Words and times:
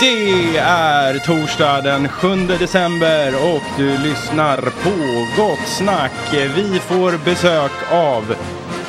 Det 0.00 0.56
är 0.58 1.18
torsdag 1.18 1.80
den 1.80 2.08
7 2.08 2.36
december 2.46 3.34
och 3.54 3.62
du 3.76 3.98
lyssnar 3.98 4.60
på 4.60 5.26
Gott 5.42 5.68
Snack. 5.68 6.12
Vi 6.32 6.78
får 6.78 7.24
besök 7.24 7.72
av 7.92 8.34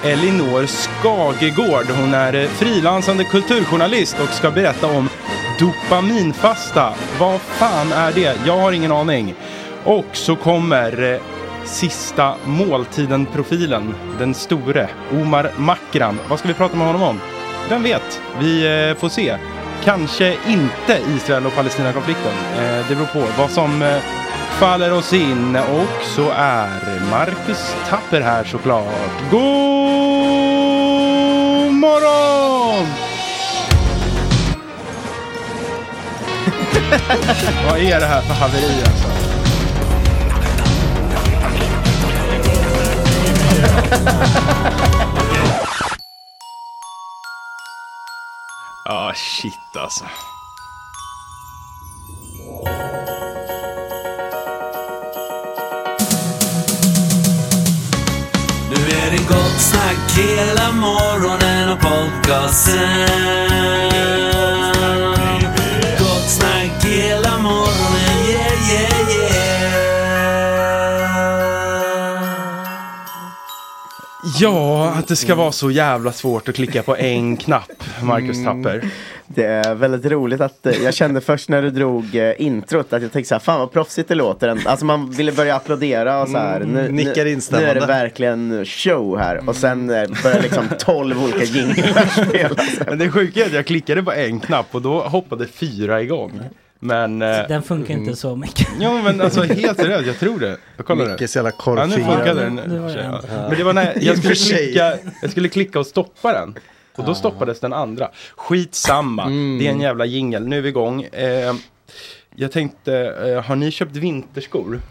Elinor 0.03 0.65
Skagegård. 0.65 1.85
Hon 2.00 2.13
är 2.13 2.47
frilansande 2.47 3.23
kulturjournalist 3.23 4.19
och 4.19 4.29
ska 4.29 4.51
berätta 4.51 4.88
om 4.88 5.09
dopaminfasta. 5.59 6.94
Vad 7.19 7.41
fan 7.41 7.91
är 7.91 8.11
det? 8.11 8.38
Jag 8.45 8.57
har 8.57 8.71
ingen 8.71 8.91
aning. 8.91 9.35
Och 9.83 10.05
så 10.13 10.35
kommer 10.35 11.13
eh, 11.13 11.19
sista 11.65 12.36
måltiden-profilen, 12.45 13.95
den 14.19 14.33
store 14.33 14.89
Omar 15.12 15.51
Makram. 15.57 16.19
Vad 16.30 16.39
ska 16.39 16.48
vi 16.48 16.54
prata 16.54 16.75
med 16.75 16.88
honom 16.88 17.04
om? 17.04 17.19
Vem 17.69 17.83
vet? 17.83 18.21
Vi 18.39 18.88
eh, 18.89 18.95
får 18.98 19.10
se. 19.10 19.38
Kanske 19.83 20.38
inte 20.48 21.00
Israel 21.15 21.45
och 21.45 21.56
Palestina-konflikten. 21.56 22.31
Eh, 22.57 22.88
det 22.89 22.95
beror 22.95 23.06
på 23.06 23.24
vad 23.38 23.50
som 23.50 23.81
eh, 23.81 23.98
faller 24.60 24.94
oss 24.94 25.13
in 25.13 25.56
och 25.56 26.04
så 26.04 26.30
är 26.36 26.69
Marcus 27.12 27.75
Tapper 27.89 28.21
här 28.21 28.44
såklart. 28.44 29.31
God 29.31 29.44
morgon! 31.74 32.88
Vad 37.69 37.80
är 37.80 38.00
det 38.00 38.06
här 38.06 38.21
för 38.21 38.33
haveri 38.33 38.83
alltså? 38.86 39.23
Ah 48.86 49.13
shit 49.13 49.54
alltså. 49.77 50.06
Nu 58.69 58.75
är 58.75 59.12
det 59.12 59.24
gott 59.27 59.62
snack 59.62 60.18
hela 60.18 60.71
morgonen 60.71 61.69
och 61.69 61.80
podcasten. 61.80 63.33
Ja, 74.44 74.90
att 74.90 75.07
det 75.07 75.16
ska 75.16 75.36
vara 75.36 75.51
så 75.51 75.72
jävla 75.72 76.12
svårt 76.12 76.50
att 76.50 76.56
klicka 76.56 76.84
på 76.84 76.98
en 76.98 77.38
knapp, 77.38 77.84
Marcus 78.01 78.44
Tapper. 78.44 78.90
Det 79.28 79.45
är 79.45 79.75
väldigt 79.75 80.12
roligt 80.12 80.42
att 80.42 80.66
eh, 80.66 80.84
jag 80.84 80.94
kände 80.94 81.22
först 81.22 81.50
när 81.50 81.62
du 81.62 81.69
drog 81.69 82.16
eh, 82.16 82.42
introt 82.42 82.94
att 82.94 83.01
jag 83.01 83.12
tänkte 83.12 83.30
så 83.30 83.36
här, 83.36 83.40
fan 83.40 83.60
vad 83.60 83.72
proffsigt 83.72 84.10
det 84.10 84.16
låter. 84.16 84.68
Alltså 84.68 84.86
man 84.86 85.12
ville 85.12 85.31
börja 85.31 85.56
applådera 85.56 86.22
och 86.22 86.30
så 86.30 86.38
här. 86.38 86.60
Nu, 86.60 86.92
nickar 86.92 87.16
nu, 87.16 87.24
nu 87.24 87.31
instämmande. 87.31 87.69
är 87.69 87.75
det 87.75 87.86
verkligen 87.86 88.66
show 88.66 89.18
här. 89.18 89.50
Och 89.50 89.56
sen 89.56 89.90
eh, 89.90 90.10
börjar 90.24 90.42
liksom 90.42 90.68
tolv 90.80 91.24
olika 91.24 91.44
jinglar 91.44 92.25
spelas. 92.30 92.80
Men 92.88 93.00
det 93.00 93.12
sjuka 93.12 93.42
är 93.42 93.46
att 93.46 93.54
jag 93.54 93.66
klickade 93.66 94.04
på 94.04 94.12
en 94.12 94.39
knapp 94.39 94.68
och 94.72 94.81
då 94.81 95.01
hoppade 95.01 95.48
fyra 95.48 96.01
igång. 96.01 96.42
Men... 96.85 97.21
Eh, 97.21 97.38
Den 97.47 97.63
funkar 97.63 97.94
inte 97.94 98.15
så 98.15 98.35
mycket. 98.35 98.68
jo 98.80 99.01
men 99.03 99.21
alltså 99.21 99.41
helt 99.44 99.77
seriöst, 99.80 100.07
jag 100.07 100.19
tror 100.19 100.39
det. 100.39 100.57
Jag 100.77 100.85
kollar 100.85 101.18
det. 101.18 101.27
så 101.27 101.38
jävla 101.39 101.50
Ja, 101.50 101.56
nu 101.56 101.63
korvfingrad. 101.63 102.15
funkade 102.18 102.41
den. 102.41 102.56
Det 102.56 102.80
var 102.80 102.89
det 102.89 103.03
Ja. 103.30 103.47
Men 103.50 103.57
det 103.57 103.63
var 103.63 103.74
när 103.74 103.97
jag 104.01 104.18
skulle, 104.18 104.35
sig. 104.35 104.57
klicka, 104.57 104.97
jag 105.21 105.31
skulle 105.31 105.50
klicka 105.50 105.80
och 105.80 105.88
stoppa 105.88 106.33
den. 106.33 106.56
Och 106.95 107.06
då 107.06 107.15
stoppades 107.15 107.59
den 107.59 107.74
andra. 107.74 108.09
Skitsamma, 108.35 109.25
det 109.59 109.68
är 109.68 109.71
en 109.71 109.81
jävla 109.81 110.06
jingel. 110.06 110.47
Nu 110.47 110.57
är 110.57 110.62
vi 110.62 110.69
igång. 110.69 111.01
Eh, 111.03 111.53
jag 112.35 112.51
tänkte, 112.51 112.94
eh, 113.27 113.44
har 113.44 113.56
ni 113.56 113.71
köpt 113.71 113.95
vinterskor? 113.95 114.81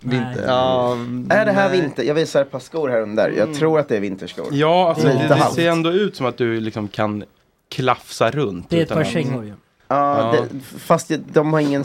Vinter. 0.00 0.44
Ja, 0.46 0.92
Är 1.30 1.44
det 1.44 1.52
här 1.52 1.68
nej. 1.70 1.80
vinter? 1.80 2.02
Jag 2.02 2.14
visar 2.14 2.42
ett 2.42 2.50
par 2.50 2.58
skor 2.58 2.88
här 2.88 3.00
under. 3.00 3.30
Jag 3.30 3.54
tror 3.54 3.78
att 3.78 3.88
det 3.88 3.96
är 3.96 4.00
vinterskor. 4.00 4.46
Ja, 4.50 4.88
alltså, 4.88 5.06
Lite 5.06 5.18
det, 5.22 5.28
det 5.28 5.34
halvt. 5.34 5.54
ser 5.54 5.68
ändå 5.70 5.90
ut 5.92 6.16
som 6.16 6.26
att 6.26 6.36
du 6.36 6.60
liksom 6.60 6.88
kan 6.88 7.24
klafsa 7.70 8.30
runt. 8.30 8.70
Det 8.70 8.76
är 8.76 8.80
ett 8.80 8.86
utan 8.86 8.94
par 8.96 9.02
att- 9.02 9.10
kängor 9.12 9.44
ju. 9.44 9.52
Ja, 9.92 10.34
Ja. 10.36 10.40
Det, 10.50 10.60
fast 10.78 11.08
det- 11.08 11.20
de 11.32 11.52
har 11.52 11.60
ingen... 11.60 11.84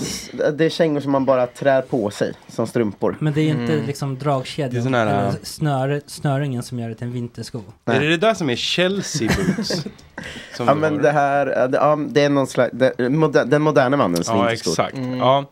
Det 0.54 0.65
är 0.65 0.69
kängor 0.69 1.00
som 1.00 1.12
man 1.12 1.25
bara 1.25 1.48
trär 1.48 1.81
på 1.81 2.09
sig 2.09 2.33
som 2.48 2.68
strumpor. 2.68 3.15
Men 3.19 3.33
det 3.33 3.42
är 3.42 3.50
inte 3.50 3.74
Mm. 3.74 3.86
liksom 3.86 4.15
Det 4.15 4.21
är 4.21 4.24
dragkedjan 4.24 4.83
sån 4.83 4.94
här, 4.94 5.07
eller 5.07 5.27
äh, 5.27 5.33
snöre, 5.44 6.01
snöringen 6.07 6.63
som 6.63 6.80
gör 6.80 6.89
det 6.89 6.95
till 6.95 7.07
en 7.07 7.13
vintersko. 7.13 7.62
Är 7.86 8.00
det 8.00 8.09
det 8.09 8.18
där 8.18 8.33
som 8.33 8.50
är 8.50 8.56
Chelsea 8.56 9.30
boots? 9.38 9.86
Ja 10.59 10.74
men 10.75 10.94
har? 10.95 11.01
det 11.01 11.12
här, 11.12 11.48
ja, 11.48 11.68
det, 11.68 11.77
ja, 11.77 12.00
det 12.09 12.24
är 12.24 12.30
någon 12.30 12.48
slags, 12.48 12.71
det, 12.74 13.09
moder, 13.09 13.45
den 13.45 13.62
moderna 13.62 13.98
mannens 13.98 14.27
Ja 14.27 14.33
vinterskor. 14.44 14.71
exakt. 14.71 14.98
Ja. 15.19 15.45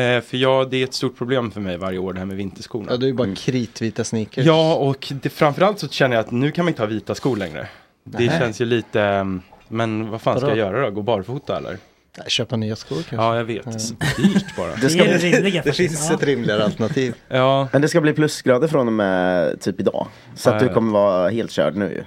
Eh, 0.00 0.20
för 0.20 0.36
jag, 0.36 0.70
det 0.70 0.76
är 0.76 0.84
ett 0.84 0.94
stort 0.94 1.18
problem 1.18 1.50
för 1.50 1.60
mig 1.60 1.76
varje 1.76 1.98
år 1.98 2.12
det 2.12 2.18
här 2.18 2.26
med 2.26 2.36
vinterskorna. 2.36 2.86
Ja, 2.90 2.96
det 2.96 3.06
är 3.06 3.08
ju 3.08 3.14
bara 3.14 3.34
kritvita 3.34 4.04
sneakers. 4.04 4.46
Ja, 4.46 4.74
och 4.74 5.12
det, 5.22 5.28
framförallt 5.28 5.78
så 5.78 5.88
känner 5.88 6.16
jag 6.16 6.24
att 6.24 6.30
nu 6.30 6.50
kan 6.50 6.64
man 6.64 6.68
inte 6.70 6.82
ha 6.82 6.86
vita 6.86 7.14
skor 7.14 7.36
längre. 7.36 7.68
Det 8.04 8.18
Nej. 8.18 8.38
känns 8.38 8.60
ju 8.60 8.64
lite, 8.64 9.00
um, 9.00 9.42
men 9.68 10.10
vad 10.10 10.20
fan 10.20 10.36
ska 10.38 10.46
Vadå? 10.46 10.58
jag 10.60 10.72
göra 10.72 10.84
då? 10.84 10.90
Gå 10.90 11.02
barfota 11.02 11.56
eller? 11.56 11.78
Nej, 12.18 12.30
Köpa 12.30 12.56
nya 12.56 12.76
skor 12.76 12.94
kanske. 12.96 13.16
Ja, 13.16 13.36
jag 13.36 13.44
vet. 13.44 13.64
Dyrt 14.16 14.56
bara. 14.56 14.74
Det, 14.76 14.90
ska 14.90 15.04
det 15.04 15.18
bli, 15.18 15.30
rimliga 15.32 15.62
Det 15.64 15.72
finns 15.72 16.06
Ja. 16.08 16.14
ett 16.14 16.22
rimligare 16.22 16.64
alternativ. 16.64 17.14
Ja, 17.28 17.68
men 17.72 17.82
det 17.82 17.88
ska 17.88 18.00
bli 18.00 18.12
plusgrader 18.12 18.68
från 18.68 18.86
och 18.86 18.92
med 18.92 19.60
typ 19.60 19.80
idag. 19.80 20.06
Så 20.34 20.48
Ja, 20.50 20.54
att 20.54 20.60
du 20.60 20.66
ja. 20.66 20.74
kommer 20.74 20.92
vara 20.92 21.28
helt 21.28 21.50
körd 21.50 21.76
nu 21.76 21.84
ju. 21.92 22.04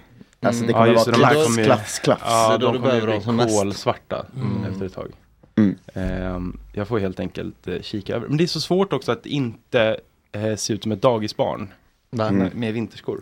Alltså 0.47 0.63
det 0.63 0.71
Ja, 0.71 0.77
kommer 0.77 0.93
just 0.93 1.07
vara 1.07 1.15
klass, 1.17 1.45
kommer 1.45 1.59
ju- 1.59 1.65
klass, 1.65 1.99
klass. 1.99 2.19
ja 2.25 2.57
de 2.57 2.73
du 2.73 2.79
kommer 2.79 2.95
ju 2.95 3.01
bli 3.01 3.11
dem 3.13 3.21
som 3.21 3.35
mest. 3.35 3.57
kolsvarta 3.59 4.25
efter 4.71 4.85
ett 4.85 4.93
tag. 4.93 5.11
Mm. 5.57 5.75
Ehm, 5.93 6.59
jag 6.73 6.87
får 6.87 6.99
helt 6.99 7.19
enkelt 7.19 7.67
eh, 7.67 7.81
kika 7.81 8.15
över. 8.15 8.27
Men 8.27 8.37
det 8.37 8.43
är 8.43 8.47
så 8.47 8.61
svårt 8.61 8.93
också 8.93 9.11
att 9.11 9.25
inte 9.25 9.97
eh, 10.31 10.55
se 10.55 10.73
ut 10.73 10.83
som 10.83 10.91
ett 10.91 11.01
dagisbarn 11.01 11.67
Va? 12.11 12.27
Mm. 12.27 12.49
med 12.53 12.73
vinterskor. 12.73 13.21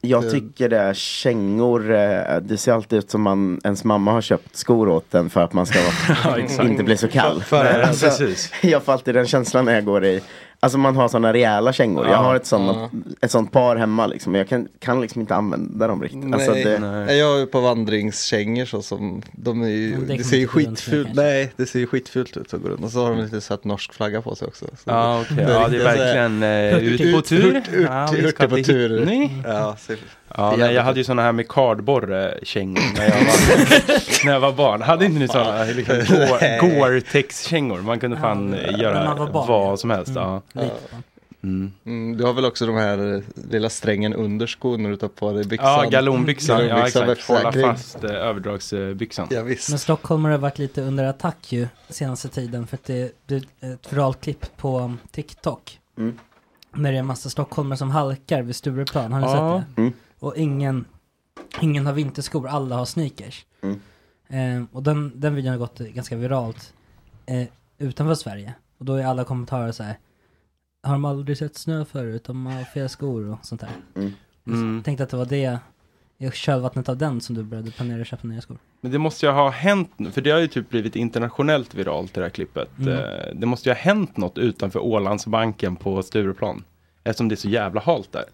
Jag 0.00 0.30
tycker 0.30 0.68
det 0.68 0.78
är 0.78 0.94
kängor, 0.94 1.94
eh, 1.94 2.36
det 2.42 2.56
ser 2.58 2.72
alltid 2.72 2.98
ut 2.98 3.10
som 3.10 3.22
man, 3.22 3.60
ens 3.64 3.84
mamma 3.84 4.12
har 4.12 4.20
köpt 4.20 4.56
skor 4.56 4.88
åt 4.88 5.14
en 5.14 5.30
för 5.30 5.40
att 5.40 5.52
man 5.52 5.66
ska 5.66 5.78
vara, 6.24 6.68
inte 6.68 6.84
bli 6.84 6.96
så 6.96 7.08
kall. 7.08 7.42
För- 7.42 7.64
för- 7.64 7.82
Alltså, 7.82 8.06
precis. 8.06 8.52
jag 8.62 8.82
får 8.82 8.92
alltid 8.92 9.14
den 9.14 9.26
känslan 9.26 9.64
när 9.64 9.74
jag 9.74 9.84
går 9.84 10.04
i 10.04 10.20
Alltså 10.60 10.78
man 10.78 10.96
har 10.96 11.08
sådana 11.08 11.32
rejäla 11.32 11.72
kängor. 11.72 12.04
Jag 12.06 12.14
Ja. 12.14 12.18
har 12.18 12.36
ett 12.36 12.46
sånt, 12.46 12.92
ett 13.20 13.30
sånt 13.30 13.52
par 13.52 13.76
hemma 13.76 14.06
liksom. 14.06 14.34
Jag 14.34 14.48
kan, 14.48 14.68
kan 14.78 15.00
liksom 15.00 15.20
inte 15.20 15.34
använda 15.34 15.86
dem 15.86 16.02
riktigt. 16.02 16.34
Alltså, 16.34 16.50
Nej. 16.52 16.64
det, 16.64 16.78
Nej. 16.78 17.18
Jag 17.18 17.34
är 17.34 17.38
ju 17.40 17.46
på 17.46 17.60
vandringskängor 17.60 18.64
så 18.64 18.82
som, 18.82 19.22
de 19.32 19.62
är 19.62 19.68
ju, 19.68 19.96
det 19.96 20.16
det, 20.16 20.24
ser 20.24 20.36
ju 20.36 20.46
skitfult, 20.46 21.08
nej 21.14 21.52
det 21.56 21.66
ser 21.66 21.78
ju 21.78 21.86
skitfult 21.86 22.36
ut 22.36 22.54
att 22.54 22.62
gå 22.62 22.68
runt. 22.68 22.84
Och 22.84 22.90
så 22.90 23.04
har 23.04 23.10
de 23.10 23.20
lite 23.22 23.40
sett 23.40 23.64
norsk 23.64 23.92
flagga 23.94 24.22
på 24.22 24.34
sig 24.34 24.48
också. 24.48 24.64
Så 24.66 24.82
Ja, 24.90 25.20
okej. 25.20 25.36
det 25.36 25.42
är 25.42 25.60
Ja, 25.60 25.68
det 25.68 25.76
är 25.76 25.84
verkligen 25.84 26.42
eh, 26.42 26.78
ut 27.08 27.14
på 27.14 27.20
tur. 27.22 27.62
Ja, 27.88 28.08
ska 28.30 28.48
på 28.48 28.56
tur. 28.56 29.08
Ja, 29.44 29.76
Ja, 30.36 30.54
nej, 30.58 30.74
jag 30.74 30.82
hade 30.82 31.00
ju 31.00 31.04
sådana 31.04 31.22
här 31.22 31.32
med 31.32 31.48
kardborre-kängor 31.48 32.82
när, 32.96 33.04
jag 33.04 33.10
var- 33.14 34.24
när 34.26 34.32
jag 34.32 34.40
var 34.40 34.52
barn. 34.52 34.82
Hade 34.82 35.04
inte 35.04 35.18
ni 35.18 35.28
sådana 35.28 35.64
liksom, 35.64 35.94
Gore- 35.96 36.60
Gore-Tex-kängor? 36.60 37.82
Man 37.82 38.00
kunde 38.00 38.16
fan 38.16 38.50
när 38.50 38.78
göra 38.78 39.04
man 39.04 39.18
var 39.18 39.32
barn, 39.32 39.46
vad 39.48 39.80
som 39.80 39.90
helst. 39.90 40.12
Ja. 40.14 40.42
Lite. 40.52 40.70
Mm. 41.42 41.72
mm, 41.86 42.16
du 42.16 42.24
har 42.24 42.32
väl 42.32 42.44
också 42.44 42.66
de 42.66 42.76
här 42.76 43.14
eh, 43.14 43.20
lilla 43.50 43.68
strängen 43.70 44.14
under 44.14 44.46
skon 44.46 44.82
när 44.82 44.90
du 44.90 44.96
tar 44.96 45.08
på 45.08 45.32
dig 45.32 45.44
byxan? 45.44 45.68
Ja, 45.84 45.88
galonbyxan. 45.90 46.66
Ja, 46.68 46.86
exakt. 46.86 47.28
Hålla 47.28 47.52
fast 47.52 48.04
eh, 48.04 48.10
överdragsbyxan. 48.10 49.26
Ja, 49.30 49.42
visst. 49.42 49.68
Men 49.70 49.78
Stockholm 49.78 50.24
har 50.24 50.38
varit 50.38 50.58
lite 50.58 50.82
under 50.82 51.04
attack 51.04 51.52
ju 51.52 51.68
senaste 51.88 52.28
tiden 52.28 52.66
för 52.66 52.76
att 52.76 52.84
det 52.84 53.26
blir 53.26 53.42
ett 53.60 53.92
viralt 53.92 54.20
klipp 54.20 54.56
på 54.56 54.94
TikTok. 55.10 55.78
Mm. 55.98 56.18
När 56.74 56.90
det 56.92 56.96
är 56.96 57.00
en 57.00 57.06
massa 57.06 57.30
stockholmare 57.30 57.76
som 57.78 57.90
halkar 57.90 58.42
vid 58.42 58.56
Stureplan, 58.56 59.12
har 59.12 59.20
ni 59.20 59.26
Ja. 59.26 59.62
sett 59.66 59.76
det? 59.76 59.92
Mm. 60.20 60.28
Och 60.28 60.36
ingen, 60.36 60.84
ingen 61.60 61.86
har 61.86 61.92
vinterskor, 61.92 62.48
alla 62.48 62.76
har 62.76 62.84
sneakers. 62.84 63.46
Mm. 63.62 63.80
Eh, 64.28 64.64
och 64.72 64.82
den, 64.82 65.12
den 65.14 65.34
videon 65.34 65.50
har 65.52 65.58
gått 65.58 65.78
ganska 65.78 66.16
viralt 66.16 66.74
eh, 67.26 67.48
utanför 67.78 68.14
Sverige. 68.14 68.54
Och 68.78 68.84
då 68.84 68.94
är 68.94 69.04
alla 69.04 69.24
kommentarer 69.24 69.72
så 69.72 69.82
här. 69.82 69.98
Har 70.82 70.92
de 70.92 71.04
aldrig 71.04 71.38
sett 71.38 71.56
snö 71.56 71.84
förut? 71.84 72.24
De 72.24 72.46
har 72.46 72.64
fel 72.64 72.88
skor 72.88 73.30
och 73.30 73.38
sånt 73.42 73.60
där. 73.60 73.70
Mm. 73.94 74.12
Mm. 74.46 74.74
Jag 74.74 74.84
tänkte 74.84 75.04
att 75.04 75.10
det 75.10 75.16
var 75.16 75.26
det, 75.26 75.58
i 76.18 76.30
kölvattnet 76.30 76.88
av 76.88 76.96
den 76.96 77.20
som 77.20 77.34
du 77.34 77.42
började 77.42 77.70
planera 77.70 78.00
att 78.00 78.06
köpa 78.06 78.26
nya 78.26 78.40
skor. 78.40 78.58
Men 78.80 78.92
det 78.92 78.98
måste 78.98 79.26
ju 79.26 79.32
ha 79.32 79.50
hänt, 79.50 79.90
nu, 79.96 80.10
för 80.10 80.20
det 80.20 80.30
har 80.30 80.38
ju 80.38 80.46
typ 80.46 80.70
blivit 80.70 80.96
internationellt 80.96 81.74
viralt 81.74 82.14
det 82.14 82.22
här 82.22 82.28
klippet. 82.28 82.68
Mm. 82.78 82.92
Eh, 82.94 83.34
Det 83.34 83.46
måste 83.46 83.68
ju 83.68 83.74
ha 83.74 83.80
hänt 83.80 84.16
något 84.16 84.38
utanför 84.38 84.78
Ålandsbanken 84.80 85.76
på 85.76 86.02
Stureplan. 86.02 86.64
Eftersom 87.04 87.28
det 87.28 87.34
är 87.34 87.36
så 87.36 87.48
jävla 87.48 87.80
halt 87.80 88.12
där. 88.12 88.24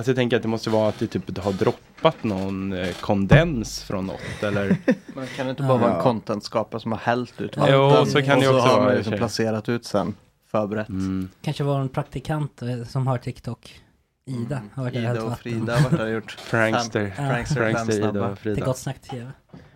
Alltså 0.00 0.10
jag 0.10 0.16
tänker 0.16 0.36
att 0.36 0.42
det 0.42 0.48
måste 0.48 0.70
vara 0.70 0.88
att 0.88 0.98
det 0.98 1.06
typ 1.06 1.38
har 1.38 1.52
droppat 1.52 2.24
någon 2.24 2.72
eh, 2.72 2.88
kondens 3.00 3.82
från 3.82 4.06
något 4.06 4.42
eller 4.42 4.76
Men 5.14 5.26
kan 5.36 5.46
det 5.46 5.50
inte 5.50 5.62
Ja. 5.62 5.68
bara 5.68 5.78
vara 5.78 5.96
en 5.96 6.02
content-skapare 6.02 6.80
som 6.80 6.92
har 6.92 6.98
hällt 6.98 7.40
ut 7.40 7.56
Jo, 7.68 7.88
vatten? 7.88 8.06
så 8.06 8.22
kan 8.22 8.34
och 8.36 8.40
det 8.40 8.46
så 8.46 8.54
också 8.56 8.66
har 8.68 8.68
vara, 8.76 8.82
man 8.82 8.90
och 8.92 8.96
liksom 8.96 9.16
placerat 9.16 9.68
ut 9.68 9.84
sen, 9.84 10.14
förberett. 10.50 10.88
mm. 10.88 11.28
Kanske 11.42 11.64
var 11.64 11.80
en 11.80 11.88
praktikant 11.88 12.62
eh, 12.62 12.84
som 12.84 13.06
har 13.06 13.18
TikTok. 13.18 13.80
Ida 14.26 14.62
har 14.74 14.82
varit 14.82 14.94
där 14.94 15.00
och 15.02 15.06
hällt 15.06 15.16
Ida 15.16 15.24
och 15.24 15.30
vatten. 15.30 15.42
Frida 15.42 15.76
har 15.78 15.98
varit 15.98 16.12
gjort 16.14 16.36
Prankster. 16.50 17.14
Ja. 17.18 17.28
prankster, 17.28 17.56
Prankster 17.56 17.94
Ida 17.94 18.10
snabba. 18.10 18.20
och 18.20 18.38
Det 18.42 18.50
är 18.50 18.54
Frida. 18.54 18.66
gott 18.66 18.78
snack 18.78 19.00
TV. 19.00 19.30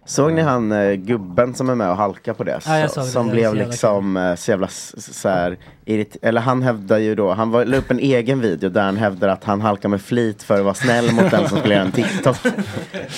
Såg 0.06 0.32
ni 0.32 0.42
han 0.42 0.72
eh, 0.72 0.92
gubben 0.92 1.54
som 1.54 1.70
är 1.70 1.74
med 1.74 1.90
och 1.90 1.96
halkar 1.96 2.32
på 2.32 2.44
det? 2.44 2.60
Ja, 2.66 2.78
jag 2.78 2.90
Så- 2.90 2.94
såg 2.94 3.04
det. 3.04 3.10
som 3.10 3.26
Det 3.26 3.32
var 3.32 3.34
blev 3.34 3.50
så 3.50 3.56
jävla 3.56 3.70
liksom 3.70 4.16
eh, 4.16 4.34
så 4.34 4.50
jävla 4.50 4.66
s- 4.66 4.94
s- 4.98 5.20
så 5.20 5.28
här, 5.28 5.56
irrit- 5.86 6.16
Eller 6.22 6.40
han 6.40 6.62
hävdar 6.62 6.98
ju 6.98 7.14
då, 7.14 7.32
han 7.32 7.50
var, 7.50 7.64
la 7.64 7.76
upp 7.76 7.90
en 7.90 7.98
egen 7.98 8.40
video 8.40 8.70
där 8.70 8.82
han 8.82 8.96
hävdar 8.96 9.28
att 9.28 9.44
han 9.44 9.60
halkar 9.60 9.88
med 9.88 10.02
flit 10.02 10.42
för 10.42 10.58
att 10.58 10.64
vara 10.64 10.74
snäll 10.74 11.12
mot 11.12 11.30
den 11.30 11.48
som 11.48 11.58
skulle 11.58 11.74
göra 11.74 11.84
en 11.84 11.92
TikTok. 11.92 12.36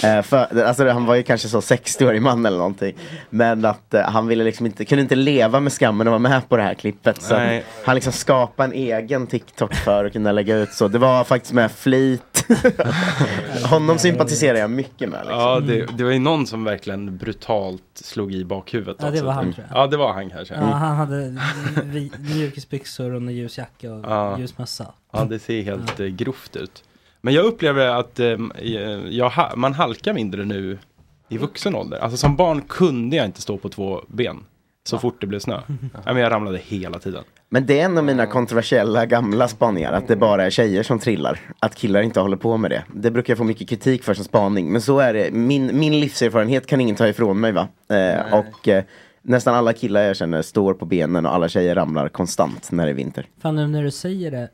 Eh, 0.05 0.23
för, 0.23 0.62
alltså, 0.62 0.88
han 0.88 1.07
var 1.07 1.14
ju 1.14 1.23
kanske 1.23 1.49
så 1.49 1.61
60-årig 1.61 2.23
man 2.23 2.47
eller 2.47 2.59
någonting. 2.59 2.95
Men 3.31 3.64
att 3.64 3.95
eh, 3.95 4.00
han 4.02 4.26
ville 4.26 4.45
liksom 4.45 4.66
inte, 4.66 4.85
kunde 4.85 5.02
inte 5.02 5.14
leva 5.14 5.61
med 5.61 5.73
skammen 5.73 6.07
att 6.07 6.11
vara 6.11 6.19
med 6.19 6.49
på 6.49 6.57
det 6.57 6.62
här 6.62 6.75
klippet. 6.75 7.23
Så 7.23 7.35
Nej. 7.37 7.64
han 7.85 7.95
liksom 7.95 8.12
skapade 8.12 8.66
en 8.69 8.73
egen 8.73 9.26
TikTok 9.26 9.75
för 9.75 10.05
att 10.05 10.12
kunna 10.12 10.33
lägga 10.33 10.57
ut 10.57 10.73
så. 10.73 10.88
Det 10.88 10.99
var 10.99 11.25
faktiskt 11.25 11.52
med 11.52 11.73
flit. 11.73 12.47
Honom 13.71 13.99
sympatiserar 13.99 14.59
jag 14.59 14.71
mycket 14.71 15.09
med. 15.09 15.19
Liksom. 15.21 15.40
Ja, 15.40 15.61
det, 15.61 15.87
det 15.97 16.05
var 16.05 16.11
ju 16.11 16.19
någon 16.19 16.47
som 16.47 16.64
verkligen 16.76 17.16
brutalt 17.16 17.83
slog 17.95 18.33
i 18.35 18.45
bakhuvudet. 18.45 18.97
Ja, 19.00 19.11
det 19.11 19.23
var 19.23 19.33
han, 19.33 19.52
tror 19.52 19.66
jag. 19.71 19.78
Ja, 19.78 19.87
det 19.87 19.97
var 19.97 20.12
han 20.12 20.30
kanske. 20.30 20.54
Ja, 20.54 20.61
han 20.61 20.97
hade 20.97 21.38
mjukisbyxor 22.35 23.11
och 23.11 23.16
en 23.16 23.28
ljus 23.28 23.59
jacka 23.59 23.92
och 23.92 24.04
Ja. 24.04 24.38
ljus 24.38 24.59
mössa. 24.59 24.92
Ja, 25.12 25.25
det 25.25 25.38
ser 25.38 25.62
helt 25.62 26.00
eh, 26.00 26.06
grovt 26.06 26.56
ut. 26.56 26.85
Men 27.21 27.35
jag 27.35 27.45
upplever 27.45 27.87
att 27.87 28.21
eh, 28.21 28.37
jag, 29.09 29.30
ha- 29.30 29.56
man 29.56 29.75
halkar 29.75 30.12
mindre 30.14 30.45
nu 30.45 30.78
i 31.28 31.38
vuxen 31.38 31.75
ålder. 31.75 31.99
Alltså 31.99 32.16
som 32.16 32.37
barn 32.37 32.61
kunde 32.68 33.16
jag 33.16 33.26
inte 33.26 33.40
stå 33.42 33.56
på 33.59 33.68
två 33.68 34.00
ben 34.09 34.45
så 34.85 34.99
fort 34.99 35.21
det 35.21 35.26
blev 35.26 35.38
snö. 35.40 35.61
Ja, 36.04 36.12
men 36.12 36.16
jag 36.16 36.33
ramlade 36.33 36.59
hela 36.59 36.99
tiden. 36.99 37.25
Men 37.48 37.66
det 37.66 37.80
är 37.80 37.84
en 37.84 37.98
av 37.98 38.04
mina 38.04 38.26
kontroversiella 38.26 39.06
gamla 39.06 39.48
spaningar, 39.48 39.92
att 39.92 40.08
det 40.08 40.16
bara 40.16 40.46
är 40.46 40.50
tjejer 40.50 40.82
som 40.82 40.98
trillar. 40.98 41.40
Att 41.60 41.74
killar 41.74 42.02
inte 42.02 42.20
håller 42.20 42.36
på 42.36 42.56
med 42.56 42.70
det. 42.70 42.84
Det 42.94 43.10
brukar 43.10 43.30
jag 43.30 43.38
få 43.38 43.44
mycket 43.44 43.68
kritik 43.68 44.04
för 44.04 44.14
som 44.14 44.24
spaning. 44.24 44.72
Men 44.72 44.80
så 44.80 44.98
är 44.98 45.14
det, 45.14 45.30
min, 45.30 45.78
min 45.78 46.00
livserfarenhet 46.00 46.66
kan 46.66 46.80
ingen 46.80 46.96
ta 46.96 47.08
ifrån 47.08 47.40
mig 47.40 47.52
va. 47.52 47.68
Eh, 47.88 48.34
och 48.34 48.68
eh, 48.68 48.84
nästan 49.22 49.54
alla 49.54 49.72
killar 49.72 50.02
jag 50.02 50.16
känner 50.16 50.42
står 50.42 50.74
på 50.74 50.84
benen 50.84 51.26
och 51.26 51.34
alla 51.34 51.48
tjejer 51.48 51.74
ramlar 51.74 52.08
konstant 52.08 52.72
när 52.72 52.84
det 52.84 52.90
är 52.92 52.94
vinter. 52.94 53.26
Fan 53.42 53.56
nu 53.56 53.66
när 53.66 53.82
du 53.82 53.90
säger 53.90 54.30
det 54.30 54.48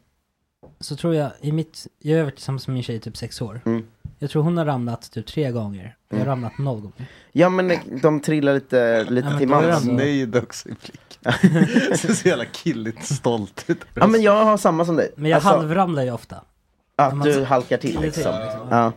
så 0.80 0.96
tror 0.96 1.14
jag 1.14 1.30
i 1.40 1.52
mitt, 1.52 1.86
jag 1.98 2.16
har 2.16 2.24
varit 2.24 2.36
tillsammans 2.36 2.68
med 2.68 2.74
min 2.74 2.82
tjej 2.82 2.96
i 2.96 3.00
typ 3.00 3.16
sex 3.16 3.42
år. 3.42 3.60
Mm. 3.66 3.86
Jag 4.22 4.30
tror 4.30 4.42
hon 4.42 4.56
har 4.56 4.64
ramlat 4.64 5.10
typ 5.12 5.26
tre 5.26 5.50
gånger. 5.50 5.96
Jag 6.08 6.16
har 6.16 6.22
Mm. 6.22 6.28
ramlat 6.30 6.58
noll 6.58 6.80
gånger. 6.80 7.06
Ja 7.32 7.48
men 7.48 7.72
de 8.02 8.20
trillar 8.20 8.54
lite, 8.54 9.04
lite 9.10 9.28
Ja, 9.32 9.38
till 9.38 9.48
mans. 9.48 9.84
Nöjd 9.84 10.36
också 10.36 10.68
i 10.68 10.74
blicken. 10.82 11.96
Ser 11.96 12.12
så 12.14 12.28
jävla 12.28 12.44
killigt 12.44 13.04
stolt 13.06 13.64
ut. 13.66 13.78
Ja 13.94 14.06
men 14.06 14.22
jag 14.22 14.44
har 14.44 14.56
samma 14.56 14.84
som 14.84 14.96
dig. 14.96 15.10
Men 15.16 15.30
jag 15.30 15.36
Alltså, 15.36 15.50
halvramlar 15.50 16.02
ju 16.02 16.10
ofta. 16.12 16.36
Att 16.96 17.16
man- 17.16 17.26
du 17.26 17.44
halkar 17.44 17.76
till 17.76 18.00
liksom. 18.00 18.22
till, 18.22 18.40
liksom. 18.44 18.66
Ja. 18.70 18.92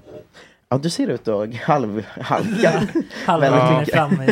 ja 0.69 0.77
du 0.77 0.89
ser 0.89 1.07
ut 1.07 1.27
att 1.27 1.55
halv, 1.55 2.05
halka. 2.21 2.83
Halva 3.25 3.85
fram 3.85 4.21
i 4.21 4.25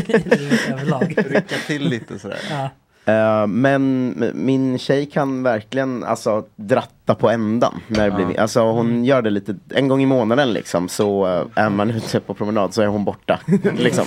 överlag. 0.72 1.16
Rycka 1.18 1.56
till 1.68 1.90
lite 1.90 2.20
sådär. 2.20 2.40
Ja. 2.50 2.70
Eh, 3.06 3.48
men 3.48 4.16
min 4.34 4.78
tjej 4.80 5.06
kan 5.06 5.44
verkligen 5.44 6.04
alltså 6.04 6.44
dratta 6.56 7.16
på 7.16 7.30
ändan. 7.30 7.80
När 7.88 8.10
det 8.10 8.16
blir, 8.16 8.40
alltså, 8.40 8.62
hon 8.62 9.06
gör 9.06 9.22
det 9.22 9.30
lite, 9.30 9.56
en 9.70 9.88
gång 9.88 10.02
i 10.02 10.06
månaden 10.06 10.54
liksom. 10.54 10.90
Så 10.90 11.26
eh, 11.28 11.64
är 11.64 11.70
man 11.70 11.92
ute 11.92 12.20
på 12.20 12.34
promenad 12.34 12.74
så 12.74 12.82
är 12.82 12.88
hon 12.88 13.06
borta. 13.06 13.40
liksom. 13.78 14.06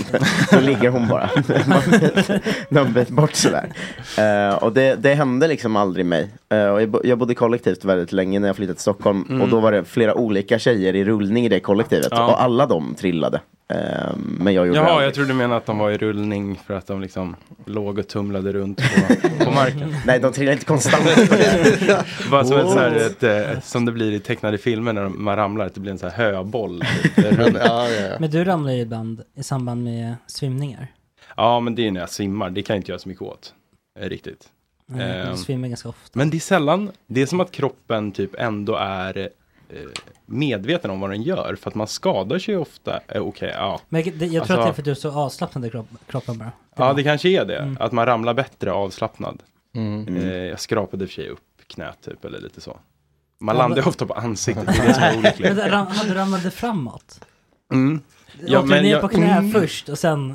Då 0.53 0.61
ligger 0.61 0.91
hon 0.91 1.09
bara 1.09 1.31
någon 2.69 2.93
bit, 2.93 3.09
bort 3.09 3.35
sådär. 3.35 3.73
Eh, 4.19 4.55
och 4.55 4.73
det, 4.73 4.95
det 4.95 5.15
hände 5.15 5.49
liksom 5.49 5.77
aldrig 5.77 6.07
mig. 6.07 6.31
Och 6.49 6.83
jag, 6.83 6.89
bo- 6.89 7.01
jag 7.05 7.19
bodde 7.19 7.35
kollektivt 7.35 7.85
väldigt 7.85 8.13
länge 8.13 8.39
när 8.39 8.49
jag 8.49 8.57
flyttade 8.57 8.75
till 8.75 8.83
Stockholm. 8.83 9.27
Mm. 9.29 9.43
Och 9.43 9.49
då 9.49 9.61
var 9.61 9.73
det 9.73 9.85
flera 9.85 10.15
olika 10.15 10.59
tjejer 10.59 10.97
i 10.97 11.05
rullning 11.05 11.45
i 11.47 11.49
det 11.49 11.61
kollektivet. 11.61 12.09
Ja. 12.11 12.27
Och 12.27 12.43
alla 12.43 12.67
de 12.67 12.95
trillade. 12.95 13.41
Eh, 13.69 14.17
men 14.17 14.55
jag 14.55 14.67
gjorde 14.67 14.79
Jaha, 14.79 14.91
aldrig. 14.91 15.07
jag 15.07 15.15
trodde 15.15 15.29
du 15.31 15.35
menade 15.35 15.57
att 15.57 15.67
de 15.67 15.79
var 15.79 15.91
i 15.91 15.99
rullning 15.99 16.61
för 16.67 16.75
att 16.75 16.87
de 16.87 17.01
liksom 17.01 17.37
låg 17.65 17.99
och 17.99 18.09
tumlade 18.09 18.53
runt 18.53 18.79
på, 18.79 19.45
på 19.45 19.51
marken. 19.51 19.95
Nej, 20.07 20.21
de 20.21 20.33
trillar 20.33 20.53
inte 20.53 20.65
konstant. 20.65 21.05
Bara 22.31 22.45
som, 22.45 22.59
ett, 22.59 22.67
så 22.71 22.79
här, 22.79 22.95
ett, 22.97 23.23
eh, 23.23 23.61
som 23.61 23.85
det 23.85 23.93
blir 23.93 24.13
i 24.13 24.21
tecknade 24.21 24.59
filmer 24.59 24.93
när 24.93 25.09
man 25.09 25.37
ramlar, 25.37 25.67
att 25.67 25.75
det 25.75 25.81
blir 25.81 25.93
en 25.93 25.99
så 25.99 26.09
här 26.09 26.33
höboll. 26.33 26.83
typ. 27.17 27.25
Ja, 27.65 27.89
ja. 27.91 28.17
Men 28.21 28.31
du 28.31 28.45
ramlar 28.45 28.73
ju 28.73 28.81
ibland 28.81 29.23
i 29.35 29.43
samband 29.43 29.85
med 29.85 30.15
svimningar. 30.27 30.87
ja, 31.37 31.61
men 31.61 31.75
det 31.75 31.87
är 31.87 31.91
när 31.91 32.01
jag 32.01 32.11
svimmar, 32.11 32.51
det 32.51 32.63
kan 32.63 32.75
jag 32.77 32.81
inte 32.81 32.91
göra 32.93 32.99
så 32.99 33.09
mycket 33.09 33.23
åt. 33.23 33.55
Eh, 34.01 34.09
riktigt. 34.09 34.49
Nej, 34.89 35.21
Ehm, 35.21 35.31
Du 35.31 35.37
svimmar 35.37 35.69
ganska 35.69 35.89
ofta. 35.89 36.11
Men 36.13 36.31
det 36.31 36.37
är 36.37 36.41
sällan, 36.41 36.91
det 37.07 37.23
är 37.23 37.27
som 37.27 37.41
att 37.41 37.51
kroppen 37.53 38.13
typ 38.13 38.31
ändå 38.39 38.75
är 38.77 39.19
eh, 39.19 39.79
medveten 40.27 40.91
om 40.91 41.01
vad 41.01 41.11
den 41.11 41.23
gör. 41.23 41.57
För 41.61 41.71
att 41.71 41.75
man 41.75 41.87
skadar 41.87 42.39
sig 42.39 42.57
ofta, 42.57 43.01
eh, 43.09 43.23
okej, 43.23 43.53
ja. 43.57 43.81
Men 43.89 44.03
jag, 44.03 44.15
det, 44.15 44.27
jag 44.27 44.33
tror 44.33 44.41
Alltså- 44.41 44.53
att 44.55 44.65
det 44.65 44.69
är 44.71 44.73
för 44.73 44.81
att 44.83 44.85
du 44.85 44.91
är 44.91 44.95
så 44.95 45.11
avslappnad 45.13 45.67
i 45.67 45.71
kropp, 45.71 45.87
kroppen 46.07 46.39
bara. 46.39 46.53
Ja, 46.77 46.93
det 46.93 47.03
kanske 47.03 47.29
är 47.29 47.45
det. 47.45 47.59
Mm. 47.59 47.77
Att 47.81 47.93
man 47.93 48.07
ramlar 48.07 48.35
bättre 48.35 48.73
avslappnad. 48.73 49.43
Mm. 49.75 50.17
Eh, 50.17 50.33
jag 50.33 50.61
skrapade 50.61 51.05
i 51.05 51.07
och 51.07 51.11
för 51.11 51.15
sig 51.15 51.29
upp 51.29 51.41
knät 51.67 51.99
typ, 52.05 52.25
eller 52.25 52.41
lite 52.41 52.61
så. 52.61 52.77
Man 53.39 53.57
Ja, 53.57 53.63
landar 53.63 53.77
men- 53.83 53.89
ofta 53.89 54.07
på 54.07 54.15
ansiktet, 54.15 54.67
det 54.67 54.73
är 54.83 54.87
det 54.87 54.95
som 54.95 55.03
är 55.03 55.17
olyckligt. 55.19 55.57
Men 55.57 55.71
ram, 55.71 55.87
du 56.07 56.15
ramlade 56.15 56.51
framåt? 56.51 57.21
Mm. 57.73 58.01
Ja, 58.47 58.61
Åkte 58.61 58.75
du 58.77 58.83
ner 58.83 58.91
jag- 58.91 59.01
på 59.01 59.09
knä 59.09 59.33
Mm. 59.39 59.53
först 59.53 59.89
och 59.89 59.99
sen... 59.99 60.35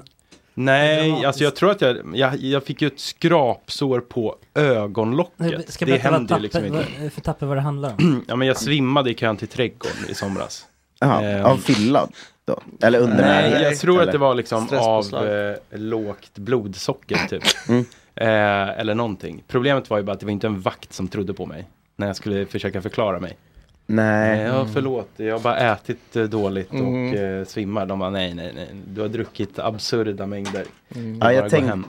Nej, 0.53 1.25
alltså 1.25 1.43
jag 1.43 1.55
tror 1.55 1.71
att 1.71 1.81
jag, 1.81 1.97
jag, 2.15 2.37
jag 2.37 2.63
fick 2.63 2.81
ju 2.81 2.87
ett 2.87 2.99
skrapsår 2.99 3.99
på 3.99 4.35
ögonlocket. 4.55 5.73
Ska 5.73 5.85
det 5.85 5.97
händer 5.97 6.35
ju 6.35 6.41
liksom 6.41 6.65
inte. 6.65 6.85
vad, 7.01 7.13
för 7.13 7.21
tapper 7.21 7.45
vad 7.45 7.57
det 7.57 7.61
handlar 7.61 7.89
om. 7.89 8.23
Ja 8.27 8.35
men 8.35 8.47
jag 8.47 8.57
svimmade 8.57 9.11
i 9.11 9.13
kön 9.13 9.37
till 9.37 9.47
trädgården 9.47 10.09
i 10.09 10.13
somras. 10.13 10.65
Jaha, 10.99 11.21
Ehm. 11.21 11.45
av 11.45 11.57
fylla 11.57 12.07
då? 12.45 12.59
Eller 12.81 12.99
undernäring? 12.99 13.51
Nej, 13.53 13.63
jag 13.63 13.79
tror 13.79 13.95
eller? 13.95 14.05
att 14.05 14.11
det 14.11 14.17
var 14.17 14.35
liksom 14.35 14.67
av 14.79 15.27
eh, 15.27 15.55
lågt 15.71 16.37
blodsocker 16.37 17.27
typ. 17.29 17.43
Mm. 17.69 17.85
Eh, 18.15 18.79
eller 18.79 18.95
någonting. 18.95 19.43
Problemet 19.47 19.89
var 19.89 19.97
ju 19.97 20.03
bara 20.03 20.11
att 20.11 20.19
det 20.19 20.25
var 20.25 20.31
inte 20.33 20.47
en 20.47 20.61
vakt 20.61 20.93
som 20.93 21.07
trodde 21.07 21.33
på 21.33 21.45
mig. 21.45 21.67
När 21.95 22.07
jag 22.07 22.15
skulle 22.15 22.45
försöka 22.45 22.81
förklara 22.81 23.19
mig. 23.19 23.37
Nej. 23.95 24.39
Ja, 24.41 24.67
förlåt, 24.73 25.09
jag 25.17 25.33
har 25.33 25.39
bara 25.39 25.57
ätit 25.57 26.15
eh, 26.15 26.23
dåligt 26.23 26.69
och 26.71 26.75
Mm. 26.77 27.39
eh, 27.39 27.45
svimmar. 27.45 27.85
De 27.85 27.99
bara 27.99 28.09
nej, 28.09 28.33
nej, 28.33 28.51
nej. 28.55 28.67
Du 28.87 29.01
har 29.01 29.07
druckit 29.07 29.59
absurda 29.59 30.25
mängder. 30.27 30.63
Mm. 30.95 31.19
Ja, 31.21 31.33
jag 31.33 31.49
tänk-. 31.49 31.85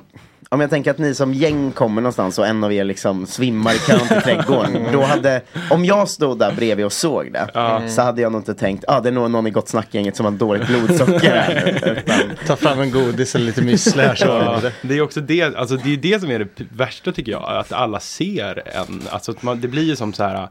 Om 0.48 0.60
jag 0.60 0.70
tänker 0.70 0.90
att 0.90 0.98
ni 0.98 1.14
som 1.14 1.34
gäng 1.34 1.70
kommer 1.72 2.02
någonstans 2.02 2.38
och 2.38 2.46
en 2.46 2.64
av 2.64 2.72
er 2.72 2.84
liksom 2.84 3.26
svimmar 3.26 3.74
i 3.74 3.78
kön 3.78 4.08
till 4.08 4.20
trädgården. 4.20 4.86
Då 4.92 5.02
hade, 5.02 5.40
om 5.70 5.84
jag 5.84 6.08
stod 6.08 6.38
där 6.38 6.52
bredvid 6.52 6.86
och 6.86 6.92
såg 6.92 7.32
det, 7.32 7.48
Ja. 7.54 7.88
så 7.88 8.02
hade 8.02 8.22
jag 8.22 8.32
nog 8.32 8.40
inte 8.40 8.54
tänkt, 8.54 8.84
ja 8.88 8.96
ah, 8.96 9.00
det 9.00 9.08
är 9.08 9.12
nog 9.12 9.30
någon 9.30 9.46
i 9.46 9.50
Gott 9.50 9.68
Snack-gänget 9.68 10.16
som 10.16 10.24
har 10.26 10.32
dåligt 10.32 10.66
blodsocker 10.66 11.30
här. 11.36 11.68
Utan, 11.98 12.36
Ta 12.46 12.56
fram 12.56 12.80
en 12.80 12.90
godis 12.90 13.34
eller 13.34 13.46
lite 13.46 13.60
müsli 13.60 14.00
här 14.06 14.14
så 14.14 14.26
Ja, 14.26 14.60
det. 14.82 14.94
är 14.94 15.00
också 15.02 15.20
det, 15.20 15.42
alltså 15.56 15.76
det 15.76 15.92
är 15.92 15.96
det 15.96 16.20
som 16.20 16.30
är 16.30 16.38
det 16.38 16.48
värsta 16.72 17.12
tycker 17.12 17.32
jag, 17.32 17.42
att 17.56 17.72
alla 17.72 18.00
ser 18.00 18.62
en. 18.76 19.02
Alltså 19.10 19.30
att 19.30 19.42
man, 19.42 19.60
det 19.60 19.68
blir 19.68 19.82
ju 19.84 19.96
som 19.96 20.12
så 20.12 20.22
här, 20.24 20.48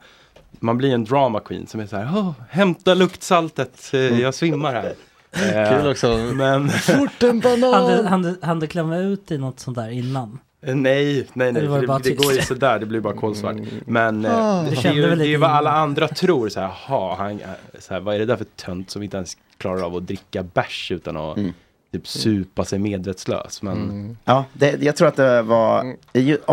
man 0.60 0.78
blir 0.78 0.94
en 0.94 1.04
drama 1.04 1.40
queen 1.40 1.68
som 1.68 1.80
är 1.80 1.86
så 1.88 1.98
här, 1.98 2.10
"Åh, 2.16 2.32
hämta 2.50 2.94
luktsaltet, 2.94 3.90
eh, 3.94 4.00
jag 4.22 4.34
svimmar 4.36 4.74
här. 4.74 4.94
Eh, 5.32 5.70
Kul 5.82 5.92
också. 5.92 6.18
Men 6.18 6.70
Fort 6.70 7.24
en 7.24 7.40
banan! 7.62 8.06
han 8.06 8.22
du, 8.22 8.38
han 8.42 8.68
klämma 8.68 8.98
ut 8.98 9.32
i 9.32 9.38
något 9.38 9.60
sånt 9.60 9.78
där 9.78 9.90
innan? 9.90 10.40
eh, 10.66 10.76
nej, 10.76 11.28
nej, 11.34 11.52
nej, 11.52 11.68
för 11.68 11.82
det 11.82 11.88
det, 11.88 12.00
det 12.04 12.12
går 12.16 12.34
ju 12.34 12.42
sådär, 12.42 12.80
det 12.80 12.86
blir 12.86 13.00
bara 13.00 13.14
kolsvart. 13.14 13.56
Men 13.86 14.26
eh, 14.26 14.32
Ah. 14.38 14.62
det, 14.64 14.70
det, 14.70 14.76
är 14.76 14.82
kände 14.82 15.02
ju, 15.02 15.16
det 15.16 15.26
är 15.26 15.28
ju 15.28 15.38
vad 15.38 15.52
alla 15.52 15.72
andra 15.72 16.08
tror, 16.08 16.50
så 16.50 16.60
här, 16.60 16.68
ha, 16.68 17.16
han, 17.16 17.40
så 17.80 17.94
här, 17.94 18.02
vad 18.02 18.16
är 18.16 18.20
det 18.20 18.26
där 18.26 18.36
för 18.36 18.46
tönt 18.46 18.90
som 18.90 19.04
inte 19.04 19.18
ens 19.18 19.38
klarar 19.58 19.82
av 19.82 19.96
att 19.96 20.08
dricka 20.08 20.44
bärs 20.44 20.92
utan 20.92 21.18
att 21.18 21.38
Mm. 21.38 21.54
Typ 21.92 22.08
supa 22.08 22.66
sig 22.66 22.80
medvetslös. 22.80 23.62
Men 23.62 24.18
ja, 24.26 24.46
det, 24.54 24.84
jag 24.84 24.96
tror 24.96 25.08
att 25.08 25.16
det 25.16 25.42
var, 25.42 25.96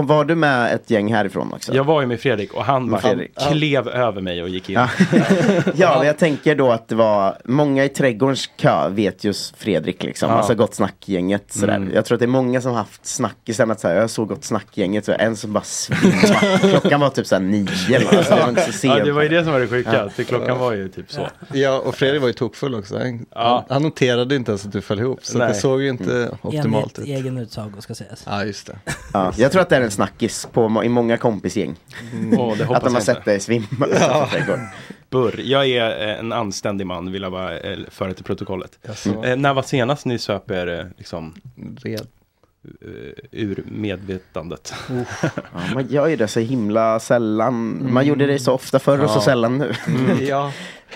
var 0.03 0.25
du 0.25 0.35
med 0.35 0.75
ett 0.75 0.91
gäng 0.91 1.15
härifrån 1.15 1.53
också? 1.53 1.75
jag 1.75 1.85
var 1.85 2.01
ju 2.01 2.07
med 2.07 2.21
Fredrik 2.21 2.55
och 2.55 2.65
han, 2.65 2.91
bara, 2.91 3.01
Fredrik. 3.01 3.31
han 3.35 3.53
klev 3.53 3.89
över 3.89 4.21
mig 4.21 4.43
och 4.43 4.49
gick 4.49 4.69
in. 4.71 4.75
Ja. 4.75 4.89
ja, 5.75 5.95
men 5.99 6.07
jag 6.07 6.19
tänker 6.19 6.55
då 6.55 6.71
att 6.73 6.89
det 6.89 6.95
var 6.95 7.37
många 7.45 7.85
i 7.85 7.89
trädgårdens 7.89 8.47
kö 8.57 8.89
vet 8.89 9.25
just 9.25 9.57
Fredrik 9.57 10.03
liksom, 10.03 10.31
Ja. 10.31 10.37
alltså 10.37 10.55
Gott 10.55 10.75
Snack-gänget 10.75 11.53
sådär. 11.53 11.77
Mm. 11.77 11.95
Jag 11.95 12.05
tror 12.05 12.17
att 12.17 12.21
det 12.21 12.25
är 12.25 12.27
många 12.27 12.61
som 12.61 12.73
haft 12.75 13.07
snackisen 13.07 13.71
att 13.71 13.81
säga, 13.81 14.01
jag 14.01 14.11
såg 14.11 14.29
Gott 14.29 14.45
Snack-gänget, 14.45 15.05
så 15.05 15.13
en 15.13 15.37
som 15.37 15.53
bara 15.53 15.65
svimmade. 15.65 16.59
Klockan 16.81 17.01
var 17.01 17.11
typ 17.11 17.27
såhär 17.27 17.43
nio, 17.43 17.69
alltså, 18.17 18.35
det 18.35 18.41
var 18.41 18.49
inte 18.49 18.63
så 18.63 18.73
sent. 18.73 18.99
Ja, 18.99 19.05
det 19.05 19.13
var 19.13 19.23
ju 19.23 19.29
det 19.29 19.45
som 19.45 19.53
var 19.53 19.61
det 19.61 19.69
sjuka, 19.69 20.11
Ja. 20.17 20.25
klockan 20.25 20.59
var 20.59 20.73
ju 20.73 20.89
typ 20.89 21.13
så. 21.13 21.29
Ja, 21.53 21.79
och 21.79 21.95
Fredrik 21.95 22.21
var 22.21 22.29
ju 22.29 22.35
tokfull 22.35 22.75
också. 22.75 22.99
Han, 22.99 23.27
Ja. 23.35 23.67
han 23.69 23.83
noterade 23.83 24.37
inte 24.37 24.51
ens 24.51 24.67
att 24.67 24.73
du 24.73 24.81
föll 24.81 24.99
ihop. 24.99 25.19
Så 25.33 25.39
Nej. 25.39 25.49
det 25.49 25.55
såg 25.55 25.83
ju 25.83 25.89
inte 25.89 26.31
optimalt 26.43 26.99
Enligt 26.99 26.99
ut. 26.99 27.19
egen 27.19 27.39
utsago 27.39 27.81
ska 27.81 27.95
sägas. 27.95 28.23
Ja, 28.27 28.45
just 28.45 28.67
det. 28.67 28.79
Ja, 29.13 29.33
jag 29.37 29.53
tror 29.53 29.63
att 29.63 29.69
det 29.69 29.77
är 29.77 29.81
en 29.81 29.91
snackis 29.91 30.49
på, 30.53 30.85
i 30.85 30.89
många 30.89 31.17
kompisgäng. 31.17 31.77
Det 32.31 32.37
hoppas 32.37 32.71
Att 32.77 32.85
de 32.85 32.95
har 32.95 33.01
sett 33.01 33.25
dig 33.25 33.41
svimma 33.41 33.67
trädgården. 34.31 34.67
Burr. 35.11 35.41
Jag 35.41 35.67
är 35.67 36.09
eh, 36.09 36.19
en 36.19 36.33
anständig 36.33 36.87
man, 36.87 37.13
vill 37.13 37.23
jag 37.23 37.33
bara 37.33 37.59
eh, 37.59 37.79
föra 37.89 38.15
till 38.15 38.25
protokollet. 38.25 38.79
Eh, 39.25 39.37
när 39.37 39.55
var 39.55 39.63
senast 39.63 40.07
ni 40.07 40.19
söp 40.19 40.51
er 40.51 40.67
eh, 40.67 40.87
liksom, 40.97 41.35
Red. 41.83 42.07
Eh, 42.81 43.25
ur 43.33 43.63
medvetandet? 43.67 44.75
Ja, 45.23 45.29
man 45.75 45.87
gör 45.89 46.07
ju 46.07 46.17
det 46.17 46.29
så 46.29 46.41
himla 46.41 47.01
sällan. 47.01 47.87
Man 47.93 48.07
gjorde 48.07 48.27
det 48.27 48.39
så 48.39 48.53
ofta 48.53 48.79
förr 48.79 49.05
och 49.05 49.11
så 49.11 49.21
sällan 49.21 49.59
nu. 49.59 49.73
Ja. 50.21 50.53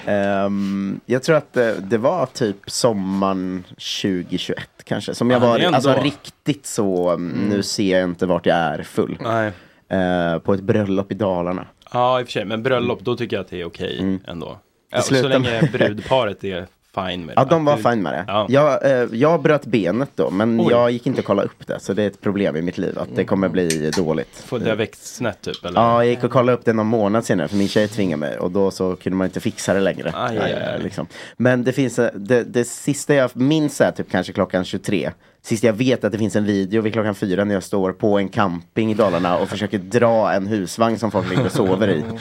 Ehm, 0.06 1.00
jag 1.06 1.22
tror 1.22 1.36
att 1.36 1.52
det, 1.52 1.76
det 1.80 1.98
var 1.98 2.26
typ 2.26 2.56
sommaren 2.66 3.64
2021 3.68 4.58
kanske. 4.84 5.14
Som 5.14 5.30
jag 5.30 5.42
Ja, 5.42 5.46
var 5.48 5.58
ändå- 5.58 5.74
alltså, 5.76 5.92
riktigt 6.02 6.66
så, 6.66 7.10
mm. 7.10 7.48
nu 7.48 7.62
ser 7.62 7.98
jag 8.00 8.08
inte 8.08 8.26
vart 8.26 8.46
jag 8.46 8.56
är 8.56 8.82
full. 8.82 9.18
Nej. 9.20 9.52
Eh, 9.88 10.38
på 10.38 10.54
ett 10.54 10.60
bröllop 10.62 11.12
i 11.12 11.14
Dalarna. 11.14 11.66
Ja, 11.92 12.20
i 12.20 12.22
och 12.22 12.26
för 12.26 12.32
sig, 12.32 12.44
men 12.44 12.62
bröllop, 12.62 13.00
då 13.00 13.16
tycker 13.16 13.36
jag 13.36 13.44
att 13.44 13.50
det 13.50 13.60
är 13.60 13.64
okej 13.64 13.98
Mm. 14.00 14.20
ändå. 14.26 14.58
Ja, 14.90 15.00
så 15.00 15.28
länge 15.28 15.68
brudparet 15.72 16.44
är 16.44 16.66
fine 16.94 17.26
med 17.26 17.36
det. 17.36 17.40
Ja, 17.40 17.44
de 17.44 17.64
var 17.64 17.76
Du- 17.76 17.82
fine 17.82 18.02
med 18.02 18.12
det. 18.12 18.24
Ja. 18.26 18.46
Jag, 18.48 18.90
eh, 19.02 19.08
jag 19.12 19.42
bröt 19.42 19.66
benet 19.66 20.10
då, 20.14 20.30
men 20.30 20.60
Oj. 20.60 20.66
jag 20.70 20.90
gick 20.90 21.06
inte 21.06 21.20
och 21.20 21.24
kollade 21.26 21.46
upp 21.48 21.66
det. 21.66 21.80
Så 21.80 21.92
det 21.92 22.02
är 22.02 22.06
ett 22.06 22.20
problem 22.20 22.56
i 22.56 22.62
mitt 22.62 22.78
liv, 22.78 22.98
att 22.98 23.08
det 23.16 23.24
kommer 23.24 23.48
bli 23.48 23.90
dåligt. 23.96 24.36
Får 24.46 24.58
det 24.58 24.68
ha 24.68 24.74
växt 24.76 25.14
snett 25.16 25.40
typ? 25.40 25.64
Eller? 25.64 25.80
Ja, 25.80 26.04
jag 26.04 26.10
gick 26.10 26.24
och 26.24 26.30
kollade 26.30 26.58
upp 26.58 26.64
det 26.64 26.72
någon 26.72 26.86
månad 26.86 27.24
senare 27.24 27.48
för 27.48 27.56
min 27.56 27.68
tjej 27.68 27.88
tvingade 27.88 28.20
mig 28.20 28.38
och 28.38 28.50
då 28.50 28.70
så 28.70 28.96
kunde 28.96 29.16
man 29.16 29.24
inte 29.26 29.40
fixa 29.40 29.74
det 29.74 29.80
längre. 29.80 30.12
Aj, 30.14 30.38
aj, 30.38 30.52
aj. 30.52 30.74
Eh, 30.76 30.82
Liksom. 30.82 31.06
Men 31.36 31.64
det 31.64 31.72
finns, 31.72 31.98
eh, 31.98 32.10
det, 32.14 32.42
det 32.44 32.64
sista 32.64 33.14
jag 33.14 33.30
minns 33.36 33.80
är 33.80 33.90
typ 33.90 34.10
kanske 34.10 34.32
klockan 34.32 34.64
23. 34.64 35.10
Sist 35.44 35.64
jag 35.64 35.72
vet 35.72 36.04
att 36.04 36.12
det 36.12 36.18
finns 36.18 36.36
en 36.36 36.44
video 36.44 36.82
vid 36.82 36.92
klockan 36.92 37.14
fyra 37.14 37.44
när 37.44 37.54
jag 37.54 37.62
står 37.62 37.92
på 37.92 38.18
en 38.18 38.28
camping 38.28 38.90
i 38.90 38.94
Dalarna 38.94 39.38
och 39.38 39.48
försöker 39.48 39.78
dra 39.78 40.32
en 40.32 40.46
husvagn 40.46 40.98
som 40.98 41.10
folk 41.10 41.30
ligger 41.30 41.44
och 41.44 41.52
sover 41.52 41.88
i. 41.90 42.04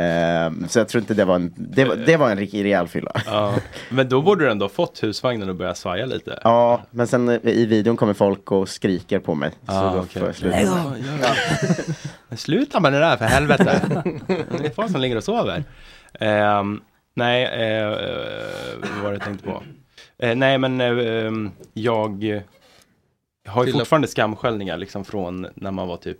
Ehm, 0.00 0.68
så 0.68 0.78
jag 0.78 0.88
tror 0.88 1.00
inte 1.00 1.14
det 1.14 1.24
var 1.24 1.34
en, 1.34 1.54
det, 1.56 1.84
var- 1.84 1.96
det 1.96 2.16
var 2.16 2.30
en 2.30 2.38
riktig 2.38 2.64
rejäl 2.64 2.88
fylla. 2.88 3.12
Ja. 3.26 3.54
Men 3.90 4.08
då 4.08 4.22
borde 4.22 4.44
du 4.44 4.50
ändå 4.50 4.68
fått 4.68 5.02
husvagnen 5.02 5.50
att 5.50 5.56
börja 5.56 5.74
svaja 5.74 6.06
lite. 6.06 6.40
Ja, 6.44 6.82
men 6.90 7.06
sen 7.06 7.28
i 7.42 7.66
videon 7.66 7.96
kommer 7.96 8.14
folk 8.14 8.52
och 8.52 8.68
skriker 8.68 9.18
på 9.18 9.34
mig. 9.34 9.50
Ah, 9.66 9.90
så 9.90 9.96
då 9.96 10.02
okej. 10.02 10.20
får 10.20 10.28
jag 10.28 10.36
sluta. 10.36 10.58
Av, 10.58 10.96
ja. 11.22 11.28
Men 12.28 12.38
sluta 12.38 12.80
med 12.80 12.92
det 12.92 12.98
där 12.98 13.16
för 13.16 13.24
helvete. 13.24 14.02
Det 14.58 14.66
är 14.66 14.70
folk 14.70 14.90
som 14.90 15.00
ligger 15.00 15.16
och 15.16 15.24
sover. 15.24 15.64
Ehm, 16.20 16.80
nej, 17.14 17.44
eh, 17.44 17.88
vad 18.80 19.02
var 19.02 19.10
det 19.10 19.14
jag 19.16 19.22
tänkte 19.22 19.46
på? 19.46 19.62
Eh, 20.18 20.34
nej, 20.36 20.58
men 20.58 20.80
ehm, 20.80 21.50
jag 21.72 22.42
har 23.48 23.64
ju 23.66 23.72
fortfarande 23.72 24.08
skamsköljningar 24.08 24.76
liksom 24.76 25.04
från 25.04 25.46
när 25.54 25.70
man 25.70 25.88
var 25.88 25.96
typ 25.96 26.18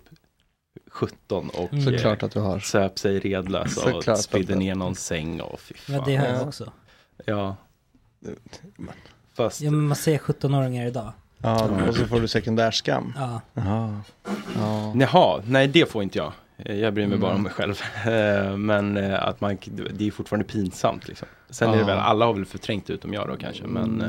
17 0.89 1.49
och 1.49 1.73
Mm. 1.73 1.85
Såklart 1.85 2.23
att 2.23 2.31
du 2.31 2.39
har. 2.39 2.59
söp 2.59 2.99
sig 2.99 3.19
redlös 3.19 3.77
och 3.77 4.17
spydde 4.17 4.55
ner 4.55 4.75
någon 4.75 4.95
säng 4.95 5.41
och 5.41 5.59
fy 5.59 5.73
fan. 5.75 5.95
Ja, 5.95 6.03
det 6.05 6.15
har 6.15 6.25
jag 6.27 6.35
Ja. 6.35 6.41
också. 6.47 6.71
Ja. 7.25 7.55
Fast, 9.33 9.61
Ja, 9.61 9.71
men 9.71 9.87
man 9.87 9.95
ser 9.95 10.17
17-åringar 10.17 10.85
idag. 10.87 11.11
Ja, 11.37 11.69
och 11.87 11.95
så 11.95 12.05
får 12.05 12.19
du 12.21 12.27
sekundärskam. 12.27 13.13
Ja. 13.17 13.41
Jaha. 13.53 14.01
Ja. 14.55 14.93
Jaha, 14.99 15.41
nej 15.45 15.67
det 15.67 15.91
får 15.91 16.03
inte 16.03 16.17
jag. 16.17 16.31
Eh, 16.57 16.75
Jag 16.75 16.93
bryr 16.93 17.07
mig 17.07 17.17
bara 17.17 17.31
Mm. 17.31 17.37
om 17.37 17.43
mig 17.43 17.51
själv. 17.51 17.81
Eh, 18.07 18.57
Men 18.57 18.97
eh, 18.97 19.23
att 19.23 19.41
man, 19.41 19.57
det 19.93 20.07
är 20.07 20.11
fortfarande 20.11 20.45
pinsamt 20.47 21.07
liksom. 21.07 21.27
Sen 21.49 21.69
är 21.69 21.73
det 21.73 21.79
Ja. 21.79 21.85
väl, 21.85 21.97
alla 21.97 22.25
har 22.25 22.33
väl 22.33 22.45
förträngt 22.45 22.89
utom 22.89 23.13
jag 23.13 23.27
då 23.27 23.35
kanske, 23.37 23.63
men 23.67 24.01
eh, 24.01 24.07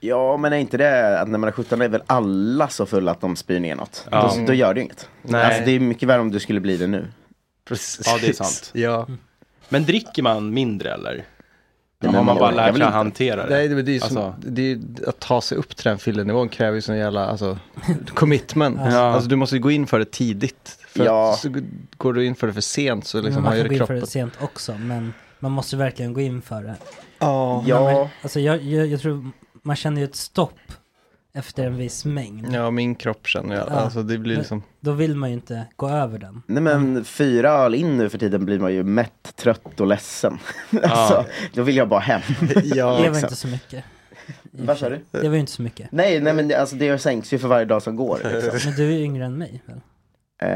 Ja, 0.00 0.36
men 0.36 0.52
är 0.52 0.56
inte 0.56 0.76
det 0.76 1.20
att 1.20 1.28
när 1.28 1.38
man 1.38 1.48
är 1.48 1.52
17 1.52 1.82
är 1.82 1.88
väl 1.88 2.02
alla 2.06 2.68
så 2.68 2.86
fulla 2.86 3.10
att 3.10 3.20
de 3.20 3.36
spyr 3.36 3.60
ner 3.60 3.74
något? 3.76 4.06
Ja. 4.10 4.32
Då, 4.36 4.46
då 4.46 4.52
gör 4.52 4.74
det 4.74 4.80
ju 4.80 4.84
inget. 4.84 5.08
Nej. 5.22 5.44
Alltså, 5.44 5.62
det 5.64 5.70
är 5.70 5.80
mycket 5.80 6.08
värre 6.08 6.20
om 6.20 6.30
du 6.30 6.40
skulle 6.40 6.60
bli 6.60 6.76
det 6.76 6.86
nu. 6.86 7.06
Precis. 7.68 8.06
ja 8.06 8.18
det 8.20 8.28
är 8.28 8.32
sant. 8.32 8.70
Ja. 8.74 9.06
Men 9.68 9.84
dricker 9.84 10.22
man 10.22 10.54
mindre 10.54 10.92
eller? 10.92 11.24
men 11.98 12.14
har 12.14 12.24
man 12.24 12.26
man 12.26 12.38
bara 12.38 12.50
lärt 12.50 12.76
sig 12.76 12.84
att 12.84 12.92
hantera 12.92 13.46
det? 13.46 13.54
Nej, 13.54 13.68
det, 13.68 13.82
det 13.82 13.96
är 13.96 14.00
som, 14.00 14.16
Alltså- 14.16 14.34
det 14.50 14.72
är, 14.72 14.78
att 15.08 15.18
ta 15.20 15.40
sig 15.40 15.58
upp 15.58 15.76
till 15.76 15.84
den 15.84 15.98
fyllenivån 15.98 16.48
kräver 16.48 16.74
ju 16.74 16.80
sån 16.82 16.96
jävla 16.96 17.26
alltså, 17.26 17.58
commitment. 18.14 18.78
Ja. 18.84 18.98
Alltså 18.98 19.28
du 19.28 19.36
måste 19.36 19.58
gå 19.58 19.70
in 19.70 19.86
för 19.86 19.98
det 19.98 20.10
tidigt. 20.10 20.78
För 20.88 21.04
Ja. 21.04 21.36
så 21.38 21.54
går 21.96 22.12
du 22.12 22.24
in 22.26 22.34
för 22.34 22.46
det 22.46 22.52
för 22.52 22.60
sent 22.60 23.06
så 23.06 23.20
liksom 23.20 23.42
man 23.42 23.52
har 23.52 23.56
ju 23.56 23.62
kan 23.62 23.68
det 23.68 23.68
gå 23.68 23.74
in 23.74 23.78
för 23.78 23.86
kroppen. 23.86 24.00
det 24.00 24.10
sent 24.10 24.32
också, 24.40 24.74
men 24.78 25.14
man 25.38 25.52
måste 25.52 25.76
verkligen 25.76 26.12
gå 26.12 26.20
in 26.20 26.42
för 26.42 26.62
det. 26.62 26.76
Ja. 27.18 27.64
Ja, 27.66 28.10
Alltså 28.22 28.40
jag, 28.40 28.62
jag, 28.62 28.86
jag 28.86 29.00
tror 29.00 29.30
man 29.66 29.76
känner 29.76 30.00
ju 30.00 30.04
ett 30.04 30.16
stopp 30.16 30.58
efter 31.34 31.66
en 31.66 31.76
viss 31.76 32.04
mängd. 32.04 32.54
ja, 32.54 32.70
min 32.70 32.94
kropp 32.94 33.26
känner 33.26 33.56
jag. 33.56 33.66
Ja. 33.68 33.72
Alltså 33.72 34.02
det 34.02 34.18
blir 34.18 34.36
liksom. 34.36 34.62
Då 34.80 34.92
vill 34.92 35.16
man 35.16 35.28
ju 35.28 35.34
inte 35.34 35.66
gå 35.76 35.88
över 35.88 36.18
den. 36.18 36.42
nej 36.46 36.62
men 36.62 37.04
fyra 37.04 37.50
öl 37.50 37.74
in 37.74 37.96
nu 37.96 38.08
för 38.08 38.18
tiden 38.18 38.44
blir 38.44 38.58
man 38.58 38.74
ju 38.74 38.82
mätt, 38.82 39.36
trött 39.36 39.80
och 39.80 39.86
ledsen. 39.86 40.38
alltså, 40.82 41.24
då 41.52 41.62
vill 41.62 41.76
jag 41.76 41.88
bara 41.88 42.00
hem. 42.00 42.20
Ja, 42.64 43.00
det 43.02 43.10
var 43.10 43.18
inte 43.18 43.36
så 43.36 43.48
mycket. 43.48 43.84
Vad 44.50 44.78
sa 44.78 44.88
du? 44.88 45.00
Det 45.10 45.28
var 45.28 45.34
ju 45.34 45.40
inte 45.40 45.52
så 45.52 45.62
mycket. 45.62 45.92
Nej, 45.92 46.20
nej 46.20 46.32
men 46.32 46.48
det, 46.48 46.54
alltså, 46.54 46.76
det 46.76 46.98
sänks 46.98 47.32
ju 47.32 47.38
för 47.38 47.48
varje 47.48 47.64
dag 47.64 47.82
som 47.82 47.96
går. 47.96 48.20
Liksom. 48.32 48.58
Men 48.64 48.76
du 48.76 48.86
är 48.86 48.96
ju 48.98 49.04
yngre 49.04 49.24
än 49.24 49.38
mig 49.38 49.62
väl? 49.66 49.80
Eh, 50.38 50.48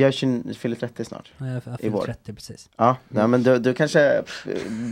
jag 0.00 0.08
är 0.08 0.10
20, 0.10 0.54
fyller 0.54 0.76
30 0.76 1.04
snart. 1.04 1.32
Ja, 1.38 1.46
Jag 1.46 1.52
har 1.72 1.78
I 1.84 1.88
vår. 1.88 2.04
fyllt 2.04 2.18
30 2.24 2.32
precis. 2.32 2.68
Ja, 2.76 2.96
nej, 3.08 3.28
men 3.28 3.42
du, 3.42 3.58
du 3.58 3.74
kanske 3.74 4.22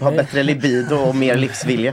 har 0.00 0.12
bättre 0.16 0.42
libido 0.42 0.96
och 0.96 1.16
mer 1.16 1.36
livsvilja. 1.36 1.92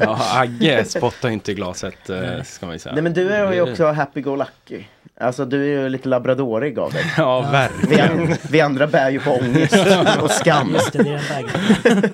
Ja, 0.00 0.18
Agge 0.40 0.84
spottar 0.84 1.28
inte 1.28 1.52
i 1.52 1.54
glaset 1.54 2.10
eh, 2.10 2.42
ska 2.42 2.66
man 2.66 2.74
ju 2.74 2.78
säga. 2.78 2.92
Nej 2.94 3.02
men 3.02 3.12
du 3.12 3.30
är 3.30 3.52
ju 3.52 3.60
också 3.62 3.84
happy-go-lucky. 3.92 4.84
Alltså 5.20 5.44
du 5.44 5.62
är 5.62 5.82
ju 5.82 5.88
lite 5.88 6.08
labradorig 6.08 6.78
av 6.78 6.92
dig. 6.92 7.04
Ja, 7.16 7.40
Vi, 7.40 7.52
verkligen. 7.52 8.20
an- 8.30 8.36
vi 8.50 8.60
andra 8.60 8.86
bär 8.86 9.10
ju 9.10 9.20
på 9.20 9.30
ångest 9.30 9.76
och 10.22 10.30
skam. 10.30 10.76
Det. 10.92 11.20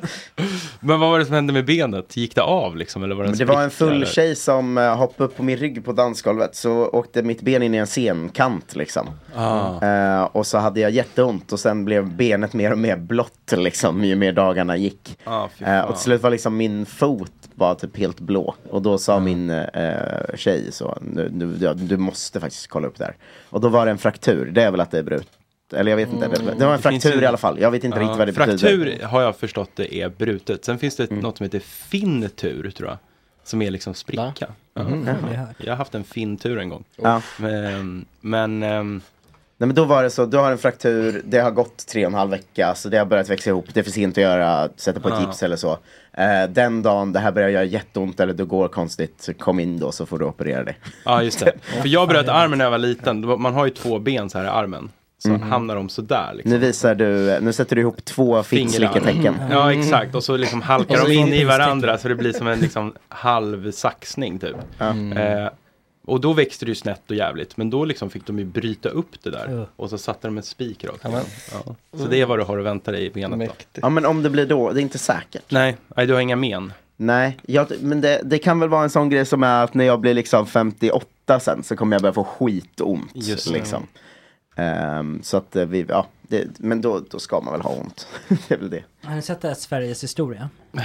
Men 0.80 1.00
vad 1.00 1.10
var 1.10 1.18
det 1.18 1.24
som 1.26 1.34
hände 1.34 1.52
med 1.52 1.64
benet? 1.64 2.16
Gick 2.16 2.34
det 2.34 2.42
av 2.42 2.76
liksom? 2.76 3.02
Eller 3.04 3.14
var 3.14 3.24
det, 3.24 3.32
det 3.32 3.44
var 3.44 3.62
en 3.62 3.70
full 3.70 3.92
eller? 3.92 4.06
tjej 4.06 4.36
som 4.36 4.78
eh, 4.78 4.96
hoppade 4.96 5.24
upp 5.28 5.36
på 5.36 5.42
min 5.42 5.56
rygg 5.56 5.84
på 5.84 5.92
dansgolvet 5.92 6.54
så 6.56 6.86
åkte 6.88 7.22
mitt 7.22 7.42
ben 7.42 7.62
in 7.62 7.74
i 7.74 7.78
en 7.78 7.86
scenkant 7.86 8.76
liksom. 8.76 9.06
Ah. 9.34 9.86
Eh, 9.86 10.22
och 10.22 10.46
så 10.46 10.58
hade 10.58 10.80
jag 10.80 10.90
jätteont 10.90 11.52
och 11.52 11.60
sen 11.60 11.84
blev 11.84 12.16
benet 12.16 12.52
mer 12.52 12.72
och 12.72 12.78
mer 12.78 12.96
blått 12.96 13.52
liksom 13.56 14.04
ju 14.04 14.16
mer 14.16 14.32
dagarna 14.32 14.76
gick. 14.76 15.18
Ah, 15.24 15.48
fan. 15.58 15.84
och 15.84 15.94
till 15.94 16.02
slut 16.04 16.22
var 16.22 16.30
liksom 16.30 16.56
min 16.56 16.86
fot 16.86 17.32
var 17.56 17.74
typ 17.74 17.96
helt 17.98 18.20
blå. 18.20 18.54
Och 18.70 18.82
då 18.82 18.98
sa 18.98 19.20
min 19.20 19.50
eh, 19.50 19.64
tjej 20.34 20.72
så, 20.72 20.98
nu, 21.02 21.30
nu, 21.32 21.56
ja, 21.60 21.74
du 21.74 21.96
måste 21.96 22.40
faktiskt 22.40 22.66
kolla 22.66 22.86
upp 22.88 22.93
det 22.98 23.04
här. 23.04 23.16
Och 23.50 23.60
då 23.60 23.68
var 23.68 23.84
det 23.86 23.90
en 23.90 23.98
fraktur, 23.98 24.50
det 24.50 24.62
är 24.62 24.70
väl 24.70 24.80
att 24.80 24.90
det 24.90 24.98
är 24.98 25.02
brutet. 25.02 25.28
Eller 25.72 25.90
jag 25.90 25.96
vet 25.96 26.12
inte, 26.12 26.28
det, 26.28 26.34
det 26.36 26.44
var 26.44 26.52
en 26.52 26.62
Mm. 26.62 26.78
Fraktur 26.78 27.22
i 27.22 27.26
alla 27.26 27.36
fall. 27.36 27.60
Jag 27.60 27.70
vet 27.70 27.84
inte 27.84 27.98
Ja, 27.98 28.02
riktigt 28.02 28.18
vad 28.18 28.28
det 28.28 28.32
Fraktur 28.32 28.52
betyder. 28.56 28.86
Mm. 28.86 29.06
har 29.10 29.22
jag 29.22 29.36
förstått 29.36 29.70
det 29.74 29.94
är 29.94 30.08
brutet. 30.08 30.64
Sen 30.64 30.78
finns 30.78 30.96
det 30.96 31.10
något 31.10 31.36
som 31.36 31.44
heter 31.44 31.58
fintur 31.60 32.70
tror 32.70 32.88
jag. 32.88 32.98
Som 33.44 33.62
är 33.62 33.70
liksom 33.70 33.94
spricka. 33.94 34.52
Har 34.74 35.52
jag 35.58 35.72
har 35.72 35.76
haft 35.76 35.94
en 35.94 36.04
fintur 36.04 36.58
en 36.58 36.68
gång. 36.68 36.84
Ja. 36.96 37.22
Men, 37.38 38.04
men 38.20 38.62
ehm, 38.62 39.00
Nej 39.58 39.66
men 39.66 39.74
då 39.74 39.84
var 39.84 40.02
det 40.02 40.10
så, 40.10 40.26
du 40.26 40.36
har 40.36 40.50
en 40.50 40.58
fraktur, 40.58 41.22
det 41.24 41.38
har 41.38 41.50
gått 41.50 41.86
tre 41.86 42.06
och 42.06 42.12
en 42.12 42.18
halv 42.18 42.30
vecka, 42.30 42.74
så 42.74 42.88
det 42.88 42.98
har 42.98 43.04
börjat 43.06 43.28
växa 43.30 43.50
ihop, 43.50 43.66
det 43.72 43.80
är 43.80 43.84
för 43.84 43.90
sent 43.90 44.18
att 44.18 44.22
göra, 44.22 44.68
sätta 44.76 45.00
på 45.00 45.08
ett 45.08 45.14
Ja. 45.14 45.20
gips 45.20 45.42
eller 45.42 45.56
så. 45.56 45.78
Eh, 46.12 46.44
den 46.48 46.82
dagen 46.82 47.12
det 47.12 47.20
här 47.20 47.32
börjar 47.32 47.48
göra 47.48 47.64
jätteont 47.64 48.20
eller 48.20 48.32
det 48.32 48.44
går 48.44 48.68
konstigt, 48.68 49.14
så 49.18 49.34
kom 49.34 49.60
in 49.60 49.78
då 49.78 49.92
så 49.92 50.06
får 50.06 50.18
du 50.18 50.24
operera 50.24 50.64
dig. 50.64 50.78
ja 51.04 51.22
just 51.22 51.40
det. 51.40 51.52
För 51.82 51.88
jag 51.88 52.08
bröt 52.08 52.28
armen 52.28 52.58
när 52.58 52.64
jag 52.64 52.70
var 52.70 52.78
liten. 52.78 53.40
Man 53.42 53.54
har 53.54 53.64
ju 53.64 53.70
två 53.70 53.98
ben 53.98 54.30
så 54.30 54.38
här 54.38 54.44
i 54.44 54.48
armen. 54.48 54.90
Så 55.18 55.36
hamnar 55.36 55.74
de 55.74 55.88
sådär 55.88 56.30
liksom. 56.34 56.50
Nu 56.52 56.58
visar 56.58 56.94
du, 56.94 57.38
nu 57.40 57.52
sätter 57.52 57.76
du 57.76 57.82
ihop 57.82 58.04
två 58.04 58.42
fittsliketecken. 58.42 59.34
Ja 59.50 59.72
exakt 59.72 60.14
och 60.14 60.24
så 60.24 60.36
liksom 60.36 60.62
halkar 60.62 60.94
Och 60.94 61.00
så 61.00 61.06
de 61.06 61.14
in 61.14 61.32
i 61.32 61.44
varandra 61.44 61.98
så 61.98 62.08
det 62.08 62.14
blir 62.14 62.32
som 62.32 62.46
en 62.48 62.60
liksom 62.60 62.92
halv 63.08 63.70
saxning 63.72 64.38
typ. 64.38 64.56
Eh, 64.80 65.48
och 66.04 66.20
då 66.20 66.32
växte 66.32 66.64
det 66.64 66.68
ju 66.68 66.74
snett 66.74 67.10
och 67.10 67.16
jävligt 67.16 67.56
men 67.56 67.70
då 67.70 67.84
liksom 67.84 68.10
fick 68.10 68.26
de 68.26 68.38
ju 68.38 68.44
bryta 68.44 68.88
upp 68.88 69.22
det 69.22 69.30
där 69.30 69.48
Ja. 69.50 69.66
och 69.76 69.90
så 69.90 69.98
satte 69.98 70.28
de 70.28 70.36
en 70.36 70.42
spik 70.42 70.84
rakt. 70.84 71.04
Ja. 71.52 71.74
Så 71.98 72.06
det 72.06 72.20
är 72.20 72.26
vad 72.26 72.38
du 72.38 72.42
har 72.42 72.58
att 72.58 72.64
vänta 72.64 72.92
dig 72.92 73.06
i 73.06 73.10
benet 73.10 73.48
då. 73.72 73.80
Ja 73.82 73.88
men 73.88 74.06
om 74.06 74.22
det 74.22 74.30
blir 74.30 74.46
då, 74.46 74.72
det 74.72 74.80
är 74.80 74.82
inte 74.82 74.98
säkert. 74.98 75.50
Nej, 75.50 75.76
nej, 75.96 76.06
du 76.06 76.12
har 76.14 76.20
inga 76.20 76.36
men. 76.36 76.72
Nej, 76.96 77.38
jag, 77.42 77.66
men 77.80 78.00
det, 78.00 78.20
det 78.24 78.38
kan 78.38 78.60
väl 78.60 78.68
vara 78.68 78.82
en 78.82 78.90
sån 78.90 79.08
grej 79.08 79.26
som 79.26 79.42
är 79.42 79.64
att 79.64 79.74
när 79.74 79.84
jag 79.84 80.00
blir 80.00 80.14
liksom 80.14 80.46
58 80.46 81.40
sen 81.40 81.62
så 81.62 81.76
kommer 81.76 81.94
jag 81.96 82.02
börja 82.02 82.12
få 82.12 82.24
skitont. 82.24 83.10
Just 83.14 83.50
liksom. 83.50 83.86
Ehm, 84.56 85.22
så 85.22 85.36
att 85.36 85.56
eh, 85.56 85.66
vi, 85.66 85.86
ja, 85.88 86.06
det, 86.22 86.46
men 86.58 86.80
då, 86.80 87.00
då 87.10 87.18
ska 87.18 87.40
man 87.40 87.52
väl 87.52 87.60
ha 87.62 87.70
ont. 87.70 88.08
det 88.48 88.54
är 88.54 88.58
väl 88.58 88.70
det. 88.70 88.84
Har 89.02 89.14
ni 89.14 89.22
sett 89.22 89.40
det 89.40 89.48
här 89.48 89.54
Sveriges 89.54 90.02
historia? 90.02 90.50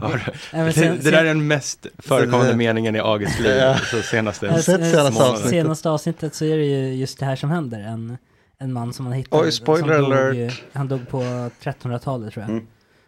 Det, 0.52 0.72
sen- 0.72 0.98
det 1.02 1.10
där 1.10 1.18
är 1.20 1.24
den 1.24 1.46
mest 1.46 1.86
förekommande 1.98 2.56
meningen 2.56 2.96
i 2.96 2.98
August 2.98 3.40
liv 3.40 3.56
Ja. 3.56 3.78
så 3.78 4.02
senaste 4.02 4.62
senaste? 4.62 5.48
Senaste 5.48 5.90
avsnittet 5.90 6.34
så 6.34 6.44
är 6.44 6.56
det 6.56 6.64
ju 6.64 6.94
just 6.94 7.18
det 7.18 7.26
här 7.26 7.36
som 7.36 7.50
händer. 7.50 7.80
En, 7.80 8.18
en 8.58 8.72
man 8.72 8.92
som 8.92 9.04
man 9.04 9.12
hittade. 9.12 9.42
Oj, 9.42 9.52
spoiler 9.52 9.94
som 9.98 10.04
dog, 10.10 10.12
alert. 10.18 10.34
ju- 10.36 10.50
Han 10.72 10.88
dog 10.88 11.08
på 11.08 11.20
1300-talet 11.22 12.32
tror 12.32 12.42
jag. 12.44 12.50
Mm. 12.50 12.66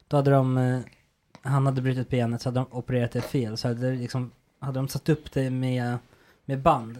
Då 0.08 0.16
hade 0.16 0.30
de, 0.30 0.58
eh, 0.58 0.78
han 1.42 1.66
hade 1.66 1.82
brutit 1.82 2.08
benet 2.08 2.42
så 2.42 2.48
hade 2.48 2.60
de 2.60 2.66
opererat 2.70 3.12
det 3.12 3.20
fel. 3.22 3.56
Så 3.56 3.68
hade, 3.68 3.90
liksom, 3.92 4.30
hade 4.60 4.78
de 4.78 4.88
satt 4.88 5.08
upp 5.08 5.32
det 5.32 5.50
med, 5.50 5.98
med 6.44 6.58
band. 6.60 6.98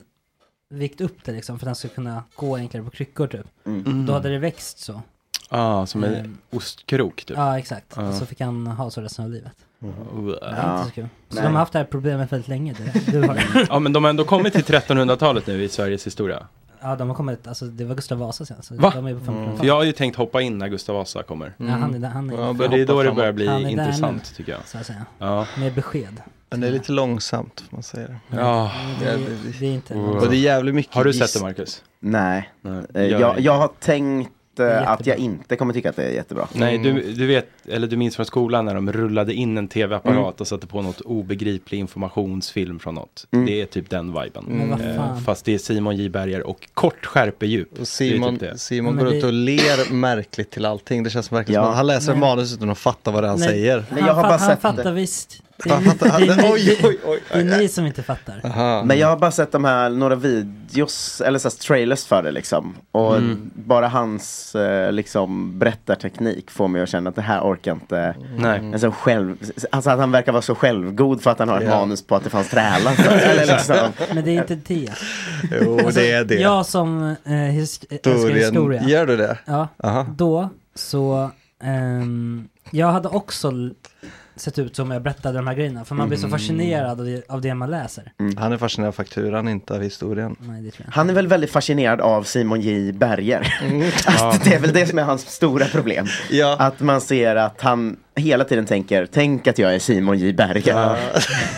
Vikt 0.72 1.00
upp 1.00 1.24
det 1.24 1.32
liksom 1.32 1.58
för 1.58 1.66
att 1.66 1.68
han 1.68 1.74
skulle 1.74 1.94
kunna 1.94 2.24
gå 2.34 2.56
enklare 2.56 2.84
på 2.84 2.90
kryckor 2.90 3.26
typ. 3.26 3.46
Mm. 3.66 4.06
Då 4.06 4.12
hade 4.12 4.28
det 4.28 4.38
växt 4.38 4.78
så. 4.78 5.02
Ja, 5.50 5.86
som 5.86 6.04
en 6.04 6.14
Ehm, 6.14 6.38
ostkrok 6.50 7.24
typ. 7.24 7.36
Ja 7.36 7.58
exakt. 7.58 7.92
Ja. 7.96 8.08
Och 8.08 8.14
så 8.14 8.26
fick 8.26 8.40
han 8.40 8.66
ha 8.66 8.90
så 8.90 9.00
resten 9.00 9.24
av 9.24 9.30
livet. 9.30 9.52
Det 9.80 9.86
är 10.46 10.56
Ja. 10.56 10.84
så. 10.84 10.90
Så 10.94 11.00
Nej. 11.00 11.08
de 11.28 11.52
har 11.52 11.52
haft 11.58 11.72
det 11.72 11.78
här 11.78 11.86
problemet 11.86 12.32
väldigt 12.32 12.48
länge. 12.48 12.74
Det, 13.04 13.12
du 13.12 13.22
har, 13.28 13.42
Ja 13.68 13.78
men 13.78 13.92
de 13.92 14.04
har 14.04 14.10
ändå 14.10 14.24
kommit 14.24 14.52
till 14.52 14.64
1300-talet 14.64 15.46
nu 15.46 15.62
i 15.62 15.68
Sveriges 15.68 16.06
historia. 16.06 16.46
ja 16.80 16.96
de 16.96 17.08
har 17.08 17.14
kommit, 17.16 17.46
alltså 17.46 17.64
det 17.64 17.84
var 17.84 17.94
Gustav 17.94 18.18
Vasa 18.18 18.44
sen. 18.44 18.62
Så 18.62 18.74
Va? 18.74 18.92
De 18.94 19.06
är 19.06 19.14
på 19.14 19.20
1500-talet. 19.20 19.58
För 19.58 19.66
jag 19.66 19.74
har 19.74 19.82
ju 19.84 19.92
tänkt 19.92 20.16
hoppa 20.16 20.40
in 20.42 20.58
när 20.58 20.68
Gustav 20.68 20.96
Vasa 20.96 21.22
kommer. 21.22 21.52
Ja, 21.56 21.66
han 21.66 21.94
är 21.94 21.98
där, 21.98 22.08
han 22.08 22.30
är 22.30 22.34
Ja, 22.34 22.54
För 22.54 22.68
det 22.68 22.80
är 22.80 22.86
då 22.86 23.02
det 23.02 23.12
börjar 23.12 23.32
bli 23.32 23.70
intressant 23.70 24.34
tycker 24.36 24.52
jag. 24.52 24.60
så 24.66 24.78
att 24.78 24.86
säga. 24.86 25.06
Ja. 25.18 25.46
Med 25.58 25.74
besked. 25.74 26.22
Men 26.50 26.60
det 26.60 26.66
är 26.66 26.70
lite 26.72 26.92
långsamt 26.92 27.60
får 27.70 27.76
man 27.76 27.82
säga 27.82 28.08
det. 28.08 28.16
ja. 28.36 28.72
Det, 29.00 29.06
är- 29.06 29.12
Ja, 29.12 29.18
det- 29.44 29.58
det 29.58 29.66
är 29.66 29.72
inte... 29.72 29.94
Och 29.94 30.28
det 30.30 30.36
är 30.36 30.40
jävligt 30.40 30.74
mycket 30.74 30.94
Har 30.94 31.04
du 31.04 31.12
sett 31.12 31.34
det 31.34 31.40
Marcus? 31.40 31.82
Nej, 32.00 32.50
Nej. 32.62 32.84
Eh, 32.94 33.02
jag, 33.06 33.36
det. 33.36 33.42
jag 33.42 33.58
har 33.58 33.70
tänkt 33.80 34.30
att 34.68 35.06
jag 35.06 35.16
inte 35.18 35.56
kommer 35.56 35.74
tycka 35.74 35.90
att 35.90 35.96
det 35.96 36.04
är 36.04 36.10
jättebra. 36.10 36.48
Nej, 36.52 36.78
du, 36.78 37.12
du 37.12 37.26
vet, 37.26 37.48
eller 37.68 37.86
du 37.86 37.96
minns 37.96 38.16
från 38.16 38.26
skolan 38.26 38.64
när 38.64 38.74
de 38.74 38.92
rullade 38.92 39.34
in 39.34 39.58
en 39.58 39.68
tv-apparat 39.68 40.40
och 40.40 40.46
satte 40.46 40.66
på 40.66 40.82
något 40.82 41.00
obegriplig 41.00 41.78
informationsfilm 41.78 42.78
från 42.78 42.94
något. 42.94 43.26
Mm. 43.30 43.46
Det 43.46 43.60
är 43.62 43.66
typ 43.66 43.90
den 43.90 44.06
viben. 44.22 44.70
Eh, 44.80 44.96
fan. 44.96 45.20
fast 45.20 45.44
det 45.44 45.54
är 45.54 45.58
Simon 45.58 45.96
J 45.96 46.08
Berger 46.08 46.42
och 46.46 46.68
kort 46.74 47.06
skärpedjup. 47.06 47.80
Och 47.80 47.88
Simon, 47.88 48.30
typ 48.38 48.40
det. 48.40 48.58
Simon 48.58 48.96
går 48.96 49.04
det- 49.04 49.16
ut 49.18 49.24
och 49.24 49.32
ler 49.32 49.92
märkligt 49.92 50.50
till 50.50 50.64
allting. 50.64 51.02
Det 51.02 51.10
känns 51.10 51.32
verkligen 51.32 51.58
Ja. 51.60 51.64
som 51.64 51.70
att 51.70 51.76
han 51.76 51.86
läser 51.86 52.12
Nej. 52.12 52.20
manus 52.20 52.54
utan 52.54 52.70
att 52.70 52.78
fatta 52.78 53.10
vad 53.10 53.22
det 53.22 53.26
är 53.26 53.30
han 53.30 53.38
Nej. 53.38 53.48
säger. 53.48 53.84
Men 53.90 53.98
jag 53.98 54.06
har 54.06 54.14
han, 54.14 54.22
bara 54.22 54.36
han 54.38 54.48
sett 54.50 54.60
fattar 54.60 54.84
det. 54.84 54.92
visst. 54.92 55.42
Det 55.64 55.70
är, 55.70 55.78
ni, 55.80 55.84
fattar- 55.84 56.20
det, 56.26 56.32
är 56.32 56.36
ni, 56.36 56.42
Oj, 56.52 56.78
oj, 56.84 56.98
oj, 57.04 57.20
det 57.32 57.38
är 57.38 57.44
ni 57.58 57.68
som 57.68 57.86
inte 57.86 58.02
fattar. 58.02 58.40
Aha. 58.44 58.82
Men 58.84 58.98
jag 58.98 59.08
har 59.08 59.16
bara 59.16 59.30
sett 59.30 59.52
de 59.52 59.64
här, 59.64 59.90
några 59.90 60.14
videos, 60.14 61.20
eller 61.20 61.38
så 61.38 61.48
här 61.48 61.56
trailers 61.56 62.04
för 62.04 62.22
det 62.22 62.30
liksom. 62.30 62.74
Och 62.92 63.16
Mm. 63.16 63.50
bara 63.54 63.88
hans 63.88 64.54
eh, 64.54 64.92
liksom 64.92 65.58
berättarteknik 65.58 66.50
får 66.50 66.68
mig 66.68 66.82
att 66.82 66.88
känna 66.88 67.10
att 67.10 67.16
det 67.16 67.22
här 67.22 67.40
orkar 67.40 67.72
inte. 67.72 68.14
Nej. 68.38 68.58
En 68.58 68.80
sån 68.80 68.92
själv, 68.92 69.36
alltså 69.70 69.90
att 69.90 69.98
han 69.98 70.12
verkar 70.12 70.32
vara 70.32 70.42
så 70.42 70.54
självgod 70.54 71.22
för 71.22 71.30
att 71.30 71.38
han 71.38 71.48
har 71.48 71.60
ett 71.60 71.64
Ja. 71.68 71.80
manus 71.80 72.02
på 72.06 72.16
att 72.16 72.24
det 72.24 72.30
fanns 72.30 72.50
trälar 72.50 73.46
liksom. 73.56 73.76
Men 74.14 74.24
det 74.24 74.30
är 74.30 74.40
inte 74.40 74.54
det. 74.54 74.90
Jo, 75.62 75.80
det 75.94 76.10
är 76.12 76.24
det. 76.24 76.34
Jag 76.34 76.66
som 76.66 77.16
eh, 77.24 77.32
his, 77.32 77.80
älskar 77.90 78.10
Historien. 78.10 78.36
historia. 78.38 78.82
Gör 78.82 79.06
du 79.06 79.16
det? 79.16 79.38
Ja, 79.44 79.68
Aha. 79.84 80.06
då 80.16 80.48
så, 80.74 81.30
ehm, 81.62 82.48
jag 82.70 82.86
hade 82.92 83.08
också 83.08 83.52
sett 84.36 84.58
ut 84.58 84.76
som 84.76 84.90
jag 84.90 85.02
berättade 85.02 85.38
de 85.38 85.46
här 85.46 85.54
grejerna. 85.54 85.84
För 85.84 85.94
man 85.94 86.08
blir 86.08 86.18
så 86.18 86.26
Mm. 86.26 86.38
fascinerad 86.38 87.00
av 87.00 87.06
det, 87.06 87.22
av 87.30 87.40
det 87.40 87.54
man 87.54 87.70
läser. 87.70 88.12
Han 88.36 88.52
är 88.52 88.56
fascinerad 88.56 88.88
av 88.88 88.92
fakturan, 88.92 89.48
inte 89.48 89.74
av 89.74 89.82
historien. 89.82 90.36
Nej, 90.40 90.62
det 90.62 90.70
tror 90.70 90.86
jag. 90.86 90.92
Han 90.94 91.10
är 91.10 91.14
väl 91.14 91.26
väldigt 91.26 91.50
fascinerad 91.50 92.00
av 92.00 92.22
Simon 92.22 92.60
J 92.60 92.92
Berger. 92.92 93.40
Att 94.06 94.44
det 94.44 94.54
är 94.54 94.58
väl 94.60 94.72
det 94.72 94.86
som 94.86 94.98
är 94.98 95.02
hans 95.02 95.30
stora 95.30 95.64
problem. 95.66 96.06
Ja. 96.30 96.56
Att 96.58 96.80
man 96.80 97.00
ser 97.00 97.36
att 97.36 97.60
han 97.60 97.96
hela 98.16 98.44
tiden 98.44 98.66
tänker, 98.66 99.06
tänk 99.12 99.46
att 99.46 99.58
jag 99.58 99.74
är 99.74 99.78
Simon 99.78 100.18
J 100.18 100.32
Berger. 100.32 100.96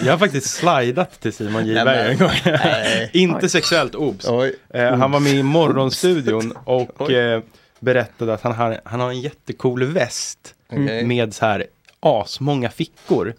Jag 0.04 0.12
har 0.12 0.18
faktiskt 0.18 0.46
slidat 0.50 1.20
till 1.20 1.32
Simon 1.32 1.66
J 1.66 1.74
Nej, 1.74 1.84
Berger 1.84 2.10
en 2.10 2.18
gång. 2.18 2.30
Nej. 2.44 3.10
Inte 3.12 3.48
sexuellt, 3.48 3.94
obs. 3.94 4.28
Oj. 4.28 4.54
Eh, 4.74 4.94
han 4.96 5.10
var 5.10 5.20
med 5.20 5.32
i 5.32 5.42
Morgonstudion 5.42 6.52
och 6.64 6.90
Oj. 7.00 7.14
eh, 7.16 7.40
berättade 7.80 8.34
att 8.34 8.42
han 8.42 8.52
har, 8.52 8.80
han 8.84 9.00
har 9.00 9.08
en 9.10 9.20
jättecool 9.20 9.84
väst 9.84 10.38
Okej. 10.72 11.04
med 11.06 11.34
så 11.34 11.46
här 11.46 11.66
asmånga 12.02 12.70
fickor. 12.70 13.34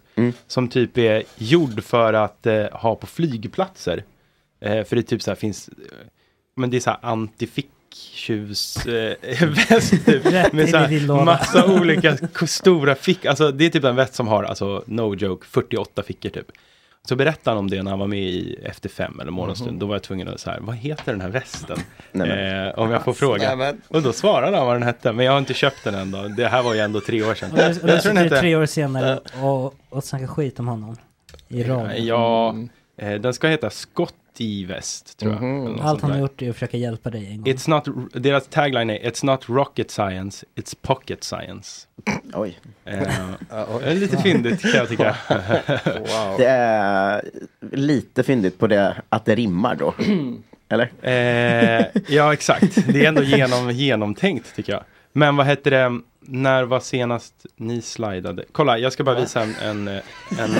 Som 0.46 0.68
typ 0.68 0.98
är 0.98 1.22
gjord 1.36 1.84
för 1.84 2.12
att 2.12 2.46
eh, 2.46 2.64
ha 2.72 2.94
på 2.94 3.06
flygplatser. 3.06 4.04
Eh, 4.60 4.84
för 4.84 4.96
det 4.96 5.02
typ 5.02 5.22
så 5.22 5.30
här 5.30 5.36
finns, 5.36 5.68
eh, 5.68 5.74
men 6.56 6.70
det 6.70 6.76
är 6.76 6.80
så 6.80 6.90
här 6.90 6.98
antificktjus 7.02 8.86
eh, 8.86 9.48
väst 9.68 10.06
typ. 10.06 10.24
Med 10.52 10.68
så 10.70 10.76
här 10.76 11.24
massa 11.24 11.72
olika 11.80 12.16
stora 12.46 12.94
fickor. 12.94 13.28
Alltså 13.28 13.50
det 13.52 13.64
är 13.66 13.70
typ 13.70 13.84
en 13.84 13.96
väst 13.96 14.14
som 14.14 14.28
har, 14.28 14.44
alltså 14.44 14.84
no 14.86 15.14
joke, 15.14 15.46
48 15.46 16.02
fickor 16.02 16.30
typ. 16.30 16.52
Så 17.08 17.16
berättade 17.16 17.50
han 17.50 17.58
om 17.58 17.70
det 17.70 17.82
när 17.82 17.90
han 17.90 18.00
var 18.00 18.06
med 18.06 18.18
i 18.22 18.58
Efter 18.64 18.88
fem 18.88 19.20
eller 19.20 19.30
Morgonstund. 19.30 19.80
Då 19.80 19.86
var 19.86 19.94
jag 19.94 20.02
tvungen 20.02 20.28
att 20.28 20.40
säga, 20.40 20.56
vad 20.60 20.76
heter 20.76 21.12
den 21.12 21.20
här 21.20 21.28
västen? 21.28 21.78
Eh, 22.14 22.78
om 22.78 22.90
jag 22.90 23.04
får 23.04 23.12
fråga. 23.24 23.48
Nej, 23.48 23.56
men- 23.56 23.80
Och 23.88 24.02
då 24.02 24.12
svarade 24.12 24.56
han 24.56 24.66
vad 24.66 24.74
den 24.76 24.82
hette, 24.82 25.12
men 25.12 25.24
jag 25.26 25.32
har 25.32 25.38
inte 25.38 25.54
köpt 25.54 25.84
den 25.84 25.94
än 25.94 26.10
då. 26.10 26.28
Det 26.28 26.48
här 26.48 26.62
var 26.62 26.74
ju 26.74 26.80
ändå 26.80 27.00
tre 27.00 27.22
år 27.22 27.34
sedan. 27.34 27.50
Och 27.50 27.56
nu 27.58 27.62
Jag 27.92 28.02
tror 28.02 28.12
den 28.14 28.16
hette, 28.22 28.40
tre 28.40 28.56
år 28.56 28.66
senare 28.66 29.20
och, 29.42 29.74
och 29.88 30.04
snackar 30.04 30.26
skit 30.26 30.58
om 30.60 30.68
honom. 30.68 30.96
I 31.48 31.62
radio. 31.64 31.98
ja, 32.04 32.54
eh, 32.96 33.12
den 33.20 33.34
ska 33.34 33.48
heta 33.48 33.70
Scott 33.70 34.14
i 34.14 34.23
väst, 34.68 35.18
tror 35.18 35.32
jag. 35.32 35.42
Mhm. 35.42 35.64
Något 35.64 35.84
Allt 35.84 36.02
han 36.02 36.10
har 36.10 36.18
gjort 36.18 36.42
är 36.42 36.48
att 36.50 36.56
försöka 36.56 36.76
hjälpa 36.76 37.10
dig 37.10 37.26
en 37.26 37.36
gång. 37.36 37.54
It's 37.54 37.70
not, 37.70 38.12
deras 38.22 38.46
tagline 38.46 38.90
är 38.90 38.98
It's 38.98 39.24
not 39.24 39.48
rocket 39.48 39.90
science, 39.90 40.46
it's 40.54 40.76
pocket 40.82 41.24
science. 41.24 41.86
Oj. 42.34 42.58
Det 42.84 42.90
är 42.90 43.94
lite 43.94 44.16
fyndigt 44.16 44.62
kan 44.62 44.70
jag 44.70 44.88
tycka. 44.88 45.16
Wow. 45.84 46.34
Det 46.38 46.46
är 46.46 47.22
lite 47.72 48.22
fyndigt 48.22 48.58
på 48.58 48.66
det 48.66 48.96
att 49.08 49.24
det 49.24 49.34
rimmar 49.34 49.76
då. 49.76 49.94
Eller? 50.68 50.92
Eh, 51.02 51.86
ja, 52.08 52.32
exakt. 52.32 52.88
Det 52.92 53.04
är 53.04 53.08
ändå 53.08 53.22
genom, 53.22 53.70
genomtänkt 53.70 54.56
tycker 54.56 54.72
jag. 54.72 54.82
Men 55.16 55.36
vad 55.36 55.46
heter 55.46 55.70
det, 55.70 56.00
när 56.20 56.62
var 56.64 56.80
senast 56.80 57.34
ni 57.56 57.82
slidade? 57.82 58.44
Kolla, 58.52 58.78
jag 58.78 58.92
ska 58.92 59.04
bara 59.04 59.20
visa 59.20 59.42
en, 59.42 59.54
en, 59.62 59.88
en 59.88 60.00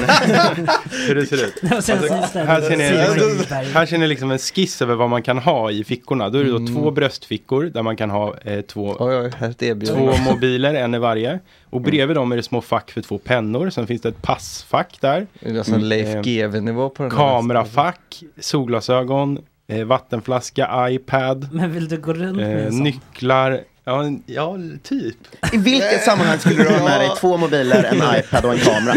hur 1.09 1.15
det 1.15 1.27
ser 1.27 1.47
ut. 1.47 1.73
Alltså, 1.73 1.93
här 1.93 2.61
ser 2.61 2.77
ni-. 2.77 3.73
Här 3.73 3.87
ser 3.87 3.99
ni 3.99 4.07
liksom 4.07 4.31
en 4.31 4.39
skiss 4.39 4.83
över 4.83 4.95
vad 4.95 5.11
man 5.11 5.23
kan 5.23 5.39
ha 5.39 5.71
i 5.71 5.85
fickorna. 5.85 6.31
Då 6.31 6.39
är 6.39 6.45
det 6.45 6.51
då 6.51 6.67
två 6.67 6.91
bröstfickor 6.91 7.63
där 7.65 7.83
man 7.83 7.97
kan 7.97 8.11
ha 8.11 8.35
eh, 8.39 8.61
två, 8.61 8.97
Oj, 8.99 9.31
oj, 9.61 9.87
två 9.87 10.13
mobiler, 10.31 10.75
en 10.75 10.95
i 10.95 10.99
varje. 10.99 11.39
Och 11.71 11.81
bredvid 11.81 12.17
dem 12.17 12.33
är 12.33 12.37
det 12.37 12.43
små 12.43 12.61
fack 12.61 12.91
för 12.91 13.01
två 13.01 13.19
pennor. 13.19 13.71
Sen 13.71 13.87
finns 13.87 14.03
det 14.03 14.09
ett 14.09 14.23
passfack 14.23 14.99
där. 15.01 15.27
Det 15.41 15.49
är 15.49 15.53
nästan 15.53 15.75
Mm. 15.75 15.89
Leif 15.89 16.15
Eh, 16.15 16.21
GW-nivå 16.23 16.89
på 16.89 17.03
den 17.03 17.13
här 17.13 17.19
Kamerafack, 17.19 18.23
solglasögon, 18.41 19.39
eh, 19.69 19.85
vattenflaska, 19.85 20.87
iPad. 20.91 21.49
Men 21.53 21.73
vill 21.73 21.89
du 21.89 21.97
gå 22.01 22.13
runt 22.13 22.37
med 22.37 22.67
Eh, 22.67 22.73
nycklar, 22.73 23.61
ja, 23.85 24.03
en- 24.05 24.23
ja 24.27 24.57
typ. 24.83 25.17
I 25.53 25.57
vilket 25.57 26.03
sammanhang 26.05 26.39
skulle 26.39 26.65
du 26.65 26.69
ha 26.71 26.85
med 26.85 27.01
dig 27.01 27.11
två 27.19 27.37
mobiler, 27.37 27.85
en 27.85 27.97
iPad 28.19 28.45
och 28.45 28.53
en 28.53 28.59
kamera? 28.59 28.95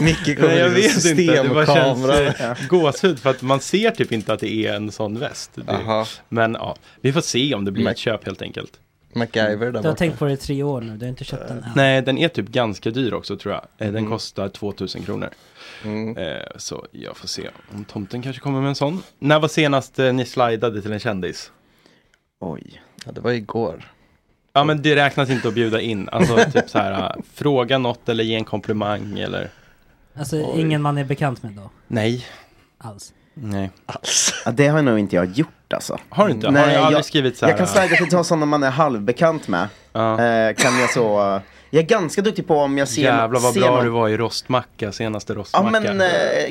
Micke 0.00 0.36
kommer 0.36 0.48
Nej, 0.48 0.58
jag 0.58 0.70
vet 0.70 1.04
inte, 1.04 1.42
det 1.42 1.48
bara 1.48 1.66
känns 1.66 1.98
systemkamera. 1.98 2.50
eh, 2.50 2.66
gåshud 2.68 3.18
för 3.18 3.30
att 3.30 3.42
man 3.42 3.60
ser 3.60 3.90
typ 3.90 4.12
inte 4.12 4.32
att 4.32 4.40
det 4.40 4.66
är 4.66 4.74
en 4.74 4.92
sån 4.92 5.18
väst. 5.18 5.50
Det, 5.54 5.62
Jaha, 5.66 6.06
men 6.28 6.54
ja, 6.54 6.76
vi 7.00 7.12
får 7.12 7.20
se 7.20 7.54
om 7.54 7.64
det 7.64 7.70
blir 7.72 7.84
Men- 7.84 7.90
ett 7.92 7.98
köp 7.98 8.24
helt 8.26 8.42
enkelt. 8.42 8.72
MacGyver 9.14 9.48
där 9.48 9.56
Du 9.58 9.64
har 9.66 9.82
borta. 9.82 9.94
tänkt 9.94 10.18
på 10.18 10.24
det 10.24 10.32
i 10.32 10.36
tre 10.36 10.62
år 10.62 10.80
nu, 10.80 10.96
du 10.96 11.04
har 11.04 11.10
inte 11.10 11.24
köpt 11.24 11.48
den 11.48 11.56
än. 11.62 11.70
Nej, 11.76 12.02
den 12.02 12.18
är 12.18 12.28
typ 12.28 12.48
ganska 12.48 12.90
dyr 12.90 13.14
också 13.14 13.36
tror 13.36 13.54
jag. 13.54 13.62
Eh, 13.62 13.92
Den 13.92 13.96
Mm. 13.96 14.10
kostar 14.10 14.48
2000 14.48 15.02
kronor. 15.02 15.28
Mm. 15.84 16.16
Eh, 16.16 16.36
så 16.56 16.86
jag 16.90 17.16
får 17.16 17.28
se 17.28 17.48
om 17.74 17.84
tomten 17.84 18.22
kanske 18.22 18.40
kommer 18.42 18.60
med 18.60 18.68
en 18.68 18.74
sån. 18.74 19.02
När 19.18 19.40
var 19.40 19.48
senast 19.48 19.98
eh, 19.98 20.12
ni 20.12 20.24
slidade 20.26 20.82
till 20.82 20.92
en 20.92 20.98
kändis? 21.00 21.50
Oj. 22.40 22.80
Ja, 23.06 23.12
det 23.12 23.20
var 23.20 23.30
igår. 23.32 23.92
Ja 24.52 24.64
men 24.64 24.82
det 24.82 24.96
räknas 24.96 25.30
inte 25.30 25.48
att 25.48 25.54
bjuda 25.54 25.80
in. 25.80 26.08
Alltså 26.08 26.36
typ 26.52 26.70
så 26.70 26.78
här, 26.78 26.92
äh, 26.92 27.22
fråga 27.34 27.78
något 27.78 28.08
eller 28.08 28.24
ge 28.24 28.34
en 28.34 28.44
komplimang 28.44 29.18
eller 29.18 29.50
Alltså 30.18 30.36
Oj. 30.36 30.60
ingen 30.60 30.82
man 30.82 30.98
är 30.98 31.04
bekant 31.04 31.42
med 31.42 31.52
då? 31.52 31.70
Nej. 31.86 32.26
Alls. 32.78 33.12
Nej. 33.34 33.70
Ja, 34.44 34.50
det 34.50 34.68
har 34.68 34.82
nog 34.82 34.98
inte 34.98 35.16
jag 35.16 35.26
gjort 35.26 35.72
alltså. 35.74 35.98
Har 36.08 36.28
du 36.28 36.34
inte? 36.34 36.46
har 36.46 36.52
Nej, 36.52 36.68
du 36.68 36.76
aldrig 36.76 36.98
jag- 36.98 37.04
skrivit 37.04 37.36
så 37.38 37.44
här? 37.46 37.52
Jag 37.52 37.58
kan 37.58 37.66
slida 37.66 37.96
till 37.96 38.08
ta 38.08 38.24
sådana 38.24 38.46
man 38.46 38.62
är 38.62 38.70
halvbekant 38.70 39.48
med. 39.48 39.68
Ja. 39.92 40.12
Eh, 40.24 40.54
kan 40.54 40.78
jag 40.80 40.90
så... 40.90 41.40
Jag 41.70 41.82
är 41.82 41.86
ganska 41.86 42.22
duktig 42.22 42.46
på 42.46 42.56
om 42.58 42.78
jag 42.78 42.88
ser... 42.88 43.02
Jävlar 43.02 43.40
vad 43.40 43.52
ser 43.54 43.60
bra 43.60 43.70
någon- 43.70 43.84
du 43.84 43.90
var 43.90 44.08
i 44.08 44.16
rostmacka, 44.16 44.92
senaste 44.92 45.32
Ja 45.32 45.38
rostmacka. 45.38 45.70
men 45.70 46.00
eh, 46.00 46.06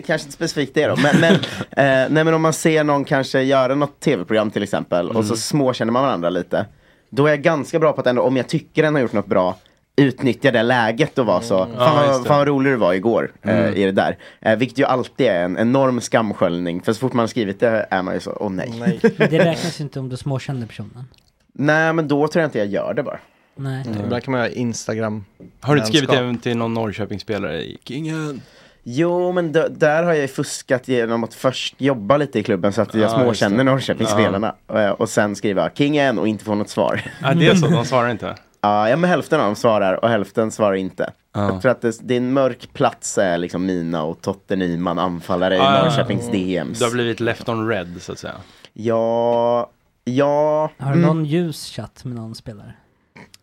kanske 0.06 0.26
inte 0.26 0.32
specifikt 0.32 0.74
det 0.74 0.88
då. 0.88 0.96
Men, 0.96 1.20
men, 1.22 1.34
eh, 1.72 2.10
nej, 2.12 2.24
men 2.24 2.34
om 2.34 2.42
man 2.42 2.54
ser 2.54 2.84
någon 2.84 3.06
kanske 3.06 3.42
göra 3.42 3.76
något 3.76 4.00
tv-program 4.00 4.52
till 4.52 4.64
exempel 4.64 5.08
och 5.10 5.14
så 5.26 5.34
Mm. 5.34 5.38
småkänner 5.38 5.92
man 5.94 6.04
varandra 6.04 6.30
lite. 6.30 6.66
Då 7.10 7.26
är 7.26 7.30
jag 7.30 7.42
ganska 7.42 7.80
bra 7.80 7.94
på 7.94 8.02
att 8.02 8.08
ändå, 8.08 8.22
om 8.22 8.38
jag 8.38 8.48
tycker 8.50 8.84
den 8.84 8.96
har 8.96 9.02
gjort 9.02 9.14
något 9.14 9.26
bra, 9.28 9.56
utnyttja 9.96 10.52
det 10.52 10.64
läget 10.64 11.18
och 11.18 11.26
vara 11.26 11.42
så. 11.42 11.58
Fan, 11.58 11.68
Mm. 11.72 11.80
Ja, 11.84 11.94
vad, 12.12 12.22
det. 12.24 12.28
fan 12.28 12.38
vad 12.38 12.48
rolig 12.48 12.74
du 12.74 12.78
var 12.78 12.94
igår 12.94 13.32
eh, 13.44 13.58
Mm. 13.60 13.74
i 13.76 13.86
det 13.86 13.92
där. 13.92 14.18
Eh, 14.42 14.56
vilket 14.58 14.78
ju 14.80 14.86
alltid 14.86 15.28
är 15.28 15.44
en 15.44 15.58
enorm 15.58 16.02
skamsköljning. 16.02 16.82
För 16.82 16.94
så 16.94 17.00
fort 17.00 17.14
man 17.14 17.24
har 17.24 17.28
skrivit 17.28 17.60
det 17.60 17.88
är 17.90 18.02
man 18.02 18.14
ju 18.14 18.20
så, 18.20 18.38
åh 18.40 18.52
nej. 18.52 18.74
Nej. 18.80 19.00
Men 19.18 19.30
det 19.30 19.40
räknas 19.40 19.82
inte 19.82 20.00
om 20.00 20.10
du 20.10 20.18
småkänner 20.18 20.68
personen. 20.68 21.08
nej 21.54 21.94
men 21.94 22.08
då 22.08 22.28
tror 22.28 22.42
jag 22.42 22.48
inte 22.48 22.58
jag 22.58 22.68
gör 22.68 22.94
det 22.94 23.04
bara. 23.04 23.20
Nej. 23.58 23.84
Ibland 24.04 24.24
kan 24.24 24.32
man 24.32 24.42
göra 24.42 24.50
Instagram. 24.52 25.26
Har 25.62 25.76
du 25.76 25.80
inte 25.82 25.88
skrivit 25.92 26.14
även 26.14 26.38
till 26.38 26.58
någon 26.58 26.74
Norrköpingsspelare 26.74 27.62
i 27.64 27.78
Kingen? 27.84 28.42
Jo 28.84 29.32
men 29.32 29.52
d- 29.52 29.68
där 29.70 30.04
har 30.04 30.14
jag 30.14 30.22
ju 30.22 30.28
fuskat 30.28 30.88
genom 30.88 31.24
att 31.24 31.34
först 31.34 31.76
jobba 31.82 32.18
lite 32.18 32.40
i 32.40 32.44
klubben 32.44 32.74
så 32.74 32.82
att 32.82 32.94
jag 32.94 33.02
Ja, 33.04 33.06
just 33.26 33.40
småkänner. 33.40 33.64
Norrköpingsspelarna. 33.64 34.56
Eh, 34.74 34.90
Och 34.90 35.10
sen 35.10 35.36
skriva 35.36 35.70
Kingen 35.70 36.20
och 36.20 36.28
inte 36.28 36.44
få 36.44 36.56
något 36.56 36.70
svar. 36.70 37.02
Ja 37.22 37.34
det 37.34 37.48
är 37.48 37.56
så, 37.56 37.68
de 37.72 37.86
svarar 37.86 38.10
inte. 38.10 38.36
Ja, 38.62 38.90
ja, 38.90 38.96
men 38.96 39.10
hälften 39.10 39.40
av 39.40 39.46
dem 39.46 39.56
svarar 39.56 40.04
och 40.04 40.10
hälften 40.10 40.52
svarar 40.52 40.74
inte. 40.76 41.12
Ja. 41.34 41.52
Jag 41.52 41.62
tror 41.62 41.72
att 41.72 41.82
det, 41.82 42.00
det 42.02 42.14
är 42.14 42.18
en 42.18 42.34
mörk 42.34 42.70
plats 42.74 43.18
är 43.18 43.38
liksom 43.38 43.66
Mina 43.66 44.04
och 44.04 44.22
Totte 44.22 44.56
Nyman 44.56 45.00
anfallare 45.00 45.56
i 45.56 45.60
Ah, 45.60 45.78
ja. 45.78 45.84
Norrköpings 45.84 46.32
DMs. 46.32 46.80
Du 46.80 46.86
har 46.86 46.92
blivit 46.92 47.20
left 47.20 47.50
on 47.50 47.68
red 47.70 47.96
så 48.02 48.12
att 48.12 48.20
säga. 48.20 48.34
Ja, 48.74 49.70
ja, 50.04 50.72
Har 50.78 50.92
du 50.92 50.98
mm. 51.00 51.02
någon 51.02 51.26
ljus 51.26 51.66
chatt 51.66 52.06
med 52.06 52.16
någon 52.16 52.36
spelare? 52.36 52.74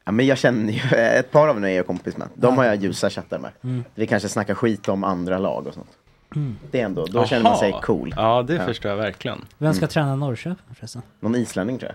Ja, 0.04 0.12
men 0.12 0.26
jag 0.26 0.38
känner 0.38 0.72
ju, 0.72 0.96
ett 0.96 1.30
par 1.32 1.48
av 1.48 1.54
dem 1.54 1.64
är 1.64 1.68
jag 1.68 1.86
kompis 1.86 2.16
med. 2.16 2.28
De 2.34 2.46
Ja. 2.46 2.60
har 2.60 2.64
jag 2.64 2.76
ljusa 2.82 3.10
chattar 3.10 3.38
med. 3.38 3.50
Mm. 3.64 3.84
Vi 3.94 4.06
kanske 4.06 4.28
snackar 4.28 4.54
skit 4.54 4.88
om 4.88 5.04
andra 5.04 5.38
lag 5.38 5.66
och 5.66 5.74
sånt. 5.74 5.90
Mm. 6.36 6.56
Det 6.70 6.80
är 6.80 6.84
ändå, 6.84 7.06
då 7.06 7.24
känner 7.26 7.42
man 7.42 7.56
sig 7.58 7.74
cool. 7.82 8.14
Ja 8.16 8.42
det 8.42 8.54
Ja. 8.54 8.64
förstår 8.64 8.90
jag 8.90 8.96
verkligen. 8.98 9.44
Vem 9.58 9.74
ska 9.74 9.86
träna 9.86 10.16
Norrköping 10.16 10.74
förresten? 10.74 11.02
Någon 11.20 11.34
islänning 11.36 11.78
tror 11.78 11.90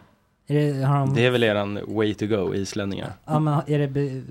jag. 0.47 0.57
Är 0.57 0.73
det, 0.73 0.85
har 0.85 0.99
de, 0.99 1.13
Det 1.15 1.25
är 1.25 1.29
väl 1.31 1.43
eran 1.43 1.79
way 1.87 2.13
to 2.13 2.25
go, 2.27 2.53
islänningar. 2.55 3.13
ja, 3.25 3.39
men 3.39 3.61
är 3.67 3.79
det 3.87 4.23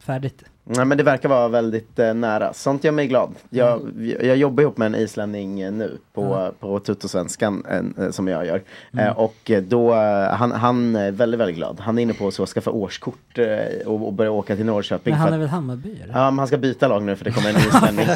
färdigt? 0.00 0.44
Nej 0.66 0.84
men 0.84 0.98
det 0.98 1.04
verkar 1.04 1.28
vara 1.28 1.48
väldigt 1.48 1.98
eh, 1.98 2.14
nära. 2.14 2.52
Sånt 2.52 2.84
gör 2.84 2.92
mig 2.92 3.06
glad. 3.06 3.34
Jag, 3.50 3.80
jag 4.22 4.36
jobbar 4.36 4.62
ihop 4.62 4.76
med 4.76 4.86
en 4.86 4.94
islänning 4.94 5.60
eh, 5.60 5.72
nu 5.72 5.98
på, 6.12 6.52
på 6.60 6.80
Tuttosvenskan 6.80 7.64
eh, 7.98 8.10
som 8.10 8.28
jag 8.28 8.46
gör. 8.46 8.62
Mm. 8.92 9.06
Eh, 9.06 9.18
och 9.18 9.50
eh, 9.50 9.62
då, 9.62 9.94
eh, 9.94 10.34
han, 10.34 10.52
han 10.52 10.96
är 10.96 11.10
väldigt, 11.10 11.40
väldigt 11.40 11.56
glad. 11.56 11.80
Han 11.80 11.98
är 11.98 12.02
inne 12.02 12.12
på 12.12 12.28
att 12.28 12.48
skaffa 12.48 12.70
årskort 12.70 13.38
eh, 13.38 13.86
och, 13.86 14.06
och 14.06 14.12
börja 14.12 14.30
åka 14.30 14.56
till 14.56 14.66
Norrköping. 14.66 15.12
Men 15.12 15.20
han 15.20 15.32
är 15.32 15.38
väl 15.38 15.48
Hammarby 15.48 15.98
eller? 16.02 16.14
Ja, 16.14 16.30
men 16.30 16.38
han 16.38 16.48
ska 16.48 16.56
byta 16.56 16.88
lag 16.88 17.02
nu 17.02 17.16
för 17.16 17.24
det 17.24 17.30
kommer 17.30 17.50
en 17.50 17.56
islänning. 17.68 18.06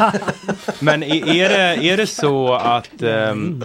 Men 0.81 1.03
är, 1.03 1.29
är, 1.29 1.49
det, 1.49 1.91
är 1.91 1.97
det 1.97 2.07
så 2.07 2.55
att 2.55 3.03
ehm, 3.03 3.65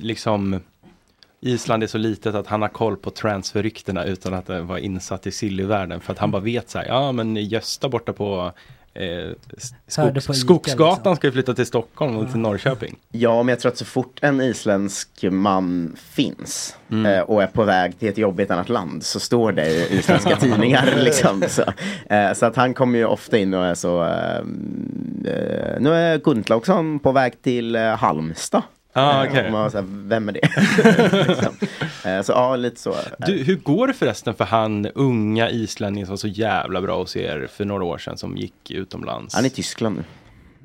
liksom 0.00 0.60
Island 1.40 1.82
är 1.82 1.86
så 1.86 1.98
litet 1.98 2.34
att 2.34 2.46
han 2.46 2.62
har 2.62 2.68
koll 2.68 2.96
på 2.96 3.10
transferryktena 3.10 4.04
utan 4.04 4.34
att 4.34 4.50
eh, 4.50 4.60
vara 4.60 4.80
insatt 4.80 5.26
i 5.26 5.32
sillivärlden 5.32 6.00
för 6.00 6.12
att 6.12 6.18
han 6.18 6.30
bara 6.30 6.42
vet 6.42 6.70
så 6.70 6.78
här, 6.78 6.86
ja 6.86 7.12
men 7.12 7.36
Gösta 7.36 7.88
borta 7.88 8.12
på 8.12 8.52
eh, 8.94 9.32
skogs, 9.86 10.26
på 10.26 10.32
Ica, 10.32 10.40
Skogsgatan 10.40 10.94
liksom. 10.94 11.16
ska 11.16 11.26
ju 11.26 11.32
flytta 11.32 11.54
till 11.54 11.66
Stockholm 11.66 12.16
och 12.16 12.30
till 12.30 12.40
Norrköping. 12.40 12.96
Ja, 13.10 13.42
men 13.42 13.48
jag 13.48 13.60
tror 13.60 13.72
att 13.72 13.78
så 13.78 13.84
fort 13.84 14.18
en 14.22 14.40
isländsk 14.40 15.08
man 15.30 15.96
finns 16.10 16.76
eh, 16.90 17.20
och 17.20 17.42
är 17.42 17.46
på 17.46 17.64
väg 17.64 17.98
till 17.98 18.08
ett 18.08 18.18
jobb 18.18 18.40
i 18.40 18.42
ett 18.42 18.50
annat 18.50 18.68
land 18.68 19.02
så 19.02 19.20
står 19.20 19.52
det 19.52 19.66
i 19.66 19.98
isländska 19.98 20.36
tidningar. 20.40 20.94
Liksom, 20.96 21.44
så. 21.48 21.62
Eh, 22.14 22.32
så 22.32 22.46
att 22.46 22.56
han 22.56 22.74
kommer 22.74 22.98
ju 22.98 23.04
ofta 23.04 23.38
in 23.38 23.54
och 23.54 23.64
är 23.64 23.74
så 23.74 24.04
eh, 24.04 24.38
eh, 25.32 25.80
Nu 25.80 25.94
är 25.94 26.18
Guntlaugson 26.18 26.98
på 26.98 27.12
väg 27.12 27.42
till 27.42 27.76
eh, 27.76 27.82
Halmstad. 27.82 28.62
Ah, 28.92 29.24
Eh, 29.24 29.46
och 29.46 29.52
man 29.52 29.62
var 29.62 29.70
så 29.70 29.76
här, 29.76 29.86
vem 29.88 30.28
är 30.28 30.32
det? 30.32 30.40
liksom. 31.28 31.56
eh, 32.04 32.22
så 32.22 32.32
ja, 32.32 32.56
lite 32.56 32.80
så. 32.80 32.94
Du, 33.18 33.32
hur 33.42 33.56
går 33.56 33.86
det 33.86 33.94
förresten 33.94 34.34
för 34.34 34.44
han 34.44 34.86
unga 34.86 35.50
islänningen 35.50 36.06
som 36.06 36.12
var 36.12 36.16
så 36.16 36.28
jävla 36.28 36.80
bra 36.80 36.98
hos 36.98 37.16
er 37.16 37.48
för 37.52 37.64
några 37.64 37.84
år 37.84 37.98
sedan 37.98 38.18
som 38.18 38.36
gick 38.36 38.70
utomlands? 38.70 39.34
Han 39.34 39.44
är 39.44 39.48
i 39.48 39.50
Tyskland 39.50 39.96
nu. 39.96 40.04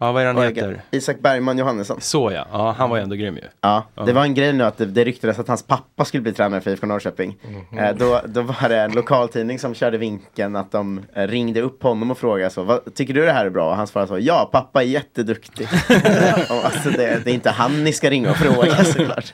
Ja, 0.03 0.11
vad 0.11 0.21
är 0.21 0.27
han 0.27 0.37
Och 0.37 0.43
heter? 0.43 0.81
Isak 0.91 1.19
Bergman 1.19 1.57
Johannesson. 1.57 2.01
Så 2.01 2.31
ja, 2.31 2.47
ja 2.51 2.75
han 2.77 2.89
var 2.89 2.97
ju 2.97 3.03
ändå 3.03 3.15
grym 3.15 3.35
ju. 3.35 3.43
Ja, 3.61 3.83
det 4.05 4.13
var 4.13 4.23
en 4.23 4.33
grej 4.33 4.53
nu 4.53 4.63
att 4.63 4.77
det, 4.77 4.85
det 4.85 5.03
ryktades 5.03 5.39
att 5.39 5.47
hans 5.47 5.63
pappa 5.63 6.05
skulle 6.05 6.21
bli 6.23 6.33
tränare 6.33 6.61
för 6.61 6.71
IFK 6.71 6.87
Norrköping. 6.87 7.35
Mhm. 7.71 7.79
Eh, 7.79 7.95
då, 7.95 8.21
då 8.25 8.41
var 8.41 8.69
det 8.69 8.77
en 8.81 8.91
lokaltidning 8.91 9.59
som 9.59 9.73
körde 9.75 9.97
vinkeln 9.97 10.55
att 10.55 10.71
de 10.71 11.01
eh, 11.13 11.27
ringde 11.27 11.61
upp 11.61 11.83
honom 11.83 12.11
och 12.11 12.17
frågade 12.17 12.49
så, 12.49 12.63
vad, 12.63 12.95
tycker 12.95 13.13
du 13.13 13.25
det 13.25 13.31
här 13.31 13.45
är 13.45 13.49
bra? 13.49 13.69
Och 13.69 13.75
han 13.75 13.87
svarade 13.87 14.07
så, 14.07 14.19
ja 14.19 14.49
pappa 14.51 14.81
är 14.83 14.87
jätteduktig. 14.87 15.67
och 16.49 16.65
alltså 16.65 16.89
det, 16.89 17.21
det 17.25 17.31
är 17.31 17.33
inte 17.33 17.49
han 17.49 17.83
ni 17.83 17.93
ska 17.93 18.09
ringa 18.09 18.29
och 18.31 18.37
fråga 18.37 18.83
såklart. 18.83 19.33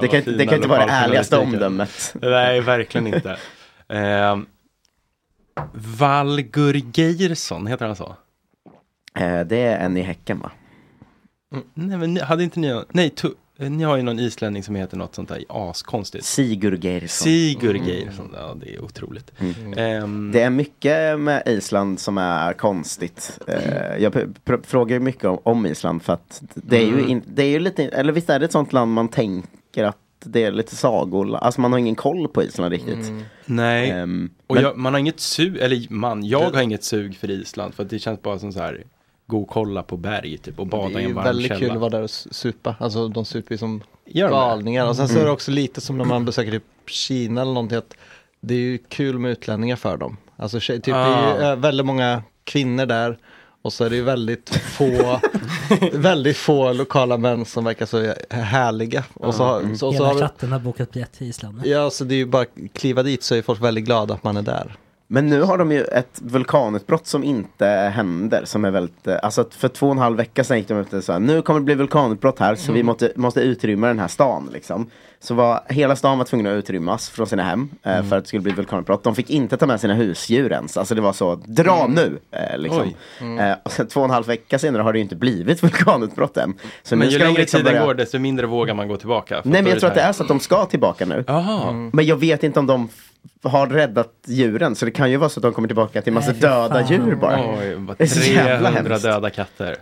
Det 0.00 0.08
kan, 0.08 0.18
inte- 0.18 0.30
det 0.30 0.46
kan 0.46 0.54
inte 0.54 0.68
vara 0.68 0.86
det 0.86 0.92
ärligaste 0.92 1.38
omdömet. 1.38 2.14
Nej, 2.20 2.60
verkligen 2.60 3.06
inte. 3.06 3.36
Eh, 3.88 4.36
Valgur 5.98 6.74
Geirsson, 6.94 7.66
heter 7.66 7.86
han 7.86 7.96
så? 7.96 8.16
Eh, 9.18 9.40
det 9.40 9.56
är 9.56 9.84
en 9.84 9.96
i 9.96 10.00
Häcken 10.00 10.38
va? 10.40 10.50
Nej, 11.74 11.98
men 11.98 12.16
hade 12.16 12.44
inte 12.44 12.60
ni, 12.60 12.82
nej, 12.92 13.10
tu, 13.10 13.28
eh, 13.58 13.70
ni 13.70 13.84
har 13.84 13.96
ju 13.96 14.02
någon 14.02 14.18
islänning 14.18 14.62
som 14.62 14.74
heter 14.74 14.96
något 14.96 15.14
sånt 15.14 15.28
där 15.28 15.44
askonstigt. 15.48 16.24
Sigur 16.24 16.76
Geirsson. 16.76 17.24
Sigur 17.24 17.74
Mm. 17.76 17.88
Geirsson, 17.88 18.30
ja 18.34 18.56
det 18.60 18.74
är 18.74 18.84
otroligt. 18.84 19.32
Mm. 19.38 19.72
Ehm, 19.78 20.32
Det 20.32 20.42
är 20.42 20.50
mycket 20.50 21.20
med 21.20 21.42
Island 21.46 22.00
som 22.00 22.18
är 22.18 22.52
konstigt. 22.52 23.38
Eh, 23.48 23.96
jag 23.98 24.14
frågar 24.64 24.94
ju 24.96 25.00
mycket 25.00 25.24
om, 25.24 25.38
om 25.42 25.66
Island 25.66 26.02
för 26.02 26.12
att 26.12 26.42
det 26.54 26.76
är, 26.76 26.86
ju 26.86 26.92
Mm. 26.98 27.08
in, 27.10 27.22
det 27.26 27.42
är 27.42 27.50
ju 27.50 27.58
lite, 27.58 27.84
eller 27.88 28.12
visst 28.12 28.30
är 28.30 28.38
det 28.38 28.44
ett 28.44 28.52
sånt 28.52 28.72
land 28.72 28.92
man 28.92 29.08
tänker 29.08 29.84
att 29.84 29.96
det 30.24 30.44
är 30.44 30.52
lite 30.52 30.76
sagor, 30.76 31.36
alltså 31.36 31.60
man 31.60 31.72
har 31.72 31.78
ingen 31.78 31.94
koll 31.94 32.28
på 32.28 32.42
Island 32.42 32.72
riktigt. 32.72 33.08
Mm. 33.08 33.22
Nej, 33.46 33.90
Ehm, 33.90 34.30
och 34.46 34.54
men- 34.54 34.64
jag, 34.64 34.76
man 34.78 34.92
har 34.94 35.00
inget 35.00 35.20
sug, 35.20 35.56
eller 35.56 35.86
man, 35.92 36.24
jag 36.24 36.50
har 36.50 36.62
inget 36.62 36.84
sug 36.84 37.16
för 37.16 37.30
Island 37.30 37.74
för 37.74 37.82
att 37.82 37.90
det 37.90 37.98
känns 37.98 38.22
bara 38.22 38.38
som 38.38 38.52
så 38.52 38.58
här, 38.60 38.84
gå 39.26 39.42
och 39.42 39.48
kolla 39.48 39.82
på 39.82 39.96
berg 39.96 40.38
typ 40.38 40.58
och 40.60 40.66
bada 40.66 40.88
Det 40.88 40.94
är 40.94 41.00
i 41.00 41.04
en 41.04 41.14
varm 41.14 41.24
väldigt 41.24 41.48
källa. 41.48 41.60
kul 41.60 41.70
att 41.70 41.76
vara 41.80 41.90
där 41.90 42.02
och 42.02 42.10
supa. 42.10 42.76
Alltså 42.80 43.08
de 43.08 43.24
super 43.24 43.54
ju 43.54 43.58
som 43.58 43.82
Gör 44.06 44.26
det? 44.26 44.32
galningar. 44.34 44.86
Och 44.88 44.96
sen 44.96 45.08
så 45.08 45.14
är 45.14 45.16
Mm. 45.16 45.26
det 45.26 45.32
också 45.32 45.50
lite 45.50 45.80
som 45.80 45.98
när 45.98 46.04
man 46.04 46.24
besöker 46.24 46.50
typ 46.50 46.64
Kina 46.86 47.40
eller 47.42 47.52
någonting. 47.52 47.78
Att 47.78 47.94
det 48.40 48.54
är 48.54 48.58
ju 48.58 48.78
kul 48.78 49.18
med 49.18 49.30
utlänningar 49.30 49.76
för 49.76 49.96
dem. 49.96 50.16
Alltså 50.36 50.60
typ, 50.60 50.84
det 50.84 50.90
är 50.90 51.36
ju 51.38 51.44
Ah. 51.44 51.50
eh, 51.52 51.56
väldigt 51.56 51.86
många 51.86 52.22
kvinnor 52.44 52.86
där. 52.86 53.18
Och 53.64 53.72
så 53.72 53.84
är 53.84 53.90
det 53.90 53.96
ju 53.96 54.02
väldigt 54.02 54.48
få, 54.56 55.20
väldigt 55.92 56.36
få 56.36 56.72
lokala 56.72 57.16
män 57.16 57.44
som 57.44 57.64
verkar 57.64 57.86
så 57.86 58.14
härliga. 58.30 59.04
Och 59.14 59.34
så, 59.34 59.44
har- 59.44 59.60
så, 59.70 59.76
så 59.76 59.92
Hela 59.92 60.06
har, 60.06 60.18
chatten 60.20 60.52
har 60.52 60.58
bokat 60.58 60.90
biljett 60.92 61.12
till 61.12 61.26
Island. 61.28 61.60
ja, 61.66 61.90
så 61.90 62.04
det 62.04 62.14
är 62.14 62.16
ju 62.16 62.26
bara 62.26 62.44
kliva 62.72 63.02
dit 63.02 63.22
så 63.22 63.34
är 63.34 63.42
folk 63.42 63.62
väldigt 63.62 63.84
glada 63.84 64.14
att 64.14 64.24
man 64.24 64.36
är 64.36 64.42
där. 64.42 64.76
Men 65.14 65.26
nu 65.26 65.42
har 65.42 65.58
de 65.58 65.72
ju 65.72 65.84
ett 65.84 66.18
vulkanutbrott 66.22 67.06
som 67.06 67.24
inte 67.24 67.66
händer. 67.66 68.44
Som 68.44 68.64
är 68.64 68.70
väldigt, 68.70 69.06
eh, 69.06 69.16
alltså 69.22 69.44
för 69.50 69.68
två 69.68 69.86
och 69.86 69.92
en 69.92 69.98
halv 69.98 70.16
vecka 70.16 70.44
sedan 70.44 70.58
gick 70.58 70.68
de 70.68 70.78
ut 70.78 70.92
och 70.92 71.04
sa 71.04 71.18
nu 71.18 71.42
kommer 71.42 71.60
det 71.60 71.64
bli 71.64 71.74
vulkanutbrott 71.74 72.38
här 72.38 72.54
så 72.54 72.72
vi 72.72 72.78
Mm. 72.80 72.86
måste, 72.86 73.12
måste 73.16 73.40
utrymma 73.40 73.86
den 73.86 73.98
här 73.98 74.08
stan. 74.08 74.50
Liksom. 74.52 74.90
Så 75.20 75.34
var, 75.34 75.60
hela 75.68 75.96
stan 75.96 76.18
var 76.18 76.24
tvungen 76.24 76.46
att 76.46 76.56
utrymmas 76.58 77.08
från 77.10 77.26
sina 77.26 77.42
hem 77.42 77.68
eh, 77.82 77.92
Mm. 77.92 78.08
för 78.08 78.16
att 78.16 78.24
det 78.24 78.28
skulle 78.28 78.42
bli 78.42 78.52
vulkanutbrott. 78.52 79.04
De 79.04 79.14
fick 79.14 79.30
inte 79.30 79.56
ta 79.56 79.66
med 79.66 79.80
sina 79.80 79.94
husdjur 79.94 80.52
ens. 80.52 80.76
Alltså 80.76 80.94
det 80.94 81.00
var 81.00 81.12
så, 81.12 81.34
dra 81.46 81.86
nu! 81.86 82.18
Eh, 82.30 82.58
liksom. 82.58 82.90
Mm. 83.20 83.38
Eh, 83.38 83.56
och 83.62 83.72
sen 83.72 83.86
två 83.86 84.00
och 84.00 84.04
en 84.04 84.10
halv 84.10 84.26
vecka 84.26 84.58
senare 84.58 84.82
har 84.82 84.92
det 84.92 84.98
ju 84.98 85.02
inte 85.02 85.16
blivit 85.16 85.62
vulkanutbrott 85.62 86.36
än. 86.36 86.54
Så 86.82 86.96
men 86.96 87.08
ju 87.10 87.18
längre 87.18 87.40
liksom 87.40 87.58
tiden 87.60 87.72
börja... 87.74 87.86
går 87.86 87.94
desto 87.94 88.18
mindre 88.18 88.46
vågar 88.46 88.74
man 88.74 88.88
gå 88.88 88.96
tillbaka. 88.96 89.40
Nej 89.44 89.62
men 89.62 89.70
jag 89.70 89.80
tror 89.80 89.88
att 89.90 89.96
det 89.96 90.00
är 90.02 90.12
så 90.12 90.22
att 90.22 90.28
de 90.28 90.40
ska 90.40 90.64
tillbaka 90.64 91.06
nu. 91.06 91.24
Mm. 91.28 91.90
Men 91.92 92.06
jag 92.06 92.16
vet 92.16 92.42
inte 92.44 92.60
om 92.60 92.66
de 92.66 92.88
har 93.42 93.66
räddat 93.66 94.12
djuren 94.26 94.74
så 94.74 94.84
det 94.84 94.90
kan 94.90 95.10
ju 95.10 95.16
vara 95.16 95.28
så 95.30 95.40
att 95.40 95.42
de 95.42 95.52
kommer 95.52 95.68
tillbaka 95.68 96.02
till 96.02 96.12
massa 96.12 96.30
Nej, 96.32 96.40
döda 96.40 96.68
fan. 96.74 96.86
djur 96.86 97.14
bara. 97.14 97.54
Oj, 97.58 97.66
jävla 97.68 97.94
300 97.94 98.70
hemskt. 98.70 99.02
döda 99.04 99.30
katter. 99.30 99.76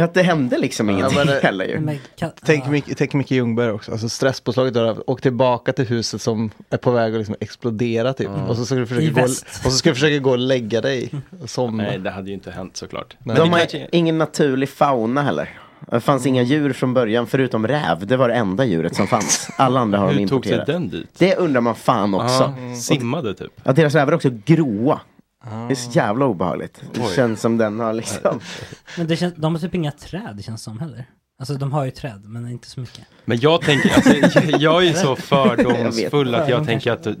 Att 0.00 0.14
det 0.14 0.22
hände 0.22 0.58
liksom 0.58 0.90
ingenting 0.90 1.18
men 1.18 1.28
heller 1.28 1.64
ju. 1.64 1.80
Men 1.80 1.98
kan, 2.18 2.30
Tänk, 2.44 2.66
ja. 2.66 2.70
Micke, 2.70 2.96
tänk 2.96 3.14
Micke 3.14 3.30
Ljungberg 3.30 3.70
också, 3.70 3.92
alltså 3.92 4.08
stresspåslaget 4.08 4.74
där, 4.74 5.10
och 5.10 5.22
tillbaka 5.22 5.72
till 5.72 5.86
huset 5.86 6.22
som 6.22 6.50
är 6.70 6.76
på 6.76 6.90
väg 6.90 7.12
att 7.14 7.18
liksom 7.18 7.36
explodera 7.40 8.12
typ. 8.12 8.28
Och, 8.48 8.56
så 8.56 8.64
ska 8.66 8.74
du 8.74 8.86
försöka 8.86 9.10
gå, 9.20 9.22
och 9.22 9.30
så 9.64 9.70
ska 9.70 9.88
du 9.90 9.94
försöka 9.94 10.18
gå 10.18 10.30
och 10.30 10.38
lägga 10.38 10.80
dig 10.80 11.10
somna. 11.46 11.82
Nej, 11.82 11.98
det 11.98 12.10
hade 12.10 12.28
ju 12.28 12.34
inte 12.34 12.50
hänt 12.50 12.76
såklart. 12.76 13.16
Nej. 13.18 13.36
De 13.36 13.50
har 13.52 13.58
kanske- 13.58 13.88
ingen 13.92 14.18
naturlig 14.18 14.68
fauna 14.68 15.22
heller. 15.22 15.48
Det 15.90 16.00
fanns 16.00 16.26
inga 16.26 16.42
djur 16.42 16.72
från 16.72 16.94
början 16.94 17.26
förutom 17.26 17.66
räv. 17.66 18.06
Det 18.06 18.16
var 18.16 18.28
det 18.28 18.34
enda 18.34 18.64
djuret 18.64 18.96
som 18.96 19.06
fanns. 19.06 19.50
Alla 19.56 19.80
andra 19.80 19.98
har 19.98 20.08
de 20.12 20.14
Hur 20.18 20.28
tog 20.28 20.44
sig 20.44 20.52
importerat. 20.52 20.80
den 20.80 20.88
dit? 20.88 21.08
Det 21.18 21.36
undrar 21.36 21.60
man 21.60 21.74
fan 21.74 22.14
också. 22.14 22.54
Ja, 22.68 22.74
simmade 22.76 23.34
typ. 23.34 23.52
Ja, 23.64 23.72
deras 23.72 23.94
rävar 23.94 24.12
är 24.12 24.16
också 24.16 24.30
gråa. 24.44 25.00
Det 25.44 25.72
är 25.72 25.74
så 25.74 25.90
jävla 25.90 26.24
obehagligt. 26.26 26.82
Det 26.92 27.00
Oj. 27.00 27.12
känns 27.16 27.40
som 27.40 27.58
den 27.58 27.80
har 27.80 27.92
liksom... 27.92 28.40
Men 28.96 29.06
det 29.06 29.16
känns, 29.16 29.34
de 29.36 29.54
har 29.54 29.60
typ 29.60 29.74
inga 29.74 29.92
träd 29.92 30.34
det 30.36 30.42
känns 30.42 30.62
som 30.62 30.78
heller. 30.78 31.04
Alltså 31.38 31.54
de 31.54 31.72
har 31.72 31.84
ju 31.84 31.90
träd 31.90 32.22
men 32.24 32.48
inte 32.48 32.70
så 32.70 32.80
mycket. 32.80 33.04
Men 33.24 33.40
jag 33.40 33.60
tänker, 33.60 33.94
alltså, 33.94 34.40
jag, 34.50 34.60
jag 34.60 34.82
är 34.82 34.86
ju 34.86 34.94
så 34.94 35.16
fördomsfull 35.16 36.34
att 36.34 36.48
jag 36.48 36.66
tänker 36.66 36.92
att 36.92 37.02
det, 37.02 37.14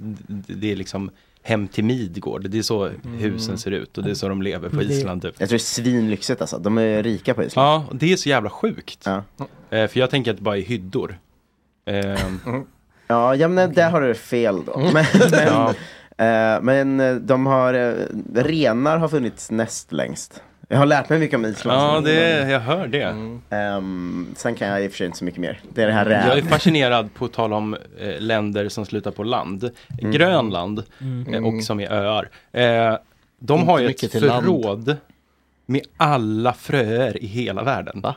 det 0.54 0.72
är 0.72 0.76
liksom 0.76 1.10
hem 1.42 1.68
till 1.68 1.84
Midgård. 1.84 2.50
Det 2.50 2.58
är 2.58 2.62
så 2.62 2.90
husen 3.18 3.58
ser 3.58 3.70
ut 3.70 3.98
och 3.98 4.04
det 4.04 4.10
är 4.10 4.14
så 4.14 4.28
de 4.28 4.42
lever 4.42 4.68
på 4.68 4.82
Island 4.82 5.22
typ. 5.22 5.34
Jag 5.38 5.48
tror 5.48 5.58
det 5.58 5.62
är 5.62 5.64
svinlyxigt 5.64 6.40
alltså. 6.40 6.58
De 6.58 6.78
är 6.78 7.02
rika 7.02 7.34
på 7.34 7.44
Island. 7.44 7.66
Ja, 7.68 7.84
och 7.90 7.96
det 7.96 8.12
är 8.12 8.16
så 8.16 8.28
jävla 8.28 8.50
sjukt. 8.50 9.04
Ja. 9.04 9.22
Eh, 9.70 9.86
för 9.88 10.00
jag 10.00 10.10
tänker 10.10 10.30
att 10.30 10.36
det 10.36 10.42
bara 10.42 10.56
är 10.56 10.62
hyddor. 10.62 11.18
Ehm, 11.86 12.40
Ja, 13.06 13.34
ja 13.34 13.48
men 13.48 13.72
där 13.72 13.90
har 13.90 14.00
du 14.00 14.14
fel 14.14 14.64
då. 14.66 14.78
Men, 14.94 15.04
men, 15.30 15.46
Ja. 15.46 15.68
eh, 16.24 16.62
men 16.62 17.00
eh, 17.00 17.14
de 17.14 17.46
har, 17.46 17.74
eh, 17.74 17.92
renar 18.34 18.98
har 18.98 19.08
funnits 19.08 19.50
näst 19.50 19.92
längst. 19.92 20.42
Jag 20.72 20.78
har 20.78 20.86
lärt 20.86 21.08
mig 21.08 21.18
mycket 21.18 21.36
om 21.36 21.44
Island. 21.44 21.80
ja, 21.80 22.00
det, 22.12 22.50
jag 22.50 22.60
hör 22.60 22.86
det. 22.86 23.14
Ehm, 23.50 24.26
sen 24.36 24.54
kan 24.54 24.68
jag 24.68 24.84
i 24.84 24.88
och 24.88 24.90
för 24.90 24.96
sig 24.98 25.06
inte 25.06 25.18
så 25.18 25.24
mycket 25.24 25.40
mer. 25.40 25.60
Det 25.74 25.82
är 25.82 25.86
det 25.86 25.92
här 25.92 26.10
Jag 26.10 26.22
är 26.38 26.42
räv. 26.42 26.48
fascinerad 26.48 27.14
på 27.14 27.28
tal 27.28 27.52
om 27.52 27.74
eh, 28.00 28.20
länder 28.20 28.68
som 28.68 28.86
slutar 28.86 29.10
på 29.10 29.22
land. 29.24 29.70
Mm. 30.00 30.12
Grönland 30.12 30.82
eh, 31.32 31.44
och 31.46 31.64
som 31.64 31.80
är 31.80 31.92
öar. 31.92 32.28
Eh, 32.52 32.96
de 33.38 33.58
Inte 33.60 33.70
har 33.72 33.78
ju 33.78 33.84
ett 33.84 33.88
mycket 33.90 34.10
till 34.12 34.24
land. 34.26 34.44
förråd 34.46 34.96
med 35.66 35.80
alla 35.96 36.52
fröer 36.52 37.22
i 37.22 37.26
hela 37.26 37.62
världen. 37.62 38.00
Va? 38.00 38.14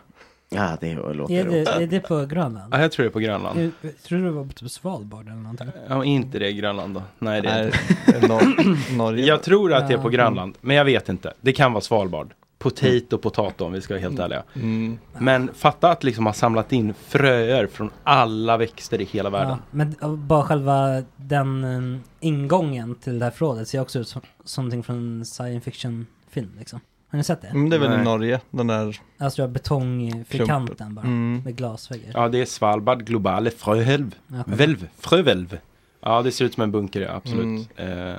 Ja, 0.50 0.78
det 0.82 0.94
låter 0.94 1.34
Är 1.34 1.44
roligt. 1.46 1.65
det, 1.65 1.84
är 1.84 1.88
det 1.88 2.00
på 2.00 2.26
Grönland? 2.26 2.74
Ja, 2.74 2.82
jag 2.82 2.91
tror 2.91 3.04
det 3.04 3.10
är 3.10 3.13
på 3.13 3.20
Grönland. 3.20 3.72
Jag 3.82 3.91
tror 4.04 4.20
det 4.20 4.32
var 4.32 4.46
på 4.46 4.54
typ 4.54 4.72
Svalbard 4.72 5.26
eller 5.28 5.36
någonting. 5.36 5.68
Ja, 5.89 6.06
inte 6.06 6.39
det 6.39 6.48
är 6.48 6.52
Grönland 6.52 6.94
då. 6.96 7.02
Nej, 7.20 7.41
det 7.41 7.50
är 7.50 7.65
inte. 7.65 8.28
Nor- 8.28 8.98
Norge. 8.98 9.26
Jag 9.26 9.44
tror 9.44 9.74
att 9.74 9.88
det 9.88 9.94
är 9.94 9.98
på. 9.98 10.10
Grönland, 10.10 10.56
men 10.62 10.76
jag 10.76 10.86
vet 10.86 11.10
inte. 11.10 11.34
Det 11.41 11.54
kan 11.54 11.74
vara 11.74 11.82
Svalbard. 11.82 12.34
Potato, 12.58 13.18
potato 13.18 13.65
om 13.65 13.72
vi 13.74 13.82
ska 13.82 13.94
vara 13.94 14.02
helt 14.02 14.20
ärliga. 14.20 14.44
Mm. 14.54 14.98
Men 15.20 15.50
fatta 15.54 15.91
att 15.91 16.04
liksom 16.04 16.26
ha 16.26 16.34
samlat 16.34 16.72
in 16.72 16.94
fröer 16.94 17.68
från 17.68 17.89
alla 18.04 18.58
växter 18.58 19.02
i 19.02 19.04
hela 19.04 19.30
världen. 19.30 19.50
Ja, 19.50 19.58
men 19.72 19.96
bara 20.28 20.44
själva 20.44 21.04
den 21.15 21.63
um, 21.63 22.04
ingången 22.20 22.96
till 22.96 23.20
det 23.20 23.26
här 23.26 23.32
förrådet 23.32 23.68
ser 23.68 23.80
också 23.82 24.00
ut 24.00 24.08
som, 24.08 24.22
någonting 24.58 24.84
från 24.84 24.96
en 25.20 25.26
science 25.26 25.72
fiction 25.72 26.08
film 26.30 26.52
liksom. 26.60 26.80
Har 27.10 27.18
ni 27.18 27.24
sett 27.24 27.41
det? 27.41 27.48
Mm, 27.48 27.70
det 27.70 27.76
är 27.76 27.80
väl 27.80 27.94
i 27.94 27.96
Nej. 27.96 28.06
Norge, 28.06 28.39
den 28.52 28.68
där. 28.68 29.00
Alltså 29.18 29.48
betongfyrkanten 29.48 30.96
bara, 30.96 31.06
Mm. 31.06 31.41
med 31.46 31.56
glasväggar. 31.56 32.12
Ja, 32.13 32.30
det 32.30 32.41
är 32.41 32.46
Svalbard 32.46 33.06
globale 33.06 33.52
fröhälv. 33.52 34.15
Ja, 34.28 34.44
Välv, 34.48 34.88
frövälv. 35.00 35.58
Ja, 36.02 36.22
det 36.22 36.32
ser 36.32 36.46
ut 36.46 36.54
som 36.54 36.63
en 36.63 36.72
bunker, 36.72 37.02
ja, 37.02 37.12
absolut. 37.12 37.70
Mm. 37.78 38.00
Eh, 38.00 38.10
eh, 38.10 38.15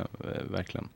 verkligen. 0.50 0.88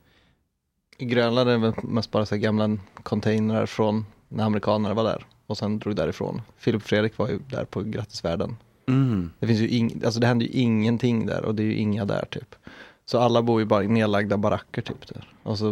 I 1.01 1.05
Grönland 1.05 1.49
är 1.49 1.53
det 1.53 1.59
väl 1.59 1.73
mest 1.83 2.11
bara 2.11 2.27
så 2.27 2.37
gamla 2.37 2.77
containrar 3.03 3.67
från 3.67 4.07
när 4.29 4.45
amerikanerna 4.45 4.95
var 4.95 5.05
där. 5.05 5.27
Och 5.47 5.59
sen 5.59 5.79
drog 5.79 5.97
därifrån. 5.97 6.43
Filip 6.59 6.83
Fredrik 6.83 7.19
var 7.19 7.29
ju 7.29 7.39
där 7.51 7.65
på 7.65 7.83
Grattisvärlden. 7.83 8.57
Mm. 8.89 9.31
Det 9.39 9.47
finns 9.47 9.61
ju 9.61 9.69
ing, 9.69 10.03
alltså 10.05 10.21
det 10.21 10.27
händer 10.27 10.47
ju 10.47 10.53
ingenting 10.53 11.27
där 11.27 11.45
och 11.45 11.55
det 11.55 11.63
är 11.63 11.65
ju 11.65 11.75
inga 11.77 12.05
där 12.05 12.25
typ. 12.31 12.55
Så 13.05 13.19
alla 13.19 13.43
bor 13.43 13.61
ju 13.61 13.67
bara 13.67 13.85
i 13.85 13.89
nedlagda 13.89 14.37
baracker 14.37 14.83
typ 14.83 15.07
där. 15.09 15.29
Och 15.43 15.59
så 15.59 15.69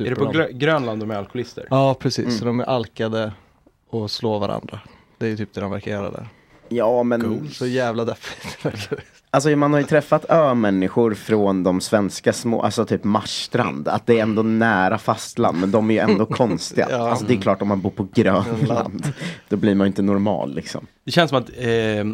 Är 0.00 0.10
det 0.10 0.14
på 0.14 0.24
de. 0.24 0.32
Grö- 0.34 0.52
Grönland 0.52 1.00
de 1.00 1.10
är 1.10 1.14
alkoholister? 1.14 1.66
Ja 1.70 1.94
precis, 1.98 2.24
Mm. 2.24 2.38
så 2.38 2.44
de 2.44 2.60
är 2.60 2.64
alkade 2.64 3.32
och 3.90 4.10
slår 4.10 4.38
varandra. 4.38 4.80
Det 5.18 5.26
är 5.26 5.30
ju 5.30 5.36
typ 5.36 5.52
det 5.54 5.60
de 5.60 5.70
verkar 5.70 5.90
göra 5.90 6.10
där. 6.10 6.28
Ja, 6.68 7.02
men 7.02 7.48
Så 7.50 7.66
jävla 7.66 8.04
deppigt. 8.04 8.58
Alltså 9.34 9.56
man 9.56 9.72
har 9.72 9.80
ju 9.80 9.86
träffat 9.86 10.24
ö-människor 10.28 11.14
från 11.14 11.62
de 11.62 11.80
svenska 11.80 12.32
små, 12.32 12.62
alltså 12.62 12.84
typ 12.86 13.04
Marstrand, 13.04 13.88
att 13.88 14.06
det 14.06 14.18
är 14.18 14.22
ändå 14.22 14.42
nära 14.42 14.98
fastland, 14.98 15.60
men 15.60 15.70
de 15.70 15.90
är 15.90 15.94
ju 15.94 16.00
ändå 16.00 16.26
konstiga. 16.30 16.88
Ja. 16.90 17.08
Alltså 17.10 17.24
det 17.26 17.34
är 17.34 17.40
klart 17.40 17.62
om 17.62 17.68
man 17.68 17.80
bor 17.80 17.90
på 17.90 18.08
Grönland, 18.14 19.12
då 19.48 19.56
blir 19.56 19.74
man 19.74 19.84
ju 19.84 19.88
inte 19.88 20.02
normal 20.02 20.54
liksom. 20.54 20.86
Det 21.04 21.10
känns 21.10 21.28
som 21.28 21.38
att, 21.38 21.50
eh, 21.56 21.68
eh, 21.68 22.04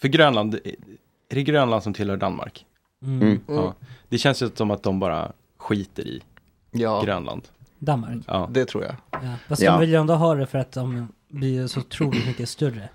för 0.00 0.08
Grönland, 0.08 0.54
är 0.54 1.34
det 1.34 1.42
Grönland 1.42 1.82
som 1.82 1.94
tillhör 1.94 2.16
Danmark? 2.16 2.66
Mm. 3.02 3.40
Ja. 3.48 3.74
Det 4.08 4.18
känns 4.18 4.42
ju 4.42 4.50
som 4.54 4.70
att 4.70 4.82
de 4.82 5.00
bara 5.00 5.32
skiter 5.58 6.02
i 6.06 6.22
Ja, 6.70 7.02
Grönland. 7.04 7.42
Danmark. 7.78 8.24
Ja. 8.26 8.48
det 8.52 8.64
tror 8.64 8.84
jag. 8.84 8.94
Ja. 9.10 9.18
Fast 9.48 9.62
Ja. 9.62 9.70
de 9.72 9.80
vill 9.80 9.90
ju 9.90 9.96
ändå 9.96 10.14
ha 10.14 10.34
det 10.34 10.46
för 10.46 10.58
att 10.58 10.72
de 10.72 11.08
blir 11.28 11.66
så 11.66 11.80
otroligt 11.80 12.26
mycket 12.26 12.48
större. 12.48 12.88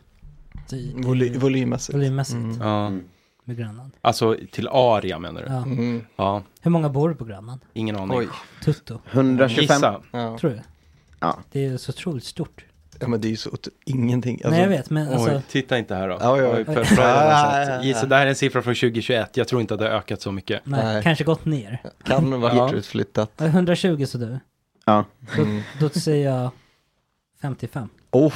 I, 0.74 0.78
i, 0.78 0.94
Voly, 1.02 1.38
volymmässigt. 1.38 1.96
volymmässigt 1.98 2.36
Mm. 2.38 2.62
Ja. 2.62 2.90
med 3.44 3.58
Grönland. 3.58 3.92
Alltså 4.02 4.38
till 4.52 4.68
area 4.68 5.20
menar 5.20 5.42
du? 5.42 5.48
Ja. 5.48 5.58
Mm. 5.58 6.06
Ja, 6.16 6.44
Hur 6.62 6.72
många 6.72 6.90
bor 6.90 7.14
på 7.14 7.26
Grönland? 7.26 7.62
ingen 7.74 7.96
aning. 7.96 8.18
Oj. 8.18 8.28
Tutto, 8.64 9.00
125, 9.12 9.62
Gissa. 9.76 10.02
Ja. 10.12 10.38
tror 10.38 10.50
du? 10.52 10.62
Ja. 11.20 11.38
Det 11.52 11.66
är 11.66 11.78
så 11.78 11.90
otroligt 11.90 12.24
stort. 12.24 12.66
ja 13.00 13.08
men 13.08 13.22
det 13.22 13.28
är 13.28 13.30
ju 13.30 13.38
så 13.38 13.50
ingenting. 13.86 14.36
Alltså, 14.36 14.50
Nej 14.50 14.62
jag 14.62 14.70
vet 14.70 14.90
men 14.90 15.08
alltså, 15.14 15.36
Oj, 15.36 15.42
titta 15.50 15.78
inte 15.78 15.96
här 15.96 16.08
då. 16.10 16.16
Oj, 16.16 16.44
oj. 16.44 16.66
Oj, 16.68 16.86
för- 16.86 17.84
Gissa, 17.84 18.06
det 18.06 18.16
här 18.16 18.26
är 18.26 18.30
en 18.30 18.36
siffra 18.36 18.62
från 18.62 18.76
2021. 18.76 19.38
Jag 19.38 19.48
tror 19.48 19.62
inte 19.62 19.74
att 19.74 19.80
det 19.80 19.86
har 19.90 19.96
ökat 19.96 20.22
så 20.22 20.32
mycket. 20.32 20.62
nej, 20.66 20.84
Nej. 20.86 21.04
kanske 21.04 21.24
gått 21.24 21.46
ner. 21.46 21.82
Kan 22.04 22.42
vara 22.42 22.56
Ja. 22.56 22.74
utflyttat. 22.74 23.32
Ja, 23.38 23.46
120 23.46 24.06
så 24.06 24.18
du. 24.18 24.40
ja. 24.86 25.06
Då, 25.36 25.42
Mm. 25.42 25.62
då 25.80 25.90
säger 25.90 26.32
jag 26.36 26.50
55. 27.42 27.90
Oh, 28.12 28.34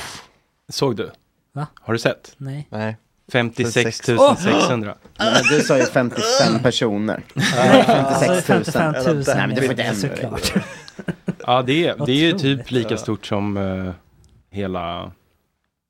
Såg 0.70 0.96
du? 0.96 1.12
Va? 1.54 1.68
Har 1.82 1.94
du 1.94 2.00
sett? 2.00 2.36
Nej. 2.38 2.68
nej. 2.70 2.98
56 3.32 4.10
Åh! 4.10 4.36
600. 4.36 4.96
Men 5.18 5.44
du 5.50 5.62
sa 5.62 5.78
ju 5.78 5.86
55 5.86 6.60
personer. 6.64 7.24
Nej, 7.34 7.84
56 7.86 8.50
000. 8.50 8.64
55 8.64 8.94
000. 9.06 9.24
Nej, 9.28 9.48
men 9.48 9.56
det 9.56 9.62
får 9.62 9.72
inte 9.72 9.84
ändra 9.84 10.10
såklart. 10.10 10.54
Ja, 11.46 11.62
det 11.62 11.88
är, 11.88 12.06
det 12.06 12.12
är 12.12 12.16
ju 12.16 12.32
typ 12.32 12.72
lika 12.72 12.98
stort 12.98 13.26
som 13.26 13.58
eh, 13.58 13.94
hela 14.52 15.12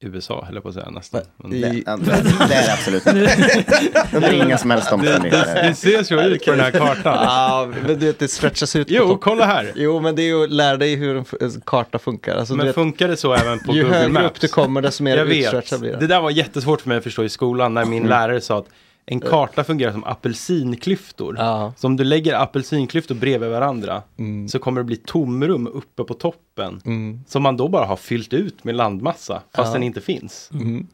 USA, 0.03 0.43
höll 0.45 0.53
jag 0.53 0.63
på 0.63 0.69
att 0.69 0.75
säga 0.75 0.89
nästan. 0.89 1.21
Men 1.37 1.53
I- 1.53 1.61
det, 1.61 1.69
Det, 1.69 1.95
det 2.47 2.53
är 2.53 2.65
det 2.67 2.73
absolut 2.73 3.07
inte. 3.07 3.65
Under 4.13 4.33
inga 4.45 4.57
som 4.57 4.69
helst 4.71 4.89
det, 4.89 4.95
omständigheter. 4.95 5.63
det 5.67 5.75
ser 5.75 6.03
så 6.03 6.21
ut 6.21 6.45
på 6.45 6.51
den 6.51 6.59
här 6.59 6.71
kartan. 6.71 7.17
Ja, 7.25 7.69
men 7.87 7.99
du 7.99 8.05
vet 8.05 8.19
det 8.19 8.27
stretchas 8.27 8.75
ut 8.75 8.87
på 8.87 8.93
Jo, 8.93 9.17
kolla 9.21 9.45
här. 9.45 9.71
Jo, 9.75 9.99
men 9.99 10.15
det 10.15 10.21
är 10.21 10.25
ju 10.27 10.43
att 10.43 10.51
lära 10.51 10.77
dig 10.77 10.95
hur 10.95 11.15
en 11.41 11.61
karta 11.65 11.99
funkar. 11.99 12.35
Alltså, 12.35 12.55
Men 12.55 12.65
vet, 12.65 12.75
funkar 12.75 13.07
det 13.07 13.17
så 13.17 13.33
även 13.33 13.59
på 13.59 13.73
ju 13.75 13.83
Google 13.83 13.97
högre 13.97 14.11
Maps? 14.11 14.25
upp 14.25 14.39
du 14.41 14.47
kommer, 14.47 14.81
desto 14.81 15.03
mer 15.03 15.25
utstretchad 15.25 15.79
blir 15.79 15.91
Det 15.91 15.99
det. 15.99 16.07
där 16.07 16.21
var 16.21 16.29
jättesvårt 16.31 16.81
för 16.81 16.89
mig 16.89 16.97
att 16.97 17.03
förstå 17.03 17.23
i 17.23 17.29
skolan 17.29 17.73
när 17.73 17.85
min 17.85 18.07
lärare 18.07 18.41
sa 18.41 18.57
att 18.59 18.65
en 19.05 19.19
karta 19.19 19.63
fungerar 19.63 19.91
som 19.91 20.03
apelsinklyftor. 20.03 21.35
Ja. 21.39 21.73
Så 21.77 21.87
om 21.87 21.97
du 21.97 22.03
lägger 22.03 22.33
apelsinklyftor 22.35 23.15
bredvid 23.15 23.49
varandra 23.49 24.01
Mm. 24.19 24.47
så 24.49 24.59
kommer 24.59 24.81
det 24.81 24.85
bli 24.85 24.95
tomrum 24.95 25.67
uppe 25.67 26.03
på 26.03 26.13
toppen. 26.13 26.81
Mm. 26.85 27.19
Som 27.27 27.43
man 27.43 27.57
då 27.57 27.67
bara 27.67 27.85
har 27.85 27.95
fyllt 27.95 28.33
ut 28.33 28.63
med 28.63 28.75
landmassa 28.75 29.41
fast 29.55 29.67
Ja. 29.67 29.73
den 29.73 29.83
inte 29.83 30.01
finns. 30.01 30.49
Mm. 30.53 30.87